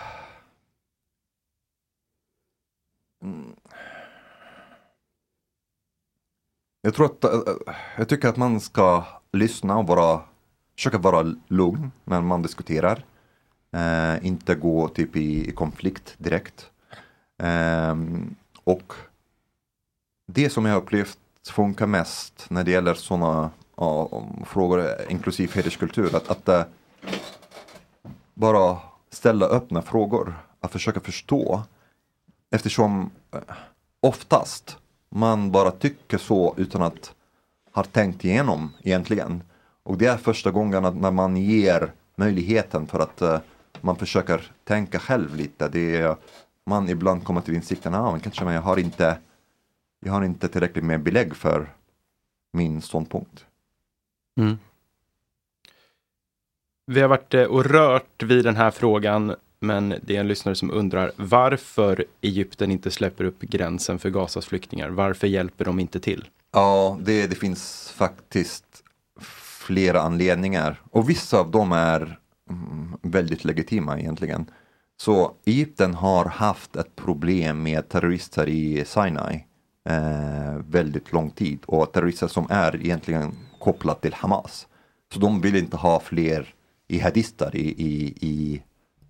Jag 6.81 6.93
tror 6.93 7.05
att, 7.05 7.23
eh, 7.23 7.31
jag 7.97 8.09
tycker 8.09 8.27
att 8.27 8.37
man 8.37 8.59
ska 8.59 9.05
lyssna 9.31 9.77
och 9.77 9.87
vara, 9.87 10.21
försöka 10.75 10.97
vara 10.97 11.35
lugn 11.47 11.91
när 12.03 12.21
man 12.21 12.41
diskuterar. 12.41 13.05
Eh, 13.71 14.25
inte 14.25 14.55
gå 14.55 14.87
typ 14.87 15.15
i, 15.15 15.49
i 15.49 15.51
konflikt 15.51 16.15
direkt. 16.17 16.72
Ehm, 17.43 18.35
och 18.63 18.93
det 20.27 20.49
som 20.49 20.65
jag 20.65 20.77
upplevt 20.77 21.17
funkar 21.49 21.87
mest 21.87 22.45
när 22.49 22.63
det 22.63 22.71
gäller 22.71 22.93
sådana 22.93 23.51
ja, 23.77 24.23
frågor, 24.45 24.85
inklusive 25.09 25.53
hederskultur, 25.55 26.15
att, 26.15 26.29
att 26.29 26.49
eh, 26.49 26.63
bara 28.33 28.77
ställa 29.09 29.45
öppna 29.45 29.81
frågor, 29.81 30.33
att 30.59 30.71
försöka 30.71 30.99
förstå. 30.99 31.61
Eftersom 32.51 33.09
eh, 33.31 33.39
oftast 33.99 34.77
man 35.09 35.51
bara 35.51 35.71
tycker 35.71 36.17
så 36.17 36.53
utan 36.57 36.81
att 36.81 37.13
ha 37.71 37.83
tänkt 37.83 38.25
igenom 38.25 38.73
egentligen. 38.83 39.43
Och 39.83 39.97
det 39.97 40.05
är 40.05 40.17
första 40.17 40.51
gången 40.51 40.85
att 40.85 40.95
när 40.95 41.11
man 41.11 41.37
ger 41.37 41.91
möjligheten 42.15 42.87
för 42.87 42.99
att 42.99 43.21
eh, 43.21 43.39
man 43.81 43.95
försöker 43.95 44.51
tänka 44.63 44.99
själv 44.99 45.35
lite. 45.35 45.67
Det 45.67 45.95
är, 45.95 46.15
man 46.65 46.89
ibland 46.89 47.23
kommer 47.23 47.41
till 47.41 47.55
insikten, 47.55 47.93
ah, 47.93 48.11
men 48.11 48.19
kanske 48.19 48.45
men 48.45 48.53
jag 48.53 48.61
har 48.61 48.77
inte 48.77 49.17
jag 49.99 50.13
har 50.13 50.23
inte 50.23 50.47
tillräckligt 50.47 50.83
med 50.83 51.03
belägg 51.03 51.35
för 51.35 51.73
min 52.53 52.81
ståndpunkt. 52.81 53.45
Mm. 54.39 54.57
Vi 56.85 57.01
har 57.01 57.07
varit 57.07 57.33
eh, 57.33 57.43
och 57.43 57.65
rört 57.65 58.23
vid 58.23 58.45
den 58.45 58.55
här 58.55 58.71
frågan, 58.71 59.35
men 59.59 59.95
det 60.01 60.15
är 60.15 60.19
en 60.19 60.27
lyssnare 60.27 60.55
som 60.55 60.71
undrar 60.71 61.11
varför 61.15 62.05
Egypten 62.21 62.71
inte 62.71 62.91
släpper 62.91 63.23
upp 63.23 63.41
gränsen 63.41 63.99
för 63.99 64.09
Gazas 64.09 64.45
flyktingar. 64.45 64.89
Varför 64.89 65.27
hjälper 65.27 65.65
de 65.65 65.79
inte 65.79 65.99
till? 65.99 66.25
Ja, 66.51 66.97
det, 67.01 67.27
det 67.27 67.35
finns 67.35 67.93
faktiskt 67.95 68.83
flera 69.65 70.01
anledningar 70.01 70.81
och 70.91 71.09
vissa 71.09 71.39
av 71.39 71.51
dem 71.51 71.71
är 71.71 72.19
mm, 72.49 72.97
väldigt 73.01 73.45
legitima 73.45 73.99
egentligen. 73.99 74.45
Så 75.03 75.33
Egypten 75.45 75.93
har 75.93 76.25
haft 76.25 76.75
ett 76.75 76.95
problem 76.95 77.63
med 77.63 77.89
terrorister 77.89 78.49
i 78.49 78.85
Sinai 78.85 79.45
eh, 79.89 80.55
väldigt 80.67 81.13
lång 81.13 81.29
tid 81.29 81.59
och 81.65 81.91
terrorister 81.91 82.27
som 82.27 82.47
är 82.49 82.75
egentligen 82.75 83.35
kopplat 83.59 84.01
till 84.01 84.13
Hamas. 84.13 84.67
Så 85.13 85.19
de 85.19 85.41
vill 85.41 85.55
inte 85.55 85.77
ha 85.77 85.99
fler 85.99 86.53
jihadister 86.87 87.55
i, 87.55 87.69
i, 87.69 88.13
i 88.21 88.63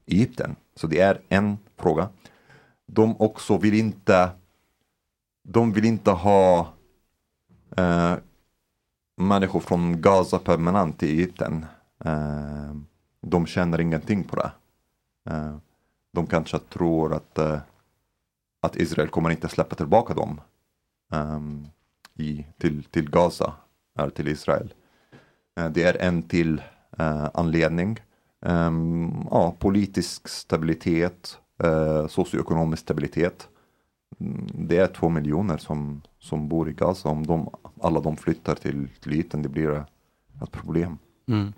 Egypten. 0.06 0.56
Så 0.76 0.88
det 0.88 1.00
är 1.00 1.22
en 1.30 1.58
fråga. 1.78 2.10
De 2.86 3.22
också 3.22 3.58
vill 3.58 3.74
inte 3.74 4.30
de 5.44 5.74
vill 5.74 5.86
inte 5.86 6.12
ha 6.12 6.74
eh, 7.78 8.16
människor 9.18 9.60
från 9.60 10.02
Gaza 10.02 10.40
permanent 10.40 11.04
i 11.04 11.12
Egypten. 11.12 11.66
Eh, 12.06 12.76
de 13.22 13.46
känner 13.46 13.82
ingenting 13.82 14.24
på 14.24 14.36
det. 14.36 14.52
Eh, 15.30 15.58
de 16.14 16.28
kanske 16.28 16.60
tror 16.60 17.14
att, 17.14 17.38
eh, 17.38 17.60
att 18.62 18.76
Israel 18.76 19.10
kommer 19.10 19.30
inte 19.30 19.48
släppa 19.48 19.76
tillbaka 19.76 20.14
dem 20.14 20.42
ehm, 21.14 21.68
i, 22.16 22.46
till, 22.58 22.84
till 22.84 23.10
Gaza, 23.10 23.54
eller 24.00 24.10
till 24.10 24.28
Israel. 24.28 24.74
Eh, 25.58 25.70
det 25.70 25.84
är 25.84 25.98
en 26.02 26.24
till 26.24 26.62
eh, 26.98 27.30
anledning. 27.34 28.00
Ehm, 28.46 29.28
ja, 29.32 29.56
politisk 29.60 30.28
stabilitet, 30.28 31.38
eh, 31.64 32.08
socioekonomisk 32.08 32.82
stabilitet. 32.82 33.48
Mm, 34.20 34.48
Det 34.54 34.78
är 34.78 34.88
två 34.88 35.10
miljoner 35.10 35.58
som, 35.58 36.02
som 36.20 36.48
bor 36.48 36.70
i 36.70 36.74
Gaza. 36.74 37.10
Om 37.10 37.26
de, 37.26 37.50
alla 37.82 38.00
de 38.00 38.18
flyttar 38.18 38.56
till, 38.56 38.88
ytan, 39.06 39.42
det 39.42 39.50
blir 39.50 39.86
ett 40.44 40.52
problem. 40.52 40.98
Mm. 41.28 41.54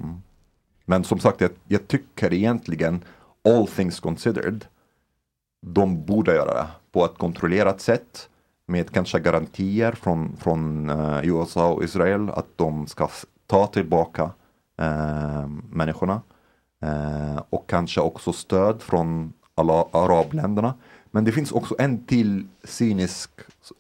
Men 0.86 1.04
som 1.04 1.20
sagt, 1.20 1.42
jag, 1.42 1.52
jag 1.68 1.88
tycker 1.88 2.34
egentligen, 2.34 3.04
all 3.46 3.68
things 3.68 4.00
considered, 4.00 4.66
de 5.62 6.06
borde 6.06 6.36
göra 6.36 6.54
det 6.54 6.68
på 6.92 7.06
ett 7.06 7.18
kontrollerat 7.18 7.82
sätt 7.82 8.30
med 8.68 8.92
kanske 8.92 9.20
garantier 9.20 9.92
från, 9.92 10.38
från 10.38 10.90
uh, 10.90 11.26
USA 11.28 11.74
och 11.74 11.84
Israel 11.84 12.30
att 12.30 12.48
de 12.56 12.88
ska 12.88 13.10
ta 13.48 13.68
tillbaka 13.68 14.24
uh, 14.82 15.48
människorna. 15.72 16.22
Uh, 16.86 17.42
och 17.50 17.70
kanske 17.70 18.02
också 18.02 18.34
stöd 18.34 18.82
från 18.82 19.34
alla 19.56 19.86
arabländerna. 19.92 20.74
Men 21.12 21.24
det 21.24 21.32
finns 21.32 21.52
också 21.52 21.76
en 21.80 22.06
till 22.06 22.48
cynisk 22.64 23.32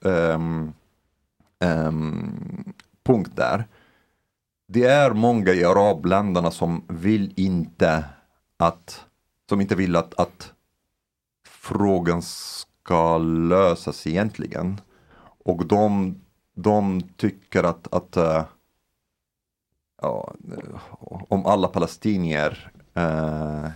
um, 0.01 0.73
um, 1.59 2.73
punkt 3.03 3.31
där. 3.35 3.67
Det 4.67 4.83
är 4.83 5.13
många 5.13 5.51
i 5.51 5.63
arabländerna 5.63 6.51
som 6.51 6.83
vill 6.87 7.33
inte 7.35 8.03
att, 8.57 9.05
som 9.49 9.61
inte 9.61 9.75
vill 9.75 9.95
att, 9.95 10.19
att 10.19 10.53
frågan 11.47 12.21
ska 12.21 13.17
lösas 13.17 14.07
egentligen. 14.07 14.81
Och 15.43 15.65
de, 15.65 16.15
de 16.53 17.01
tycker 17.17 17.63
att, 17.63 17.93
att 17.93 18.17
eh, 18.17 18.43
ja, 20.01 20.33
om 21.29 21.45
alla 21.45 21.67
palestinier 21.67 22.71
eh, 22.93 23.67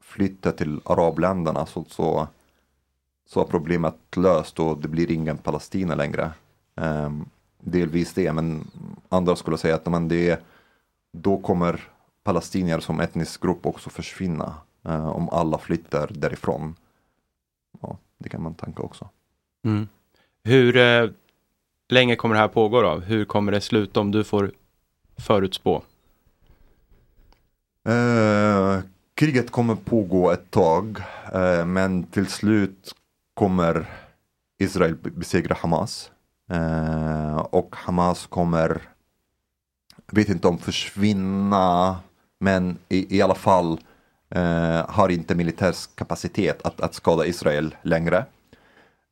flyttar 0.00 0.52
till 0.52 0.80
arabländerna 0.84 1.66
så, 1.66 1.84
så, 1.88 2.28
så 3.26 3.40
är 3.40 3.44
problemet 3.44 4.16
löst 4.16 4.60
och 4.60 4.78
det 4.78 4.88
blir 4.88 5.10
ingen 5.10 5.38
Palestina 5.38 5.94
längre. 5.94 6.32
Ehm, 6.76 7.28
delvis 7.60 8.12
det, 8.12 8.32
men 8.32 8.70
andra 9.08 9.36
skulle 9.36 9.58
säga 9.58 9.74
att 9.74 9.86
men 9.86 10.08
det, 10.08 10.42
då 11.12 11.36
kommer 11.36 11.88
palestinier 12.24 12.80
som 12.80 13.00
etnisk 13.00 13.42
grupp 13.42 13.66
också 13.66 13.90
försvinna 13.90 14.54
eh, 14.84 15.08
om 15.08 15.28
alla 15.28 15.58
flyttar 15.58 16.10
därifrån. 16.14 16.74
Ja, 17.80 17.98
det 18.18 18.28
kan 18.28 18.42
man 18.42 18.54
tänka 18.54 18.82
också. 18.82 19.08
Mm. 19.64 19.88
Hur 20.44 20.76
eh, 20.76 21.10
länge 21.88 22.16
kommer 22.16 22.34
det 22.34 22.40
här 22.40 22.48
pågå 22.48 22.82
då? 22.82 22.94
Hur 22.94 23.24
kommer 23.24 23.52
det 23.52 23.60
sluta 23.60 24.00
om 24.00 24.10
du 24.10 24.24
får 24.24 24.52
förutspå? 25.16 25.82
Eh, 27.88 28.80
kriget 29.14 29.50
kommer 29.50 29.74
pågå 29.74 30.30
ett 30.30 30.50
tag, 30.50 30.98
eh, 31.32 31.66
men 31.66 32.04
till 32.04 32.26
slut 32.26 32.94
kommer 33.34 33.86
Israel 34.58 34.94
be- 34.96 35.10
besegra 35.10 35.56
Hamas. 35.60 36.10
Eh, 36.50 37.36
och 37.36 37.76
Hamas 37.76 38.26
kommer, 38.26 38.82
vet 40.06 40.28
inte 40.28 40.48
om 40.48 40.58
försvinna, 40.58 41.98
men 42.44 42.78
i, 42.88 43.16
i 43.16 43.22
alla 43.22 43.34
fall 43.34 43.80
eh, 44.30 44.88
har 44.88 45.08
inte 45.08 45.34
militär 45.34 45.74
kapacitet 45.94 46.62
att, 46.66 46.80
att 46.80 46.94
skada 46.94 47.26
Israel 47.26 47.76
längre. 47.82 48.24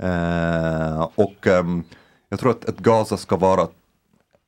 Eh, 0.03 1.09
och 1.15 1.47
ehm, 1.47 1.85
jag 2.29 2.41
tror 2.41 2.51
att, 2.51 2.69
att 2.69 2.79
Gaza 2.79 3.17
ska 3.17 3.37
vara 3.37 3.63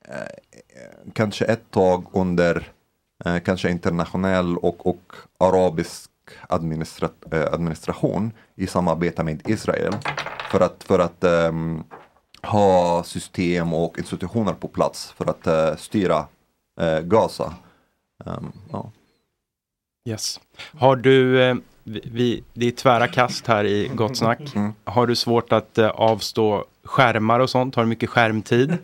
eh, 0.09 1.11
kanske 1.13 1.45
ett 1.45 1.71
tag 1.71 2.07
under 2.13 2.73
eh, 3.25 3.39
kanske 3.39 3.71
internationell 3.71 4.57
och, 4.57 4.87
och 4.87 5.13
arabisk 5.39 6.11
administra 6.49 7.09
eh, 7.33 7.53
administration 7.53 8.33
i 8.55 8.67
samarbete 8.67 9.23
med 9.23 9.43
Israel 9.49 9.95
för 10.51 10.61
att, 10.61 10.85
för 10.85 10.99
att 10.99 11.25
ehm, 11.25 11.85
ha 12.43 13.03
system 13.05 13.75
och 13.75 13.99
institutioner 13.99 14.53
på 14.53 14.69
plats 14.69 15.13
för 15.17 15.31
att 15.31 15.47
eh, 15.47 15.77
styra 15.77 16.27
eh, 16.81 17.01
Gaza. 17.01 17.55
Ehm, 18.27 18.53
ja. 18.73 18.93
Yes. 20.09 20.41
Har 20.79 20.97
du, 20.97 21.43
eh, 21.43 21.55
vi, 21.85 22.01
vi, 22.13 22.45
det 22.53 22.67
är 22.67 22.71
tvära 22.71 23.09
kast 23.09 23.47
här 23.47 23.65
i 23.65 23.91
Gott 23.95 24.17
Snack. 24.17 24.41
Har 24.85 25.07
du 25.07 25.17
svårt 25.17 25.53
att 25.53 25.79
eh, 25.79 25.89
avstå 25.89 26.65
skärmar 26.85 27.41
och 27.41 27.51
sånt? 27.51 27.75
Har 27.75 27.83
du 27.83 27.89
mycket 27.89 28.11
skärmtid? 28.11 28.79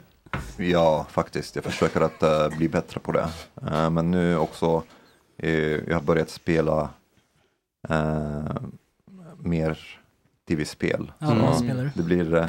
Ja, 0.56 1.06
faktiskt. 1.10 1.54
Jag 1.54 1.64
försöker 1.64 2.00
att 2.00 2.22
eh, 2.22 2.48
bli 2.56 2.68
bättre 2.68 3.00
på 3.00 3.12
det. 3.12 3.28
Eh, 3.70 3.90
men 3.90 4.10
nu 4.10 4.36
också, 4.36 4.82
eh, 5.38 5.52
jag 5.60 5.94
har 5.94 6.02
börjat 6.02 6.30
spela 6.30 6.88
mer 9.38 9.78
tv-spel. 10.48 11.12
Ja, 11.18 11.26
Så 11.26 11.34
vad 11.34 11.58
spelar 11.58 11.84
du? 11.84 11.90
Det 11.94 12.02
blir 12.02 12.48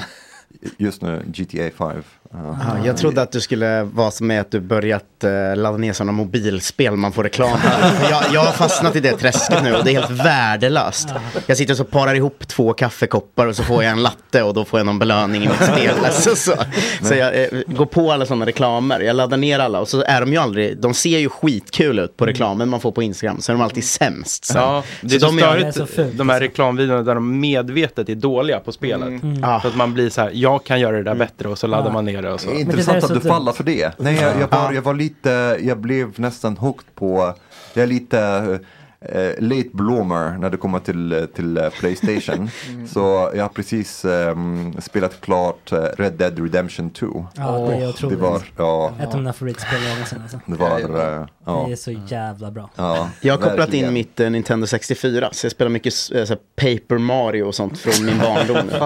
just 0.77 1.01
nu 1.01 1.23
GTA 1.27 1.69
5. 1.77 1.89
Eh, 1.89 2.01
Ja, 2.33 2.85
jag 2.85 2.97
trodde 2.97 3.21
att 3.21 3.31
du 3.31 3.41
skulle 3.41 3.83
vara 3.83 4.11
som 4.11 4.27
med 4.27 4.41
att 4.41 4.51
du 4.51 4.59
börjat 4.59 5.23
eh, 5.23 5.55
ladda 5.55 5.77
ner 5.77 5.93
sådana 5.93 6.11
mobilspel 6.11 6.95
man 6.95 7.11
får 7.11 7.23
reklam 7.23 7.57
för. 7.57 8.09
Jag, 8.09 8.23
jag 8.33 8.41
har 8.41 8.51
fastnat 8.51 8.95
i 8.95 8.99
det 8.99 9.11
träsket 9.11 9.63
nu 9.63 9.75
och 9.75 9.83
det 9.85 9.91
är 9.91 9.93
helt 9.93 10.25
värdelöst. 10.25 11.09
Jag 11.47 11.57
sitter 11.57 11.73
och 11.73 11.77
så 11.77 11.83
parar 11.83 12.15
ihop 12.15 12.47
två 12.47 12.73
kaffekoppar 12.73 13.47
och 13.47 13.55
så 13.55 13.63
får 13.63 13.83
jag 13.83 13.91
en 13.91 14.03
latte 14.03 14.43
och 14.43 14.53
då 14.53 14.65
får 14.65 14.79
jag 14.79 14.85
någon 14.85 14.99
belöning 14.99 15.43
i 15.43 15.47
mitt 15.47 15.63
spel. 15.63 15.95
Alltså, 16.05 16.35
så 16.35 16.53
så 17.01 17.13
jag 17.15 17.41
eh, 17.43 17.47
går 17.67 17.85
på 17.85 18.11
alla 18.11 18.25
sådana 18.25 18.45
reklamer, 18.45 18.99
jag 18.99 19.15
laddar 19.15 19.37
ner 19.37 19.59
alla 19.59 19.79
och 19.79 19.87
så 19.87 20.03
är 20.03 20.21
de 20.21 20.31
ju 20.31 20.37
aldrig, 20.37 20.77
de 20.77 20.93
ser 20.93 21.17
ju 21.19 21.29
skitkul 21.29 21.99
ut 21.99 22.17
på 22.17 22.25
reklamen 22.25 22.69
man 22.69 22.79
får 22.79 22.91
på 22.91 23.03
Instagram, 23.03 23.41
så 23.41 23.51
är 23.51 23.55
de 23.55 23.61
alltid 23.63 23.83
sämst. 23.83 24.45
sen. 24.45 24.61
Ja, 24.61 24.83
det 25.01 25.15
är 25.15 25.19
så, 25.19 25.25
de 25.25 25.37
störigt, 25.37 26.17
de 26.17 26.29
här 26.29 26.39
reklamvideorna 26.39 27.03
där 27.03 27.15
de 27.15 27.39
medvetet 27.39 28.09
är 28.09 28.15
dåliga 28.15 28.59
på 28.59 28.71
spelet. 28.71 29.07
Mm. 29.23 29.41
Så 29.41 29.67
att 29.67 29.75
man 29.75 29.93
blir 29.93 30.09
så 30.09 30.21
här, 30.21 30.29
jag 30.51 30.63
kan 30.63 30.79
göra 30.79 30.97
det 30.97 31.03
där 31.03 31.15
bättre 31.15 31.49
och 31.49 31.57
så 31.57 31.67
laddar 31.67 31.85
Ja. 31.87 31.93
man 31.93 32.05
ner 32.05 32.21
det 32.21 32.31
och 32.33 32.41
så. 32.41 32.49
Det 32.49 32.55
är 32.55 32.59
intressant 32.59 33.03
att 33.03 33.13
du 33.13 33.29
faller 33.29 33.51
för 33.51 33.63
det. 33.63 33.91
Nej, 33.99 34.15
jag, 34.21 34.39
jag, 34.39 34.47
var, 34.47 34.71
jag 34.71 34.81
var 34.81 34.93
lite, 34.93 35.57
jag 35.61 35.77
blev 35.77 36.19
nästan 36.19 36.57
hooked 36.57 36.95
på, 36.95 37.33
jag 37.73 37.83
är 37.83 37.87
lite 37.87 38.59
eh, 39.05 39.31
late 39.43 39.69
bloomer 39.73 40.37
när 40.37 40.49
det 40.49 40.57
kommer 40.57 40.79
till, 40.79 41.27
till 41.35 41.57
eh, 41.57 41.69
Playstation. 41.69 42.49
Så 42.93 43.31
jag 43.35 43.43
har 43.43 43.49
precis 43.49 44.05
ehm, 44.05 44.81
spelat 44.81 45.21
klart 45.21 45.71
eh, 45.71 45.77
Red 45.97 46.13
Dead 46.13 46.39
Redemption 46.39 46.89
2. 46.89 47.25
Ja, 47.35 47.51
det 47.57 47.75
är 47.75 47.89
otroligt. 47.89 48.17
Det 48.19 48.23
var, 48.23 48.41
ja, 48.57 48.93
Ett 49.01 49.09
av 49.09 49.15
mina 49.17 49.33
favoritspel 49.33 49.79
någonsin 49.89 50.21
alltså. 50.21 50.39
det 50.45 50.55
var, 50.55 50.79
eh, 51.19 51.27
ja. 51.45 51.63
Det 51.67 51.71
är 51.71 51.75
så 51.75 51.91
jävla 52.07 52.51
bra. 52.51 52.69
Ja, 52.75 53.09
Jag 53.21 53.33
har 53.33 53.37
kopplat 53.37 53.59
verkligen. 53.59 53.87
in 53.87 53.93
mitt 53.93 54.19
eh, 54.19 54.29
Nintendo 54.29 54.67
64, 54.67 55.29
så 55.31 55.45
jag 55.45 55.51
spelar 55.51 55.69
mycket 55.71 55.93
eh, 56.15 56.25
Paper 56.55 56.97
Mario 56.97 57.43
och 57.43 57.55
sånt 57.55 57.77
från 57.77 58.05
min 58.05 58.17
barndom. 58.17 58.57
nu. 58.65 58.71
Det- 58.71 58.79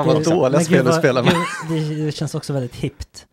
men 0.51 0.63
gud, 0.65 0.85
vad- 0.85 1.03
gud, 1.25 1.33
Det, 1.97 2.05
det 2.05 2.11
känns 2.11 2.35
också 2.35 2.53
väldigt 2.53 2.75
hippt. 2.75 3.25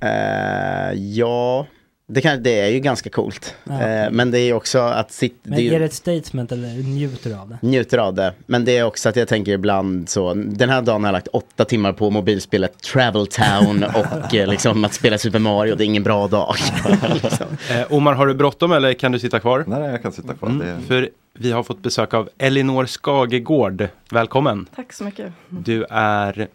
Eh, 0.00 0.92
ja, 0.92 1.66
det, 2.08 2.20
kan, 2.20 2.42
det 2.42 2.60
är 2.60 2.68
ju 2.68 2.80
ganska 2.80 3.10
coolt. 3.10 3.54
Ja. 3.64 3.82
Eh, 3.82 4.10
men 4.10 4.30
det 4.30 4.38
är 4.38 4.44
ju 4.44 4.52
också 4.52 4.78
att 4.78 5.12
sitta... 5.12 5.34
Men 5.42 5.58
är 5.60 5.78
det 5.78 5.84
ett 5.84 5.92
statement 5.92 6.52
eller 6.52 6.68
njuter 6.68 7.30
du 7.30 7.36
av 7.36 7.48
det? 7.48 7.58
Njuter 7.62 7.98
av 7.98 8.14
det. 8.14 8.32
Men 8.46 8.64
det 8.64 8.76
är 8.78 8.84
också 8.84 9.08
att 9.08 9.16
jag 9.16 9.28
tänker 9.28 9.52
ibland 9.52 10.08
så, 10.08 10.34
den 10.34 10.68
här 10.70 10.82
dagen 10.82 11.04
har 11.04 11.08
jag 11.08 11.12
lagt 11.12 11.28
åtta 11.28 11.64
timmar 11.64 11.92
på 11.92 12.10
mobilspelet 12.10 12.82
Travel 12.82 13.26
Town 13.26 13.84
och 14.24 14.34
eh, 14.34 14.48
liksom 14.48 14.84
att 14.84 14.94
spela 14.94 15.18
Super 15.18 15.38
Mario, 15.38 15.74
det 15.74 15.84
är 15.84 15.86
ingen 15.86 16.02
bra 16.02 16.28
dag. 16.28 16.54
liksom. 17.22 17.46
Eh, 17.70 17.92
Omar, 17.92 18.12
har 18.12 18.26
du 18.26 18.34
bråttom 18.34 18.72
eller 18.72 18.92
kan 18.92 19.12
du 19.12 19.18
sitta 19.18 19.40
kvar? 19.40 19.64
Nej, 19.66 19.90
jag 19.90 20.02
kan 20.02 20.12
sitta 20.12 20.34
kvar. 20.34 20.48
Mm, 20.48 20.66
Det- 20.80 20.86
För 20.86 21.08
vi 21.40 21.52
har 21.52 21.62
fått 21.62 21.82
besök 21.82 22.14
av 22.14 22.28
Elinor 22.38 22.86
Skagegård. 22.86 23.88
Välkommen. 24.10 24.66
Tack 24.76 24.92
så 24.92 25.04
mycket. 25.04 25.32
Du 25.48 25.84
är 25.90 26.48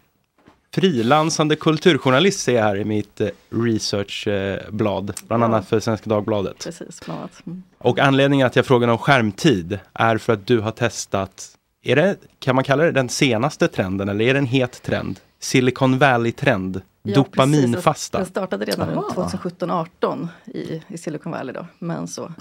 frilansande 0.73 1.55
kulturjournalist 1.55 2.39
ser 2.39 2.55
jag 2.55 2.63
här 2.63 2.75
i 2.75 2.85
mitt 2.85 3.21
eh, 3.21 3.27
researchblad, 3.49 5.13
bland 5.27 5.43
Ja. 5.43 5.47
annat 5.47 5.67
för 5.67 5.79
Svenska 5.79 6.09
Dagbladet. 6.09 6.63
Precis, 6.63 7.01
bland 7.05 7.19
annat. 7.19 7.41
Mm. 7.47 7.63
Och 7.77 7.99
anledningen 7.99 8.47
att 8.47 8.55
jag 8.55 8.65
frågar 8.65 8.87
om 8.87 8.97
skärmtid 8.97 9.79
är 9.93 10.17
för 10.17 10.33
att 10.33 10.47
du 10.47 10.59
har 10.59 10.71
testat, 10.71 11.49
är 11.83 11.95
det, 11.95 12.15
kan 12.39 12.55
man 12.55 12.63
kalla 12.63 12.83
det 12.83 12.91
den 12.91 13.09
senaste 13.09 13.67
trenden 13.67 14.09
eller 14.09 14.25
är 14.25 14.33
det 14.33 14.39
en 14.39 14.45
het 14.45 14.81
trend? 14.83 15.19
Silicon 15.39 15.97
Valley-trend, 15.99 16.81
Ja, 17.03 17.15
dopaminfasta. 17.15 18.17
precis. 18.17 18.33
Den 18.33 18.41
startade 18.47 18.65
redan 18.65 18.97
Ah. 18.97 19.01
2017-18 19.15 20.27
i, 20.45 20.81
i 20.87 20.97
Silicon 20.97 21.31
Valley 21.31 21.53
då. 21.53 21.65
Men 21.79 22.07
så, 22.07 22.33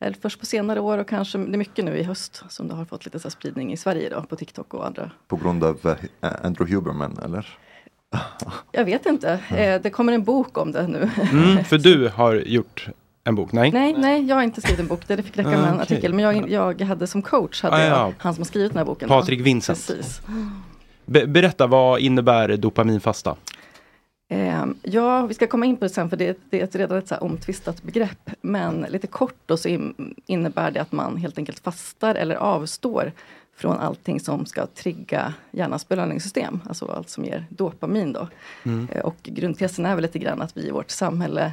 eller 0.00 0.16
först 0.22 0.40
på 0.40 0.46
senare 0.46 0.80
år 0.80 0.98
och 0.98 1.08
kanske, 1.08 1.38
det 1.38 1.54
är 1.54 1.58
mycket 1.58 1.84
nu 1.84 1.96
i 1.98 2.02
höst 2.02 2.42
som 2.48 2.68
det 2.68 2.74
har 2.74 2.84
fått 2.84 3.04
lite 3.04 3.18
så 3.20 3.30
spridning 3.30 3.72
i 3.72 3.76
Sverige 3.76 4.08
då 4.10 4.22
på 4.22 4.36
TikTok 4.36 4.74
och 4.74 4.86
andra. 4.86 5.10
På 5.28 5.36
grund 5.36 5.64
av 5.64 5.96
eh, 6.20 6.30
Andrew 6.42 6.74
Huberman, 6.74 7.18
eller? 7.24 7.46
Jag 8.72 8.84
vet 8.84 9.06
inte, 9.06 9.32
eh, 9.56 9.82
det 9.82 9.90
kommer 9.90 10.12
en 10.12 10.24
bok 10.24 10.58
om 10.58 10.72
det 10.72 10.86
nu. 10.86 11.10
Mm, 11.32 11.64
för 11.64 11.78
du 11.78 12.08
har 12.08 12.34
gjort 12.34 12.88
en 13.24 13.34
bok, 13.34 13.52
nej? 13.52 13.72
Nej, 13.72 13.94
nej, 13.98 14.24
jag 14.24 14.36
har 14.36 14.42
inte 14.42 14.60
skrivit 14.60 14.80
en 14.80 14.86
bok, 14.86 15.00
det 15.06 15.22
fick 15.22 15.36
räcka 15.38 15.48
med 15.50 15.58
en 15.58 15.68
Okej. 15.68 15.80
artikel. 15.82 16.14
Men 16.14 16.24
jag, 16.50 16.50
jag 16.80 16.86
hade 16.86 17.06
som 17.06 17.22
coach, 17.22 17.62
hade 17.62 17.76
Ah, 17.76 17.80
ja. 17.84 17.86
jag, 17.88 18.14
han 18.18 18.34
som 18.34 18.40
har 18.40 18.46
skrivit 18.46 18.72
den 18.72 18.78
här 18.78 18.84
boken. 18.84 19.08
Patrik 19.08 19.40
Vincent. 19.40 19.86
Precis. 19.86 20.20
Be- 21.06 21.26
berätta, 21.26 21.66
vad 21.66 22.00
innebär 22.00 22.56
dopaminfasta? 22.56 23.36
Ehm, 24.30 24.76
ja, 24.82 25.26
vi 25.26 25.34
ska 25.34 25.46
komma 25.46 25.66
in 25.66 25.76
på 25.76 25.84
det 25.84 25.88
sen 25.90 26.10
för 26.10 26.16
det, 26.16 26.38
det 26.50 26.60
är 26.60 26.64
ett 26.64 26.74
redan 26.74 26.98
ett 26.98 27.08
så 27.08 27.14
här 27.14 27.22
omtvistat 27.22 27.82
begrepp. 27.82 28.30
Men 28.40 28.86
lite 28.88 29.06
kort 29.06 29.34
då 29.46 29.56
så 29.56 29.68
in- 29.68 30.14
innebär 30.26 30.70
det 30.70 30.80
att 30.80 30.92
man 30.92 31.16
helt 31.16 31.38
enkelt 31.38 31.58
fastar 31.60 32.14
eller 32.14 32.34
avstår 32.34 33.12
från 33.58 33.78
allting 33.78 34.20
som 34.20 34.46
ska 34.46 34.66
trigga 34.66 35.34
hjärnans 35.50 35.88
belöningssystem. 35.88 36.60
Alltså 36.68 36.86
allt 36.86 37.10
som 37.10 37.24
ger 37.24 37.46
dopamin 37.48 38.12
då. 38.12 38.28
Mm. 38.62 38.88
Eh, 38.92 39.00
Och 39.04 39.16
grundtesen 39.22 39.86
är 39.86 39.94
väl 39.94 40.02
lite 40.02 40.18
grann 40.18 40.42
att 40.42 40.56
vi 40.56 40.68
i 40.68 40.70
vårt 40.70 40.90
samhälle 40.90 41.52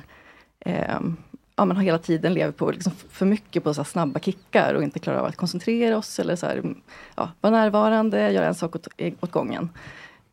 ehm, 0.59 1.17
ja, 1.55 1.65
men 1.65 1.77
har 1.77 1.83
hela 1.83 1.97
tiden 1.97 2.33
lever 2.33 2.51
på 2.51 2.71
liksom 2.71 2.93
för 3.09 3.25
mycket 3.25 3.63
på 3.63 3.73
så 3.73 3.83
snabba 3.83 4.19
kickar 4.19 4.73
och 4.73 4.83
inte 4.83 4.99
klarar 4.99 5.19
av 5.19 5.25
att 5.25 5.35
koncentrera 5.35 5.97
oss 5.97 6.19
eller 6.19 6.35
så 6.35 6.45
här, 6.45 6.57
mm, 6.57 6.81
ja, 7.15 7.29
vara 7.41 7.53
närvarande, 7.53 8.31
göra 8.31 8.47
en 8.47 8.55
sak 8.55 8.75
åt, 8.75 8.87
åt 9.21 9.31
gången. 9.31 9.69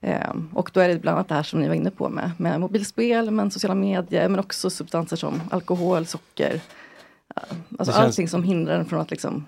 Ehm, 0.00 0.48
och 0.54 0.70
då 0.72 0.80
är 0.80 0.88
det 0.88 0.98
bland 0.98 1.16
annat 1.16 1.28
det 1.28 1.34
här 1.34 1.42
som 1.42 1.60
ni 1.60 1.68
var 1.68 1.74
inne 1.74 1.90
på 1.90 2.08
med, 2.08 2.30
med 2.38 2.60
mobilspel, 2.60 3.30
men 3.30 3.50
sociala 3.50 3.74
medier, 3.74 4.28
men 4.28 4.40
också 4.40 4.70
substanser 4.70 5.16
som 5.16 5.40
alkohol, 5.50 6.06
socker. 6.06 6.60
Ja, 7.36 7.42
Alltså 7.78 7.92
känns- 7.94 8.06
allting 8.06 8.28
som 8.28 8.42
hindrar 8.44 8.74
en 8.78 8.84
från 8.84 9.00
att 9.00 9.10
liksom 9.10 9.46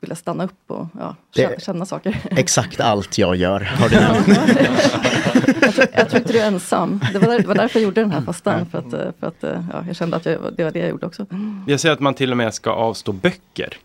vilja 0.00 0.16
stanna 0.16 0.44
upp 0.44 0.70
och 0.70 0.86
ja, 0.98 1.16
Det- 1.34 1.42
känna, 1.42 1.58
känna 1.60 1.86
saker. 1.86 2.18
Exakt 2.30 2.80
allt 2.80 3.18
jag 3.18 3.36
gör. 3.36 3.60
Har 3.60 3.88
du 3.88 3.94
jag, 5.66 5.74
tror, 5.74 5.86
jag 5.92 6.08
tror 6.10 6.20
inte 6.20 6.32
du 6.32 6.38
är 6.38 6.46
ensam. 6.46 7.00
Det 7.12 7.18
var, 7.18 7.28
där, 7.28 7.38
det 7.38 7.46
var 7.46 7.54
därför 7.54 7.78
jag 7.80 7.84
gjorde 7.84 8.00
den 8.00 8.10
här 8.10 8.20
fastan. 8.22 8.66
För 8.66 8.78
att, 8.78 8.92
eh, 8.92 9.00
för 9.20 9.26
att 9.26 9.44
eh, 9.44 9.64
ja, 9.72 9.84
jag 9.86 9.96
kände 9.96 10.16
att 10.16 10.26
jag, 10.26 10.38
det 10.56 10.64
var 10.64 10.70
det 10.70 10.78
jag 10.78 10.88
gjorde 10.88 11.06
också. 11.06 11.26
Jag 11.66 11.80
säger 11.80 11.92
att 11.92 12.00
man 12.00 12.14
till 12.14 12.30
och 12.30 12.36
med 12.36 12.54
ska 12.54 12.70
avstå 12.70 13.12
böcker. 13.12 13.76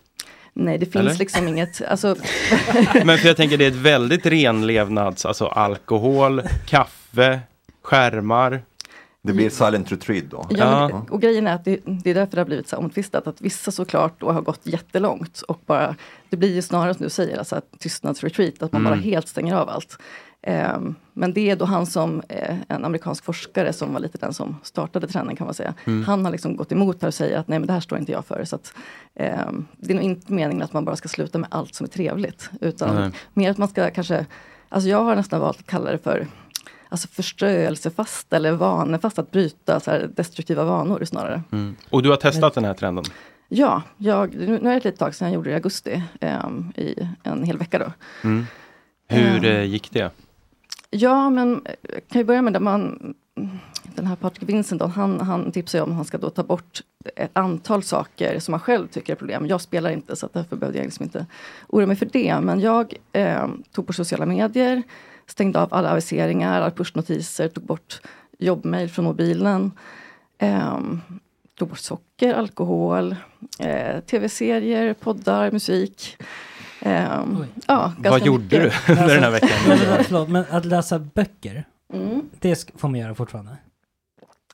Nej, 0.54 0.78
det 0.78 0.86
finns 0.86 0.96
Eller? 0.96 1.14
liksom 1.14 1.48
inget, 1.48 1.82
alltså, 1.88 2.16
Men 3.04 3.18
för 3.18 3.26
jag 3.28 3.36
tänker 3.36 3.58
det 3.58 3.64
är 3.64 3.68
ett 3.70 3.76
väldigt 3.76 4.26
renlevnads, 4.26 5.26
alltså 5.26 5.46
alkohol, 5.46 6.42
kaffe, 6.66 7.40
skärmar. 7.82 8.62
Det 9.24 9.32
blir 9.32 9.50
silent 9.50 9.92
retreat 9.92 10.24
då. 10.30 10.46
Ja, 10.50 10.88
men, 10.88 11.02
och 11.08 11.20
grejen 11.20 11.46
är 11.46 11.54
att 11.54 11.64
det, 11.64 11.80
det 11.84 12.10
är 12.10 12.14
därför 12.14 12.30
det 12.36 12.40
har 12.40 12.46
blivit 12.46 12.68
så 12.68 12.76
omtvistat. 12.76 13.26
Att 13.26 13.40
vissa 13.40 13.70
såklart 13.70 14.20
då 14.20 14.32
har 14.32 14.40
gått 14.42 14.60
jättelångt 14.62 15.40
och 15.40 15.60
bara, 15.66 15.96
det 16.30 16.36
blir 16.36 16.54
ju 16.54 16.62
snarare 16.62 16.94
som 16.94 17.04
du 17.04 17.10
säger, 17.10 17.38
alltså 17.38 17.56
att 17.56 17.64
tystnadsretreat, 17.78 18.62
att 18.62 18.72
man 18.72 18.82
Mm. 18.82 18.92
bara 18.92 19.00
helt 19.00 19.28
stänger 19.28 19.54
av 19.54 19.68
allt. 19.68 19.98
Ehm, 20.42 20.94
men 21.12 21.32
det 21.32 21.50
är 21.50 21.56
då 21.56 21.64
han 21.64 21.86
som, 21.86 22.22
eh, 22.28 22.56
en 22.68 22.84
amerikansk 22.84 23.24
forskare 23.24 23.72
som 23.72 23.92
var 23.92 24.00
lite 24.00 24.18
den 24.18 24.32
som 24.34 24.56
startade 24.62 25.06
trenden 25.06 25.36
kan 25.36 25.44
man 25.46 25.54
säga. 25.54 25.74
Mm. 25.84 26.04
Han 26.04 26.24
har 26.24 26.32
liksom 26.32 26.56
gått 26.56 26.72
emot 26.72 27.02
här 27.02 27.08
och 27.08 27.14
säger 27.14 27.38
att 27.38 27.48
nej 27.48 27.58
men 27.58 27.66
det 27.66 27.72
här 27.72 27.80
står 27.80 27.98
inte 27.98 28.12
jag 28.12 28.24
för. 28.24 28.44
Så 28.44 28.56
att, 28.56 28.74
ehm, 29.14 29.66
det 29.76 29.90
är 29.92 29.94
nog 29.94 30.04
inte 30.04 30.32
meningen 30.32 30.62
att 30.62 30.72
man 30.72 30.84
bara 30.84 30.96
ska 30.96 31.08
sluta 31.08 31.38
med 31.38 31.48
allt 31.52 31.74
som 31.74 31.84
är 31.84 31.88
trevligt. 31.88 32.50
Utan 32.60 32.94
Nej. 32.94 33.10
mer 33.34 33.50
att 33.50 33.58
man 33.58 33.68
ska 33.68 33.90
kanske, 33.90 34.26
alltså 34.68 34.88
jag 34.88 35.04
har 35.04 35.16
nästan 35.16 35.40
valt 35.40 35.58
att 35.58 35.66
kalla 35.66 35.90
det 35.90 35.98
för 35.98 36.26
alltså 36.92 37.08
förströelsefast 37.08 38.32
eller 38.32 38.52
vanefast, 38.52 39.18
att 39.18 39.30
bryta 39.30 39.80
så 39.80 39.90
här 39.90 40.10
destruktiva 40.14 40.64
vanor 40.64 41.04
snarare. 41.04 41.42
Mm. 41.52 41.76
Och 41.90 42.02
du 42.02 42.10
har 42.10 42.16
testat 42.16 42.54
den 42.54 42.64
här 42.64 42.74
trenden? 42.74 43.04
Ja, 43.48 43.82
jag, 43.96 44.34
nu 44.34 44.54
är 44.54 44.60
det 44.60 44.76
ett 44.76 44.84
litet 44.84 44.98
tag 44.98 45.14
sedan 45.14 45.28
jag 45.28 45.34
gjorde 45.34 45.50
det 45.50 45.52
i 45.52 45.54
augusti, 45.54 46.02
ehm, 46.20 46.72
i 46.76 47.08
en 47.22 47.44
hel 47.44 47.58
vecka 47.58 47.78
då. 47.78 47.92
Mm. 48.28 48.46
Hur 49.08 49.44
eh, 49.44 49.64
gick 49.64 49.90
det? 49.90 50.10
Ja, 50.90 51.30
men 51.30 51.62
eh, 51.64 52.00
kan 52.10 52.20
ju 52.20 52.24
börja 52.24 52.42
med 52.42 52.52
det 52.52 52.60
man, 52.60 53.14
den 53.94 54.06
här 54.06 54.16
Patrick 54.16 54.48
Vincent, 54.48 54.80
då, 54.80 54.86
han, 54.86 55.20
han 55.20 55.52
tipsar 55.52 55.78
ju 55.78 55.82
om 55.82 55.90
att 55.90 55.96
han 55.96 56.04
ska 56.04 56.18
då 56.18 56.30
ta 56.30 56.42
bort 56.42 56.80
ett 57.16 57.30
antal 57.32 57.82
saker 57.82 58.38
som 58.38 58.54
han 58.54 58.60
själv 58.60 58.86
tycker 58.86 59.12
är 59.12 59.16
problem. 59.16 59.46
Jag 59.46 59.60
spelar 59.60 59.90
inte 59.90 60.16
så 60.16 60.28
därför 60.32 60.56
behövde 60.56 60.78
jag 60.78 60.84
liksom 60.84 61.04
inte 61.04 61.26
oroa 61.68 61.86
mig 61.86 61.96
för 61.96 62.08
det. 62.12 62.40
Men 62.40 62.60
jag 62.60 62.94
eh, 63.12 63.46
tog 63.72 63.86
på 63.86 63.92
sociala 63.92 64.26
medier, 64.26 64.82
stängde 65.32 65.60
av 65.60 65.74
alla 65.74 65.90
aviseringar, 65.90 66.60
alla 66.60 66.70
pushnotiser, 66.70 67.48
tog 67.48 67.64
bort 67.64 68.00
jobbmail 68.38 68.88
från 68.90 69.04
mobilen. 69.04 69.70
ehm, 70.38 71.00
tog 71.58 71.68
bort 71.68 71.78
socker, 71.78 72.34
alkohol, 72.34 73.16
eh, 73.58 74.00
tv-serier, 74.00 74.94
poddar, 74.94 75.50
musik. 75.50 76.16
Ehm, 76.80 77.44
ja, 77.66 77.92
ganska 77.98 78.10
Vad 78.10 78.26
gjorde 78.26 78.42
mycket. 78.42 78.72
du 78.86 78.92
under 79.00 79.14
den 79.14 79.22
här 79.24 79.30
veckan? 79.30 79.48
Men, 79.68 79.78
förlåt, 80.04 80.28
men 80.28 80.44
att 80.50 80.64
läsa 80.64 80.98
böcker, 80.98 81.64
Mm. 81.94 82.22
det 82.40 82.70
får 82.76 82.88
man 82.88 83.00
göra 83.00 83.14
fortfarande? 83.14 83.56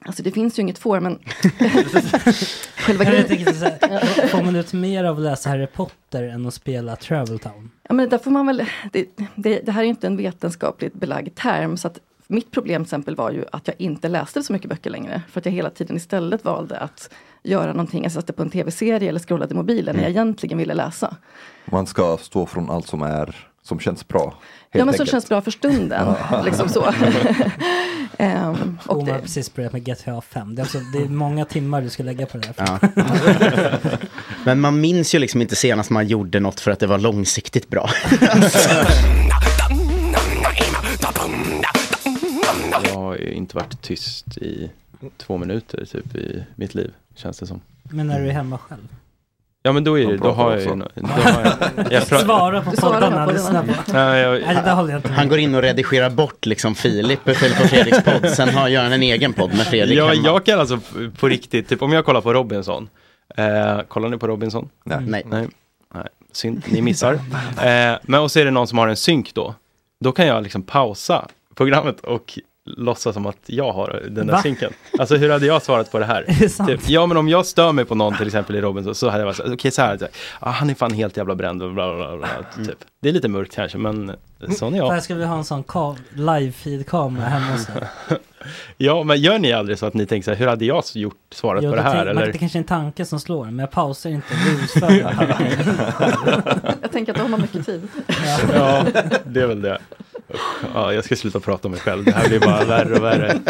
Alltså 0.00 0.22
det 0.22 0.30
finns 0.30 0.58
ju 0.58 0.62
inget 0.62 0.78
får, 0.78 1.00
men 1.00 1.18
själva 2.76 3.04
grejen... 3.04 3.26
här, 3.28 4.26
får 4.26 4.42
man 4.42 4.56
ut 4.56 4.72
mer 4.72 5.04
av 5.04 5.16
att 5.16 5.22
läsa 5.22 5.50
Harry 5.50 5.66
Potter 5.66 6.22
än 6.22 6.46
att 6.46 6.54
spela 6.54 6.96
Travel 6.96 7.38
Town? 7.38 7.70
Ja, 7.82 7.94
men 7.94 8.08
där 8.08 8.18
får 8.18 8.30
man 8.30 8.46
väl, 8.46 8.64
det, 8.92 9.06
det, 9.34 9.60
det 9.60 9.72
här 9.72 9.80
är 9.80 9.84
ju 9.84 9.90
inte 9.90 10.06
en 10.06 10.16
vetenskapligt 10.16 10.94
belagd 10.94 11.34
term. 11.34 11.76
Så 11.76 11.88
att 11.88 11.98
mitt 12.26 12.50
problem 12.50 12.84
till 12.84 12.88
exempel 12.88 13.16
var 13.16 13.30
ju 13.30 13.44
att 13.52 13.66
jag 13.66 13.76
inte 13.78 14.08
läste 14.08 14.42
så 14.42 14.52
mycket 14.52 14.70
böcker 14.70 14.90
längre. 14.90 15.22
För 15.30 15.40
att 15.40 15.46
jag 15.46 15.52
hela 15.52 15.70
tiden 15.70 15.96
istället 15.96 16.44
valde 16.44 16.78
att 16.78 17.10
göra 17.42 17.72
någonting. 17.72 18.02
Jag 18.02 18.12
satte 18.12 18.32
på 18.32 18.42
en 18.42 18.50
tv-serie 18.50 19.08
eller 19.08 19.20
scrollade 19.20 19.54
i 19.54 19.56
mobilen 19.56 19.96
när 19.96 20.02
jag 20.02 20.10
egentligen 20.10 20.58
ville 20.58 20.74
läsa. 20.74 21.16
Man 21.64 21.86
ska 21.86 22.16
stå 22.16 22.46
från 22.46 22.70
allt 22.70 22.86
som 22.86 23.02
är 23.02 23.47
som 23.68 23.80
känns 23.80 24.08
bra. 24.08 24.34
ja 24.72 24.84
men 24.84 24.84
som 24.84 24.88
enkelt. 24.88 25.10
känns 25.10 25.28
bra 25.28 25.40
för 25.40 25.50
stunden. 25.50 26.14
Liksom 26.44 26.68
så. 26.68 26.94
Ehm, 28.20 28.78
Och 28.86 29.04
det, 29.04 29.12
har 29.12 29.18
precis 29.18 29.54
börjat 29.54 29.72
med 29.72 29.84
GTA 29.84 30.20
5. 30.20 30.54
Det 30.54 30.60
är, 30.60 30.64
alltså, 30.64 30.78
det 30.78 30.98
är 30.98 31.08
många 31.08 31.44
timmar 31.44 31.82
du 31.82 31.90
ska 31.90 32.02
lägga 32.02 32.26
på 32.26 32.38
det 32.38 32.52
här. 32.58 32.78
Ja. 32.94 33.88
Men 34.44 34.60
man 34.60 34.80
minns 34.80 35.14
ju 35.14 35.18
liksom 35.18 35.42
inte 35.42 35.56
senast 35.56 35.90
man 35.90 36.06
gjorde 36.06 36.40
något 36.40 36.60
för 36.60 36.70
att 36.70 36.78
det 36.80 36.86
var 36.86 36.98
långsiktigt 36.98 37.68
bra. 37.68 37.90
Jag 42.84 42.94
har 42.94 43.16
ju 43.16 43.32
inte 43.32 43.56
varit 43.56 43.82
tyst 43.82 44.38
i 44.38 44.70
två 45.16 45.36
minuter 45.36 45.84
typ 45.84 46.16
i 46.16 46.44
mitt 46.56 46.74
liv, 46.74 46.92
känns 47.14 47.38
det 47.38 47.46
som. 47.46 47.60
Men 47.82 48.06
när 48.06 48.20
du 48.20 48.28
är 48.28 48.32
hemma 48.32 48.58
själv? 48.58 48.88
Ja 49.68 49.72
men 49.72 49.84
då 49.84 49.98
är 49.98 50.06
det, 50.06 50.12
De 50.12 50.16
då 50.16 50.30
har 50.32 50.50
jag 50.50 50.60
ju... 50.60 50.66
också. 50.66 50.74
nå- 50.74 50.88
Då 50.94 51.06
har 51.06 51.40
jag, 51.76 51.92
jag 51.92 52.02
pra- 52.02 52.24
Svara 52.24 52.62
på 52.62 52.70
poddarna, 52.70 53.26
på 53.26 53.32
lyssna 53.32 53.62
på. 53.62 53.68
Jag, 53.98 54.40
Nej, 54.42 54.56
det 54.64 54.70
håller 54.70 54.90
jag 54.90 54.98
inte 54.98 55.08
med 55.08 55.18
Han 55.18 55.28
går 55.28 55.38
in 55.38 55.54
och 55.54 55.62
redigerar 55.62 56.10
bort 56.10 56.46
liksom 56.46 56.74
Filip, 56.74 57.20
Filip 57.36 57.60
och 57.60 57.66
Fredriks 57.66 58.04
podd. 58.04 58.30
Sen 58.30 58.48
har, 58.48 58.68
gör 58.68 58.82
han 58.82 58.92
en 58.92 59.02
egen 59.02 59.32
podd 59.32 59.50
med 59.50 59.66
Fredrik 59.66 59.98
Ja, 59.98 60.06
hemma. 60.08 60.22
jag 60.26 60.44
kan 60.46 60.60
alltså 60.60 60.78
på 61.20 61.28
riktigt, 61.28 61.68
typ 61.68 61.82
om 61.82 61.92
jag 61.92 62.04
kollar 62.04 62.20
på 62.20 62.32
Robinson. 62.32 62.88
Eh, 63.36 63.80
kollar 63.88 64.08
ni 64.08 64.16
på 64.18 64.26
Robinson? 64.26 64.68
Nej. 64.84 64.98
Nej. 65.06 65.22
Nej, 65.30 65.46
Nej. 65.94 66.04
synd, 66.32 66.62
ni 66.68 66.82
missar. 66.82 67.14
Eh, 67.14 67.98
men 68.02 68.20
och 68.20 68.30
så 68.30 68.40
är 68.40 68.44
det 68.44 68.50
någon 68.50 68.66
som 68.66 68.78
har 68.78 68.88
en 68.88 68.96
synk 68.96 69.34
då. 69.34 69.54
Då 70.00 70.12
kan 70.12 70.26
jag 70.26 70.42
liksom 70.42 70.62
pausa 70.62 71.26
programmet 71.54 72.00
och 72.00 72.38
låtsas 72.76 73.14
som 73.14 73.26
att 73.26 73.36
jag 73.46 73.72
har 73.72 74.02
den 74.10 74.26
där 74.26 74.34
Va? 74.34 74.42
synken. 74.42 74.72
Alltså 74.98 75.16
hur 75.16 75.30
hade 75.30 75.46
jag 75.46 75.62
svarat 75.62 75.92
på 75.92 75.98
det 75.98 76.04
här? 76.04 76.22
Är 76.28 76.66
det? 76.66 76.76
Typ, 76.76 76.88
ja 76.88 77.06
men 77.06 77.16
om 77.16 77.28
jag 77.28 77.46
stör 77.46 77.72
mig 77.72 77.84
på 77.84 77.94
någon 77.94 78.16
till 78.16 78.26
exempel 78.26 78.56
i 78.56 78.60
Robinson 78.60 78.94
så 78.94 79.08
hade 79.08 79.18
jag 79.20 79.26
varit 79.26 79.36
så 79.36 79.52
okej 79.52 79.70
så 79.70 79.82
här, 79.82 79.98
så 79.98 80.04
här, 80.04 80.12
ah, 80.40 80.50
han 80.50 80.70
är 80.70 80.74
fan 80.74 80.92
helt 80.92 81.16
jävla 81.16 81.34
bränd 81.34 81.62
och 81.62 81.72
bla 81.72 81.96
bla 81.96 82.16
bla, 82.16 82.16
bla 82.16 82.64
typ. 82.64 82.78
Det 83.02 83.08
är 83.08 83.12
lite 83.12 83.28
mörkt 83.28 83.54
kanske 83.54 83.78
men 83.78 84.12
sån 84.56 84.74
är 84.74 84.80
Där 84.82 84.94
jag. 84.94 85.02
ska 85.02 85.14
vi 85.14 85.24
ha 85.24 85.36
en 85.36 85.44
sån 85.44 85.64
ka- 85.64 85.96
live-feed-kamera 86.14 87.24
hemma 87.24 87.46
hos. 87.52 87.66
Ja 88.76 89.02
men 89.04 89.20
gör 89.20 89.38
ni 89.38 89.52
aldrig 89.52 89.78
så 89.78 89.86
att 89.86 89.94
ni 89.94 90.06
tänker 90.06 90.24
så 90.24 90.30
här, 90.30 90.38
hur 90.38 90.46
hade 90.46 90.64
jag 90.64 90.84
gjort, 90.94 91.14
svarat 91.30 91.64
Jo, 91.64 91.70
på 91.70 91.76
det 91.76 91.82
här? 91.82 91.92
tänk- 91.94 92.06
man- 92.14 92.22
eller? 92.22 92.32
Det 92.32 92.38
kanske 92.38 92.58
är 92.58 92.60
en 92.60 92.64
tanke 92.66 93.04
som 93.04 93.20
slår, 93.20 93.44
men 93.44 93.58
jag 93.58 93.70
pausar 93.70 94.10
inte 94.10 94.26
jag 96.82 96.92
tänker 96.92 97.12
att 97.12 97.18
då 97.18 97.24
har 97.24 97.28
man 97.28 97.40
mycket 97.40 97.66
tid. 97.66 97.88
Ja, 98.54 98.84
det 99.24 99.40
är 99.42 99.46
väl 99.46 99.62
det. 99.62 99.78
Ja, 100.74 100.92
jag 100.92 101.04
ska 101.04 101.16
sluta 101.16 101.40
prata 101.40 101.68
om 101.68 101.72
mig 101.72 101.80
själv. 101.80 102.04
Det 102.04 102.12
här 102.12 102.28
blir 102.28 102.40
bara 102.40 102.64
värre 102.64 102.96
och 102.96 103.04
värre. 103.04 103.40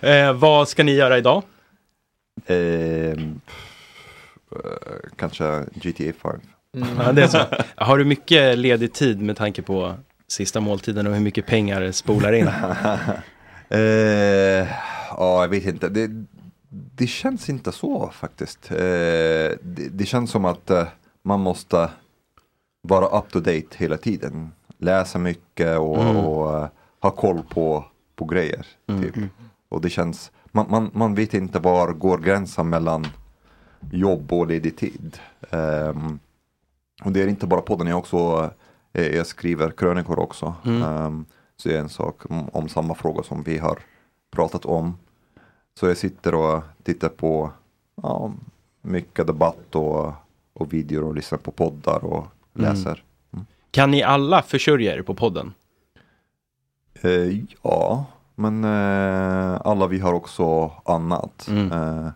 eh, 0.28 0.32
vad 0.32 0.68
ska 0.68 0.84
ni 0.84 0.92
göra 0.92 1.18
idag? 1.18 1.42
Ehm, 2.46 3.40
eh, 4.52 5.10
kanske 5.16 5.64
GTA 5.74 6.12
5. 6.22 6.40
Ja, 6.98 7.12
det 7.12 7.22
är 7.22 7.28
så. 7.28 7.40
Har 7.76 7.98
du 7.98 8.04
mycket 8.04 8.58
ledig 8.58 8.92
tid 8.92 9.20
med 9.20 9.36
tanke 9.36 9.62
på 9.62 9.94
sista 10.28 10.60
måltiden 10.60 11.06
och 11.06 11.14
hur 11.14 11.20
mycket 11.20 11.46
pengar 11.46 11.92
spolar 11.92 12.32
in? 12.32 12.50
Eh, 13.68 14.68
ja, 15.10 15.42
jag 15.42 15.48
vet 15.48 15.64
inte. 15.64 15.88
Det, 15.88 16.10
det 16.96 17.06
känns 17.06 17.48
inte 17.48 17.72
så 17.72 18.10
faktiskt. 18.14 18.70
Eh, 18.70 18.76
det, 19.62 19.88
det 19.90 20.06
känns 20.06 20.30
som 20.30 20.44
att 20.44 20.70
eh, 20.70 20.86
man 21.22 21.40
måste 21.40 21.90
vara 22.82 23.18
up 23.18 23.32
to 23.32 23.40
date 23.40 23.66
hela 23.76 23.96
tiden. 23.96 24.52
Läsa 24.78 25.18
mycket 25.18 25.78
och, 25.78 26.02
Mm. 26.02 26.16
och 26.16 26.58
eh, 26.58 26.68
ha 27.00 27.10
koll 27.10 27.42
på, 27.42 27.84
på 28.16 28.24
grejer. 28.24 28.66
Typ. 28.86 29.14
Och 29.68 29.80
det 29.80 29.90
känns, 29.90 30.32
man, 30.52 30.66
man, 30.70 30.90
man 30.94 31.14
vet 31.14 31.34
inte 31.34 31.58
var 31.58 31.92
går 31.92 32.18
gränsen 32.18 32.68
mellan 32.68 33.06
jobb 33.92 34.32
och 34.32 34.46
ledig 34.46 34.76
tid. 34.76 35.18
Ehm, 35.50 36.18
och 37.04 37.12
det 37.12 37.22
är 37.22 37.26
inte 37.26 37.46
bara 37.46 37.60
podden, 37.60 37.86
jag 37.86 37.98
också 37.98 38.50
eh, 38.92 39.16
jag 39.16 39.26
skriver 39.26 39.70
krönikor 39.70 40.18
också. 40.18 40.54
Mm. 40.64 40.82
Ehm, 40.82 41.24
så 41.56 41.68
det 41.68 41.74
är 41.76 41.80
en 41.80 41.88
sak 41.88 42.22
om, 42.52 42.68
samma 42.68 42.94
fråga 42.94 43.22
som 43.22 43.42
vi 43.42 43.58
har 43.58 43.78
pratat 44.32 44.64
om. 44.64 44.98
Så 45.78 45.86
jag 45.86 45.96
sitter 45.96 46.34
och 46.34 46.62
tittar 46.82 47.08
på 47.08 47.50
ja, 48.02 48.32
mycket 48.82 49.26
debatt 49.26 49.74
och, 49.74 50.12
och 50.52 50.72
videor 50.72 51.04
och 51.04 51.14
lyssnar 51.14 51.38
på 51.38 51.50
poddar 51.50 52.04
och 52.04 52.26
Mm. 52.58 52.70
Kan 53.74 53.90
ni 53.90 54.02
alla 54.02 54.42
försörja 54.42 54.94
er 54.94 55.02
på 55.02 55.14
podden? 55.14 55.54
Eh, 57.02 57.38
ja, 57.62 58.06
Men 58.34 58.64
eh, 58.64 59.60
alla 59.64 59.86
vi 59.86 59.98
har 59.98 60.12
också 60.12 60.72
annat 60.84 61.48
Mm. 61.48 61.72
eh, 61.72 62.06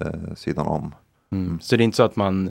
eh, 0.00 0.34
sidan 0.36 0.66
om. 0.66 0.94
Mm. 1.32 1.60
Så 1.60 1.76
det 1.76 1.82
är 1.82 1.84
inte 1.84 1.96
så 1.96 2.02
att 2.02 2.16
man 2.16 2.50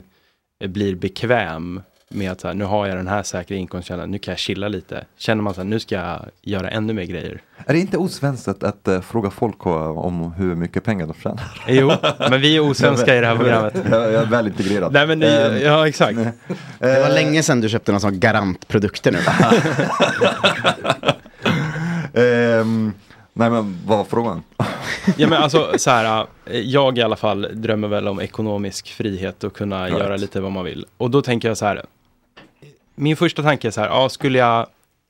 eh, 0.60 0.70
blir 0.70 0.94
bekväm 0.96 1.82
med 2.14 2.32
att 2.32 2.40
så 2.40 2.46
här, 2.48 2.54
nu 2.54 2.64
har 2.64 2.86
jag 2.86 2.96
den 2.96 3.08
här 3.08 3.22
säkra 3.22 3.56
inkomstkällan, 3.56 4.10
nu 4.10 4.18
kan 4.18 4.32
jag 4.32 4.38
chilla 4.38 4.68
lite. 4.68 5.04
Känner 5.16 5.42
man 5.42 5.54
så 5.54 5.60
här, 5.60 5.68
nu 5.68 5.80
ska 5.80 5.94
jag 5.94 6.20
göra 6.42 6.70
ännu 6.70 6.92
mer 6.92 7.04
grejer. 7.04 7.42
Är 7.66 7.72
det 7.72 7.78
inte 7.80 7.98
osvenskt 7.98 8.48
att, 8.48 8.62
att 8.62 8.88
eh, 8.88 9.00
fråga 9.00 9.30
folk 9.30 9.66
eh, 9.66 9.98
om 9.98 10.32
hur 10.32 10.54
mycket 10.54 10.84
pengar 10.84 11.06
de 11.06 11.14
tjänar? 11.14 11.42
Jo, 11.68 11.92
men 12.30 12.40
vi 12.40 12.56
är 12.56 12.60
osvenska 12.60 13.16
i 13.16 13.20
det 13.20 13.26
här 13.26 13.36
programmet. 13.36 13.74
Jag, 13.90 14.12
jag 14.12 14.22
är 14.22 14.26
väl 14.26 14.46
integrerad. 14.46 14.92
Nej, 14.92 15.06
men 15.06 15.18
ni, 15.18 15.26
Ehm, 15.26 15.58
ja, 15.62 15.88
exakt. 15.88 16.18
Det 16.78 17.00
var 17.02 17.10
länge 17.14 17.42
sedan 17.42 17.60
du 17.60 17.68
köpte 17.68 17.92
någon 17.92 18.00
sån 18.00 18.20
garantprodukter 18.20 19.12
nu. 19.12 19.18
Ehm, 22.22 22.92
nej 23.32 23.50
men 23.50 23.78
vad 23.86 23.98
var 23.98 24.04
frågan? 24.04 24.42
Ja 25.16 25.28
men 25.28 25.42
alltså 25.42 25.72
så 25.78 25.90
här, 25.90 26.26
jag 26.64 26.98
i 26.98 27.02
alla 27.02 27.16
fall 27.16 27.48
drömmer 27.52 27.88
väl 27.88 28.08
om 28.08 28.20
ekonomisk 28.20 28.88
frihet 28.88 29.44
och 29.44 29.56
kunna 29.56 29.84
Right. 29.86 29.98
göra 29.98 30.16
lite 30.16 30.40
vad 30.40 30.52
man 30.52 30.64
vill. 30.64 30.86
Och 30.96 31.10
då 31.10 31.22
tänker 31.22 31.48
jag 31.48 31.56
så 31.56 31.66
här, 31.66 31.84
min 33.02 33.16
första 33.16 33.42
tanke 33.42 33.68
är 33.68 33.70
så 33.70 33.80
här, 33.80 33.88
ja 33.88 34.08
skulle 34.08 34.38
jag 34.38 34.66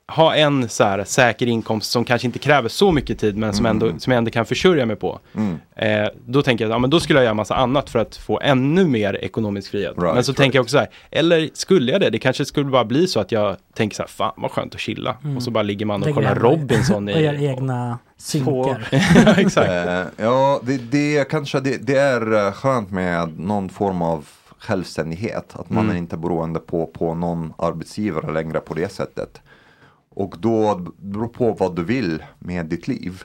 ha 0.09 0.35
en 0.35 0.69
så 0.69 0.85
här 0.85 1.05
säker 1.05 1.47
inkomst 1.47 1.91
som 1.91 2.05
kanske 2.05 2.27
inte 2.27 2.39
kräver 2.39 2.69
så 2.69 2.93
mycket 2.93 3.19
tid 3.19 3.37
men 3.37 3.53
som, 3.53 3.67
ändå, 3.67 3.93
som 3.99 4.11
jag 4.13 4.19
ändå 4.19 4.31
kan 4.31 4.47
försörja 4.47 4.87
mig 4.87 4.97
på. 4.97 5.21
Mm. 5.35 5.59
Eh, 5.77 6.09
då 6.27 6.43
tänker 6.43 6.65
jag, 6.65 6.75
ja 6.75 6.79
men 6.79 6.91
då 6.91 7.01
skulle 7.01 7.19
jag 7.19 7.25
göra 7.25 7.35
massa 7.35 7.55
annat 7.55 7.91
för 7.91 7.99
att 7.99 8.17
få 8.17 8.41
ännu 8.41 8.85
mer 8.85 9.17
ekonomisk 9.17 9.71
frihet. 9.71 9.95
Right, 9.99 10.15
men 10.15 10.25
så 10.25 10.33
right. 10.33 10.39
tänker 10.39 10.59
jag 10.59 10.63
också 10.63 10.73
så 10.73 10.79
här, 10.79 10.89
eller 11.11 11.51
skulle 11.55 11.93
jag 11.93 12.01
det? 12.01 12.11
Det 12.11 12.19
kanske 12.19 12.45
skulle 12.45 12.71
bara 12.71 12.85
bli 12.85 13.07
så 13.07 13.21
att 13.21 13.33
jag 13.33 13.57
tänker 13.75 13.97
så 13.97 14.03
här, 14.03 14.09
fan 14.09 14.33
vad 14.37 14.51
skönt 14.51 14.75
att 14.75 14.81
chilla. 14.81 15.17
Mm. 15.25 15.37
Och 15.37 15.43
så 15.43 15.51
bara 15.51 15.63
ligger 15.63 15.87
man 15.87 16.03
och 16.03 16.15
kollar 16.15 16.35
Robinson 16.35 17.09
i... 17.09 17.15
Och 17.17 17.21
gör 17.21 17.43
egna 17.43 17.99
synkar. 18.17 18.89
ja, 19.27 19.35
exakt. 19.37 19.71
Eh, 19.71 20.03
ja, 20.17 20.61
det, 20.63 20.77
det 20.77 21.29
kanske 21.31 21.61
det, 21.61 21.87
det 21.87 21.97
är 21.97 22.47
eh, 22.47 22.53
skönt 22.53 22.91
med 22.91 23.39
någon 23.39 23.69
form 23.69 24.03
av 24.03 24.27
självständighet. 24.63 25.57
Att 25.57 25.71
man 25.71 25.85
Mm. 25.85 25.97
är 25.97 25.99
inte 25.99 26.17
beroende 26.17 26.61
på, 26.61 26.87
på 26.87 27.15
någon 27.15 27.53
arbetsgivare 27.59 28.33
längre 28.33 28.61
på 28.61 28.75
det 28.75 28.93
sättet. 28.93 29.43
Och 30.15 30.35
då 30.39 30.87
beror 30.97 31.29
på 31.29 31.53
vad 31.53 31.77
du 31.77 31.85
vill 31.85 32.23
med 32.39 32.67
ditt 32.67 32.89
liv. 32.89 33.23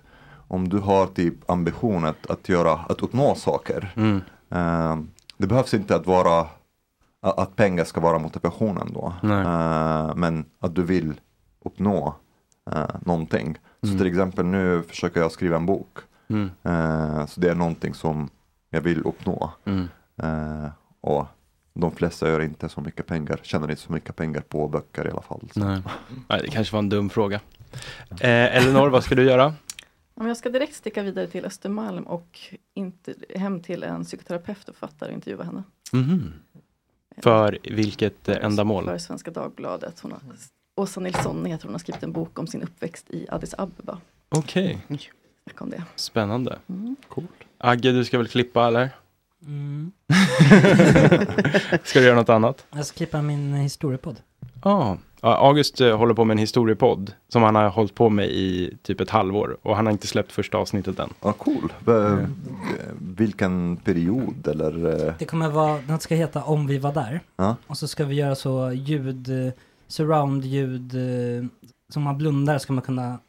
Om 0.47 0.69
du 0.69 0.77
har 0.79 1.07
typ 1.07 1.49
ambition 1.51 2.05
att, 2.05 2.29
att, 2.29 2.49
göra, 2.49 2.71
att 2.73 3.01
uppnå 3.01 3.35
saker. 3.35 3.93
Mm. 3.95 4.21
Eh, 4.51 4.97
det 5.37 5.47
behövs 5.47 5.73
inte 5.73 5.95
att 5.95 6.07
vara 6.07 6.45
att 7.21 7.55
pengar 7.55 7.83
ska 7.83 8.01
vara 8.01 8.19
motivationen 8.19 8.93
då. 8.93 9.13
Eh, 9.23 10.15
men 10.15 10.45
att 10.59 10.75
du 10.75 10.83
vill 10.83 11.21
uppnå 11.65 12.15
uh, 12.75 12.85
någonting. 13.05 13.57
Så 13.81 13.87
Mm. 13.87 13.97
till 13.97 14.07
exempel 14.07 14.45
nu 14.45 14.81
försöker 14.87 15.19
jag 15.21 15.31
skriva 15.31 15.55
en 15.57 15.65
bok. 15.65 15.97
Mm. 16.29 16.49
Eh, 16.63 17.25
så 17.25 17.39
det 17.41 17.49
är 17.49 17.55
någonting 17.55 17.93
som 17.93 18.29
jag 18.69 18.81
vill 18.81 19.01
uppnå. 19.05 19.51
Mm. 19.65 19.87
Eh, 20.23 20.69
och 21.07 21.25
de 21.73 21.91
flesta 21.91 22.29
gör 22.29 22.41
inte 22.41 22.69
så 22.69 22.81
mycket 22.81 23.05
pengar, 23.05 23.39
tjänar 23.43 23.69
inte 23.69 23.81
så 23.81 23.91
mycket 23.91 24.15
pengar 24.15 24.41
på 24.41 24.67
böcker 24.67 25.07
i 25.07 25.11
alla 25.11 25.21
fall. 25.21 25.49
Så. 25.53 25.59
Nej. 25.59 25.81
Nej, 26.29 26.41
det 26.41 26.47
kanske 26.47 26.73
var 26.73 26.79
en 26.79 26.89
dum 26.89 27.09
fråga. 27.09 27.41
Eh, 28.09 28.57
Elinor, 28.57 28.89
vad 28.89 29.03
ska 29.03 29.15
du 29.15 29.23
göra? 29.23 29.53
Jag 30.15 30.37
ska 30.37 30.49
direkt 30.49 30.75
sticka 30.75 31.03
vidare 31.03 31.27
till 31.27 31.45
Östermalm 31.45 32.03
och 32.03 32.39
inte, 32.73 33.13
hem 33.35 33.61
till 33.61 33.83
en 33.83 34.03
psykoterapeut 34.03 34.69
och 34.69 34.75
författare 34.75 35.09
och 35.09 35.15
intervjua 35.15 35.43
henne. 35.43 35.63
Mhm. 35.91 36.33
För 37.17 37.59
vilket 37.63 38.29
eh, 38.29 38.37
ändamål? 38.41 38.85
För 38.85 38.97
Svenska 38.97 39.31
Dagbladet. 39.31 39.99
Hon 39.99 40.11
har, 40.11 40.21
Åsa 40.75 40.99
Nilsson 40.99 41.45
heter 41.45 41.65
hon, 41.65 41.73
har 41.73 41.79
skrivit 41.79 42.03
en 42.03 42.11
bok 42.11 42.39
om 42.39 42.47
sin 42.47 42.63
uppväxt 42.63 43.09
i 43.09 43.25
Addis 43.29 43.55
Abeba. 43.57 43.97
Okej, 44.29 44.85
det. 45.59 45.83
spännande. 45.95 46.59
Mm. 46.69 46.95
Coolt. 47.07 47.29
Agge, 47.57 47.91
du 47.91 48.05
ska 48.05 48.17
väl 48.17 48.27
klippa 48.27 48.67
eller? 48.67 48.89
Mm. 49.45 49.91
ska 51.83 51.99
du 51.99 52.05
göra 52.05 52.15
något 52.15 52.29
annat? 52.29 52.65
Jag 52.75 52.85
ska 52.85 52.97
klippa 52.97 53.21
min 53.21 53.53
historiepodd. 53.53 54.15
Ja, 54.63 54.97
Ja, 55.21 55.35
August 55.37 55.81
eh, 55.81 55.97
håller 55.97 56.13
på 56.13 56.25
med 56.25 56.33
en 56.33 56.37
historiepodd 56.37 57.13
som 57.29 57.43
han 57.43 57.55
har 57.55 57.69
hållit 57.69 57.95
på 57.95 58.09
med 58.09 58.25
i 58.25 58.77
typ 58.83 59.01
ett 59.01 59.09
halvår 59.09 59.57
och 59.61 59.75
han 59.75 59.85
har 59.85 59.91
inte 59.93 60.07
släppt 60.07 60.31
första 60.31 60.57
avsnittet 60.57 60.99
än. 60.99 61.09
Ja, 61.21 61.33
cool. 61.33 61.73
V- 61.85 62.25
Vilken 62.99 63.77
period 63.77 64.47
eller? 64.47 65.05
eh, 65.07 65.13
Det 65.19 65.25
kommer 65.25 65.49
vara, 65.49 65.79
den 65.87 65.99
ska 65.99 66.15
heta 66.15 66.43
Om 66.43 66.67
vi 66.67 66.77
var 66.77 66.93
där. 66.93 67.21
Ja. 67.35 67.55
Och 67.67 67.77
så 67.77 67.87
ska 67.87 68.05
vi 68.05 68.15
göra 68.15 68.35
så 68.35 68.71
ljud, 68.71 69.29
surround-ljud, 69.87 70.93
eh, 70.95 71.45
som 71.89 72.03
man 72.03 72.17
blundar 72.17 72.57
ska 72.57 72.73
man 72.73 72.81
kunna 72.83 73.19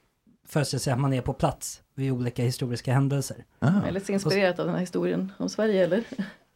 föreställa 0.49 0.79
sig 0.81 0.93
att 0.93 1.01
man 1.01 1.13
är 1.13 1.21
på 1.21 1.33
plats 1.33 1.81
vid 1.99 2.12
olika 2.12 2.43
historiska 2.43 2.93
händelser. 2.95 3.37
Ah. 3.59 3.70
Eller 3.89 4.11
inspirerat 4.11 4.59
av 4.59 4.66
den 4.66 4.75
här 4.75 4.81
historien 4.81 5.33
om 5.37 5.49
Sverige 5.49 5.85
eller? 5.85 6.05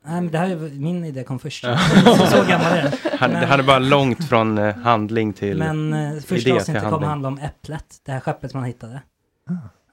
Nej 0.05 0.21
men 0.21 0.31
det 0.31 0.39
här 0.39 0.51
är 0.51 0.57
min 0.57 1.05
idé 1.05 1.25
kom 1.25 1.39
först. 1.39 1.65
Så, 1.65 1.77
så 2.31 2.45
gammal 2.49 2.73
är 2.73 2.83
den. 2.83 2.93
Han, 3.19 3.31
det 3.31 3.37
Men- 3.41 3.49
hade 3.49 3.63
bara 3.63 3.79
långt 3.79 4.25
från 4.25 4.59
eh, 4.59 4.75
handling 4.77 5.33
till 5.33 5.59
Men 5.59 5.93
eh, 5.93 6.21
första 6.21 6.55
avsnittet 6.55 6.83
kommer 6.91 7.07
handla 7.07 7.29
om 7.29 7.39
Äpplet, 7.39 8.01
det 8.05 8.13
här 8.13 8.21
skeppet 8.21 8.55
man 8.55 8.65
hittade. 8.65 9.03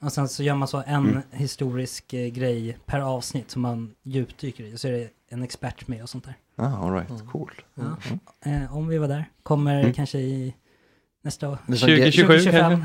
Och 0.02 0.12
sen 0.12 0.28
så 0.30 0.44
gör 0.44 0.56
man 0.56 0.68
så 0.68 0.84
en 0.86 1.10
Mm. 1.10 1.22
historisk 1.32 2.14
eh, 2.14 2.28
grej 2.28 2.78
per 2.86 3.00
avsnitt 3.00 3.52
som 3.52 3.62
man 3.62 3.92
djupdyker 4.04 4.64
i. 4.64 4.78
Så 4.78 4.88
är 4.88 4.92
det 4.92 5.10
en 5.30 5.44
expert 5.44 5.88
med 5.88 6.02
och 6.04 6.10
sånt 6.10 6.26
där. 6.26 6.36
Ah, 6.66 6.86
all 6.86 6.94
right, 6.94 7.10
cool. 7.32 7.52
Ja. 7.76 7.84
Eh, 8.52 8.76
om 8.78 8.88
vi 8.88 8.98
var 8.98 9.08
där. 9.08 9.26
Kommer 9.44 9.80
Mm. 9.80 9.94
kanske 9.94 10.18
i 10.20 10.56
nästa 11.22 11.50
år. 11.50 11.58
Det 11.68 11.74
är 11.74 11.78
som 12.12 12.28
2025. 12.28 12.84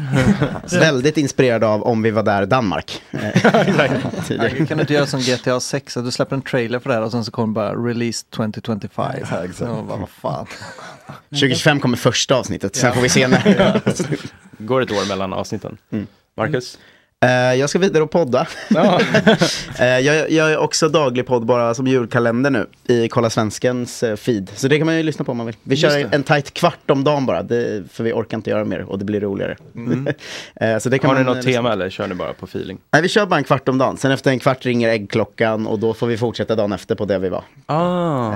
Väldigt 0.81 1.17
inspirerad 1.17 1.65
av 1.65 1.83
Om 1.83 2.03
vi 2.03 2.11
var 2.11 2.23
där 2.23 2.47
Danmark. 2.47 3.03
Ja, 3.11 4.49
kan 4.69 4.77
du 4.77 4.81
inte 4.81 4.95
göra 4.95 5.07
som 5.07 5.21
GTA 5.21 5.61
6, 5.61 5.97
att 5.97 6.05
du 6.05 6.11
släpper 6.11 6.37
en 6.37 6.43
trailer 6.43 6.79
för 6.79 6.89
det 6.91 6.95
här 6.95 7.03
och 7.03 7.11
sen 7.11 7.25
så 7.25 7.31
kommer 7.31 7.55
bara 7.55 7.75
release 7.75 8.27
2025. 8.31 8.89
Ja, 8.97 9.13
exakt. 9.15 9.61
Och 9.61 9.85
bara, 9.85 9.99
vad 9.99 10.09
fan. 10.09 10.47
2025 11.29 11.81
kommer 11.81 11.97
första 11.97 12.35
avsnittet, 12.35 12.77
sen 12.77 12.95
får 12.95 13.01
vi 13.01 13.09
se 13.09 13.29
när. 13.29 13.83
Går 14.59 14.83
ett 14.83 14.91
år 14.91 15.09
mellan 15.09 15.33
avsnitten. 15.33 15.79
Mm. 15.93 16.07
Marcus? 16.37 16.79
Eh, 17.25 17.55
jag 17.55 17.71
ska 17.71 17.79
vidare 17.79 18.03
och 18.03 18.11
podda. 18.11 18.47
Eh, 19.79 19.87
jag, 19.87 20.31
jag 20.31 20.53
är 20.53 20.59
också 20.59 20.89
daglig 20.89 21.27
podd 21.27 21.47
bara 21.47 21.75
som 21.75 21.87
julkalender 21.87 22.51
nu 22.51 22.67
i 22.87 23.09
Kolla 23.09 23.31
Svenskens 23.31 24.03
eh, 24.03 24.17
feed. 24.17 24.51
Så 24.55 24.69
det 24.69 24.79
kan 24.79 24.87
man 24.87 24.97
ju 24.97 25.03
lyssna 25.03 25.25
på 25.25 25.31
om 25.31 25.37
man 25.37 25.47
vill. 25.47 25.57
Vi 25.63 25.77
kör 25.77 26.15
en 26.15 26.23
tajt 26.23 26.55
kvart 26.55 26.91
om 26.91 27.05
dagen 27.05 27.27
bara, 27.27 27.43
det, 27.43 27.83
för 27.93 28.05
vi 28.05 28.13
orkar 28.13 28.37
inte 28.37 28.51
göra 28.51 28.65
mer 28.65 28.81
och 28.81 28.99
det 28.99 29.05
blir 29.05 29.21
roligare. 29.21 29.57
Mm. 29.75 30.09
Så 30.81 30.89
det 30.89 30.99
kan 30.99 31.11
Har 31.11 31.19
ni 31.19 31.25
något 31.25 31.37
eh, 31.37 31.43
tema 31.43 31.73
eller 31.73 31.91
kör 31.91 32.07
ni 32.07 32.15
bara 32.15 32.33
på 32.33 32.45
feeling? 32.45 32.79
Nej, 32.93 33.03
vi 33.03 33.09
kör 33.09 33.27
bara 33.27 33.37
en 33.37 33.45
kvart 33.45 33.69
om 33.69 33.79
dagen. 33.79 33.97
Sen 33.97 34.11
efter 34.11 34.31
en 34.31 34.39
kvart 34.39 34.67
ringer 34.67 34.89
äggklockan 34.89 35.67
och 35.67 35.79
då 35.79 35.95
får 35.95 36.07
vi 36.07 36.17
fortsätta 36.17 36.57
dagen 36.57 36.73
efter 36.73 36.95
på 36.95 37.05
det 37.05 37.19
vi 37.19 37.29
var. 37.29 37.45
Ah. 37.67 38.33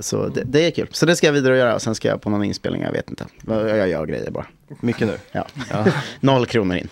Så 0.00 0.28
det, 0.28 0.42
det 0.44 0.66
är 0.66 0.70
kul. 0.70 0.88
Så 0.90 1.06
det 1.06 1.16
ska 1.16 1.26
jag 1.26 1.32
vidare 1.32 1.52
och 1.52 1.58
göra. 1.58 1.74
Och 1.74 1.82
sen 1.82 1.94
ska 1.94 2.08
jag 2.08 2.20
på 2.20 2.30
någon 2.30 2.44
inspelning, 2.44 2.82
jag 2.82 2.92
vet 2.92 3.10
inte. 3.10 3.24
Jag 3.46 3.88
gör 3.88 4.06
grejer 4.06 4.30
bara. 4.30 4.46
Mycket 4.80 5.08
nu? 5.08 5.18
Ja. 5.32 5.44
Ja. 5.70 5.84
Noll 6.20 6.46
kronor 6.46 6.76
in. 6.76 6.88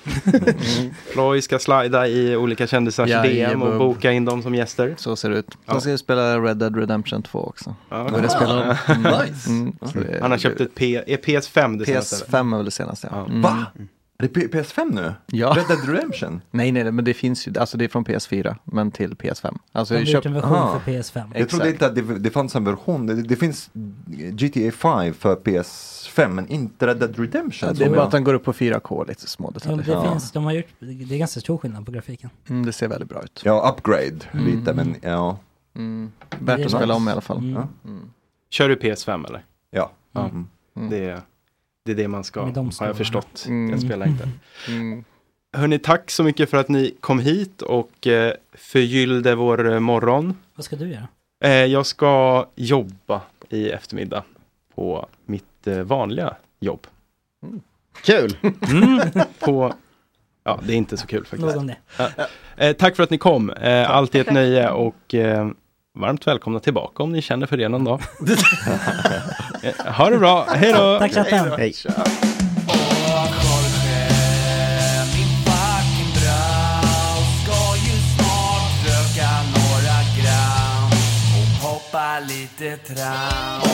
Ploy 1.12 1.42
ska 1.42 1.58
slida 1.58 2.08
i 2.08 2.36
olika 2.36 2.66
kändisars 2.66 3.10
DM 3.10 3.62
och 3.62 3.78
boka 3.78 4.12
in 4.12 4.24
dem 4.24 4.42
som 4.42 4.54
gäster. 4.54 4.94
Så 4.98 5.16
ser 5.16 5.30
det 5.30 5.36
ut. 5.38 5.46
Ja. 5.66 5.72
Sen 5.72 5.80
ska 5.80 5.90
vi 5.90 5.98
spela 5.98 6.38
Red 6.40 6.56
Dead 6.56 6.76
Redemption 6.76 7.22
2 7.22 7.38
också. 7.38 7.74
Ja. 7.88 8.08
Börja 8.12 8.28
spela 8.28 8.54
om. 8.54 8.76
Mm. 8.96 9.02
Nice. 9.26 9.50
Mm. 9.50 9.76
Det- 9.92 10.18
Han 10.22 10.30
har 10.30 10.38
köpt 10.38 10.60
ett 10.60 10.74
P 10.74 10.96
är 11.06 11.16
PS5 11.16 11.78
det 11.78 11.84
senaste? 11.84 12.26
PS5 12.30 12.52
är 12.52 12.56
väl 12.56 12.64
det 12.64 12.70
senaste. 12.70 13.08
Ja. 13.12 13.24
Mm. 13.26 13.42
Va? 13.42 13.66
Är 14.18 14.22
det 14.22 14.28
P- 14.28 14.46
PS5 14.46 14.94
nu? 14.94 15.14
Ja. 15.26 15.54
Red 15.56 15.64
Dead 15.68 15.88
Redemption? 15.88 16.40
Nej, 16.50 16.72
nej, 16.72 16.92
men 16.92 17.04
det 17.04 17.14
finns 17.14 17.48
ju, 17.48 17.52
alltså 17.58 17.76
det 17.78 17.84
är 17.84 17.88
från 17.88 18.04
PS4, 18.04 18.56
men 18.64 18.90
till 18.90 19.14
PS5. 19.14 19.58
Alltså, 19.72 19.94
jag 19.94 20.02
gjort 20.04 20.26
en 20.26 20.34
version 20.34 20.52
Ah. 20.52 20.78
för 20.78 20.92
PS5. 20.92 21.32
Jag 21.38 21.48
trodde 21.48 21.68
inte 21.70 21.86
att 21.86 21.94
det, 21.94 22.02
det 22.18 22.30
fanns 22.30 22.54
en 22.56 22.64
version. 22.64 23.06
Det, 23.06 23.22
det 23.22 23.36
finns 23.36 23.70
GTA 24.14 24.70
5 24.72 25.14
för 25.14 25.36
PS5 25.36 26.28
men 26.28 26.48
inte 26.48 26.86
Red 26.86 26.96
Dead 26.98 27.18
Redemption. 27.18 27.68
Ja, 27.68 27.74
det 27.74 27.84
är 27.84 27.88
bara 27.88 27.96
jag- 27.96 28.04
att 28.06 28.10
den 28.12 28.24
går 28.24 28.34
upp 28.34 28.44
på 28.44 28.52
4K, 28.52 29.04
lite 29.08 29.26
små 29.26 29.52
Ja, 29.64 29.76
det, 29.76 30.08
finns, 30.08 30.32
de 30.32 30.44
har 30.44 30.52
gjort, 30.52 30.66
det 30.78 31.14
är 31.14 31.18
ganska 31.18 31.40
stor 31.40 31.58
skillnad 31.58 31.86
på 31.86 31.92
grafiken. 31.92 32.30
Mm, 32.48 32.66
det 32.66 32.72
ser 32.72 32.88
väldigt 32.88 33.08
bra 33.08 33.22
ut. 33.22 33.42
Ja, 33.44 33.74
upgrade 33.76 34.18
Mm. 34.32 34.46
lite 34.46 34.74
men 34.74 34.94
ja. 35.02 35.38
Mm. 35.76 36.12
Det 36.30 36.36
Värt 36.40 36.58
är 36.60 36.64
att 36.64 36.70
spela 36.70 36.84
nice. 36.86 36.96
om 36.96 37.08
i 37.08 37.12
alla 37.12 37.20
fall. 37.20 37.38
Mm. 37.38 37.52
Ja. 37.52 37.68
Mm. 37.90 38.10
Kör 38.50 38.68
du 38.68 38.76
PS5 38.76 39.26
eller? 39.26 39.44
Ja. 39.70 39.90
Ja. 40.12 40.24
Mm. 40.24 40.46
Det, 40.90 41.04
är, 41.08 41.20
det 41.84 41.92
är 41.92 41.96
det 41.96 42.08
man 42.08 42.24
ska, 42.24 42.40
har 42.40 42.86
jag 42.86 42.96
förstått. 42.96 43.44
Mm. 43.46 43.70
Jag 43.70 43.80
spelar 43.80 44.06
inte. 44.06 44.28
Mm. 44.68 45.04
Hörni, 45.56 45.78
tack 45.78 46.10
så 46.10 46.24
mycket 46.24 46.50
för 46.50 46.56
att 46.56 46.68
ni 46.68 46.94
kom 47.00 47.18
hit 47.18 47.62
och 47.62 48.06
eh, 48.06 48.32
förgyllde 48.52 49.34
vår 49.34 49.72
eh, 49.72 49.80
morgon. 49.80 50.38
Vad 50.54 50.64
ska 50.64 50.76
du 50.76 50.88
göra? 50.88 51.08
Eh, 51.44 51.50
jag 51.50 51.86
ska 51.86 52.46
jobba 52.54 53.20
i 53.48 53.70
eftermiddag 53.70 54.24
på 54.74 55.06
mitt 55.26 55.66
eh, 55.66 55.78
vanliga 55.78 56.36
jobb. 56.60 56.86
Kul! 58.02 58.36
Mm, 58.70 59.00
på, 59.38 59.74
ja, 60.44 60.60
det 60.62 60.72
är 60.72 60.76
inte 60.76 60.96
så 60.96 61.06
kul 61.06 61.24
faktiskt. 61.24 61.42
Nog 61.42 61.56
om 61.56 61.66
det. 61.66 61.76
Ja. 62.56 62.74
Tack 62.74 62.96
för 62.96 63.02
att 63.02 63.10
ni 63.10 63.18
kom. 63.18 63.52
Alltid 63.86 64.20
ett 64.20 64.32
nöje 64.32 64.70
och 64.70 65.14
varmt 65.94 66.26
välkomna 66.26 66.60
tillbaka 66.60 67.02
om 67.02 67.12
ni 67.12 67.22
känner 67.22 67.46
för 67.46 67.56
det 67.56 67.68
någon 67.68 67.84
dag. 67.84 68.00
ha 69.96 70.10
det 70.10 70.18
bra, 70.18 70.46
hej 70.48 70.72
då! 70.72 70.98
Tack 70.98 71.12
chatten! 71.12 71.52
Hej. 71.58 71.74
lite 82.28 82.76
trams 82.76 83.73